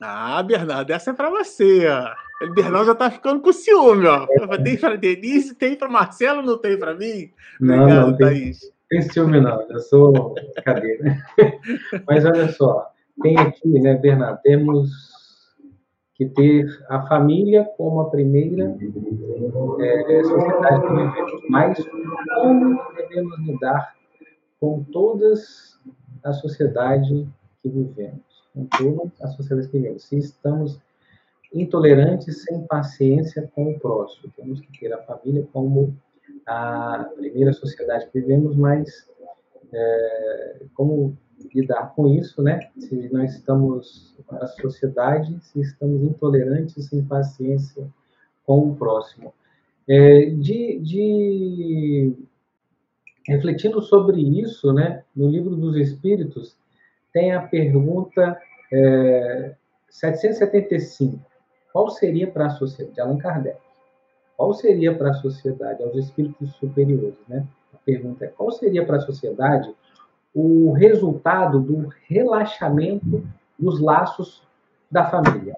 Ah, 0.00 0.42
Bernardo, 0.42 0.90
essa 0.90 1.10
é 1.10 1.14
para 1.14 1.30
você. 1.30 1.86
O 2.42 2.52
Bernardo 2.52 2.86
já 2.86 2.92
está 2.92 3.10
ficando 3.10 3.40
com 3.40 3.52
ciúme, 3.52 4.06
ó. 4.06 4.26
Tem 4.62 4.76
para 4.76 4.96
Denise, 4.96 5.54
tem 5.54 5.74
para 5.74 5.88
Marcelo, 5.88 6.42
não 6.42 6.58
tem 6.58 6.78
para 6.78 6.94
mim? 6.94 7.30
Não, 7.58 7.82
Obrigado, 7.82 8.06
não, 8.06 8.16
tem, 8.16 8.26
Thaís. 8.26 8.60
Tem 8.90 9.02
ciúme 9.02 9.40
não, 9.40 9.62
eu 9.70 9.80
sou 9.80 10.34
cadeira. 10.62 11.16
Mas 12.06 12.26
olha 12.26 12.52
só, 12.52 12.92
tem 13.22 13.38
aqui, 13.38 13.68
né, 13.80 13.94
Bernardo, 13.94 14.38
temos 14.42 15.05
que 16.16 16.26
ter 16.26 16.66
a 16.88 17.06
família 17.06 17.64
como 17.76 18.00
a 18.00 18.10
primeira 18.10 18.74
é, 19.80 20.24
sociedade 20.24 20.80
que 20.80 20.88
vivemos, 20.88 21.42
mas 21.50 21.78
como 22.34 22.80
devemos 22.94 23.38
lidar 23.40 23.94
com 24.58 24.82
todas 24.84 25.78
a 26.24 26.32
sociedade 26.32 27.28
que 27.62 27.68
vivemos, 27.68 28.22
com 28.54 28.64
toda 28.64 29.12
a 29.20 29.28
sociedade 29.28 29.68
que 29.68 29.78
vivemos. 29.78 30.04
Se 30.04 30.16
estamos 30.16 30.80
intolerantes, 31.52 32.44
sem 32.44 32.66
paciência 32.66 33.50
com 33.54 33.72
o 33.72 33.78
próximo, 33.78 34.32
temos 34.36 34.60
que 34.60 34.80
ter 34.80 34.92
a 34.94 35.02
família 35.02 35.46
como 35.52 35.94
a 36.46 37.10
primeira 37.14 37.52
sociedade 37.52 38.06
que 38.06 38.20
vivemos, 38.20 38.56
mas 38.56 39.06
é, 39.70 40.62
como 40.74 41.16
lidar 41.54 41.94
com 41.94 42.08
isso, 42.08 42.42
né? 42.42 42.70
Se 42.78 43.12
nós 43.12 43.34
estamos 43.34 44.14
na 44.30 44.46
sociedade, 44.46 45.38
se 45.42 45.60
estamos 45.60 46.02
intolerantes, 46.02 46.86
sem 46.86 47.04
paciência 47.04 47.86
com 48.44 48.70
o 48.70 48.76
próximo. 48.76 49.32
É, 49.88 50.26
de, 50.30 50.80
de, 50.80 52.14
refletindo 53.26 53.80
sobre 53.82 54.20
isso, 54.40 54.72
né? 54.72 55.02
No 55.14 55.28
livro 55.28 55.54
dos 55.56 55.76
Espíritos 55.76 56.56
tem 57.12 57.32
a 57.32 57.40
pergunta 57.40 58.38
é, 58.72 59.54
775. 59.88 61.18
Qual 61.72 61.90
seria 61.90 62.26
para 62.30 62.46
a 62.46 62.50
sociedade? 62.50 62.94
De 62.94 63.00
Allan 63.00 63.18
Kardec. 63.18 63.58
Qual 64.36 64.52
seria 64.52 64.94
para 64.94 65.10
a 65.10 65.14
sociedade, 65.14 65.82
aos 65.82 65.96
espíritos 65.96 66.54
superiores, 66.56 67.18
né? 67.26 67.46
A 67.72 67.78
pergunta 67.78 68.26
é: 68.26 68.28
qual 68.28 68.50
seria 68.50 68.84
para 68.84 68.96
a 68.96 69.00
sociedade 69.00 69.74
o 70.38 70.72
resultado 70.72 71.58
do 71.58 71.88
relaxamento 72.06 73.26
dos 73.58 73.80
laços 73.80 74.42
da 74.90 75.08
família. 75.08 75.56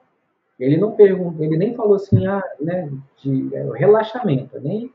Ele 0.57 0.77
não 0.77 0.93
pergunta, 0.93 1.45
ele 1.45 1.57
nem 1.57 1.75
falou 1.75 1.97
assim, 1.97 2.25
ah, 2.29 2.43
né, 2.61 2.89
de 3.21 3.53
é, 3.57 3.69
relaxamento, 3.77 4.61
nem 4.61 4.93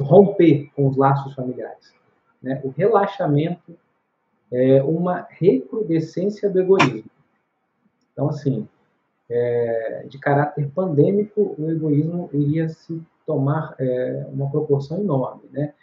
romper 0.00 0.70
com 0.74 0.88
os 0.88 0.96
laços 0.96 1.34
familiares. 1.34 1.94
Né? 2.42 2.58
O 2.64 2.70
relaxamento 2.70 3.76
é 4.50 4.82
uma 4.82 5.26
recrudescência 5.28 6.48
do 6.48 6.60
egoísmo. 6.60 7.10
Então, 8.10 8.30
assim, 8.30 8.66
é, 9.28 10.06
de 10.08 10.18
caráter 10.18 10.70
pandêmico, 10.70 11.54
o 11.58 11.70
egoísmo 11.70 12.30
iria 12.32 12.70
se 12.70 13.02
tomar 13.26 13.74
é, 13.78 14.26
uma 14.32 14.50
proporção 14.50 14.98
enorme, 14.98 15.42
né? 15.52 15.74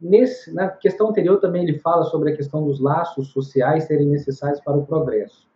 Nesse, 0.00 0.52
na 0.54 0.68
questão 0.68 1.10
anterior 1.10 1.38
também 1.38 1.62
ele 1.62 1.78
fala 1.78 2.04
sobre 2.04 2.32
a 2.32 2.36
questão 2.36 2.64
dos 2.64 2.80
laços 2.80 3.28
sociais 3.28 3.84
serem 3.84 4.06
necessários 4.06 4.60
para 4.60 4.76
o 4.76 4.86
progresso. 4.86 5.46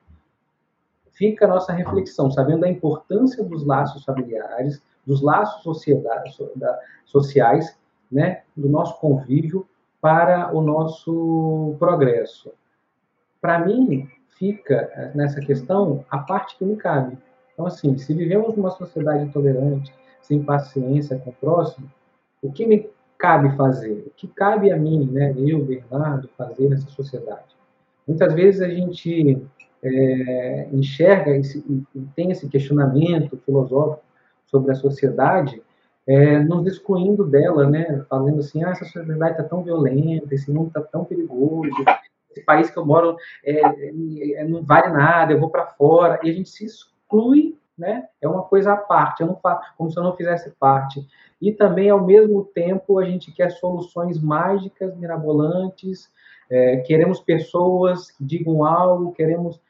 Fica 1.13 1.47
a 1.47 1.49
nossa 1.49 1.73
reflexão, 1.73 2.31
sabendo 2.31 2.61
da 2.61 2.69
importância 2.69 3.43
dos 3.43 3.65
laços 3.65 4.05
familiares, 4.05 4.83
dos 5.07 5.23
laços 5.23 5.63
sociais, 7.05 7.79
né, 8.11 8.43
do 8.57 8.69
nosso 8.69 8.99
convívio 9.01 9.67
para 10.01 10.55
o 10.55 10.61
nosso 10.61 11.77
progresso. 11.79 12.53
Para 13.41 13.59
mim, 13.61 14.09
fica 14.39 15.13
nessa 15.15 15.41
questão 15.41 16.05
a 16.11 16.19
parte 16.19 16.57
que 16.59 16.65
me 16.65 16.77
cabe. 16.77 17.17
Então, 17.53 17.67
assim, 17.67 17.97
se 17.97 18.13
vivemos 18.13 18.57
numa 18.57 18.71
sociedade 18.71 19.25
intolerante, 19.25 19.95
sem 20.21 20.43
paciência 20.43 21.19
com 21.19 21.31
o 21.31 21.35
próximo, 21.35 21.91
o 22.43 22.53
que 22.53 22.67
me 22.67 22.91
cabe 23.19 23.57
fazer? 23.57 24.05
O 24.07 24.11
que 24.17 24.29
cabe 24.29 24.71
a 24.71 24.77
mim, 24.77 25.09
né, 25.11 25.35
eu, 25.37 25.65
Bernardo, 25.65 26.29
fazer 26.37 26.69
nessa 26.69 26.89
sociedade? 26.89 27.55
Muitas 28.07 28.35
vezes 28.35 28.61
a 28.61 28.69
gente 28.69 29.43
é, 29.83 30.69
enxerga 30.73 31.37
esse, 31.37 31.59
e 31.95 32.01
tem 32.15 32.31
esse 32.31 32.49
questionamento 32.49 33.37
filosófico 33.45 34.03
sobre 34.47 34.73
a 34.73 34.75
sociedade, 34.75 35.63
é, 36.07 36.39
nos 36.39 36.67
excluindo 36.67 37.25
dela, 37.25 37.69
né, 37.69 38.05
falando 38.09 38.41
assim, 38.41 38.63
ah, 38.63 38.71
essa 38.71 38.85
sociedade 38.85 39.33
está 39.33 39.45
tão 39.45 39.63
violenta, 39.63 40.35
esse 40.35 40.51
mundo 40.51 40.69
está 40.69 40.83
tão 40.83 41.05
perigoso, 41.05 41.71
esse 42.31 42.45
país 42.45 42.71
que 42.71 42.79
eu 42.79 42.85
moro 42.85 43.17
é, 43.45 43.61
é 43.61 44.45
não 44.45 44.63
vale 44.63 44.93
nada, 44.93 45.33
eu 45.33 45.41
vou 45.41 45.51
para 45.51 45.67
fora, 45.67 46.21
e 46.23 46.31
a 46.31 46.33
gente 46.33 46.49
se 46.51 46.67
exclui 46.67 47.57
né? 47.77 48.07
É 48.21 48.29
uma 48.29 48.43
coisa 48.43 48.73
à 48.73 48.77
parte, 48.77 49.21
eu 49.21 49.27
não 49.27 49.37
faço, 49.37 49.73
como 49.77 49.91
se 49.91 49.99
eu 49.99 50.03
não 50.03 50.17
fizesse 50.17 50.51
parte. 50.59 51.07
E 51.41 51.53
também, 51.53 51.91
ao 51.91 52.05
mesmo 52.05 52.45
tempo, 52.45 52.99
a 52.99 53.05
gente 53.05 53.33
quer 53.33 53.51
soluções 53.51 54.21
mágicas, 54.21 54.97
mirabolantes, 54.97 56.11
é, 56.51 56.79
queremos 56.79 57.21
pessoas 57.21 58.11
que 58.11 58.25
digam 58.25 58.65
algo, 58.65 59.13
queremos 59.13 59.61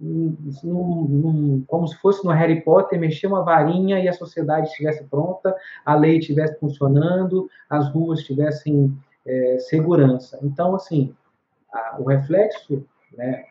num, 0.00 1.06
num, 1.08 1.64
como 1.66 1.88
se 1.88 1.96
fosse 1.96 2.24
no 2.24 2.30
Harry 2.30 2.60
Potter, 2.60 3.00
mexer 3.00 3.26
uma 3.26 3.42
varinha 3.42 3.98
e 3.98 4.08
a 4.08 4.12
sociedade 4.12 4.68
estivesse 4.68 5.02
pronta, 5.04 5.54
a 5.84 5.94
lei 5.94 6.18
estivesse 6.18 6.58
funcionando, 6.60 7.48
as 7.68 7.90
ruas 7.92 8.22
tivessem 8.22 8.96
é, 9.26 9.58
segurança. 9.58 10.38
Então, 10.42 10.74
assim, 10.74 11.14
a, 11.72 11.96
o 11.98 12.04
reflexo 12.04 12.86
né, 13.16 13.44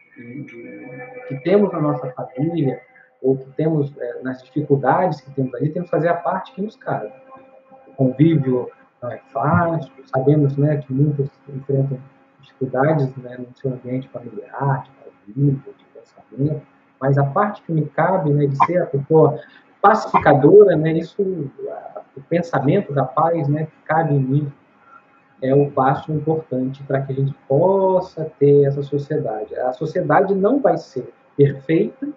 que 1.28 1.40
temos 1.44 1.72
na 1.72 1.82
nossa 1.82 2.10
família, 2.12 2.82
ou 3.22 3.38
que 3.38 3.50
temos 3.52 3.94
é, 3.98 4.22
nas 4.22 4.44
dificuldades 4.44 5.22
que 5.22 5.32
temos 5.32 5.54
ali, 5.56 5.70
temos 5.70 5.90
que 5.90 5.96
fazer 5.96 6.10
a 6.10 6.16
parte 6.16 6.54
que 6.54 6.62
nos 6.62 6.76
cabe. 6.76 7.12
O 7.88 7.94
convívio 7.94 8.70
não 9.02 9.12
é 9.12 9.18
fácil, 9.32 9.92
sabemos 10.06 10.56
né, 10.58 10.78
que 10.78 10.94
muitos 10.94 11.30
enfrentam 11.50 12.00
dificuldades 12.42 13.16
né, 13.18 13.38
no 13.38 13.48
seu 13.56 13.72
ambiente 13.72 14.08
familiar, 14.10 14.84
de 14.84 14.92
convívio, 15.34 15.74
de 15.78 15.86
pensamento, 15.94 16.62
mas 17.00 17.18
a 17.18 17.24
parte 17.24 17.62
que 17.64 17.72
me 17.72 17.86
cabe 17.88 18.32
né, 18.32 18.48
de 18.48 18.66
ser 18.66 18.82
a 18.82 18.86
pessoa 18.86 19.40
pacificadora, 19.82 20.76
né, 20.76 20.94
isso, 20.94 21.22
o 21.22 22.22
pensamento 22.30 22.94
da 22.94 23.04
paz 23.06 23.48
né, 23.48 23.66
que 23.66 23.86
cabe 23.86 24.16
em 24.16 24.20
mim, 24.20 24.54
é 25.42 25.54
o 25.54 25.70
passo 25.70 26.12
importante 26.12 26.84
para 26.84 27.02
que 27.02 27.14
a 27.14 27.16
gente 27.16 27.34
possa 27.48 28.26
ter 28.40 28.66
essa 28.66 28.82
sociedade. 28.82 29.56
A 29.56 29.72
sociedade 29.72 30.34
não 30.34 30.60
vai 30.60 30.78
ser 30.78 31.14
perfeita 31.36 32.08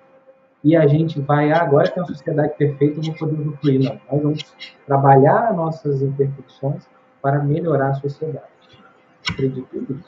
e 0.63 0.77
a 0.77 0.87
gente 0.87 1.21
vai, 1.21 1.51
ah, 1.53 1.63
agora 1.63 1.91
que 1.91 1.99
é 1.99 2.03
uma 2.03 2.09
sociedade 2.09 2.55
perfeita, 2.57 3.01
eu 3.01 3.03
vou 3.03 3.15
poder 3.15 3.41
usufruir. 3.41 3.81
Não, 3.81 4.01
nós 4.13 4.23
vamos 4.23 4.57
trabalhar 4.87 5.55
nossas 5.55 6.03
imperfeições 6.03 6.85
para 7.23 7.43
melhorar 7.43 7.91
a 7.91 7.95
sociedade. 7.95 8.45
Acredito 9.29 9.69
nisso. 9.73 10.05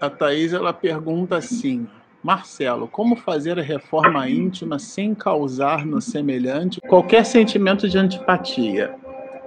A 0.00 0.10
Thais, 0.10 0.52
ela 0.52 0.72
pergunta 0.72 1.36
assim, 1.36 1.86
Marcelo, 2.22 2.88
como 2.88 3.16
fazer 3.16 3.58
a 3.58 3.62
reforma 3.62 4.28
íntima 4.28 4.78
sem 4.78 5.14
causar 5.14 5.84
no 5.84 6.00
semelhante 6.00 6.80
qualquer 6.80 7.24
sentimento 7.24 7.88
de 7.88 7.98
antipatia? 7.98 8.94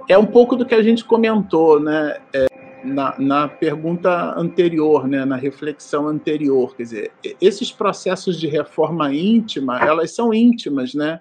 É 0.08 0.16
um 0.16 0.26
pouco 0.26 0.54
do 0.54 0.64
que 0.64 0.74
a 0.74 0.82
gente 0.82 1.04
comentou, 1.04 1.80
né? 1.80 2.16
É 2.32 2.46
na, 2.86 3.14
na 3.18 3.48
pergunta 3.48 4.34
anterior, 4.38 5.06
né, 5.06 5.24
na 5.24 5.36
reflexão 5.36 6.06
anterior, 6.08 6.74
quer 6.76 6.82
dizer, 6.84 7.12
esses 7.40 7.72
processos 7.72 8.38
de 8.38 8.46
reforma 8.46 9.12
íntima, 9.12 9.78
elas 9.80 10.14
são 10.14 10.32
íntimas, 10.32 10.94
né? 10.94 11.20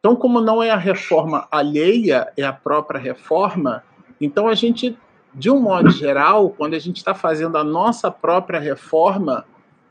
Então, 0.00 0.16
como 0.16 0.40
não 0.40 0.62
é 0.62 0.70
a 0.70 0.76
reforma 0.76 1.46
alheia, 1.50 2.32
é 2.36 2.42
a 2.42 2.52
própria 2.52 2.98
reforma, 2.98 3.84
então 4.20 4.48
a 4.48 4.54
gente, 4.54 4.98
de 5.34 5.50
um 5.50 5.60
modo 5.60 5.90
geral, 5.90 6.50
quando 6.50 6.74
a 6.74 6.78
gente 6.78 6.96
está 6.96 7.14
fazendo 7.14 7.56
a 7.56 7.64
nossa 7.64 8.10
própria 8.10 8.58
reforma, 8.58 9.44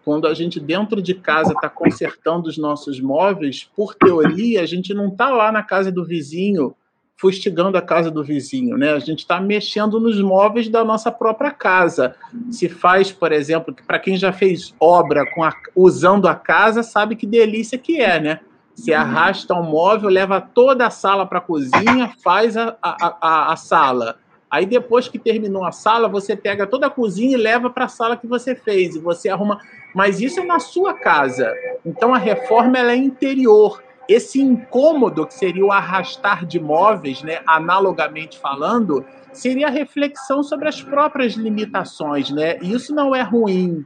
quando 0.03 0.27
a 0.27 0.34
gente 0.34 0.60
dentro 0.60 1.02
de 1.02 1.14
casa 1.14 1.53
está 1.53 1.69
consertando 1.69 2.49
os 2.49 2.57
nossos 2.57 2.99
móveis, 2.99 3.69
por 3.76 3.93
teoria, 3.93 4.61
a 4.61 4.65
gente 4.65 4.93
não 4.93 5.10
está 5.10 5.30
lá 5.30 5.52
na 5.52 5.64
casa 5.64 5.91
do 5.91 6.03
vizinho 6.03 6.76
fustigando 7.22 7.77
a 7.77 7.81
casa 7.84 8.10
do 8.10 8.23
vizinho, 8.23 8.76
né? 8.76 8.93
A 8.93 8.99
gente 8.99 9.19
está 9.19 9.39
mexendo 9.39 9.99
nos 9.99 10.19
móveis 10.19 10.68
da 10.68 10.84
nossa 10.84 11.11
própria 11.11 11.52
casa. 11.52 12.15
Se 12.49 12.68
faz, 12.68 13.11
por 13.11 13.31
exemplo, 13.31 13.76
para 13.85 13.99
quem 13.99 14.18
já 14.18 14.34
fez 14.34 14.73
obra 14.80 15.23
com 15.31 15.43
a, 15.43 15.53
usando 15.76 16.27
a 16.27 16.34
casa, 16.34 16.81
sabe 16.81 17.15
que 17.15 17.27
delícia 17.27 17.77
que 17.77 18.02
é, 18.02 18.19
né? 18.19 18.39
Você 18.73 18.91
arrasta 18.91 19.53
um 19.53 19.61
móvel, 19.61 20.10
leva 20.10 20.41
toda 20.41 20.88
a 20.88 20.89
sala 20.89 21.23
para 21.27 21.38
a 21.38 21.41
cozinha, 21.41 22.11
faz 22.23 22.57
a, 22.57 22.76
a, 22.81 23.18
a, 23.22 23.53
a 23.53 23.56
sala. 23.56 24.18
Aí 24.49 24.65
depois 24.65 25.07
que 25.07 25.19
terminou 25.19 25.64
a 25.64 25.72
sala, 25.72 26.10
você 26.10 26.35
pega 26.35 26.65
toda 26.65 26.88
a 26.88 26.89
cozinha 26.89 27.38
e 27.38 27.39
leva 27.39 27.69
para 27.69 27.85
a 27.85 27.89
sala 27.89 28.18
que 28.18 28.26
você 28.26 28.56
fez 28.56 28.95
e 28.95 28.99
você 28.99 29.30
arruma. 29.30 29.60
Mas 29.93 30.19
isso 30.19 30.39
é 30.39 30.43
na 30.43 30.60
sua 30.60 30.95
casa. 30.95 31.53
Então 31.85 32.15
a 32.15 32.18
reforma 32.18 32.80
ela 32.80 32.93
é 32.93 32.95
interior 32.95 33.80
esse 34.07 34.41
incômodo, 34.41 35.26
que 35.26 35.34
seria 35.34 35.65
o 35.65 35.72
arrastar 35.72 36.45
de 36.45 36.60
móveis, 36.60 37.22
né, 37.23 37.40
analogamente 37.45 38.38
falando, 38.38 39.06
seria 39.32 39.68
a 39.68 39.72
reflexão 39.72 40.44
sobre 40.44 40.68
as 40.68 40.82
próprias 40.82 41.34
limitações. 41.34 42.30
Né? 42.30 42.57
E 42.61 42.73
isso 42.73 42.94
não 42.94 43.15
é 43.15 43.22
ruim. 43.22 43.86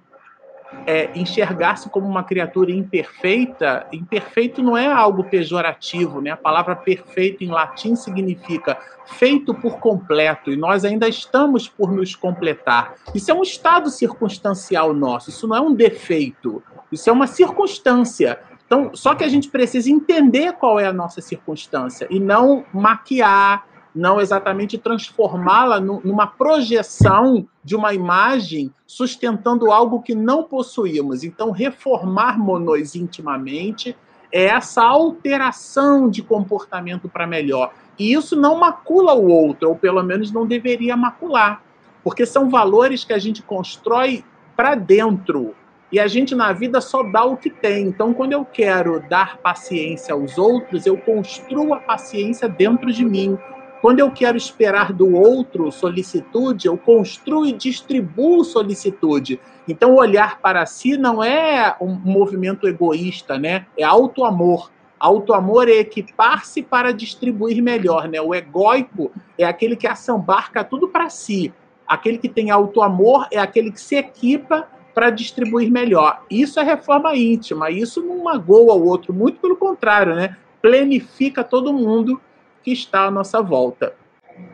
É, 0.85 1.09
enxergar-se 1.15 1.89
como 1.89 2.05
uma 2.05 2.23
criatura 2.23 2.71
imperfeita, 2.71 3.87
imperfeito 3.93 4.61
não 4.61 4.75
é 4.75 4.85
algo 4.85 5.23
pejorativo, 5.23 6.19
né? 6.19 6.31
A 6.31 6.37
palavra 6.37 6.75
perfeito 6.75 7.43
em 7.43 7.47
latim 7.47 7.95
significa 7.95 8.77
feito 9.05 9.53
por 9.53 9.79
completo, 9.79 10.51
e 10.51 10.57
nós 10.57 10.83
ainda 10.83 11.07
estamos 11.07 11.69
por 11.69 11.91
nos 11.93 12.13
completar. 12.13 12.95
Isso 13.13 13.31
é 13.31 13.33
um 13.33 13.43
estado 13.43 13.89
circunstancial 13.89 14.93
nosso, 14.93 15.29
isso 15.29 15.47
não 15.47 15.55
é 15.55 15.61
um 15.61 15.73
defeito, 15.73 16.61
isso 16.91 17.09
é 17.09 17.13
uma 17.13 17.27
circunstância. 17.27 18.39
Então, 18.65 18.91
só 18.93 19.13
que 19.13 19.23
a 19.23 19.27
gente 19.27 19.49
precisa 19.49 19.89
entender 19.89 20.53
qual 20.53 20.79
é 20.79 20.87
a 20.87 20.93
nossa 20.93 21.21
circunstância 21.21 22.07
e 22.09 22.19
não 22.19 22.65
maquiar, 22.73 23.67
não 23.93 24.19
exatamente 24.19 24.77
transformá-la 24.77 25.79
numa 25.79 26.27
projeção 26.27 27.47
de 27.63 27.75
uma 27.75 27.93
imagem 27.93 28.73
sustentando 28.85 29.71
algo 29.71 30.01
que 30.01 30.13
não 30.13 30.43
possuímos. 30.43 31.23
Então, 31.23 31.51
reformarmos-nos 31.51 32.95
intimamente 32.95 33.95
é 34.31 34.45
essa 34.45 34.83
alteração 34.83 36.09
de 36.09 36.21
comportamento 36.21 37.07
para 37.07 37.25
melhor. 37.25 37.71
E 37.97 38.13
isso 38.13 38.35
não 38.35 38.59
macula 38.59 39.13
o 39.13 39.29
outro, 39.29 39.69
ou 39.69 39.75
pelo 39.75 40.03
menos 40.03 40.31
não 40.31 40.45
deveria 40.45 40.97
macular, 40.97 41.63
porque 42.03 42.25
são 42.25 42.49
valores 42.49 43.05
que 43.05 43.13
a 43.13 43.19
gente 43.19 43.41
constrói 43.41 44.25
para 44.55 44.75
dentro, 44.75 45.55
e 45.95 45.99
a 45.99 46.07
gente 46.07 46.35
na 46.35 46.51
vida 46.51 46.81
só 46.81 47.03
dá 47.03 47.23
o 47.23 47.37
que 47.37 47.49
tem. 47.49 47.87
Então, 47.87 48.13
quando 48.13 48.33
eu 48.33 48.43
quero 48.43 48.99
dar 49.07 49.37
paciência 49.37 50.13
aos 50.13 50.37
outros, 50.37 50.85
eu 50.85 50.97
construo 50.97 51.73
a 51.73 51.79
paciência 51.79 52.49
dentro 52.49 52.91
de 52.91 53.05
mim. 53.05 53.37
Quando 53.81 54.01
eu 54.01 54.11
quero 54.11 54.35
esperar 54.35 54.91
do 54.91 55.15
outro 55.15 55.71
solicitude, 55.71 56.67
eu 56.67 56.77
construo 56.77 57.45
e 57.45 57.53
distribuo 57.53 58.43
solicitude. 58.43 59.39
Então, 59.69 59.95
olhar 59.95 60.41
para 60.41 60.65
si 60.65 60.97
não 60.97 61.23
é 61.23 61.77
um 61.79 61.93
movimento 61.93 62.67
egoísta, 62.67 63.39
né? 63.39 63.65
É 63.79 63.85
auto-amor. 63.85 64.69
Auto-amor 64.99 65.69
é 65.69 65.75
equipar-se 65.75 66.61
para 66.61 66.91
distribuir 66.91 67.63
melhor, 67.63 68.09
né? 68.09 68.19
O 68.19 68.35
egóico 68.35 69.13
é 69.37 69.45
aquele 69.45 69.77
que 69.77 69.87
assambarca 69.87 70.61
tudo 70.61 70.89
para 70.89 71.09
si. 71.09 71.53
Aquele 71.87 72.17
que 72.17 72.27
tem 72.27 72.51
auto-amor 72.51 73.27
é 73.31 73.39
aquele 73.39 73.71
que 73.71 73.79
se 73.79 73.95
equipa 73.95 74.74
para 74.95 75.09
distribuir 75.09 75.69
melhor. 75.69 76.23
Isso 76.31 76.57
é 76.57 76.63
reforma 76.63 77.13
íntima, 77.15 77.69
isso 77.69 78.01
não 78.01 78.23
magoa 78.23 78.73
o 78.73 78.87
outro, 78.87 79.13
muito 79.13 79.41
pelo 79.41 79.57
contrário, 79.57 80.15
né? 80.15 80.37
Plenifica 80.61 81.43
todo 81.43 81.73
mundo 81.73 82.19
que 82.63 82.71
está 82.71 83.03
à 83.03 83.11
nossa 83.11 83.41
volta. 83.41 83.93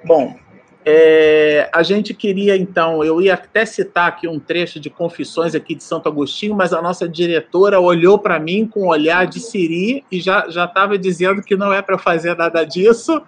Bom, 0.03 0.35
é, 0.83 1.69
a 1.71 1.83
gente 1.83 2.11
queria 2.11 2.57
então, 2.57 3.03
eu 3.03 3.21
ia 3.21 3.35
até 3.35 3.65
citar 3.67 4.07
aqui 4.07 4.27
um 4.27 4.39
trecho 4.39 4.79
de 4.79 4.89
Confissões 4.89 5.53
aqui 5.53 5.75
de 5.75 5.83
Santo 5.83 6.09
Agostinho, 6.09 6.55
mas 6.55 6.73
a 6.73 6.81
nossa 6.81 7.07
diretora 7.07 7.79
olhou 7.79 8.17
para 8.17 8.39
mim 8.39 8.65
com 8.65 8.85
um 8.85 8.87
olhar 8.87 9.27
de 9.27 9.39
Siri 9.39 10.03
e 10.11 10.19
já 10.19 10.49
já 10.49 10.65
estava 10.65 10.97
dizendo 10.97 11.43
que 11.43 11.55
não 11.55 11.71
é 11.71 11.83
para 11.83 11.99
fazer 11.99 12.35
nada 12.35 12.63
disso. 12.63 13.21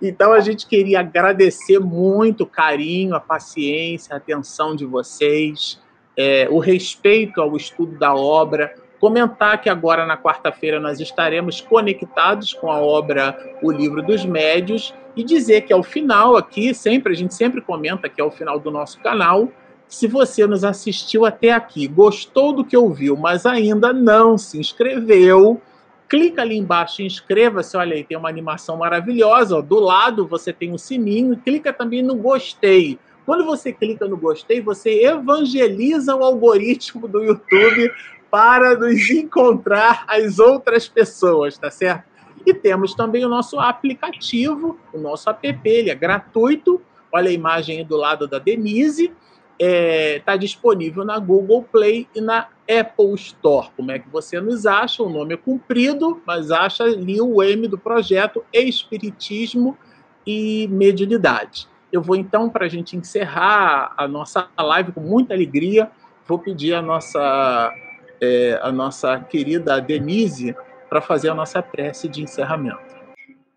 Então 0.00 0.32
a 0.32 0.38
gente 0.38 0.68
queria 0.68 1.00
agradecer 1.00 1.80
muito 1.80 2.44
o 2.44 2.46
carinho, 2.46 3.16
a 3.16 3.20
paciência, 3.20 4.14
a 4.14 4.18
atenção 4.18 4.76
de 4.76 4.86
vocês 4.86 5.80
é, 6.20 6.46
o 6.50 6.58
respeito 6.58 7.40
ao 7.40 7.56
estudo 7.56 7.98
da 7.98 8.14
obra, 8.14 8.74
comentar 9.00 9.58
que 9.58 9.70
agora 9.70 10.04
na 10.04 10.18
quarta-feira 10.18 10.78
nós 10.78 11.00
estaremos 11.00 11.62
conectados 11.62 12.52
com 12.52 12.70
a 12.70 12.78
obra 12.78 13.56
O 13.62 13.72
Livro 13.72 14.02
dos 14.02 14.26
Médios 14.26 14.92
e 15.16 15.24
dizer 15.24 15.62
que 15.62 15.72
ao 15.72 15.82
final 15.82 16.36
aqui, 16.36 16.74
sempre 16.74 17.14
a 17.14 17.16
gente 17.16 17.34
sempre 17.34 17.62
comenta 17.62 18.06
que 18.06 18.20
ao 18.20 18.30
final 18.30 18.60
do 18.60 18.70
nosso 18.70 19.00
canal, 19.00 19.48
se 19.88 20.06
você 20.06 20.46
nos 20.46 20.62
assistiu 20.62 21.24
até 21.24 21.52
aqui, 21.52 21.88
gostou 21.88 22.52
do 22.52 22.62
que 22.62 22.76
ouviu, 22.76 23.16
mas 23.16 23.46
ainda 23.46 23.90
não 23.90 24.36
se 24.36 24.60
inscreveu, 24.60 25.58
clica 26.06 26.42
ali 26.42 26.58
embaixo 26.58 27.00
e 27.00 27.06
inscreva-se. 27.06 27.78
Olha 27.78 27.96
aí, 27.96 28.04
tem 28.04 28.18
uma 28.18 28.28
animação 28.28 28.76
maravilhosa. 28.76 29.56
Ó. 29.56 29.62
Do 29.62 29.80
lado 29.80 30.28
você 30.28 30.52
tem 30.52 30.70
um 30.70 30.78
sininho. 30.78 31.36
Clica 31.36 31.72
também 31.72 32.02
no 32.02 32.14
gostei 32.14 32.98
quando 33.30 33.44
você 33.44 33.72
clica 33.72 34.08
no 34.08 34.16
gostei, 34.16 34.60
você 34.60 35.04
evangeliza 35.04 36.16
o 36.16 36.24
algoritmo 36.24 37.06
do 37.06 37.22
YouTube 37.22 37.88
para 38.28 38.76
nos 38.76 39.08
encontrar 39.08 40.04
as 40.08 40.40
outras 40.40 40.88
pessoas, 40.88 41.56
tá 41.56 41.70
certo? 41.70 42.06
E 42.44 42.52
temos 42.52 42.92
também 42.92 43.24
o 43.24 43.28
nosso 43.28 43.60
aplicativo, 43.60 44.76
o 44.92 44.98
nosso 44.98 45.30
app, 45.30 45.60
ele 45.64 45.90
é 45.90 45.94
gratuito. 45.94 46.82
Olha 47.12 47.30
a 47.30 47.32
imagem 47.32 47.78
aí 47.78 47.84
do 47.84 47.96
lado 47.96 48.26
da 48.26 48.40
Denise. 48.40 49.04
Está 49.04 49.14
é, 49.60 50.18
tá 50.18 50.36
disponível 50.36 51.04
na 51.04 51.16
Google 51.20 51.62
Play 51.62 52.08
e 52.12 52.20
na 52.20 52.48
Apple 52.68 53.14
Store. 53.14 53.68
Como 53.76 53.92
é 53.92 54.00
que 54.00 54.08
você 54.08 54.40
nos 54.40 54.66
acha? 54.66 55.04
O 55.04 55.08
nome 55.08 55.34
é 55.34 55.36
comprido, 55.36 56.20
mas 56.26 56.50
acha 56.50 56.82
ali 56.82 57.20
o 57.20 57.40
M 57.40 57.68
do 57.68 57.78
projeto 57.78 58.44
Espiritismo 58.52 59.78
e 60.26 60.66
Mediunidade. 60.66 61.70
Eu 61.92 62.02
vou 62.02 62.16
então, 62.16 62.48
para 62.48 62.66
a 62.66 62.68
gente 62.68 62.96
encerrar 62.96 63.94
a 63.96 64.06
nossa 64.06 64.48
live 64.58 64.92
com 64.92 65.00
muita 65.00 65.34
alegria, 65.34 65.90
vou 66.26 66.38
pedir 66.38 66.74
a 66.74 66.82
nossa 66.82 67.74
é, 68.20 68.58
a 68.62 68.70
nossa 68.70 69.18
querida 69.20 69.80
Denise 69.80 70.54
para 70.88 71.00
fazer 71.00 71.30
a 71.30 71.34
nossa 71.34 71.62
prece 71.62 72.08
de 72.08 72.22
encerramento. 72.22 72.94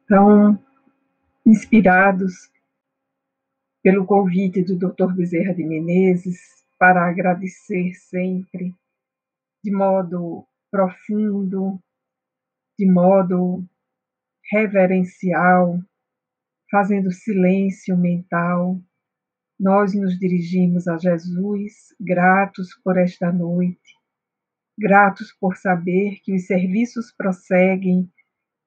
Então, 0.05 0.57
inspirados 1.45 2.51
pelo 3.83 4.05
convite 4.05 4.63
do 4.63 4.77
Dr. 4.77 5.13
Bezerra 5.13 5.53
de 5.53 5.63
Menezes 5.63 6.63
para 6.79 7.07
agradecer 7.07 7.93
sempre 7.95 8.73
de 9.63 9.71
modo 9.71 10.45
profundo, 10.71 11.79
de 12.77 12.89
modo 12.89 13.63
reverencial, 14.51 15.79
fazendo 16.73 17.11
silêncio 17.11 17.95
mental, 17.95 18.81
nós 19.59 19.93
nos 19.93 20.17
dirigimos 20.17 20.87
a 20.87 20.97
Jesus, 20.97 21.93
gratos 22.01 22.69
por 22.83 22.97
esta 22.97 23.31
noite, 23.31 23.93
gratos 24.75 25.31
por 25.39 25.55
saber 25.55 26.19
que 26.23 26.33
os 26.33 26.47
serviços 26.47 27.13
prosseguem 27.15 28.11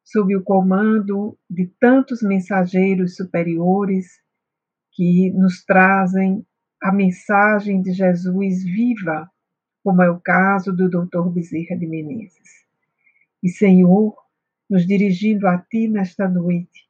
sob 0.05 0.37
o 0.37 0.45
comando 0.45 1.37
de 1.51 1.66
tantos 1.81 2.23
mensageiros 2.23 3.16
superiores 3.16 4.20
que 4.93 5.33
nos 5.33 5.65
trazem 5.65 6.47
a 6.81 6.93
mensagem 6.93 7.83
de 7.83 7.91
Jesus 7.91 8.62
viva, 8.62 9.28
como 9.83 10.01
é 10.01 10.09
o 10.09 10.20
caso 10.20 10.73
do 10.73 10.89
Dr. 10.89 11.28
Bezerra 11.31 11.77
de 11.77 11.89
Menezes. 11.89 12.66
E, 13.43 13.49
Senhor, 13.49 14.15
nos 14.70 14.87
dirigindo 14.87 15.49
a 15.49 15.59
Ti 15.59 15.89
nesta 15.89 16.28
noite, 16.28 16.86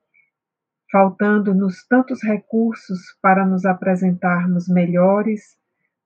faltando-nos 0.90 1.86
tantos 1.86 2.22
recursos 2.22 3.00
para 3.20 3.44
nos 3.44 3.64
apresentarmos 3.64 4.68
melhores, 4.68 5.56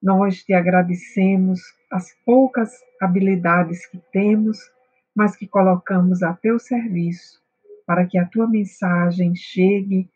nós 0.02 0.42
te 0.42 0.54
agradecemos 0.54 1.60
as 1.92 2.14
poucas 2.24 2.70
habilidades 3.00 3.86
que 3.86 3.98
temos, 4.12 4.58
mas 5.14 5.36
que 5.36 5.46
colocamos 5.46 6.22
a 6.22 6.32
teu 6.32 6.58
serviço, 6.58 7.40
para 7.86 8.06
que 8.06 8.16
a 8.16 8.26
tua 8.26 8.48
mensagem 8.48 9.34
chegue 9.34 10.08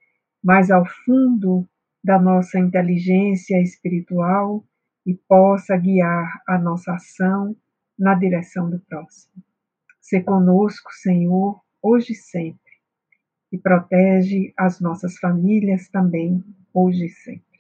mais 0.43 0.71
ao 0.71 0.85
fundo 1.05 1.69
da 2.03 2.19
nossa 2.19 2.59
inteligência 2.59 3.61
espiritual 3.61 4.65
e 5.07 5.15
possa 5.15 5.77
guiar 5.77 6.43
a 6.47 6.59
nossa 6.59 6.95
ação 6.95 7.57
na 7.99 8.15
direção 8.15 8.71
do 8.71 8.79
próximo. 8.81 9.43
Se 10.01 10.21
conosco, 10.21 10.91
Senhor, 10.93 11.61
hoje 11.83 12.13
e 12.13 12.17
sempre, 12.17 12.64
e 13.55 13.59
protege 13.59 14.53
as 14.57 14.81
nossas 14.81 15.17
famílias 15.17 15.89
também, 15.89 16.43
hoje 16.75 17.07
e 17.07 17.09
sempre. 17.09 17.54